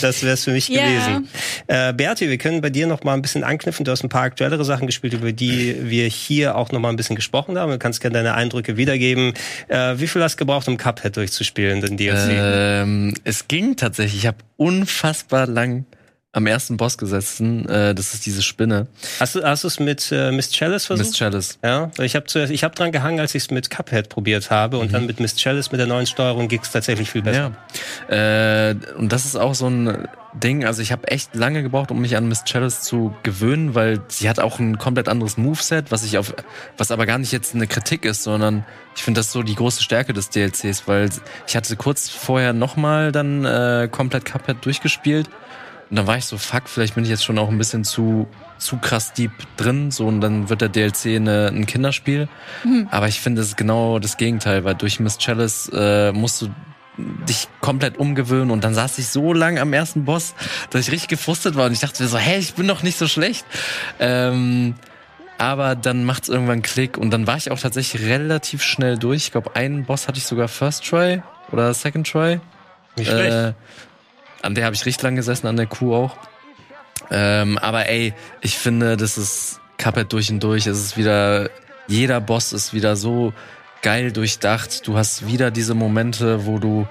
Das 0.00 0.22
wäre 0.22 0.34
es 0.34 0.44
für 0.44 0.52
mich 0.52 0.68
ja. 0.68 0.82
gewesen. 0.82 1.28
Äh, 1.66 1.92
Berti, 1.92 2.28
wir 2.28 2.38
können 2.38 2.60
bei 2.60 2.70
dir 2.70 2.86
noch 2.86 3.04
mal 3.04 3.14
ein 3.14 3.22
bisschen 3.22 3.44
anknüpfen. 3.44 3.84
Du 3.84 3.90
hast 3.90 4.02
ein 4.02 4.08
paar 4.08 4.22
aktuellere 4.22 4.64
Sachen 4.64 4.86
gespielt, 4.86 5.14
über 5.14 5.32
die 5.32 5.76
wir 5.90 6.06
hier 6.06 6.56
auch 6.56 6.72
noch 6.72 6.80
mal 6.80 6.90
ein 6.90 6.96
bisschen 6.96 7.16
gesprochen 7.16 7.58
haben. 7.58 7.72
Du 7.72 7.78
kannst 7.78 8.00
gerne 8.00 8.18
deine 8.18 8.34
Eindrücke 8.34 8.76
wiedergeben. 8.76 9.34
Äh, 9.68 9.94
wie 9.98 10.06
viel 10.06 10.22
hast 10.22 10.34
du 10.34 10.38
gebraucht, 10.38 10.68
um 10.68 10.76
Cuphead 10.76 11.16
durchzuspielen, 11.16 11.80
den 11.80 11.96
DLC? 11.96 12.30
Ähm, 12.30 13.14
es 13.24 13.48
ging 13.48 13.76
tatsächlich. 13.76 14.22
Ich 14.22 14.26
habe 14.26 14.38
unfassbar 14.56 15.46
lang 15.46 15.84
am 16.32 16.46
ersten 16.46 16.76
Boss 16.76 16.98
gesessen. 16.98 17.66
Äh, 17.68 17.94
das 17.94 18.12
ist 18.12 18.26
diese 18.26 18.42
Spinne. 18.42 18.86
Hast 19.18 19.34
du 19.34 19.42
hast 19.42 19.64
du 19.64 19.68
es 19.68 19.80
mit 19.80 20.12
äh, 20.12 20.30
Miss 20.30 20.50
Chalice 20.50 20.86
versucht? 20.86 21.08
Miss 21.08 21.16
Chalice. 21.16 21.58
Ja, 21.64 21.90
ich 21.98 22.14
habe 22.14 22.26
zuerst 22.26 22.52
ich 22.52 22.64
habe 22.64 22.74
dran 22.74 22.92
gehangen, 22.92 23.18
als 23.18 23.34
ich 23.34 23.44
es 23.44 23.50
mit 23.50 23.70
Cuphead 23.70 24.10
probiert 24.10 24.50
habe 24.50 24.78
und 24.78 24.88
mhm. 24.88 24.92
dann 24.92 25.06
mit 25.06 25.20
Miss 25.20 25.36
Chalice 25.36 25.72
mit 25.72 25.80
der 25.80 25.86
neuen 25.86 26.06
Steuerung 26.06 26.48
ging 26.48 26.60
es 26.62 26.70
tatsächlich 26.70 27.10
viel 27.10 27.22
besser. 27.22 27.52
Ja. 28.10 28.70
Äh, 28.70 28.76
und 28.98 29.10
das 29.10 29.24
ist 29.24 29.36
auch 29.36 29.54
so 29.54 29.68
ein 29.68 30.06
Ding, 30.34 30.66
also 30.66 30.82
ich 30.82 30.92
habe 30.92 31.08
echt 31.08 31.34
lange 31.34 31.62
gebraucht, 31.62 31.90
um 31.90 32.00
mich 32.00 32.14
an 32.14 32.28
Miss 32.28 32.44
Chalice 32.44 32.82
zu 32.82 33.14
gewöhnen, 33.22 33.74
weil 33.74 34.02
sie 34.08 34.28
hat 34.28 34.38
auch 34.38 34.58
ein 34.58 34.76
komplett 34.76 35.08
anderes 35.08 35.38
Moveset, 35.38 35.90
was 35.90 36.04
ich 36.04 36.18
auf 36.18 36.34
was 36.76 36.90
aber 36.90 37.06
gar 37.06 37.16
nicht 37.16 37.32
jetzt 37.32 37.54
eine 37.54 37.66
Kritik 37.66 38.04
ist, 38.04 38.22
sondern 38.22 38.66
ich 38.94 39.02
finde 39.02 39.20
das 39.20 39.32
so 39.32 39.42
die 39.42 39.54
große 39.54 39.82
Stärke 39.82 40.12
des 40.12 40.28
DLCs, 40.28 40.86
weil 40.86 41.08
ich 41.46 41.56
hatte 41.56 41.74
kurz 41.76 42.10
vorher 42.10 42.52
nochmal 42.52 43.12
dann 43.12 43.46
äh, 43.46 43.88
komplett 43.90 44.26
Cuphead 44.26 44.62
durchgespielt 44.64 45.30
und 45.90 45.96
dann 45.96 46.06
war 46.06 46.18
ich 46.18 46.26
so, 46.26 46.36
fuck, 46.36 46.68
vielleicht 46.68 46.94
bin 46.94 47.04
ich 47.04 47.10
jetzt 47.10 47.24
schon 47.24 47.38
auch 47.38 47.48
ein 47.48 47.56
bisschen 47.56 47.84
zu, 47.84 48.28
zu 48.58 48.76
krass 48.76 49.12
deep 49.14 49.32
drin, 49.56 49.90
so, 49.90 50.06
und 50.06 50.20
dann 50.20 50.48
wird 50.50 50.60
der 50.60 50.68
DLC 50.68 51.16
eine, 51.16 51.48
ein 51.48 51.66
Kinderspiel. 51.66 52.28
Mhm. 52.64 52.88
Aber 52.90 53.08
ich 53.08 53.20
finde, 53.20 53.40
es 53.40 53.48
ist 53.48 53.56
genau 53.56 53.98
das 53.98 54.16
Gegenteil, 54.16 54.64
weil 54.64 54.74
durch 54.74 55.00
Miss 55.00 55.18
Chalice 55.18 55.70
äh, 55.72 56.12
musst 56.12 56.42
du 56.42 56.48
dich 57.28 57.48
komplett 57.60 57.96
umgewöhnen 57.96 58.50
und 58.50 58.64
dann 58.64 58.74
saß 58.74 58.98
ich 58.98 59.06
so 59.08 59.32
lang 59.32 59.58
am 59.58 59.72
ersten 59.72 60.04
Boss, 60.04 60.34
dass 60.70 60.82
ich 60.82 60.92
richtig 60.92 61.08
gefrustet 61.08 61.54
war 61.54 61.66
und 61.66 61.72
ich 61.72 61.80
dachte 61.80 62.02
mir 62.02 62.08
so, 62.08 62.18
hey, 62.18 62.38
ich 62.38 62.54
bin 62.54 62.66
doch 62.66 62.82
nicht 62.82 62.98
so 62.98 63.06
schlecht. 63.06 63.46
Ähm, 64.00 64.74
aber 65.38 65.76
dann 65.76 66.04
macht's 66.04 66.28
irgendwann 66.28 66.62
Klick 66.62 66.98
und 66.98 67.10
dann 67.10 67.28
war 67.28 67.36
ich 67.36 67.52
auch 67.52 67.60
tatsächlich 67.60 68.02
relativ 68.02 68.62
schnell 68.62 68.98
durch. 68.98 69.26
Ich 69.26 69.32
glaube, 69.32 69.54
einen 69.54 69.84
Boss 69.84 70.08
hatte 70.08 70.18
ich 70.18 70.26
sogar 70.26 70.48
First 70.48 70.84
Try 70.84 71.22
oder 71.52 71.72
Second 71.72 72.10
Try. 72.10 72.40
Nicht 72.96 73.08
schlecht. 73.08 73.32
Äh, 73.32 73.52
an 74.42 74.54
der 74.54 74.64
habe 74.64 74.74
ich 74.74 74.86
richtig 74.86 75.02
lang 75.02 75.16
gesessen, 75.16 75.46
an 75.46 75.56
der 75.56 75.66
Kuh 75.66 75.94
auch. 75.94 76.16
Ähm, 77.10 77.58
aber 77.58 77.88
ey, 77.88 78.14
ich 78.40 78.58
finde, 78.58 78.96
das 78.96 79.18
ist 79.18 79.60
Cuphead 79.78 80.12
durch 80.12 80.30
und 80.30 80.42
durch. 80.42 80.66
Es 80.66 80.78
ist 80.78 80.96
wieder, 80.96 81.50
jeder 81.86 82.20
Boss 82.20 82.52
ist 82.52 82.74
wieder 82.74 82.96
so 82.96 83.32
geil 83.82 84.12
durchdacht. 84.12 84.86
Du 84.86 84.96
hast 84.96 85.26
wieder 85.26 85.50
diese 85.50 85.74
Momente, 85.74 86.46
wo 86.46 86.58
du 86.58 86.86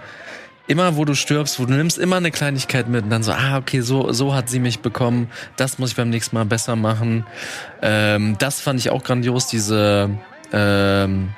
immer 0.67 0.97
wo 0.97 1.05
du 1.05 1.15
stirbst, 1.15 1.59
wo 1.59 1.65
du 1.65 1.73
nimmst 1.73 1.97
immer 1.97 2.17
eine 2.17 2.31
Kleinigkeit 2.31 2.87
mit 2.87 3.05
und 3.05 3.09
dann 3.09 3.23
so, 3.23 3.31
ah, 3.31 3.57
okay, 3.57 3.81
so, 3.81 4.11
so 4.11 4.35
hat 4.35 4.49
sie 4.49 4.59
mich 4.59 4.79
bekommen, 4.79 5.29
das 5.55 5.79
muss 5.79 5.91
ich 5.91 5.95
beim 5.95 6.09
nächsten 6.09 6.35
Mal 6.35 6.45
besser 6.45 6.75
machen. 6.75 7.25
Ähm, 7.81 8.35
das 8.37 8.59
fand 8.59 8.79
ich 8.79 8.89
auch 8.89 9.03
grandios, 9.03 9.47
diese 9.47 10.09
ähm, 10.51 11.29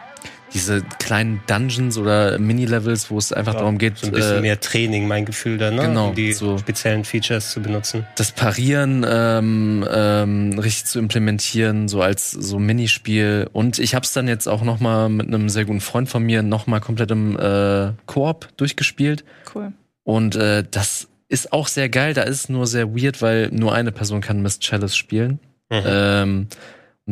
diese 0.54 0.82
kleinen 0.82 1.42
Dungeons 1.48 1.98
oder 1.98 2.40
Mini-Levels, 2.40 3.10
wo 3.12 3.18
es 3.18 3.32
einfach 3.32 3.54
ja, 3.54 3.60
darum 3.60 3.78
geht. 3.78 3.98
So 3.98 4.08
ein 4.08 4.14
bisschen 4.14 4.38
äh, 4.38 4.42
mehr 4.42 4.60
Training, 4.60 5.08
mein 5.08 5.26
Gefühl 5.26 5.58
da, 5.58 5.72
ne? 5.72 5.84
Genau. 5.84 6.10
Um 6.10 6.16
die 6.16 6.34
so 6.34 6.58
speziellen 6.58 7.06
Features 7.06 7.52
zu 7.52 7.62
benutzen. 7.62 8.06
Das 8.16 8.32
Parieren 8.32 9.06
ähm, 9.08 9.86
ähm, 9.92 10.60
richtig 10.60 10.86
zu 10.86 11.00
implementieren, 11.00 11.88
so 11.88 12.02
als 12.02 12.32
so 12.32 12.60
Minispiel. 12.60 13.48
Und 13.54 13.80
ich 13.80 13.96
habe 13.96 14.06
es 14.06 14.14
dann 14.14 14.28
jetzt 14.28 14.48
auch 14.48 14.64
noch 14.64 14.80
mal 14.80 15.10
mit 15.10 15.28
einem 15.28 15.50
sehr 15.50 15.66
guten 15.66 15.82
Freund 15.82 16.10
von 16.10 16.24
mir 16.24 16.44
noch 16.44 16.68
mal 16.68 16.80
komplett 16.80 17.12
im 17.12 17.38
äh, 17.38 17.92
Koop 18.06 18.50
durchgespielt. 18.58 19.24
Cool. 19.54 19.74
Und 20.04 20.36
äh, 20.36 20.64
das 20.70 21.08
ist 21.28 21.54
auch 21.54 21.68
sehr 21.68 21.90
geil. 21.90 22.14
Da 22.14 22.24
ist 22.24 22.50
nur 22.50 22.66
sehr 22.66 22.96
weird, 22.96 23.22
weil 23.22 23.50
nur 23.52 23.74
eine 23.74 23.92
Person 23.92 24.22
kann 24.22 24.42
Miss 24.42 24.60
Chalice 24.60 24.96
spielen. 24.96 25.40
Mhm. 25.70 25.84
Ähm, 25.86 26.48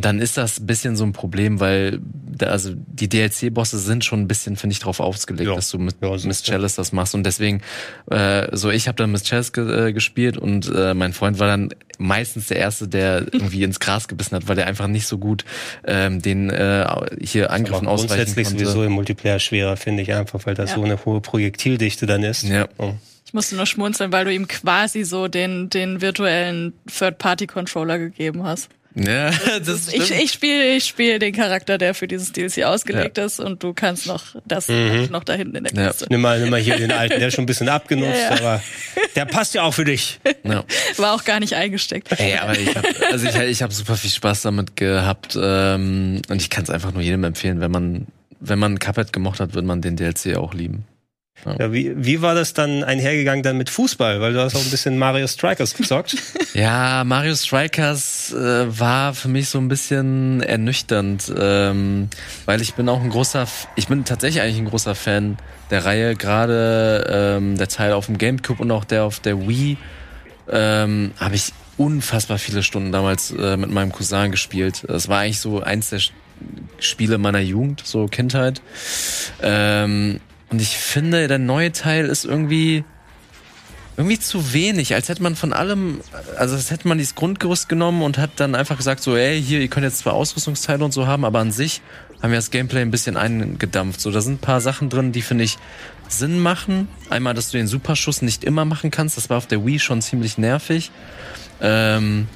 dann 0.01 0.19
ist 0.19 0.37
das 0.37 0.59
ein 0.59 0.67
bisschen 0.67 0.95
so 0.95 1.03
ein 1.03 1.11
Problem, 1.11 1.59
weil 1.59 1.99
da, 2.03 2.47
also 2.47 2.71
die 2.75 3.09
DLC-Bosse 3.09 3.79
sind 3.79 4.05
schon 4.05 4.21
ein 4.21 4.27
bisschen, 4.27 4.55
finde 4.55 4.73
ich, 4.73 4.79
darauf 4.79 4.99
ausgelegt, 4.99 5.49
ja. 5.49 5.55
dass 5.55 5.71
du 5.71 5.79
mit 5.79 5.95
ja, 6.01 6.15
Miss 6.23 6.43
Chalice 6.43 6.75
das 6.75 6.91
machst. 6.91 7.15
Und 7.15 7.23
deswegen, 7.23 7.61
äh, 8.11 8.55
so 8.55 8.69
ich 8.69 8.87
habe 8.87 8.95
dann 8.95 9.11
Miss 9.11 9.23
Chalice 9.23 9.53
ge 9.53 9.87
äh, 9.87 9.93
gespielt 9.93 10.37
und 10.37 10.71
äh, 10.73 10.93
mein 10.93 11.13
Freund 11.13 11.39
war 11.39 11.47
dann 11.47 11.69
meistens 11.97 12.47
der 12.47 12.57
Erste, 12.57 12.87
der 12.87 13.21
irgendwie 13.33 13.63
ins 13.63 13.79
Gras 13.79 14.07
gebissen 14.07 14.35
hat, 14.35 14.47
weil 14.47 14.55
der 14.55 14.67
einfach 14.67 14.87
nicht 14.87 15.07
so 15.07 15.17
gut 15.17 15.45
ähm, 15.83 16.21
den 16.21 16.51
äh, 16.51 16.85
hier 17.19 17.51
Angriffen 17.51 17.87
ausweichen 17.87 18.09
konnte. 18.09 18.33
Grundsätzlich 18.33 18.47
sowieso 18.49 18.83
im 18.83 18.91
Multiplayer 18.91 19.39
schwerer, 19.39 19.77
finde 19.77 20.03
ich 20.03 20.13
einfach, 20.13 20.45
weil 20.45 20.53
das 20.53 20.71
ja. 20.71 20.75
so 20.75 20.83
eine 20.83 21.03
hohe 21.05 21.21
Projektildichte 21.21 22.05
dann 22.05 22.21
ist. 22.23 22.43
Ja. 22.43 22.67
Oh. 22.77 22.93
Ich 23.25 23.33
musste 23.33 23.55
nur 23.55 23.65
schmunzeln, 23.65 24.13
weil 24.13 24.23
du 24.23 24.33
ihm 24.33 24.47
quasi 24.47 25.03
so 25.03 25.27
den, 25.27 25.69
den 25.69 26.01
virtuellen 26.01 26.73
Third-Party-Controller 26.87 27.97
gegeben 27.99 28.43
hast. 28.43 28.69
Ja, 28.99 29.31
das 29.59 29.93
ich, 29.93 30.11
ich 30.11 30.31
spiele 30.31 30.75
ich 30.75 30.85
spiel 30.85 31.19
den 31.19 31.33
Charakter, 31.33 31.77
der 31.77 31.93
für 31.93 32.07
dieses 32.07 32.31
DLC 32.31 32.63
ausgelegt 32.63 33.17
ja. 33.17 33.25
ist 33.25 33.39
und 33.39 33.61
du 33.61 33.73
kannst 33.73 34.07
noch 34.07 34.23
das 34.45 34.67
mhm. 34.69 35.07
noch 35.11 35.23
da 35.23 35.33
hinten 35.33 35.57
in 35.57 35.63
der 35.65 35.73
Kiste. 35.73 36.05
Ja. 36.05 36.07
Nimm 36.09 36.21
mal, 36.21 36.39
nimm 36.39 36.49
mal 36.49 36.59
hier 36.59 36.77
den 36.77 36.91
alten, 36.91 37.19
der 37.19 37.27
ist 37.27 37.35
schon 37.35 37.43
ein 37.43 37.47
bisschen 37.47 37.69
abgenutzt, 37.69 38.19
ja, 38.19 38.37
aber 38.37 38.63
der 39.15 39.25
passt 39.25 39.53
ja 39.53 39.63
auch 39.63 39.73
für 39.73 39.85
dich. 39.85 40.19
War 40.97 41.13
auch 41.13 41.23
gar 41.25 41.39
nicht 41.39 41.53
eingesteckt. 41.53 42.19
Ey, 42.19 42.37
aber 42.37 42.57
ich 42.57 42.75
hab, 42.75 42.85
also 43.11 43.27
ich, 43.27 43.35
ich 43.35 43.61
habe 43.61 43.73
super 43.73 43.95
viel 43.95 44.09
Spaß 44.09 44.41
damit 44.41 44.75
gehabt 44.75 45.37
ähm, 45.39 46.21
und 46.27 46.41
ich 46.41 46.49
kann 46.49 46.63
es 46.63 46.69
einfach 46.69 46.91
nur 46.91 47.03
jedem 47.03 47.23
empfehlen, 47.23 47.59
wenn 47.59 47.71
man 47.71 48.07
wenn 48.39 48.59
man 48.59 48.79
Cuphead 48.79 49.13
gemocht 49.13 49.39
hat, 49.39 49.53
wird 49.53 49.65
man 49.65 49.81
den 49.81 49.95
DLC 49.95 50.37
auch 50.37 50.53
lieben. 50.53 50.85
Ja. 51.45 51.55
ja, 51.59 51.73
wie, 51.73 51.93
wie 51.95 52.21
war 52.21 52.35
das 52.35 52.53
dann 52.53 52.83
einhergegangen 52.83 53.43
dann 53.43 53.57
mit 53.57 53.69
Fußball? 53.69 54.21
Weil 54.21 54.33
du 54.33 54.41
hast 54.41 54.55
auch 54.55 54.63
ein 54.63 54.71
bisschen 54.71 54.97
Mario 54.97 55.27
Strikers 55.27 55.75
gezockt. 55.75 56.15
ja, 56.53 57.03
Mario 57.03 57.35
Strikers 57.35 58.33
äh, 58.33 58.79
war 58.79 59.13
für 59.13 59.27
mich 59.27 59.49
so 59.49 59.59
ein 59.59 59.67
bisschen 59.67 60.41
ernüchternd, 60.41 61.31
ähm, 61.38 62.09
weil 62.45 62.61
ich 62.61 62.73
bin 62.73 62.89
auch 62.89 63.01
ein 63.01 63.09
großer, 63.09 63.47
ich 63.75 63.88
bin 63.88 64.03
tatsächlich 64.05 64.41
eigentlich 64.41 64.57
ein 64.57 64.65
großer 64.65 64.95
Fan 64.95 65.38
der 65.69 65.85
Reihe, 65.85 66.15
gerade 66.15 67.38
ähm, 67.38 67.57
der 67.57 67.67
Teil 67.67 67.93
auf 67.93 68.07
dem 68.07 68.17
GameCube 68.17 68.61
und 68.61 68.71
auch 68.71 68.85
der 68.85 69.03
auf 69.03 69.19
der 69.19 69.47
Wii 69.47 69.77
ähm, 70.49 71.11
habe 71.19 71.35
ich 71.35 71.53
unfassbar 71.77 72.39
viele 72.39 72.63
Stunden 72.63 72.91
damals 72.91 73.31
äh, 73.31 73.57
mit 73.57 73.69
meinem 73.69 73.91
Cousin 73.91 74.31
gespielt. 74.31 74.83
Das 74.88 75.07
war 75.07 75.19
eigentlich 75.19 75.39
so 75.39 75.61
eins 75.61 75.89
der 75.89 76.01
Spiele 76.79 77.17
meiner 77.17 77.39
Jugend, 77.39 77.81
so 77.85 78.05
Kindheit. 78.07 78.61
Ähm, 79.41 80.19
und 80.49 80.61
ich 80.61 80.77
finde, 80.77 81.27
der 81.27 81.39
neue 81.39 81.71
Teil 81.71 82.05
ist 82.05 82.25
irgendwie 82.25 82.83
irgendwie 83.97 84.19
zu 84.19 84.53
wenig, 84.53 84.93
als 84.93 85.09
hätte 85.09 85.23
man 85.23 85.35
von 85.35 85.53
allem, 85.53 86.01
also 86.37 86.55
als 86.55 86.69
hätte 86.69 86.87
man 86.87 86.99
dieses 86.99 87.15
Grundgerüst 87.15 87.67
genommen 87.67 88.03
und 88.03 88.19
hat 88.19 88.29
dann 88.35 88.53
einfach 88.53 88.77
gesagt 88.77 89.01
so, 89.01 89.17
ey, 89.17 89.41
hier, 89.41 89.59
ihr 89.59 89.69
könnt 89.69 89.85
jetzt 89.85 89.97
zwei 89.97 90.11
Ausrüstungsteile 90.11 90.85
und 90.85 90.91
so 90.91 91.07
haben, 91.07 91.25
aber 91.25 91.39
an 91.39 91.51
sich 91.51 91.81
haben 92.21 92.29
wir 92.29 92.37
das 92.37 92.51
Gameplay 92.51 92.81
ein 92.81 92.91
bisschen 92.91 93.17
eingedampft. 93.17 93.99
So, 93.99 94.11
da 94.11 94.21
sind 94.21 94.35
ein 94.35 94.37
paar 94.39 94.61
Sachen 94.61 94.89
drin, 94.89 95.11
die 95.13 95.23
finde 95.23 95.43
ich 95.43 95.57
Sinn 96.09 96.39
machen. 96.39 96.87
Einmal, 97.09 97.33
dass 97.33 97.49
du 97.49 97.57
den 97.57 97.67
Superschuss 97.67 98.21
nicht 98.21 98.43
immer 98.43 98.65
machen 98.65 98.91
kannst, 98.91 99.17
das 99.17 99.31
war 99.31 99.37
auf 99.37 99.47
der 99.47 99.65
Wii 99.65 99.79
schon 99.79 100.01
ziemlich 100.03 100.37
nervig. 100.37 100.91
Ähm, 101.59 102.27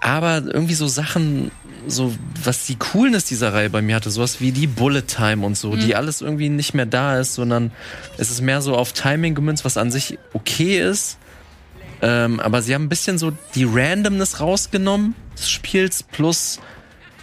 aber 0.00 0.42
irgendwie 0.42 0.74
so 0.74 0.88
Sachen 0.88 1.50
so, 1.86 2.14
was 2.42 2.66
die 2.66 2.76
Coolness 2.76 3.24
dieser 3.24 3.52
Reihe 3.52 3.70
bei 3.70 3.82
mir 3.82 3.96
hatte, 3.96 4.10
sowas 4.10 4.40
wie 4.40 4.52
die 4.52 4.66
Bullet 4.66 5.02
Time 5.02 5.44
und 5.44 5.56
so, 5.56 5.72
mhm. 5.72 5.80
die 5.80 5.94
alles 5.94 6.20
irgendwie 6.20 6.48
nicht 6.48 6.74
mehr 6.74 6.86
da 6.86 7.18
ist, 7.18 7.34
sondern 7.34 7.72
es 8.18 8.30
ist 8.30 8.40
mehr 8.40 8.62
so 8.62 8.76
auf 8.76 8.92
Timing 8.92 9.34
gemünzt, 9.34 9.64
was 9.64 9.76
an 9.76 9.90
sich 9.90 10.18
okay 10.32 10.80
ist. 10.80 11.18
Ähm, 12.00 12.40
aber 12.40 12.62
sie 12.62 12.74
haben 12.74 12.84
ein 12.84 12.88
bisschen 12.88 13.18
so 13.18 13.32
die 13.54 13.64
Randomness 13.64 14.40
rausgenommen 14.40 15.14
des 15.36 15.48
Spiels, 15.48 16.02
plus, 16.02 16.58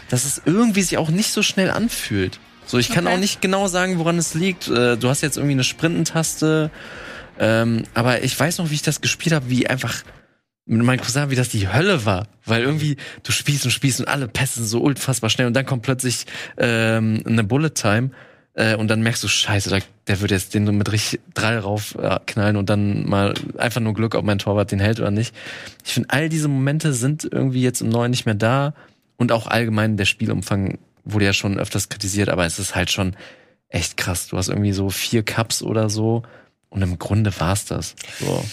dass 0.09 0.25
es 0.25 0.41
irgendwie 0.45 0.81
sich 0.81 0.97
auch 0.97 1.09
nicht 1.09 1.31
so 1.31 1.43
schnell 1.43 1.69
anfühlt. 1.69 2.39
So, 2.65 2.77
ich 2.77 2.89
kann 2.89 3.07
okay. 3.07 3.15
auch 3.15 3.19
nicht 3.19 3.41
genau 3.41 3.67
sagen, 3.67 3.97
woran 3.97 4.17
es 4.17 4.35
liegt. 4.35 4.67
Äh, 4.67 4.95
du 4.95 5.09
hast 5.09 5.21
jetzt 5.21 5.37
irgendwie 5.37 5.53
eine 5.53 5.63
Sprintentaste, 5.63 6.71
ähm, 7.39 7.83
aber 7.93 8.23
ich 8.23 8.39
weiß 8.39 8.59
noch, 8.59 8.69
wie 8.69 8.75
ich 8.75 8.81
das 8.81 9.01
gespielt 9.01 9.33
habe, 9.33 9.49
wie 9.49 9.67
einfach 9.67 10.03
mit 10.69 10.85
meinem 10.85 11.01
Cousin, 11.01 11.31
wie 11.31 11.35
das 11.35 11.49
die 11.49 11.67
Hölle 11.67 12.05
war. 12.05 12.27
Weil 12.45 12.61
irgendwie, 12.61 12.97
du 13.23 13.31
spielst 13.31 13.65
und 13.65 13.71
spielst 13.71 13.99
und 13.99 14.07
alle 14.07 14.27
Pässe 14.27 14.65
so 14.65 14.79
unfassbar 14.79 15.29
schnell 15.29 15.47
und 15.47 15.53
dann 15.53 15.65
kommt 15.65 15.81
plötzlich 15.81 16.25
ähm, 16.57 17.23
eine 17.25 17.43
Bullet 17.43 17.71
Time 17.71 18.11
äh, 18.53 18.75
und 18.75 18.87
dann 18.87 19.01
merkst 19.01 19.23
du, 19.23 19.27
scheiße, 19.27 19.69
der, 19.69 19.81
der 20.07 20.21
wird 20.21 20.31
jetzt 20.31 20.53
den 20.53 20.65
mit 20.77 20.91
richtig 20.91 21.21
Drall 21.33 21.57
raufknallen 21.57 22.55
äh, 22.55 22.59
und 22.59 22.69
dann 22.69 23.07
mal 23.07 23.33
einfach 23.57 23.81
nur 23.81 23.93
Glück, 23.93 24.13
ob 24.13 24.23
mein 24.23 24.37
Torwart 24.37 24.71
den 24.71 24.79
hält 24.79 24.99
oder 24.99 25.11
nicht. 25.11 25.35
Ich 25.85 25.93
finde, 25.93 26.09
all 26.11 26.29
diese 26.29 26.47
Momente 26.47 26.93
sind 26.93 27.27
irgendwie 27.29 27.63
jetzt 27.63 27.81
im 27.81 27.89
Neuen 27.89 28.11
nicht 28.11 28.25
mehr 28.25 28.35
da 28.35 28.73
und 29.17 29.31
auch 29.31 29.47
allgemein 29.47 29.97
der 29.97 30.05
Spielumfang 30.05 30.77
wurde 31.03 31.25
ja 31.25 31.33
schon 31.33 31.57
öfters 31.57 31.89
kritisiert, 31.89 32.29
aber 32.29 32.45
es 32.45 32.59
ist 32.59 32.75
halt 32.75 32.91
schon 32.91 33.15
echt 33.69 33.97
krass. 33.97 34.27
Du 34.27 34.37
hast 34.37 34.49
irgendwie 34.49 34.73
so 34.73 34.91
vier 34.91 35.23
Cups 35.23 35.63
oder 35.63 35.89
so 35.89 36.21
und 36.69 36.83
im 36.83 36.99
Grunde 36.99 37.37
war's 37.39 37.65
das. 37.65 37.95
So. 38.19 38.43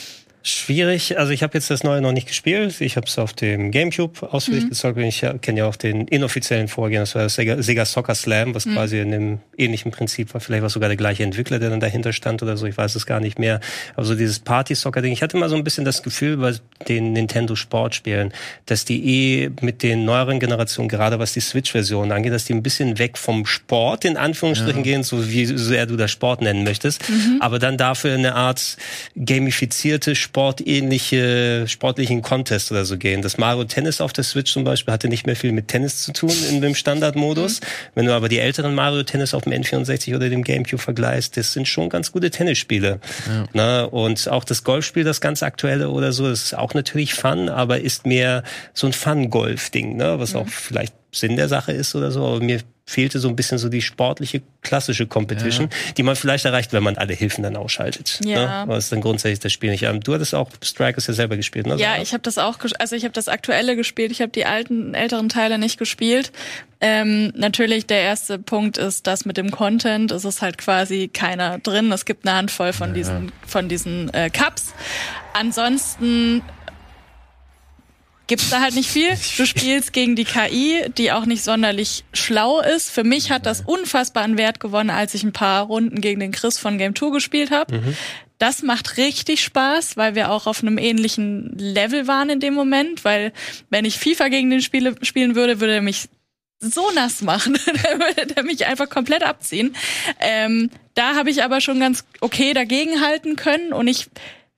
Schwierig, 0.48 1.18
also 1.18 1.32
ich 1.32 1.42
habe 1.42 1.54
jetzt 1.54 1.70
das 1.70 1.82
neue 1.82 2.00
noch 2.00 2.12
nicht 2.12 2.28
gespielt. 2.28 2.80
Ich 2.80 2.96
habe 2.96 3.08
es 3.08 3.18
auf 3.18 3.32
dem 3.32 3.72
GameCube 3.72 4.32
ausführlich 4.32 4.66
mhm. 4.66 4.68
gezockt. 4.68 4.96
Ich 4.96 5.24
kenne 5.42 5.58
ja 5.58 5.66
auch 5.66 5.74
den 5.74 6.06
inoffiziellen 6.06 6.68
Vorgänger, 6.68 7.00
das 7.00 7.16
war 7.16 7.24
das 7.24 7.34
Sega, 7.34 7.60
Sega 7.60 7.84
Soccer 7.84 8.14
Slam, 8.14 8.54
was 8.54 8.64
mhm. 8.64 8.74
quasi 8.74 9.00
in 9.00 9.10
dem 9.10 9.38
ähnlichen 9.58 9.90
Prinzip 9.90 10.32
war. 10.34 10.40
Vielleicht 10.40 10.62
war 10.62 10.70
sogar 10.70 10.88
der 10.88 10.96
gleiche 10.96 11.24
Entwickler, 11.24 11.58
der 11.58 11.70
dann 11.70 11.80
dahinter 11.80 12.12
stand 12.12 12.44
oder 12.44 12.56
so. 12.56 12.66
Ich 12.66 12.78
weiß 12.78 12.94
es 12.94 13.06
gar 13.06 13.18
nicht 13.18 13.40
mehr. 13.40 13.58
Aber 13.96 14.04
so 14.04 14.14
dieses 14.14 14.38
Party-Soccer-Ding. 14.38 15.12
Ich 15.12 15.20
hatte 15.20 15.36
mal 15.36 15.48
so 15.48 15.56
ein 15.56 15.64
bisschen 15.64 15.84
das 15.84 16.04
Gefühl 16.04 16.36
bei 16.36 16.54
den 16.86 17.12
Nintendo 17.12 17.56
Sportspielen, 17.56 18.32
dass 18.66 18.84
die 18.84 19.04
eh 19.04 19.50
mit 19.62 19.82
den 19.82 20.04
neueren 20.04 20.38
Generationen, 20.38 20.88
gerade 20.88 21.18
was 21.18 21.32
die 21.32 21.40
Switch-Version 21.40 22.12
angeht, 22.12 22.32
dass 22.32 22.44
die 22.44 22.54
ein 22.54 22.62
bisschen 22.62 23.00
weg 23.00 23.18
vom 23.18 23.46
Sport 23.46 24.04
in 24.04 24.16
Anführungsstrichen 24.16 24.84
ja. 24.84 24.92
gehen, 24.92 25.02
so 25.02 25.28
wie 25.28 25.44
sehr 25.44 25.86
du 25.86 25.96
das 25.96 26.12
Sport 26.12 26.40
nennen 26.40 26.62
möchtest. 26.62 27.08
Mhm. 27.08 27.38
Aber 27.40 27.58
dann 27.58 27.76
dafür 27.76 28.14
eine 28.14 28.36
Art 28.36 28.76
gamifizierte 29.16 30.14
Sport 30.14 30.35
sportähnliche, 30.36 31.64
sportlichen 31.66 32.20
Contest 32.20 32.70
oder 32.70 32.84
so 32.84 32.98
gehen. 32.98 33.22
Das 33.22 33.38
Mario 33.38 33.64
Tennis 33.64 34.02
auf 34.02 34.12
der 34.12 34.22
Switch 34.22 34.52
zum 34.52 34.64
Beispiel 34.64 34.92
hatte 34.92 35.08
nicht 35.08 35.24
mehr 35.24 35.34
viel 35.34 35.50
mit 35.50 35.68
Tennis 35.68 36.02
zu 36.02 36.12
tun 36.12 36.32
in 36.50 36.60
dem 36.60 36.74
Standardmodus. 36.74 37.62
Mhm. 37.62 37.66
Wenn 37.94 38.04
du 38.04 38.12
aber 38.12 38.28
die 38.28 38.38
älteren 38.38 38.74
Mario 38.74 39.02
Tennis 39.02 39.32
auf 39.32 39.44
dem 39.44 39.54
N64 39.54 40.14
oder 40.14 40.28
dem 40.28 40.44
GameCube 40.44 40.82
vergleichst, 40.82 41.38
das 41.38 41.54
sind 41.54 41.66
schon 41.66 41.88
ganz 41.88 42.12
gute 42.12 42.28
Tennisspiele. 42.28 43.00
Ja. 43.26 43.44
Na, 43.54 43.84
und 43.84 44.28
auch 44.28 44.44
das 44.44 44.62
Golfspiel, 44.62 45.04
das 45.04 45.22
ganz 45.22 45.42
aktuelle 45.42 45.88
oder 45.88 46.12
so, 46.12 46.28
das 46.28 46.42
ist 46.42 46.54
auch 46.54 46.74
natürlich 46.74 47.14
Fun, 47.14 47.48
aber 47.48 47.80
ist 47.80 48.04
mehr 48.04 48.42
so 48.74 48.88
ein 48.88 48.92
Fun-Golf-Ding, 48.92 49.96
ne? 49.96 50.18
was 50.18 50.34
mhm. 50.34 50.40
auch 50.40 50.48
vielleicht 50.48 50.92
Sinn 51.12 51.36
der 51.36 51.48
Sache 51.48 51.72
ist 51.72 51.94
oder 51.94 52.10
so. 52.10 52.22
Aber 52.26 52.40
mir 52.40 52.60
fehlte 52.88 53.18
so 53.18 53.28
ein 53.28 53.34
bisschen 53.34 53.58
so 53.58 53.68
die 53.68 53.82
sportliche, 53.82 54.42
klassische 54.62 55.06
Competition, 55.08 55.68
ja. 55.70 55.92
die 55.96 56.04
man 56.04 56.14
vielleicht 56.14 56.44
erreicht, 56.44 56.72
wenn 56.72 56.84
man 56.84 56.96
alle 56.96 57.14
Hilfen 57.14 57.42
dann 57.42 57.56
ausschaltet. 57.56 58.20
Ne? 58.22 58.30
Ja. 58.30 58.64
Ne? 58.64 58.72
Was 58.72 58.90
dann 58.90 59.00
grundsätzlich 59.00 59.40
das 59.40 59.52
Spiel 59.52 59.70
nicht. 59.70 59.84
Du 60.04 60.14
hattest 60.14 60.36
auch 60.36 60.50
Strikers 60.62 61.08
ja 61.08 61.14
selber 61.14 61.36
gespielt, 61.36 61.66
ne? 61.66 61.76
Ja, 61.76 62.00
ich 62.00 62.12
habe 62.12 62.22
das 62.22 62.38
auch, 62.38 62.58
also 62.78 62.94
ich 62.94 63.02
habe 63.02 63.12
das 63.12 63.26
aktuelle 63.26 63.74
gespielt. 63.74 64.12
Ich 64.12 64.22
habe 64.22 64.30
die 64.30 64.46
alten, 64.46 64.94
älteren 64.94 65.28
Teile 65.28 65.58
nicht 65.58 65.78
gespielt. 65.78 66.30
Ähm, 66.80 67.32
natürlich, 67.34 67.86
der 67.86 68.02
erste 68.02 68.38
Punkt 68.38 68.78
ist, 68.78 69.06
dass 69.08 69.24
mit 69.24 69.36
dem 69.36 69.50
Content 69.50 70.12
ist 70.12 70.24
es 70.24 70.40
halt 70.40 70.56
quasi 70.56 71.08
keiner 71.12 71.58
drin. 71.58 71.90
Es 71.90 72.04
gibt 72.04 72.26
eine 72.26 72.36
Handvoll 72.36 72.72
von 72.72 72.90
ja. 72.90 72.94
diesen, 72.94 73.32
von 73.46 73.68
diesen 73.68 74.14
äh, 74.14 74.30
Cups. 74.30 74.74
Ansonsten 75.32 76.42
gibt's 78.26 78.50
da 78.50 78.60
halt 78.60 78.74
nicht 78.74 78.90
viel. 78.90 79.10
Du 79.36 79.46
spielst 79.46 79.92
gegen 79.92 80.16
die 80.16 80.24
KI, 80.24 80.84
die 80.96 81.12
auch 81.12 81.26
nicht 81.26 81.44
sonderlich 81.44 82.04
schlau 82.12 82.60
ist. 82.60 82.90
Für 82.90 83.04
mich 83.04 83.30
hat 83.30 83.46
das 83.46 83.60
unfassbaren 83.60 84.36
Wert 84.36 84.60
gewonnen, 84.60 84.90
als 84.90 85.14
ich 85.14 85.22
ein 85.22 85.32
paar 85.32 85.64
Runden 85.66 86.00
gegen 86.00 86.20
den 86.20 86.32
Chris 86.32 86.58
von 86.58 86.78
Game 86.78 86.94
2 86.94 87.10
gespielt 87.10 87.50
habe. 87.50 87.78
Mhm. 87.78 87.96
Das 88.38 88.62
macht 88.62 88.98
richtig 88.98 89.42
Spaß, 89.42 89.96
weil 89.96 90.14
wir 90.14 90.30
auch 90.30 90.46
auf 90.46 90.62
einem 90.62 90.76
ähnlichen 90.76 91.56
Level 91.56 92.06
waren 92.06 92.28
in 92.28 92.40
dem 92.40 92.52
Moment, 92.52 93.04
weil 93.04 93.32
wenn 93.70 93.86
ich 93.86 93.98
FIFA 93.98 94.28
gegen 94.28 94.50
den 94.50 94.60
Spiele, 94.60 94.94
spielen 95.02 95.34
würde, 95.34 95.60
würde 95.60 95.74
er 95.76 95.82
mich 95.82 96.08
so 96.58 96.90
nass 96.94 97.22
machen. 97.22 97.58
der 97.84 97.98
würde 97.98 98.26
der 98.26 98.42
mich 98.42 98.66
einfach 98.66 98.90
komplett 98.90 99.22
abziehen. 99.22 99.74
Ähm, 100.20 100.70
da 100.94 101.14
habe 101.14 101.30
ich 101.30 101.44
aber 101.44 101.60
schon 101.60 101.80
ganz 101.80 102.04
okay 102.20 102.52
dagegenhalten 102.52 103.36
können 103.36 103.72
und 103.72 103.88
ich 103.88 104.08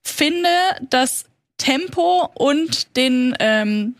finde, 0.02 0.48
dass 0.90 1.26
Tempo 1.58 2.30
und 2.34 2.96
den 2.96 3.36
ähm, 3.40 3.96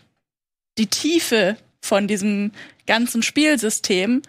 die 0.77 0.87
Tiefe 0.87 1.57
von 1.81 2.07
diesem 2.07 2.51
ganzen 2.87 3.21
Spielsystem 3.21 4.21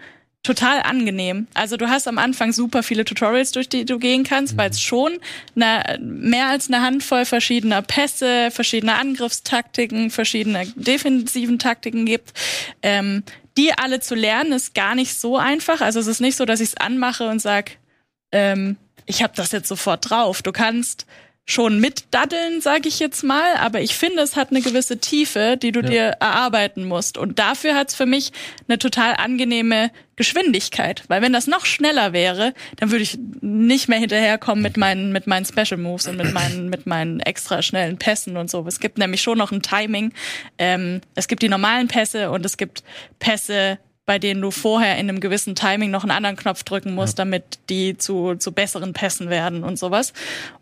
total 0.42 0.82
angenehm. 0.82 1.48
Also 1.54 1.76
du 1.76 1.88
hast 1.88 2.08
am 2.08 2.18
Anfang 2.18 2.52
super 2.52 2.82
viele 2.82 3.04
Tutorials, 3.04 3.52
durch 3.52 3.68
die 3.68 3.84
du 3.84 3.98
gehen 3.98 4.24
kannst, 4.24 4.54
mhm. 4.54 4.58
weil 4.58 4.70
es 4.70 4.80
schon 4.80 5.18
eine, 5.54 5.98
mehr 6.00 6.48
als 6.48 6.68
eine 6.68 6.82
Handvoll 6.82 7.24
verschiedener 7.24 7.82
Pässe, 7.82 8.50
verschiedener 8.50 8.98
Angriffstaktiken, 8.98 10.10
verschiedene 10.10 10.66
defensiven 10.76 11.58
Taktiken 11.58 12.06
gibt. 12.06 12.32
Ähm, 12.82 13.22
die 13.56 13.72
alle 13.76 14.00
zu 14.00 14.14
lernen, 14.14 14.52
ist 14.52 14.74
gar 14.74 14.94
nicht 14.94 15.14
so 15.18 15.36
einfach. 15.36 15.80
Also 15.80 16.00
es 16.00 16.06
ist 16.06 16.20
nicht 16.20 16.36
so, 16.36 16.46
dass 16.46 16.60
ich 16.60 16.70
es 16.70 16.76
anmache 16.76 17.28
und 17.28 17.40
sag, 17.40 17.72
ähm, 18.32 18.76
ich 19.04 19.22
habe 19.22 19.32
das 19.36 19.52
jetzt 19.52 19.68
sofort 19.68 20.08
drauf. 20.08 20.40
Du 20.40 20.52
kannst 20.52 21.04
schon 21.46 21.80
mitdaddeln, 21.80 22.60
sage 22.60 22.88
ich 22.88 23.00
jetzt 23.00 23.24
mal, 23.24 23.54
aber 23.56 23.80
ich 23.80 23.96
finde, 23.96 24.22
es 24.22 24.36
hat 24.36 24.50
eine 24.50 24.60
gewisse 24.60 24.98
Tiefe, 24.98 25.56
die 25.60 25.72
du 25.72 25.80
ja. 25.80 25.88
dir 25.88 26.02
erarbeiten 26.20 26.84
musst. 26.84 27.18
Und 27.18 27.38
dafür 27.38 27.74
hat 27.74 27.88
es 27.88 27.96
für 27.96 28.06
mich 28.06 28.32
eine 28.68 28.78
total 28.78 29.14
angenehme 29.14 29.90
Geschwindigkeit, 30.14 31.02
weil 31.08 31.22
wenn 31.22 31.32
das 31.32 31.46
noch 31.46 31.64
schneller 31.64 32.12
wäre, 32.12 32.54
dann 32.76 32.90
würde 32.90 33.02
ich 33.02 33.18
nicht 33.40 33.88
mehr 33.88 33.98
hinterherkommen 33.98 34.62
mit 34.62 34.76
meinen 34.76 35.12
mit 35.12 35.26
meinen 35.26 35.46
Special 35.46 35.80
Moves 35.80 36.06
und 36.06 36.18
mit 36.18 36.32
meinen 36.32 36.68
mit 36.68 36.86
meinen 36.86 37.20
extra 37.20 37.62
schnellen 37.62 37.96
Pässen 37.96 38.36
und 38.36 38.50
so. 38.50 38.64
Es 38.66 38.80
gibt 38.80 38.98
nämlich 38.98 39.22
schon 39.22 39.38
noch 39.38 39.50
ein 39.50 39.62
Timing. 39.62 40.12
Ähm, 40.58 41.00
es 41.14 41.26
gibt 41.26 41.42
die 41.42 41.48
normalen 41.48 41.88
Pässe 41.88 42.30
und 42.30 42.44
es 42.44 42.58
gibt 42.58 42.84
Pässe 43.18 43.78
bei 44.10 44.18
denen 44.18 44.42
du 44.42 44.50
vorher 44.50 44.94
in 44.98 45.08
einem 45.08 45.20
gewissen 45.20 45.54
Timing 45.54 45.92
noch 45.92 46.02
einen 46.02 46.10
anderen 46.10 46.34
Knopf 46.34 46.64
drücken 46.64 46.96
musst, 46.96 47.16
ja. 47.16 47.24
damit 47.24 47.60
die 47.68 47.96
zu, 47.96 48.34
zu 48.34 48.50
besseren 48.50 48.92
Pässen 48.92 49.30
werden 49.30 49.62
und 49.62 49.78
sowas. 49.78 50.12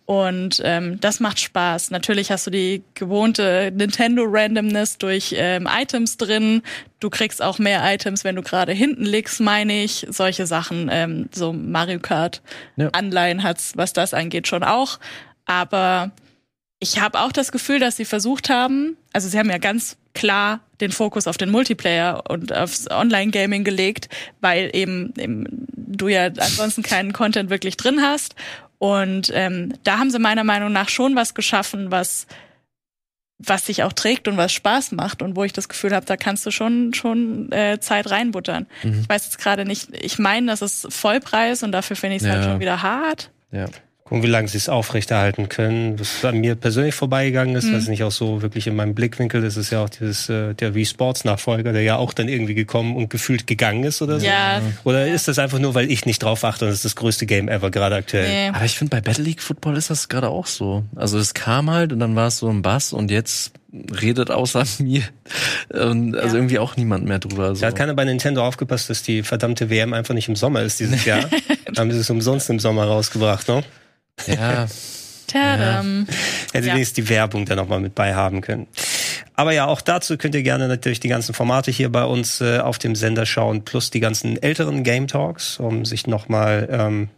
Und 0.05 0.61
ähm, 0.67 1.01
das 1.01 1.19
macht 1.19 1.41
Spaß. 1.41 1.91
Natürlich 1.91 2.31
hast 2.31 2.47
du 2.47 2.51
die 2.51 2.83
gewohnte 2.93 3.73
Nintendo 3.75 4.25
Randomness 4.27 4.99
durch 4.99 5.35
ähm, 5.35 5.67
Items 5.67 6.19
drin. 6.19 6.61
Du 7.01 7.09
kriegst 7.09 7.41
auch 7.41 7.59
mehr 7.59 7.81
Items, 7.91 8.23
wenn 8.23 8.37
du 8.37 8.43
gerade 8.43 8.73
hinten 8.73 9.07
liegst, 9.07 9.41
meine 9.41 9.83
ich. 9.83 10.07
Solche 10.11 10.45
Sachen, 10.45 10.91
ähm, 10.93 11.31
so 11.33 11.55
Mario 11.55 12.01
Kart 12.01 12.43
ja. 12.77 12.91
Anleihen 12.91 13.45
hat's, 13.45 13.79
was 13.79 13.95
das 13.95 14.13
angeht, 14.13 14.47
schon 14.47 14.63
auch. 14.63 14.99
Aber 15.47 16.11
ich 16.81 17.01
habe 17.01 17.21
auch 17.21 17.33
das 17.33 17.53
Gefühl, 17.53 17.81
dass 17.81 17.97
sie 17.97 18.05
versucht 18.05 18.49
haben, 18.49 18.97
also 19.13 19.29
sie 19.29 19.39
haben 19.39 19.51
ja 19.51 19.59
ganz 19.59 19.97
klar 20.15 20.61
den 20.81 20.93
Fokus 20.93 21.27
auf 21.27 21.37
den 21.37 21.51
Multiplayer 21.51 22.25
und 22.29 22.53
aufs 22.53 22.91
Online-Gaming 22.91 23.65
gelegt, 23.65 24.09
weil 24.41 24.71
eben, 24.75 25.13
eben 25.17 25.67
du 25.75 26.09
ja 26.09 26.27
ansonsten 26.27 26.83
keinen 26.83 27.13
Content 27.13 27.51
wirklich 27.51 27.77
drin 27.77 28.01
hast. 28.01 28.37
Und 28.79 29.31
ähm, 29.35 29.75
da 29.83 29.99
haben 29.99 30.11
sie 30.11 30.21
meiner 30.21 30.45
Meinung 30.45 30.73
nach 30.73 30.89
schon 30.89 31.17
was 31.17 31.35
geschaffen, 31.35 31.91
was 31.91 32.27
was 33.41 33.67
sich 33.67 33.85
auch 33.85 33.93
trägt 33.93 34.27
und 34.27 34.37
was 34.37 34.53
Spaß 34.53 34.91
macht 34.91 35.23
und 35.23 35.37
wo 35.37 35.45
ich 35.45 35.53
das 35.53 35.69
Gefühl 35.69 35.95
habe, 35.95 36.05
da 36.05 36.17
kannst 36.17 36.45
du 36.45 36.51
schon 36.51 36.93
schon 36.93 37.53
äh, 37.53 37.79
Zeit 37.79 38.11
reinbuttern. 38.11 38.67
Mhm. 38.83 39.03
Ich 39.03 39.09
weiß 39.09 39.27
jetzt 39.27 39.39
gerade 39.39 39.65
nicht, 39.65 39.91
ich 39.93 40.19
meine, 40.19 40.49
das 40.49 40.61
ist 40.61 40.93
Vollpreis 40.93 41.63
und 41.63 41.71
dafür 41.71 41.95
finde 41.95 42.17
ich 42.17 42.23
es 42.23 42.29
halt 42.29 42.39
ja. 42.39 42.43
halt 42.43 42.53
schon 42.53 42.61
wieder 42.61 42.83
hart. 42.83 43.31
Ja 43.53 43.67
gucken, 44.09 44.23
wie 44.23 44.29
lange 44.29 44.49
sie 44.49 44.57
es 44.57 44.69
aufrechterhalten 44.69 45.49
können. 45.49 46.01
Was 46.01 46.25
an 46.25 46.39
mir 46.39 46.55
persönlich 46.55 46.95
vorbeigegangen 46.95 47.55
ist, 47.57 47.67
mhm. 47.67 47.75
was 47.75 47.89
nicht 47.89 48.03
auch 48.03 48.11
so 48.11 48.43
wirklich 48.43 48.67
in 48.67 48.75
meinem 48.75 48.95
Blickwinkel 48.95 49.45
ist, 49.45 49.57
ist 49.57 49.71
ja 49.71 49.85
auch 49.85 49.91
dieses 49.91 50.29
äh, 50.29 50.55
der 50.55 50.75
Wii 50.75 50.87
Sports 50.87 51.25
Nachfolger, 51.25 51.73
der 51.73 51.83
ja 51.83 51.97
auch 51.97 52.13
dann 52.13 52.29
irgendwie 52.29 52.55
gekommen 52.55 52.97
und 52.97 53.11
gefühlt 53.11 53.47
gegangen 53.47 53.85
ist 53.85 54.01
oder 54.03 54.19
so. 54.19 54.27
Ja. 54.27 54.63
Oder 54.85 55.07
ja. 55.07 55.15
ist 55.15 55.29
das 55.29 55.39
einfach 55.39 55.59
nur, 55.59 55.75
weil 55.75 55.91
ich 55.91 56.07
nicht 56.07 56.23
drauf 56.23 56.45
achte 56.45 56.65
und 56.65 56.71
das 56.71 56.79
ist 56.79 56.85
das 56.85 56.97
größte 56.97 57.27
Game 57.27 57.49
ever 57.49 57.71
gerade 57.71 57.97
aktuell? 57.97 58.29
Nee. 58.29 58.57
Aber 58.57 58.65
ich 58.65 58.79
finde 58.79 58.97
bei 58.97 59.01
Battle 59.01 59.25
League 59.25 59.43
Football 59.43 59.77
ist 59.77 59.91
das 59.91 60.09
gerade 60.09 60.29
auch 60.29 60.47
so. 60.47 60.85
Also 60.97 61.19
es 61.19 61.35
kam 61.35 61.71
halt 61.71 61.93
und 61.93 62.01
dann 62.01 62.17
war 62.17 62.29
es 62.29 62.39
so 62.39 62.49
ein 62.49 62.63
Bass 62.63 62.93
und 62.93 63.11
jetzt 63.11 63.53
redet 64.01 64.31
außer 64.31 64.65
mir 64.79 65.03
und 65.69 66.17
also 66.17 66.29
ja. 66.29 66.35
irgendwie 66.35 66.59
auch 66.59 66.77
niemand 66.77 67.05
mehr 67.05 67.19
drüber. 67.19 67.55
So. 67.55 67.61
Da 67.61 67.69
hat 67.69 67.77
keiner 67.77 67.95
bei 67.95 68.05
Nintendo 68.05 68.47
aufgepasst, 68.47 68.89
dass 68.89 69.03
die 69.03 69.23
verdammte 69.23 69.69
WM 69.69 69.93
einfach 69.93 70.15
nicht 70.15 70.29
im 70.29 70.37
Sommer 70.37 70.63
ist 70.63 70.81
dieses 70.81 71.05
Jahr. 71.05 71.29
haben 71.77 71.93
sie 71.93 71.99
es 71.99 72.09
umsonst 72.09 72.49
im 72.51 72.59
Sommer 72.59 72.85
rausgebracht, 72.85 73.49
ne? 73.49 73.63
Ja. 74.27 74.67
Tadam. 75.29 76.07
Ja. 76.09 76.15
Hätte 76.55 76.67
ja. 76.69 76.75
wenigstens 76.75 76.95
die 76.95 77.09
Werbung 77.09 77.45
dann 77.45 77.59
nochmal 77.59 77.81
mit 77.81 77.95
bei 77.95 78.15
haben 78.15 78.41
können. 78.41 78.67
Aber 79.35 79.53
ja, 79.53 79.67
auch 79.67 79.81
dazu 79.81 80.17
könnt 80.17 80.35
ihr 80.35 80.43
gerne 80.43 80.67
natürlich 80.67 80.99
die 80.99 81.09
ganzen 81.09 81.33
Formate 81.33 81.71
hier 81.71 81.93
bei 81.93 82.05
uns 82.05 82.41
äh, 82.41 82.59
auf 82.59 82.79
dem 82.79 82.97
Sender 82.97 83.25
schauen, 83.25 83.63
plus 83.65 83.91
die 83.91 84.01
ganzen 84.01 84.43
älteren 84.43 84.83
Game 84.83 85.07
Talks, 85.07 85.59
um 85.61 85.85
sich 85.85 86.09
nochmal 86.09 86.69
ähm, 86.73 87.09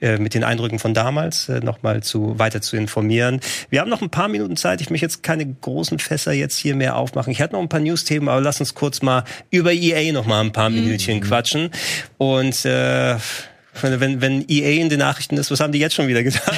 äh, 0.00 0.18
mit 0.18 0.34
den 0.34 0.44
Eindrücken 0.44 0.78
von 0.78 0.94
damals 0.94 1.48
äh, 1.48 1.58
nochmal 1.58 2.04
zu 2.04 2.38
weiter 2.38 2.60
zu 2.60 2.76
informieren. 2.76 3.40
Wir 3.68 3.80
haben 3.80 3.90
noch 3.90 4.00
ein 4.00 4.10
paar 4.10 4.28
Minuten 4.28 4.56
Zeit. 4.56 4.80
Ich 4.80 4.90
möchte 4.90 5.06
jetzt 5.06 5.24
keine 5.24 5.44
großen 5.44 5.98
Fässer 5.98 6.32
jetzt 6.32 6.56
hier 6.56 6.76
mehr 6.76 6.94
aufmachen. 6.94 7.32
Ich 7.32 7.40
hatte 7.40 7.54
noch 7.54 7.62
ein 7.62 7.68
paar 7.68 7.80
News-Themen, 7.80 8.28
aber 8.28 8.40
lass 8.40 8.60
uns 8.60 8.74
kurz 8.74 9.02
mal 9.02 9.24
über 9.50 9.72
EA 9.72 10.12
noch 10.12 10.26
mal 10.26 10.42
ein 10.42 10.52
paar 10.52 10.70
mhm. 10.70 10.76
Minütchen 10.76 11.20
quatschen. 11.20 11.70
Und 12.16 12.64
äh, 12.64 13.16
wenn, 13.82 14.20
wenn 14.20 14.44
EA 14.48 14.80
in 14.80 14.88
den 14.88 14.98
Nachrichten 14.98 15.36
ist, 15.36 15.50
was 15.50 15.60
haben 15.60 15.72
die 15.72 15.78
jetzt 15.78 15.94
schon 15.94 16.08
wieder 16.08 16.22
getan? 16.22 16.56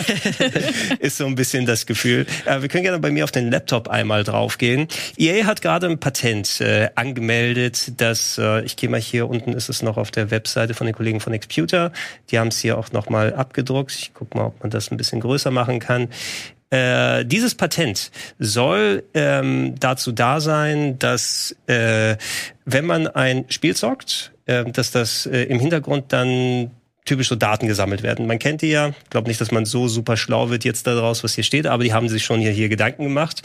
ist 1.00 1.16
so 1.16 1.26
ein 1.26 1.34
bisschen 1.34 1.66
das 1.66 1.86
Gefühl. 1.86 2.26
Äh, 2.44 2.62
wir 2.62 2.68
können 2.68 2.84
gerne 2.84 2.98
bei 2.98 3.10
mir 3.10 3.24
auf 3.24 3.32
den 3.32 3.50
Laptop 3.50 3.88
einmal 3.88 4.24
draufgehen. 4.24 4.88
EA 5.16 5.44
hat 5.46 5.62
gerade 5.62 5.86
ein 5.86 5.98
Patent 5.98 6.60
äh, 6.60 6.90
angemeldet, 6.94 7.92
das, 8.00 8.38
äh, 8.38 8.64
ich 8.64 8.76
gehe 8.76 8.88
mal 8.88 9.00
hier 9.00 9.28
unten, 9.28 9.52
ist 9.52 9.68
es 9.68 9.82
noch 9.82 9.96
auf 9.96 10.10
der 10.10 10.30
Webseite 10.30 10.74
von 10.74 10.86
den 10.86 10.94
Kollegen 10.94 11.20
von 11.20 11.32
Exputer. 11.32 11.92
Die 12.30 12.38
haben 12.38 12.48
es 12.48 12.58
hier 12.58 12.78
auch 12.78 12.92
nochmal 12.92 13.34
abgedruckt. 13.34 13.92
Ich 13.92 14.14
gucke 14.14 14.36
mal, 14.36 14.46
ob 14.46 14.60
man 14.62 14.70
das 14.70 14.90
ein 14.90 14.96
bisschen 14.96 15.20
größer 15.20 15.50
machen 15.50 15.80
kann. 15.80 16.08
Äh, 16.70 17.24
dieses 17.24 17.54
Patent 17.54 18.10
soll 18.38 19.04
ähm, 19.14 19.74
dazu 19.80 20.12
da 20.12 20.40
sein, 20.40 20.98
dass 20.98 21.56
äh, 21.66 22.16
wenn 22.66 22.84
man 22.84 23.06
ein 23.06 23.46
Spiel 23.48 23.74
zockt, 23.74 24.32
äh, 24.44 24.64
dass 24.70 24.90
das 24.90 25.24
äh, 25.24 25.44
im 25.44 25.60
Hintergrund 25.60 26.12
dann 26.12 26.70
typisch 27.08 27.28
so 27.28 27.34
Daten 27.34 27.66
gesammelt 27.66 28.02
werden. 28.02 28.26
Man 28.26 28.38
kennt 28.38 28.62
die 28.62 28.68
ja. 28.68 28.88
Ich 28.88 29.10
glaube 29.10 29.28
nicht, 29.28 29.40
dass 29.40 29.50
man 29.50 29.64
so 29.64 29.88
super 29.88 30.16
schlau 30.16 30.50
wird 30.50 30.64
jetzt 30.64 30.86
daraus, 30.86 31.24
was 31.24 31.34
hier 31.34 31.44
steht, 31.44 31.66
aber 31.66 31.82
die 31.82 31.92
haben 31.92 32.08
sich 32.08 32.24
schon 32.24 32.40
hier, 32.40 32.52
hier 32.52 32.68
Gedanken 32.68 33.04
gemacht. 33.04 33.42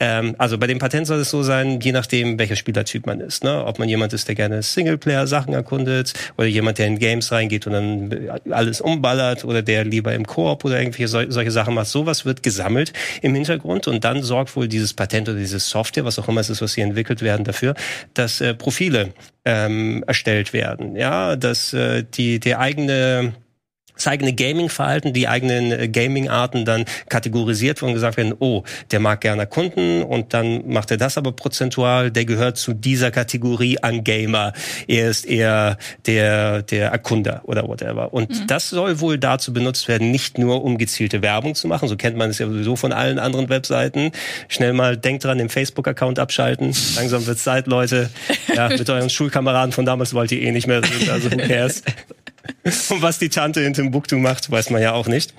Ähm, 0.00 0.34
also 0.38 0.58
bei 0.58 0.66
dem 0.66 0.78
Patent 0.78 1.06
soll 1.06 1.20
es 1.20 1.30
so 1.30 1.42
sein, 1.42 1.80
je 1.80 1.92
nachdem, 1.92 2.38
welcher 2.38 2.56
Spielertyp 2.56 3.06
man 3.06 3.20
ist. 3.20 3.44
Ne? 3.44 3.64
Ob 3.64 3.78
man 3.78 3.88
jemand 3.88 4.12
ist, 4.12 4.26
der 4.28 4.34
gerne 4.34 4.62
Singleplayer-Sachen 4.62 5.52
erkundet 5.52 6.14
oder 6.38 6.46
jemand, 6.46 6.78
der 6.78 6.86
in 6.86 6.98
Games 6.98 7.30
reingeht 7.30 7.66
und 7.66 7.72
dann 7.74 8.40
alles 8.50 8.80
umballert 8.80 9.44
oder 9.44 9.62
der 9.62 9.84
lieber 9.84 10.14
im 10.14 10.26
Koop 10.26 10.64
oder 10.64 10.78
irgendwelche 10.78 11.08
sol 11.08 11.30
solche 11.30 11.50
Sachen 11.50 11.74
macht. 11.74 11.88
Sowas 11.88 12.24
wird 12.24 12.42
gesammelt 12.42 12.92
im 13.20 13.34
Hintergrund 13.34 13.86
und 13.86 14.04
dann 14.04 14.22
sorgt 14.22 14.56
wohl 14.56 14.66
dieses 14.66 14.94
Patent 14.94 15.28
oder 15.28 15.38
diese 15.38 15.58
Software, 15.58 16.04
was 16.04 16.18
auch 16.18 16.28
immer 16.28 16.40
es 16.40 16.50
ist, 16.50 16.62
was 16.62 16.74
hier 16.74 16.84
entwickelt 16.84 17.22
werden, 17.22 17.44
dafür, 17.44 17.74
dass 18.14 18.40
äh, 18.40 18.54
Profile 18.54 19.12
ähm, 19.44 20.04
erstellt 20.06 20.52
werden. 20.52 20.96
Ja, 20.96 21.36
dass 21.36 21.72
äh, 21.72 22.04
die 22.04 22.40
der 22.40 22.60
eigene 22.60 23.34
das 23.94 24.06
eigene 24.08 24.32
Gaming-Verhalten, 24.32 25.12
die 25.12 25.28
eigenen 25.28 25.72
äh, 25.72 25.88
Gaming-Arten 25.88 26.64
dann 26.64 26.84
kategorisiert 27.08 27.82
und 27.82 27.94
gesagt 27.94 28.16
werden, 28.16 28.34
oh, 28.38 28.62
der 28.90 29.00
mag 29.00 29.20
gerne 29.20 29.46
Kunden 29.46 30.02
und 30.02 30.34
dann 30.34 30.68
macht 30.68 30.90
er 30.90 30.96
das 30.96 31.16
aber 31.16 31.32
prozentual, 31.32 32.10
der 32.10 32.24
gehört 32.24 32.56
zu 32.56 32.72
dieser 32.72 33.10
Kategorie 33.10 33.78
an 33.78 34.04
Gamer. 34.04 34.52
Er 34.88 35.10
ist 35.10 35.24
eher 35.24 35.78
der, 36.06 36.62
der 36.62 36.90
Erkunder 36.90 37.42
oder 37.44 37.66
whatever. 37.68 38.12
Und 38.12 38.30
mhm. 38.30 38.46
das 38.46 38.70
soll 38.70 39.00
wohl 39.00 39.18
dazu 39.18 39.52
benutzt 39.52 39.88
werden, 39.88 40.10
nicht 40.10 40.38
nur 40.38 40.64
um 40.64 40.78
gezielte 40.78 41.22
Werbung 41.22 41.54
zu 41.54 41.68
machen, 41.68 41.88
so 41.88 41.96
kennt 41.96 42.16
man 42.16 42.30
es 42.30 42.38
ja 42.38 42.46
sowieso 42.46 42.76
von 42.76 42.92
allen 42.92 43.18
anderen 43.18 43.48
Webseiten. 43.48 44.10
Schnell 44.48 44.72
mal 44.72 44.96
denkt 44.96 45.24
dran, 45.24 45.38
den 45.38 45.48
Facebook-Account 45.48 46.18
abschalten. 46.18 46.74
Langsam 46.96 47.26
wird's 47.26 47.44
Zeit, 47.44 47.66
Leute. 47.66 48.10
Ja, 48.54 48.68
mit 48.68 48.88
euren 48.90 49.10
Schulkameraden 49.10 49.72
von 49.72 49.86
damals 49.86 50.14
wollt 50.14 50.32
ihr 50.32 50.42
eh 50.42 50.50
nicht 50.50 50.66
mehr 50.66 50.82
reden, 50.82 51.10
also 51.10 51.30
who 51.30 51.36
cares. 51.36 51.82
Und 52.64 53.02
was 53.02 53.18
die 53.18 53.28
Tante 53.28 53.60
in 53.60 53.74
Timbuktu 53.74 54.16
macht, 54.16 54.50
weiß 54.50 54.70
man 54.70 54.80
ja 54.80 54.92
auch 54.92 55.06
nicht. 55.06 55.34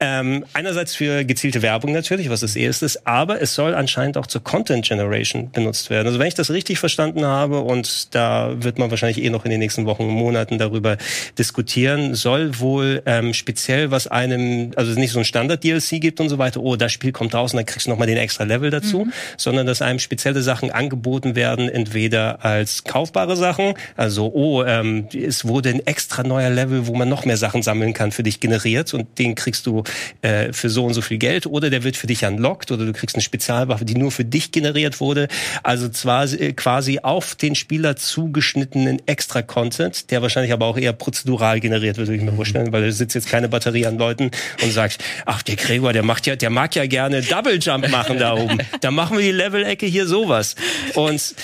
Ähm, 0.00 0.44
einerseits 0.52 0.94
für 0.94 1.24
gezielte 1.24 1.62
Werbung 1.62 1.92
natürlich, 1.92 2.28
was 2.28 2.40
das 2.40 2.56
erste 2.56 2.84
ist, 2.84 3.06
aber 3.06 3.40
es 3.40 3.54
soll 3.54 3.74
anscheinend 3.74 4.18
auch 4.18 4.26
zur 4.26 4.42
Content 4.42 4.84
Generation 4.84 5.50
benutzt 5.50 5.88
werden. 5.88 6.08
Also 6.08 6.18
wenn 6.18 6.26
ich 6.26 6.34
das 6.34 6.50
richtig 6.50 6.78
verstanden 6.78 7.24
habe, 7.24 7.60
und 7.60 8.14
da 8.14 8.54
wird 8.56 8.78
man 8.78 8.90
wahrscheinlich 8.90 9.24
eh 9.24 9.30
noch 9.30 9.44
in 9.44 9.50
den 9.50 9.60
nächsten 9.60 9.86
Wochen 9.86 10.02
und 10.02 10.10
Monaten 10.10 10.58
darüber 10.58 10.98
diskutieren, 11.38 12.14
soll 12.14 12.58
wohl 12.58 13.02
ähm, 13.06 13.32
speziell 13.32 13.90
was 13.90 14.06
einem, 14.06 14.72
also 14.76 14.92
nicht 14.98 15.12
so 15.12 15.20
ein 15.20 15.24
Standard-DLC 15.24 16.00
gibt 16.00 16.20
und 16.20 16.28
so 16.28 16.38
weiter, 16.38 16.60
oh, 16.60 16.76
das 16.76 16.92
Spiel 16.92 17.12
kommt 17.12 17.34
raus 17.34 17.52
und 17.52 17.58
dann 17.58 17.66
kriegst 17.66 17.86
du 17.86 17.90
nochmal 17.90 18.08
den 18.08 18.18
extra 18.18 18.44
Level 18.44 18.70
dazu, 18.70 19.06
mhm. 19.06 19.12
sondern 19.38 19.66
dass 19.66 19.80
einem 19.80 20.00
spezielle 20.00 20.42
Sachen 20.42 20.70
angeboten 20.70 21.34
werden, 21.34 21.68
entweder 21.68 22.44
als 22.44 22.84
kaufbare 22.84 23.36
Sachen, 23.36 23.74
also 23.96 24.30
oh, 24.34 24.64
ähm, 24.64 25.08
es 25.14 25.46
wurde 25.46 25.70
ein 25.70 25.86
extra 25.86 26.24
neuer 26.24 26.43
Level, 26.50 26.86
wo 26.86 26.94
man 26.94 27.08
noch 27.08 27.24
mehr 27.24 27.36
Sachen 27.36 27.62
sammeln 27.62 27.92
kann, 27.92 28.12
für 28.12 28.22
dich 28.22 28.40
generiert 28.40 28.94
und 28.94 29.18
den 29.18 29.34
kriegst 29.34 29.66
du 29.66 29.84
äh, 30.22 30.52
für 30.52 30.70
so 30.70 30.84
und 30.84 30.94
so 30.94 31.00
viel 31.00 31.18
Geld 31.18 31.46
oder 31.46 31.70
der 31.70 31.84
wird 31.84 31.96
für 31.96 32.06
dich 32.06 32.24
unlocked 32.24 32.72
oder 32.72 32.84
du 32.84 32.92
kriegst 32.92 33.16
eine 33.16 33.22
Spezialwaffe, 33.22 33.84
die 33.84 33.94
nur 33.94 34.10
für 34.10 34.24
dich 34.24 34.52
generiert 34.52 35.00
wurde. 35.00 35.28
Also 35.62 35.88
zwar 35.88 36.24
äh, 36.24 36.52
quasi 36.52 37.00
auf 37.02 37.34
den 37.34 37.54
Spieler 37.54 37.96
zugeschnittenen 37.96 39.00
Extra-Content, 39.06 40.10
der 40.10 40.22
wahrscheinlich 40.22 40.52
aber 40.52 40.66
auch 40.66 40.76
eher 40.76 40.92
prozedural 40.92 41.60
generiert 41.60 41.96
wird, 41.96 42.08
würde 42.08 42.16
ich 42.16 42.22
mir 42.22 42.32
vorstellen, 42.32 42.72
weil 42.72 42.84
da 42.84 42.90
sitzt 42.90 43.14
jetzt 43.14 43.28
keine 43.28 43.48
Batterie 43.48 43.86
an 43.86 43.98
Leuten 43.98 44.30
und 44.62 44.72
sagt, 44.72 45.02
ach, 45.26 45.42
der 45.42 45.56
Gregor, 45.56 45.92
der 45.92 46.02
macht 46.02 46.26
ja, 46.26 46.36
der 46.36 46.50
mag 46.50 46.74
ja 46.74 46.86
gerne 46.86 47.22
Double 47.22 47.58
Jump 47.58 47.88
machen 47.90 48.18
da 48.18 48.34
oben. 48.34 48.58
Da 48.80 48.90
machen 48.90 49.16
wir 49.16 49.24
die 49.24 49.30
Level-Ecke 49.30 49.86
hier 49.86 50.06
sowas. 50.06 50.56
Und 50.94 51.34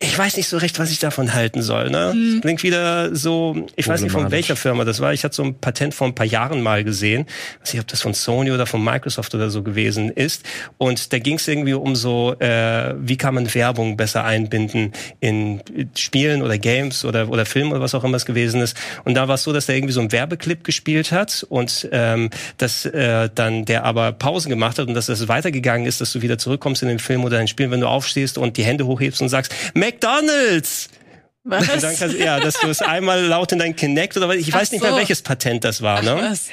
ich 0.00 0.16
weiß 0.16 0.36
nicht 0.36 0.46
so 0.46 0.58
recht, 0.58 0.78
was 0.78 0.92
ich 0.92 1.00
davon 1.00 1.34
halten 1.34 1.60
soll. 1.60 1.90
Ne? 1.90 2.12
Hm. 2.12 2.40
Klingt 2.40 2.62
wieder 2.62 3.16
so, 3.16 3.66
ich 3.74 3.88
weiß 3.88 4.00
nicht 4.02 4.12
von 4.12 4.30
welcher 4.30 4.54
Firma 4.54 4.84
das 4.84 5.00
war. 5.00 5.12
Ich 5.12 5.24
hatte 5.24 5.34
so 5.34 5.42
ein 5.42 5.56
Patent 5.56 5.92
vor 5.92 6.06
ein 6.06 6.14
paar 6.14 6.26
Jahren 6.26 6.62
mal 6.62 6.84
gesehen. 6.84 7.26
Ich 7.26 7.62
weiß 7.62 7.72
nicht, 7.74 7.80
ob 7.80 7.88
das 7.88 8.02
von 8.02 8.14
Sony 8.14 8.52
oder 8.52 8.66
von 8.66 8.82
Microsoft 8.82 9.34
oder 9.34 9.50
so 9.50 9.64
gewesen 9.64 10.10
ist. 10.10 10.44
Und 10.76 11.12
da 11.12 11.18
ging 11.18 11.34
es 11.34 11.48
irgendwie 11.48 11.74
um 11.74 11.96
so, 11.96 12.36
äh, 12.38 12.94
wie 12.96 13.16
kann 13.16 13.34
man 13.34 13.52
Werbung 13.52 13.96
besser 13.96 14.22
einbinden 14.22 14.92
in 15.18 15.62
Spielen 15.96 16.42
oder 16.42 16.58
Games 16.58 17.04
oder, 17.04 17.28
oder 17.28 17.44
Filmen 17.44 17.72
oder 17.72 17.80
was 17.80 17.96
auch 17.96 18.04
immer 18.04 18.18
es 18.18 18.24
gewesen 18.26 18.60
ist. 18.60 18.76
Und 19.02 19.14
da 19.14 19.26
war 19.26 19.34
es 19.34 19.42
so, 19.42 19.52
dass 19.52 19.66
der 19.66 19.74
irgendwie 19.74 19.94
so 19.94 20.00
ein 20.00 20.12
Werbeclip 20.12 20.62
gespielt 20.62 21.10
hat 21.10 21.44
und 21.48 21.88
ähm, 21.90 22.30
dass 22.56 22.84
äh, 22.86 23.30
dann 23.34 23.64
der 23.64 23.84
aber 23.84 24.12
Pausen 24.12 24.48
gemacht 24.48 24.78
hat 24.78 24.86
und 24.86 24.94
dass 24.94 25.08
es 25.08 25.18
das 25.18 25.28
weitergegangen 25.28 25.88
ist, 25.88 26.00
dass 26.00 26.12
du 26.12 26.22
wieder 26.22 26.38
zurückkommst 26.38 26.82
in 26.82 26.88
den 26.88 27.00
Film 27.00 27.24
oder 27.24 27.38
in 27.38 27.42
den 27.42 27.48
Spiel, 27.48 27.72
wenn 27.72 27.80
du 27.80 27.88
aufstehst 27.88 28.38
und 28.38 28.56
die 28.56 28.62
Hände 28.62 28.86
hochhebst 28.86 29.20
und 29.20 29.28
sagst, 29.28 29.52
McDonalds. 29.88 30.90
Was? 31.44 31.66
Kannst, 31.66 32.18
ja, 32.18 32.40
dass 32.40 32.60
du 32.60 32.68
es 32.68 32.82
einmal 32.82 33.24
laut 33.24 33.52
in 33.52 33.58
dein 33.58 33.74
Kinect 33.74 34.18
oder 34.18 34.34
ich 34.34 34.52
weiß 34.52 34.68
Ach 34.68 34.72
nicht 34.72 34.82
mehr, 34.82 34.94
welches 34.94 35.22
Patent 35.22 35.64
das 35.64 35.80
war. 35.80 36.02
Ne? 36.02 36.14
was? 36.20 36.48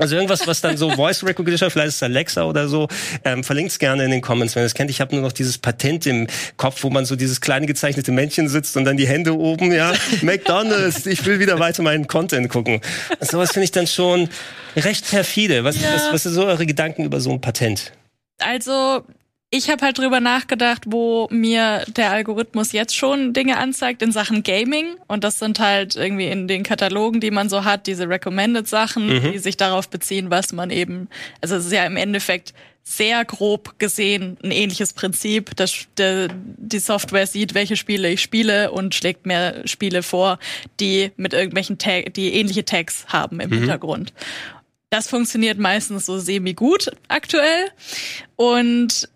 Also 0.00 0.16
irgendwas, 0.16 0.44
was 0.48 0.60
dann 0.60 0.76
so 0.76 0.90
Voice 0.90 1.22
Recognition, 1.22 1.70
vielleicht 1.70 1.90
ist 1.90 1.96
es 1.96 2.02
Alexa 2.02 2.42
oder 2.42 2.66
so. 2.66 2.88
Ähm, 3.24 3.44
Verlinkt 3.44 3.78
gerne 3.78 4.04
in 4.04 4.10
den 4.10 4.22
Comments, 4.22 4.52
wenn 4.56 4.64
ihr 4.64 4.66
es 4.66 4.74
kennt. 4.74 4.90
Ich 4.90 5.00
habe 5.00 5.14
nur 5.14 5.22
noch 5.22 5.30
dieses 5.30 5.56
Patent 5.58 6.04
im 6.06 6.26
Kopf, 6.56 6.82
wo 6.82 6.90
man 6.90 7.04
so 7.04 7.14
dieses 7.14 7.40
kleine 7.40 7.66
gezeichnete 7.66 8.10
Männchen 8.10 8.48
sitzt 8.48 8.76
und 8.76 8.84
dann 8.86 8.96
die 8.96 9.06
Hände 9.06 9.38
oben, 9.38 9.70
ja, 9.70 9.92
McDonalds, 10.22 11.06
ich 11.06 11.24
will 11.26 11.38
wieder 11.38 11.60
weiter 11.60 11.84
meinen 11.84 12.08
Content 12.08 12.48
gucken. 12.48 12.80
Und 13.20 13.30
sowas 13.30 13.52
finde 13.52 13.64
ich 13.64 13.70
dann 13.70 13.86
schon 13.86 14.28
recht 14.74 15.08
perfide. 15.08 15.62
Was, 15.62 15.80
ja. 15.80 15.94
was, 15.94 16.12
was 16.12 16.22
sind 16.24 16.32
so 16.32 16.44
eure 16.46 16.66
Gedanken 16.66 17.04
über 17.04 17.20
so 17.20 17.30
ein 17.30 17.40
Patent? 17.40 17.92
Also 18.38 19.04
ich 19.52 19.68
habe 19.68 19.84
halt 19.84 19.98
drüber 19.98 20.20
nachgedacht, 20.20 20.84
wo 20.86 21.26
mir 21.30 21.84
der 21.88 22.12
Algorithmus 22.12 22.70
jetzt 22.70 22.96
schon 22.96 23.32
Dinge 23.32 23.58
anzeigt 23.58 24.00
in 24.00 24.12
Sachen 24.12 24.44
Gaming. 24.44 24.94
Und 25.08 25.24
das 25.24 25.40
sind 25.40 25.58
halt 25.58 25.96
irgendwie 25.96 26.28
in 26.28 26.46
den 26.46 26.62
Katalogen, 26.62 27.20
die 27.20 27.32
man 27.32 27.48
so 27.48 27.64
hat, 27.64 27.88
diese 27.88 28.08
Recommended 28.08 28.68
Sachen, 28.68 29.08
mhm. 29.08 29.32
die 29.32 29.38
sich 29.38 29.56
darauf 29.56 29.88
beziehen, 29.88 30.30
was 30.30 30.52
man 30.52 30.70
eben, 30.70 31.08
also 31.40 31.56
es 31.56 31.66
ist 31.66 31.72
ja 31.72 31.84
im 31.84 31.96
Endeffekt 31.96 32.54
sehr 32.84 33.24
grob 33.24 33.78
gesehen 33.78 34.38
ein 34.42 34.52
ähnliches 34.52 34.92
Prinzip. 34.92 35.56
dass 35.56 35.86
der, 35.96 36.28
die 36.32 36.78
Software 36.78 37.26
sieht, 37.26 37.52
welche 37.54 37.76
Spiele 37.76 38.08
ich 38.08 38.22
spiele 38.22 38.70
und 38.70 38.94
schlägt 38.94 39.26
mir 39.26 39.62
Spiele 39.64 40.04
vor, 40.04 40.38
die 40.78 41.10
mit 41.16 41.32
irgendwelchen 41.32 41.76
Tag, 41.76 42.14
die 42.14 42.34
ähnliche 42.34 42.64
Tags 42.64 43.04
haben 43.08 43.40
im 43.40 43.50
mhm. 43.50 43.54
Hintergrund. 43.58 44.12
Das 44.90 45.08
funktioniert 45.08 45.58
meistens 45.58 46.06
so 46.06 46.18
semi 46.18 46.54
gut 46.54 46.90
aktuell. 47.08 47.66
Und 48.36 49.08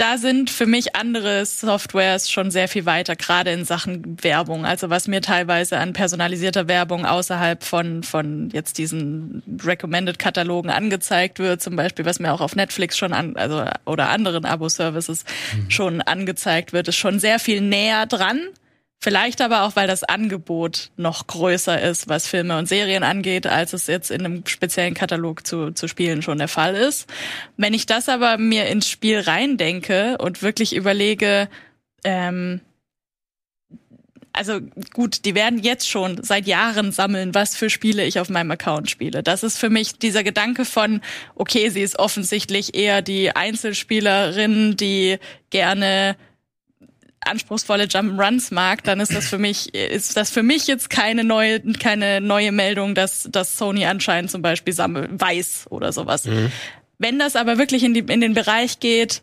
da 0.00 0.16
sind 0.16 0.48
für 0.48 0.64
mich 0.64 0.96
andere 0.96 1.44
Softwares 1.44 2.30
schon 2.30 2.50
sehr 2.50 2.68
viel 2.68 2.86
weiter, 2.86 3.16
gerade 3.16 3.50
in 3.50 3.66
Sachen 3.66 4.16
Werbung. 4.22 4.64
Also 4.64 4.88
was 4.88 5.08
mir 5.08 5.20
teilweise 5.20 5.76
an 5.76 5.92
personalisierter 5.92 6.68
Werbung 6.68 7.04
außerhalb 7.04 7.62
von, 7.62 8.02
von 8.02 8.48
jetzt 8.50 8.78
diesen 8.78 9.42
Recommended-Katalogen 9.62 10.70
angezeigt 10.70 11.38
wird, 11.38 11.60
zum 11.60 11.76
Beispiel, 11.76 12.06
was 12.06 12.18
mir 12.18 12.32
auch 12.32 12.40
auf 12.40 12.56
Netflix 12.56 12.96
schon 12.96 13.12
an, 13.12 13.36
also 13.36 13.64
oder 13.84 14.08
anderen 14.08 14.46
Abo-Services 14.46 15.24
mhm. 15.54 15.70
schon 15.70 16.00
angezeigt 16.00 16.72
wird, 16.72 16.88
ist 16.88 16.96
schon 16.96 17.18
sehr 17.18 17.38
viel 17.38 17.60
näher 17.60 18.06
dran 18.06 18.40
Vielleicht 19.02 19.40
aber 19.40 19.62
auch, 19.62 19.76
weil 19.76 19.86
das 19.86 20.04
Angebot 20.04 20.90
noch 20.98 21.26
größer 21.26 21.80
ist, 21.80 22.08
was 22.08 22.26
Filme 22.26 22.58
und 22.58 22.68
Serien 22.68 23.02
angeht, 23.02 23.46
als 23.46 23.72
es 23.72 23.86
jetzt 23.86 24.10
in 24.10 24.26
einem 24.26 24.46
speziellen 24.46 24.92
Katalog 24.92 25.46
zu, 25.46 25.70
zu 25.70 25.88
spielen 25.88 26.20
schon 26.20 26.36
der 26.36 26.48
Fall 26.48 26.74
ist. 26.74 27.08
Wenn 27.56 27.72
ich 27.72 27.86
das 27.86 28.10
aber 28.10 28.36
mir 28.36 28.66
ins 28.66 28.90
Spiel 28.90 29.20
reindenke 29.20 30.18
und 30.18 30.42
wirklich 30.42 30.76
überlege, 30.76 31.48
ähm, 32.04 32.60
also 34.34 34.60
gut, 34.92 35.24
die 35.24 35.34
werden 35.34 35.58
jetzt 35.58 35.88
schon 35.88 36.22
seit 36.22 36.46
Jahren 36.46 36.92
sammeln, 36.92 37.34
was 37.34 37.56
für 37.56 37.70
Spiele 37.70 38.04
ich 38.04 38.20
auf 38.20 38.28
meinem 38.28 38.50
Account 38.50 38.90
spiele. 38.90 39.22
Das 39.22 39.42
ist 39.42 39.56
für 39.56 39.70
mich 39.70 39.98
dieser 39.98 40.22
Gedanke 40.22 40.66
von, 40.66 41.00
okay, 41.34 41.70
sie 41.70 41.80
ist 41.80 41.98
offensichtlich 41.98 42.74
eher 42.74 43.00
die 43.00 43.34
Einzelspielerin, 43.34 44.76
die 44.76 45.18
gerne 45.48 46.16
anspruchsvolle 47.20 47.84
Jump'n'Runs 47.84 48.52
mag, 48.52 48.82
dann 48.84 49.00
ist 49.00 49.14
das 49.14 49.28
für 49.28 49.38
mich, 49.38 49.74
ist 49.74 50.16
das 50.16 50.30
für 50.30 50.42
mich 50.42 50.66
jetzt 50.66 50.90
keine 50.90 51.24
neue, 51.24 51.60
keine 51.74 52.20
neue 52.20 52.52
Meldung, 52.52 52.94
dass, 52.94 53.28
dass 53.30 53.56
Sony 53.56 53.84
anscheinend 53.84 54.30
zum 54.30 54.42
Beispiel 54.42 54.72
sammel, 54.72 55.08
weiß 55.12 55.66
oder 55.70 55.92
sowas. 55.92 56.24
Mhm. 56.24 56.50
Wenn 56.98 57.18
das 57.18 57.36
aber 57.36 57.58
wirklich 57.58 57.84
in, 57.84 57.94
die, 57.94 58.00
in 58.00 58.20
den 58.20 58.34
Bereich 58.34 58.80
geht, 58.80 59.22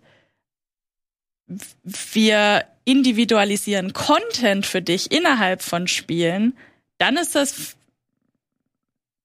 wir 2.14 2.66
individualisieren 2.86 3.94
Content 3.94 4.66
für 4.66 4.82
dich 4.82 5.12
innerhalb 5.12 5.62
von 5.62 5.88
Spielen, 5.88 6.58
dann 6.98 7.18
ist 7.18 7.36
das 7.36 7.76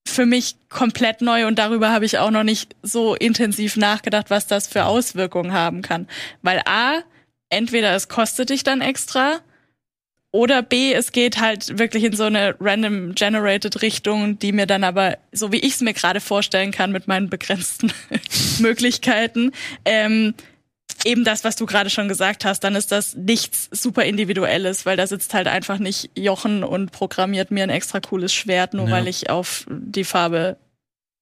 für 0.05 0.25
mich 0.25 0.55
komplett 0.69 1.21
neu 1.21 1.47
und 1.47 1.57
darüber 1.59 1.89
habe 1.91 2.05
ich 2.05 2.17
auch 2.17 2.31
noch 2.31 2.43
nicht 2.43 2.75
so 2.83 3.15
intensiv 3.15 3.77
nachgedacht, 3.77 4.29
was 4.29 4.47
das 4.47 4.67
für 4.67 4.85
Auswirkungen 4.85 5.53
haben 5.53 5.81
kann. 5.81 6.07
Weil 6.41 6.61
A, 6.65 7.03
entweder 7.53 7.95
es 7.95 8.07
kostet 8.07 8.49
dich 8.49 8.63
dann 8.63 8.81
extra 8.81 9.39
oder 10.31 10.63
B, 10.63 10.93
es 10.93 11.11
geht 11.11 11.39
halt 11.39 11.77
wirklich 11.77 12.03
in 12.03 12.15
so 12.15 12.23
eine 12.23 12.55
random 12.59 13.13
generated 13.13 13.83
Richtung, 13.83 14.39
die 14.39 14.51
mir 14.51 14.65
dann 14.65 14.83
aber, 14.83 15.19
so 15.31 15.51
wie 15.51 15.59
ich 15.59 15.75
es 15.75 15.81
mir 15.81 15.93
gerade 15.93 16.19
vorstellen 16.19 16.71
kann 16.71 16.91
mit 16.91 17.07
meinen 17.07 17.29
begrenzten 17.29 17.93
Möglichkeiten, 18.59 19.51
ähm, 19.85 20.33
eben 21.05 21.23
das, 21.23 21.43
was 21.43 21.55
du 21.55 21.67
gerade 21.67 21.91
schon 21.91 22.07
gesagt 22.07 22.45
hast, 22.45 22.63
dann 22.63 22.75
ist 22.75 22.91
das 22.91 23.15
nichts 23.15 23.69
super 23.71 24.05
individuelles, 24.05 24.87
weil 24.87 24.97
da 24.97 25.05
sitzt 25.05 25.35
halt 25.35 25.47
einfach 25.47 25.77
nicht 25.77 26.09
Jochen 26.15 26.63
und 26.63 26.91
programmiert 26.91 27.51
mir 27.51 27.63
ein 27.63 27.69
extra 27.69 27.99
cooles 27.99 28.33
Schwert, 28.33 28.73
nur 28.73 28.87
ja. 28.87 28.91
weil 28.91 29.07
ich 29.07 29.29
auf 29.29 29.65
die 29.69 30.03
Farbe 30.03 30.57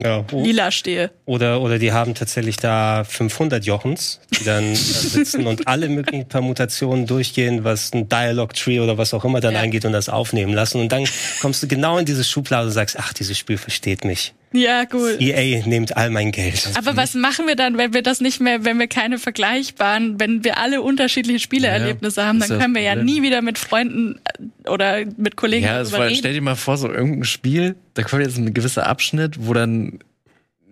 ja, 0.04 0.26
lila 0.32 0.72
stehe. 0.72 1.12
Oder, 1.26 1.62
oder 1.62 1.80
die 1.80 1.92
haben 1.92 2.16
tatsächlich 2.16 2.58
da 2.58 3.04
500 3.04 3.66
Jochens, 3.66 4.20
die 4.40 4.44
dann 4.44 4.76
sitzen 4.76 5.48
und 5.48 5.68
alle 5.68 5.90
möglichen 5.90 6.28
Permutationen 6.28 7.06
durchgehen, 7.06 7.64
was 7.64 7.94
ein 7.94 8.10
Dialog 8.10 8.54
Tree 8.54 8.80
oder 8.80 8.98
was 8.98 9.14
auch 9.14 9.26
immer 9.26 9.42
dann 9.42 9.54
ja. 9.54 9.62
angeht 9.62 9.86
und 9.86 9.92
das 9.92 10.10
aufnehmen 10.10 10.54
lassen. 10.54 10.82
Und 10.82 10.92
dann 10.92 11.06
kommst 11.42 11.62
du 11.64 11.68
genau 11.68 11.98
in 11.98 12.06
diese 12.06 12.24
Schublade 12.24 12.68
und 12.68 12.74
sagst, 12.74 12.98
ach, 13.00 13.14
dieses 13.14 13.38
Spiel 13.38 13.58
versteht 13.58 14.04
mich. 14.04 14.34
Ja, 14.54 14.84
cool. 14.94 15.18
EA 15.20 15.66
nimmt 15.66 15.96
all 15.96 16.10
mein 16.10 16.32
Geld. 16.32 16.70
Aber 16.76 16.98
was 16.98 17.14
machen 17.14 17.48
wir 17.48 17.56
dann, 17.56 17.78
wenn 17.78 17.94
wir 17.94 18.02
das 18.02 18.20
nicht 18.20 18.42
mehr, 18.42 18.66
wenn 18.66 18.80
wir 18.80 18.88
keine 18.88 19.18
vergleichbaren, 19.18 20.20
wenn 20.20 20.44
wir 20.44 20.58
alle 20.58 20.82
unterschiedliche 20.82 21.40
Spieleerlebnisse 21.40 22.22
ja, 22.22 22.28
haben, 22.28 22.40
dann 22.40 22.60
können 22.60 22.76
wir 22.76 22.82
ja 22.82 22.96
nie 22.96 23.22
wieder 23.22 23.42
mit 23.42 23.58
Freunden 23.58 24.20
äh, 24.66 24.70
oder 24.70 25.06
mit 25.18 25.38
Kollegen 25.38 25.66
ja, 25.66 25.82
darüber 25.82 26.06
reden. 26.06 26.18
Stell 26.18 26.34
dir 26.34 26.42
mal 26.42 26.56
vor, 26.56 26.78
so 26.78 26.92
irgendein 26.92 27.24
Spiel, 27.24 27.76
da 27.94 28.04
kommt 28.04 28.24
jetzt 28.24 28.38
ein 28.38 28.54
gewisser 28.54 28.88
Abschnitt, 28.88 29.36
wo 29.40 29.54
dann 29.54 30.00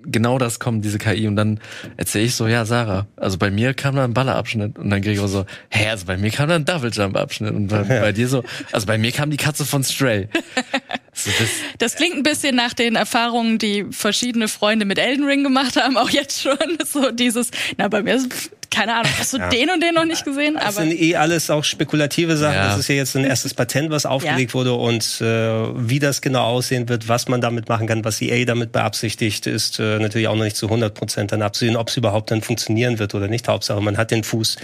genau 0.03 0.37
das 0.37 0.59
kommt, 0.59 0.83
diese 0.83 0.97
KI. 0.97 1.27
Und 1.27 1.35
dann 1.35 1.59
erzähle 1.97 2.25
ich 2.25 2.35
so, 2.35 2.47
ja, 2.47 2.65
Sarah, 2.65 3.07
also 3.15 3.37
bei 3.37 3.51
mir 3.51 3.73
kam 3.73 3.95
da 3.95 4.03
ein 4.03 4.13
Ballerabschnitt. 4.13 4.77
Und 4.77 4.89
dann 4.89 5.01
Gregor 5.01 5.27
so, 5.27 5.45
hä, 5.69 5.89
also 5.89 6.05
bei 6.05 6.17
mir 6.17 6.31
kam 6.31 6.49
da 6.49 6.55
ein 6.55 6.65
Double 6.65 6.91
Jump 6.91 7.15
Abschnitt. 7.15 7.53
Und 7.53 7.67
bei, 7.67 7.83
ja. 7.83 8.01
bei 8.01 8.11
dir 8.11 8.27
so, 8.27 8.43
also 8.71 8.85
bei 8.85 8.97
mir 8.97 9.11
kam 9.11 9.31
die 9.31 9.37
Katze 9.37 9.65
von 9.65 9.83
Stray. 9.83 10.27
So, 11.25 11.31
das, 11.39 11.49
das, 11.77 11.95
klingt 11.95 12.15
ein 12.15 12.23
bisschen 12.23 12.55
nach 12.55 12.73
den 12.73 12.95
Erfahrungen, 12.95 13.57
die 13.57 13.85
verschiedene 13.91 14.47
Freunde 14.47 14.85
mit 14.85 14.97
Elden 14.99 15.25
Ring 15.25 15.43
gemacht 15.43 15.75
haben, 15.75 15.97
auch 15.97 16.09
jetzt 16.09 16.41
schon. 16.41 16.57
So 16.85 17.11
dieses, 17.11 17.51
na, 17.77 17.87
bei 17.87 18.01
mir 18.01 18.15
ist 18.15 18.51
keine 18.69 18.95
Ahnung, 18.95 19.11
hast 19.17 19.33
du 19.33 19.37
ja. 19.37 19.49
den 19.49 19.69
und 19.69 19.81
den 19.81 19.93
noch 19.95 20.05
nicht 20.05 20.23
gesehen? 20.23 20.55
Das 20.55 20.77
aber 20.77 20.87
sind 20.87 20.99
eh 20.99 21.15
alles 21.15 21.49
auch 21.49 21.63
spekulative 21.63 22.37
Sachen. 22.37 22.55
Ja. 22.55 22.67
Das 22.67 22.79
ist 22.79 22.87
ja 22.87 22.95
jetzt 22.95 23.15
ein 23.15 23.23
erstes 23.23 23.53
Patent, 23.53 23.89
was 23.89 24.05
aufgelegt 24.05 24.51
ja. 24.51 24.53
wurde 24.53 24.73
und 24.73 25.21
äh, 25.21 25.25
wie 25.25 25.99
das 25.99 26.21
genau 26.21 26.43
aussehen 26.45 26.87
wird, 26.89 27.07
was 27.07 27.27
man 27.27 27.41
damit 27.41 27.69
machen 27.69 27.87
kann, 27.87 28.03
was 28.05 28.21
EA 28.21 28.45
damit 28.45 28.71
beabsichtigt, 28.71 29.47
ist 29.47 29.79
äh, 29.79 29.99
natürlich 29.99 30.27
auch 30.27 30.35
noch 30.35 30.43
nicht 30.43 30.55
zu 30.55 30.67
100 30.67 30.93
Prozent 30.93 31.31
dann 31.31 31.41
abzusehen, 31.41 31.75
ob 31.75 31.89
es 31.89 31.97
überhaupt 31.97 32.31
dann 32.31 32.41
funktionieren 32.41 32.99
wird 32.99 33.15
oder 33.15 33.27
nicht. 33.27 33.47
Hauptsache, 33.47 33.81
man 33.81 33.97
hat 33.97 34.11
den 34.11 34.23
Fuß 34.23 34.57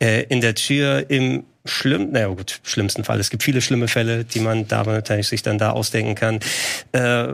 äh, 0.00 0.24
in 0.24 0.40
der 0.40 0.54
Tür 0.54 1.06
im 1.08 1.44
schlimm, 1.70 2.10
naja 2.12 2.28
gut, 2.28 2.60
schlimmsten 2.62 3.04
Fall. 3.04 3.20
Es 3.20 3.30
gibt 3.30 3.42
viele 3.42 3.60
schlimme 3.60 3.88
Fälle, 3.88 4.24
die 4.24 4.40
man 4.40 4.66
da 4.68 4.82
natürlich 4.82 5.28
sich 5.28 5.42
dann 5.42 5.58
da 5.58 5.70
ausdenken 5.70 6.14
kann. 6.14 6.40
äh, 6.92 7.28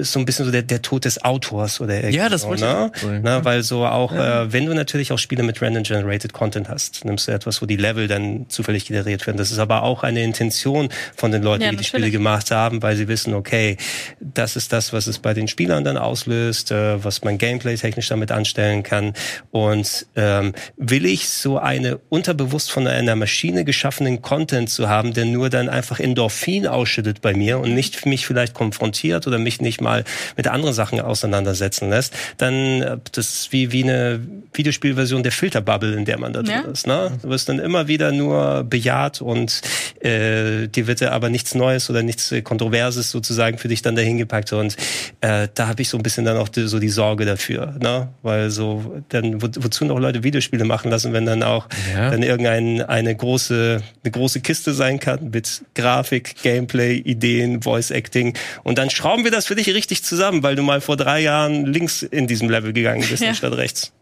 so 0.00 0.18
ein 0.18 0.24
bisschen 0.24 0.44
so 0.44 0.50
der, 0.50 0.62
der 0.62 0.82
Tod 0.82 1.04
des 1.04 1.24
Autors 1.24 1.80
oder 1.80 1.94
irgendwie. 1.94 2.16
Ja, 2.16 2.28
das 2.28 2.44
wollte 2.44 2.64
ne? 2.64 2.90
ich. 2.94 3.02
Ne? 3.02 3.40
Weil 3.42 3.62
so 3.62 3.84
auch, 3.84 4.12
ja. 4.12 4.44
äh, 4.44 4.52
wenn 4.52 4.66
du 4.66 4.74
natürlich 4.74 5.12
auch 5.12 5.18
Spiele 5.18 5.42
mit 5.42 5.60
Random 5.60 5.82
Generated 5.82 6.32
Content 6.32 6.68
hast, 6.68 7.04
nimmst 7.04 7.28
du 7.28 7.32
etwas, 7.32 7.60
wo 7.62 7.66
die 7.66 7.76
Level 7.76 8.08
dann 8.08 8.46
zufällig 8.48 8.86
generiert 8.86 9.26
werden. 9.26 9.36
Das 9.36 9.50
ist 9.50 9.58
aber 9.58 9.82
auch 9.82 10.02
eine 10.02 10.22
Intention 10.22 10.88
von 11.16 11.32
den 11.32 11.42
Leuten, 11.42 11.64
ja, 11.64 11.70
die 11.70 11.76
die 11.76 11.84
Spiele 11.84 12.10
gemacht 12.10 12.50
haben, 12.50 12.82
weil 12.82 12.96
sie 12.96 13.08
wissen, 13.08 13.34
okay, 13.34 13.76
das 14.20 14.56
ist 14.56 14.72
das, 14.72 14.92
was 14.92 15.06
es 15.06 15.18
bei 15.18 15.34
den 15.34 15.48
Spielern 15.48 15.84
dann 15.84 15.96
auslöst, 15.96 16.70
äh, 16.70 17.02
was 17.04 17.22
man 17.22 17.38
Gameplay 17.38 17.76
technisch 17.76 18.08
damit 18.08 18.32
anstellen 18.32 18.82
kann. 18.82 19.12
Und 19.50 20.06
ähm, 20.16 20.54
will 20.76 21.06
ich 21.06 21.28
so 21.28 21.58
eine 21.58 21.98
unterbewusst 22.08 22.70
von 22.70 22.86
einer 22.86 23.16
Maschine 23.16 23.57
geschaffenen 23.64 24.22
Content 24.22 24.70
zu 24.70 24.88
haben, 24.88 25.14
der 25.14 25.24
nur 25.24 25.50
dann 25.50 25.68
einfach 25.68 26.00
Endorphin 26.00 26.66
ausschüttet 26.66 27.20
bei 27.20 27.34
mir 27.34 27.58
und 27.58 27.74
nicht 27.74 28.06
mich 28.06 28.26
vielleicht 28.26 28.54
konfrontiert 28.54 29.26
oder 29.26 29.38
mich 29.38 29.60
nicht 29.60 29.80
mal 29.80 30.04
mit 30.36 30.48
anderen 30.48 30.74
Sachen 30.74 31.00
auseinandersetzen 31.00 31.90
lässt, 31.90 32.14
dann 32.36 32.82
äh, 32.82 32.98
das 33.12 33.28
ist 33.28 33.52
wie, 33.52 33.72
wie 33.72 33.84
eine 33.84 34.20
Videospielversion 34.52 35.22
der 35.22 35.32
Filterbubble, 35.32 35.94
in 35.94 36.04
der 36.04 36.18
man 36.18 36.32
da 36.32 36.42
drin 36.42 36.62
ja. 36.64 36.70
ist. 36.70 36.86
Ne? 36.86 37.18
Du 37.22 37.28
wirst 37.28 37.48
dann 37.48 37.58
immer 37.58 37.88
wieder 37.88 38.12
nur 38.12 38.64
bejaht 38.64 39.20
und 39.20 39.60
äh, 40.00 40.68
dir 40.68 40.86
wird 40.86 41.00
ja 41.00 41.10
aber 41.12 41.30
nichts 41.30 41.54
Neues 41.54 41.90
oder 41.90 42.02
nichts 42.02 42.32
Kontroverses 42.44 43.10
sozusagen 43.10 43.58
für 43.58 43.68
dich 43.68 43.82
dann 43.82 43.96
dahin 43.96 44.18
gepackt. 44.18 44.52
Und 44.52 44.76
äh, 45.20 45.48
da 45.54 45.68
habe 45.68 45.82
ich 45.82 45.88
so 45.88 45.96
ein 45.96 46.02
bisschen 46.02 46.24
dann 46.24 46.36
auch 46.36 46.48
die, 46.48 46.66
so 46.66 46.78
die 46.78 46.88
Sorge 46.88 47.24
dafür, 47.24 47.74
ne? 47.80 48.08
Weil 48.22 48.50
so 48.50 49.02
dann 49.08 49.40
wo, 49.42 49.48
wozu 49.58 49.84
noch 49.84 49.98
Leute 49.98 50.22
Videospiele 50.22 50.64
machen 50.64 50.90
lassen, 50.90 51.12
wenn 51.12 51.26
dann 51.26 51.42
auch 51.42 51.68
ja. 51.94 52.10
dann 52.10 52.22
irgendein 52.22 52.82
eine 52.82 53.14
große 53.14 53.37
eine 53.50 53.82
große 54.10 54.40
Kiste 54.40 54.74
sein 54.74 55.00
kann 55.00 55.30
mit 55.30 55.62
Grafik, 55.74 56.42
Gameplay, 56.42 56.96
Ideen, 56.96 57.62
Voice 57.62 57.90
Acting 57.90 58.36
und 58.64 58.78
dann 58.78 58.90
schrauben 58.90 59.24
wir 59.24 59.30
das 59.30 59.46
für 59.46 59.54
dich 59.54 59.68
richtig 59.68 60.04
zusammen, 60.04 60.42
weil 60.42 60.56
du 60.56 60.62
mal 60.62 60.80
vor 60.80 60.96
drei 60.96 61.20
Jahren 61.20 61.66
links 61.66 62.02
in 62.02 62.26
diesem 62.26 62.50
Level 62.50 62.72
gegangen 62.72 63.04
bist 63.08 63.22
ja. 63.22 63.30
anstatt 63.30 63.56
rechts. 63.56 63.92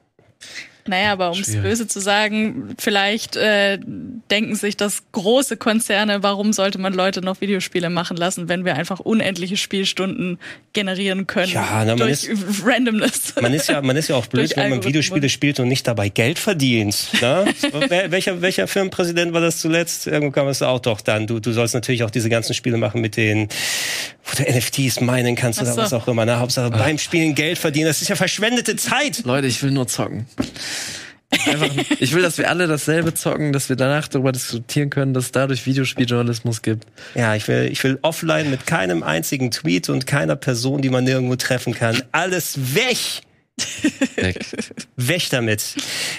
Naja, 0.88 1.12
aber 1.12 1.30
um 1.30 1.40
es 1.40 1.54
böse 1.56 1.86
zu 1.86 2.00
sagen, 2.00 2.74
vielleicht 2.78 3.36
äh, 3.36 3.78
denken 4.30 4.54
sich 4.56 4.76
das 4.76 5.02
große 5.12 5.56
Konzerne, 5.56 6.22
warum 6.22 6.52
sollte 6.52 6.78
man 6.78 6.92
Leute 6.92 7.22
noch 7.22 7.40
Videospiele 7.40 7.90
machen 7.90 8.16
lassen, 8.16 8.48
wenn 8.48 8.64
wir 8.64 8.74
einfach 8.74 9.00
unendliche 9.00 9.56
Spielstunden 9.56 10.38
generieren 10.72 11.26
können 11.26 11.52
ja, 11.52 11.84
na, 11.84 11.94
durch 11.94 12.24
ist, 12.24 12.64
Randomness. 12.64 13.34
Man 13.40 13.54
ist 13.54 13.68
ja, 13.68 13.80
man 13.80 13.96
ist 13.96 14.08
ja 14.08 14.16
auch 14.16 14.26
blöd, 14.36 14.56
wenn 14.56 14.70
man 14.70 14.84
Videospiele 14.84 15.28
spielt 15.28 15.58
und 15.60 15.68
nicht 15.68 15.86
dabei 15.86 16.08
Geld 16.08 16.38
verdient. 16.38 17.08
Ne? 17.20 17.46
welcher, 18.08 18.42
welcher 18.42 18.68
Firmenpräsident 18.68 19.32
war 19.32 19.40
das 19.40 19.58
zuletzt? 19.58 20.06
Irgendwo 20.06 20.32
kam 20.32 20.48
es 20.48 20.62
auch 20.62 20.80
doch 20.80 21.00
dann. 21.00 21.26
Du, 21.26 21.40
du 21.40 21.52
sollst 21.52 21.74
natürlich 21.74 22.04
auch 22.04 22.10
diese 22.10 22.28
ganzen 22.28 22.54
Spiele 22.54 22.76
machen 22.76 23.00
mit 23.00 23.16
den, 23.16 23.48
wo 24.24 24.36
du 24.36 24.50
NFTs 24.50 25.00
meinen 25.00 25.34
kannst 25.34 25.60
oder 25.60 25.72
so. 25.72 25.80
was 25.80 25.92
auch 25.92 26.08
immer. 26.08 26.26
Na, 26.26 26.38
Hauptsache 26.38 26.70
Ach. 26.72 26.78
beim 26.78 26.98
Spielen 26.98 27.34
Geld 27.34 27.58
verdienen. 27.58 27.86
Das 27.86 28.02
ist 28.02 28.08
ja 28.08 28.16
verschwendete 28.16 28.76
Zeit. 28.76 29.24
Leute, 29.24 29.46
ich 29.46 29.62
will 29.62 29.70
nur 29.70 29.88
zocken. 29.88 30.26
Einfach, 31.30 31.68
ich 32.00 32.14
will, 32.14 32.22
dass 32.22 32.38
wir 32.38 32.48
alle 32.48 32.66
dasselbe 32.66 33.14
zocken, 33.14 33.52
dass 33.52 33.68
wir 33.68 33.76
danach 33.76 34.08
darüber 34.08 34.32
diskutieren 34.32 34.90
können, 34.90 35.14
dass 35.14 35.26
es 35.26 35.32
dadurch 35.32 35.66
Videospieljournalismus 35.66 36.62
gibt. 36.62 36.86
Ja, 37.14 37.34
ich 37.34 37.48
will, 37.48 37.68
ich 37.70 37.82
will 37.82 37.98
offline 38.02 38.50
mit 38.50 38.66
keinem 38.66 39.02
einzigen 39.02 39.50
Tweet 39.50 39.88
und 39.88 40.06
keiner 40.06 40.36
Person, 40.36 40.82
die 40.82 40.90
man 40.90 41.04
nirgendwo 41.04 41.36
treffen 41.36 41.74
kann. 41.74 42.02
Alles 42.12 42.74
weg! 42.74 43.25
Weg. 44.16 44.38
Weg 44.96 45.30
damit. 45.30 45.76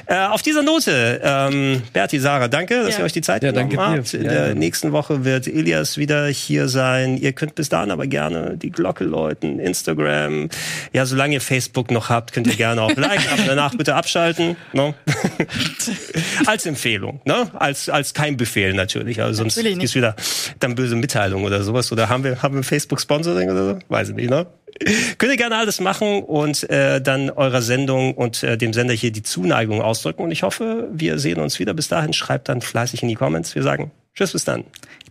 Äh, 0.07 0.25
auf 0.25 0.41
dieser 0.41 0.63
Note, 0.63 1.21
ähm, 1.23 1.83
Berti, 1.93 2.19
Sarah, 2.19 2.47
danke, 2.47 2.83
dass 2.83 2.95
ja. 2.95 2.99
ihr 2.99 3.05
euch 3.05 3.13
die 3.13 3.21
Zeit 3.21 3.43
ja, 3.43 3.51
genommen 3.51 3.77
habt. 3.77 4.13
In 4.15 4.23
der 4.23 4.49
ja. 4.49 4.55
nächsten 4.55 4.91
Woche 4.91 5.23
wird 5.23 5.45
Ilias 5.45 5.97
wieder 5.97 6.27
hier 6.27 6.67
sein. 6.67 7.17
Ihr 7.17 7.33
könnt 7.33 7.53
bis 7.53 7.69
dahin 7.69 7.91
aber 7.91 8.07
gerne 8.07 8.57
die 8.57 8.71
Glocke 8.71 9.03
läuten, 9.03 9.59
Instagram. 9.59 10.49
Ja, 10.93 11.05
solange 11.05 11.35
ihr 11.35 11.41
Facebook 11.41 11.91
noch 11.91 12.09
habt, 12.09 12.33
könnt 12.33 12.47
ihr 12.47 12.55
gerne 12.55 12.81
auch 12.81 12.95
liken, 12.95 13.27
aber 13.31 13.43
danach 13.45 13.75
bitte 13.75 13.93
abschalten. 13.93 14.55
No? 14.73 14.87
Ne? 14.87 14.95
als 16.47 16.65
Empfehlung, 16.65 17.21
ne? 17.25 17.51
als, 17.53 17.87
als 17.89 18.15
kein 18.15 18.37
Befehl 18.37 18.73
natürlich. 18.73 19.21
Also 19.21 19.43
sonst 19.43 19.57
ist 19.57 19.95
wieder 19.95 20.15
dann 20.59 20.73
böse 20.73 20.95
Mitteilung 20.95 21.43
oder 21.43 21.61
sowas. 21.63 21.91
Oder 21.91 22.09
haben 22.09 22.23
wir, 22.23 22.41
haben 22.41 22.55
wir 22.55 22.63
Facebook-Sponsoring 22.63 23.51
oder 23.51 23.65
so? 23.65 23.79
Weiß 23.89 24.09
ich 24.09 24.15
nicht, 24.15 24.29
ne? 24.29 24.47
Könnt 25.17 25.31
ihr 25.31 25.37
gerne 25.37 25.57
alles 25.57 25.79
machen 25.79 26.23
und 26.23 26.69
äh, 26.69 27.01
dann 27.01 27.29
eurer 27.29 27.61
Sendung 27.61 28.13
und 28.13 28.43
äh, 28.43 28.57
dem 28.57 28.73
Sender 28.73 28.93
hier 28.93 29.11
die 29.11 29.23
Zuneigung 29.23 29.81
ausdrücken. 29.81 30.23
Und 30.23 30.31
ich 30.31 30.43
hoffe, 30.43 30.87
wir 30.91 31.19
sehen 31.19 31.39
uns 31.39 31.59
wieder. 31.59 31.73
Bis 31.73 31.87
dahin 31.87 32.13
schreibt 32.13 32.49
dann 32.49 32.61
fleißig 32.61 33.01
in 33.03 33.09
die 33.09 33.15
Comments. 33.15 33.53
Wir 33.55 33.63
sagen 33.63 33.91
Tschüss, 34.17 34.31
bis 34.31 34.45
dann. 34.45 34.63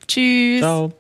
Tschüss. 0.09 0.61
Ciao. 0.61 0.93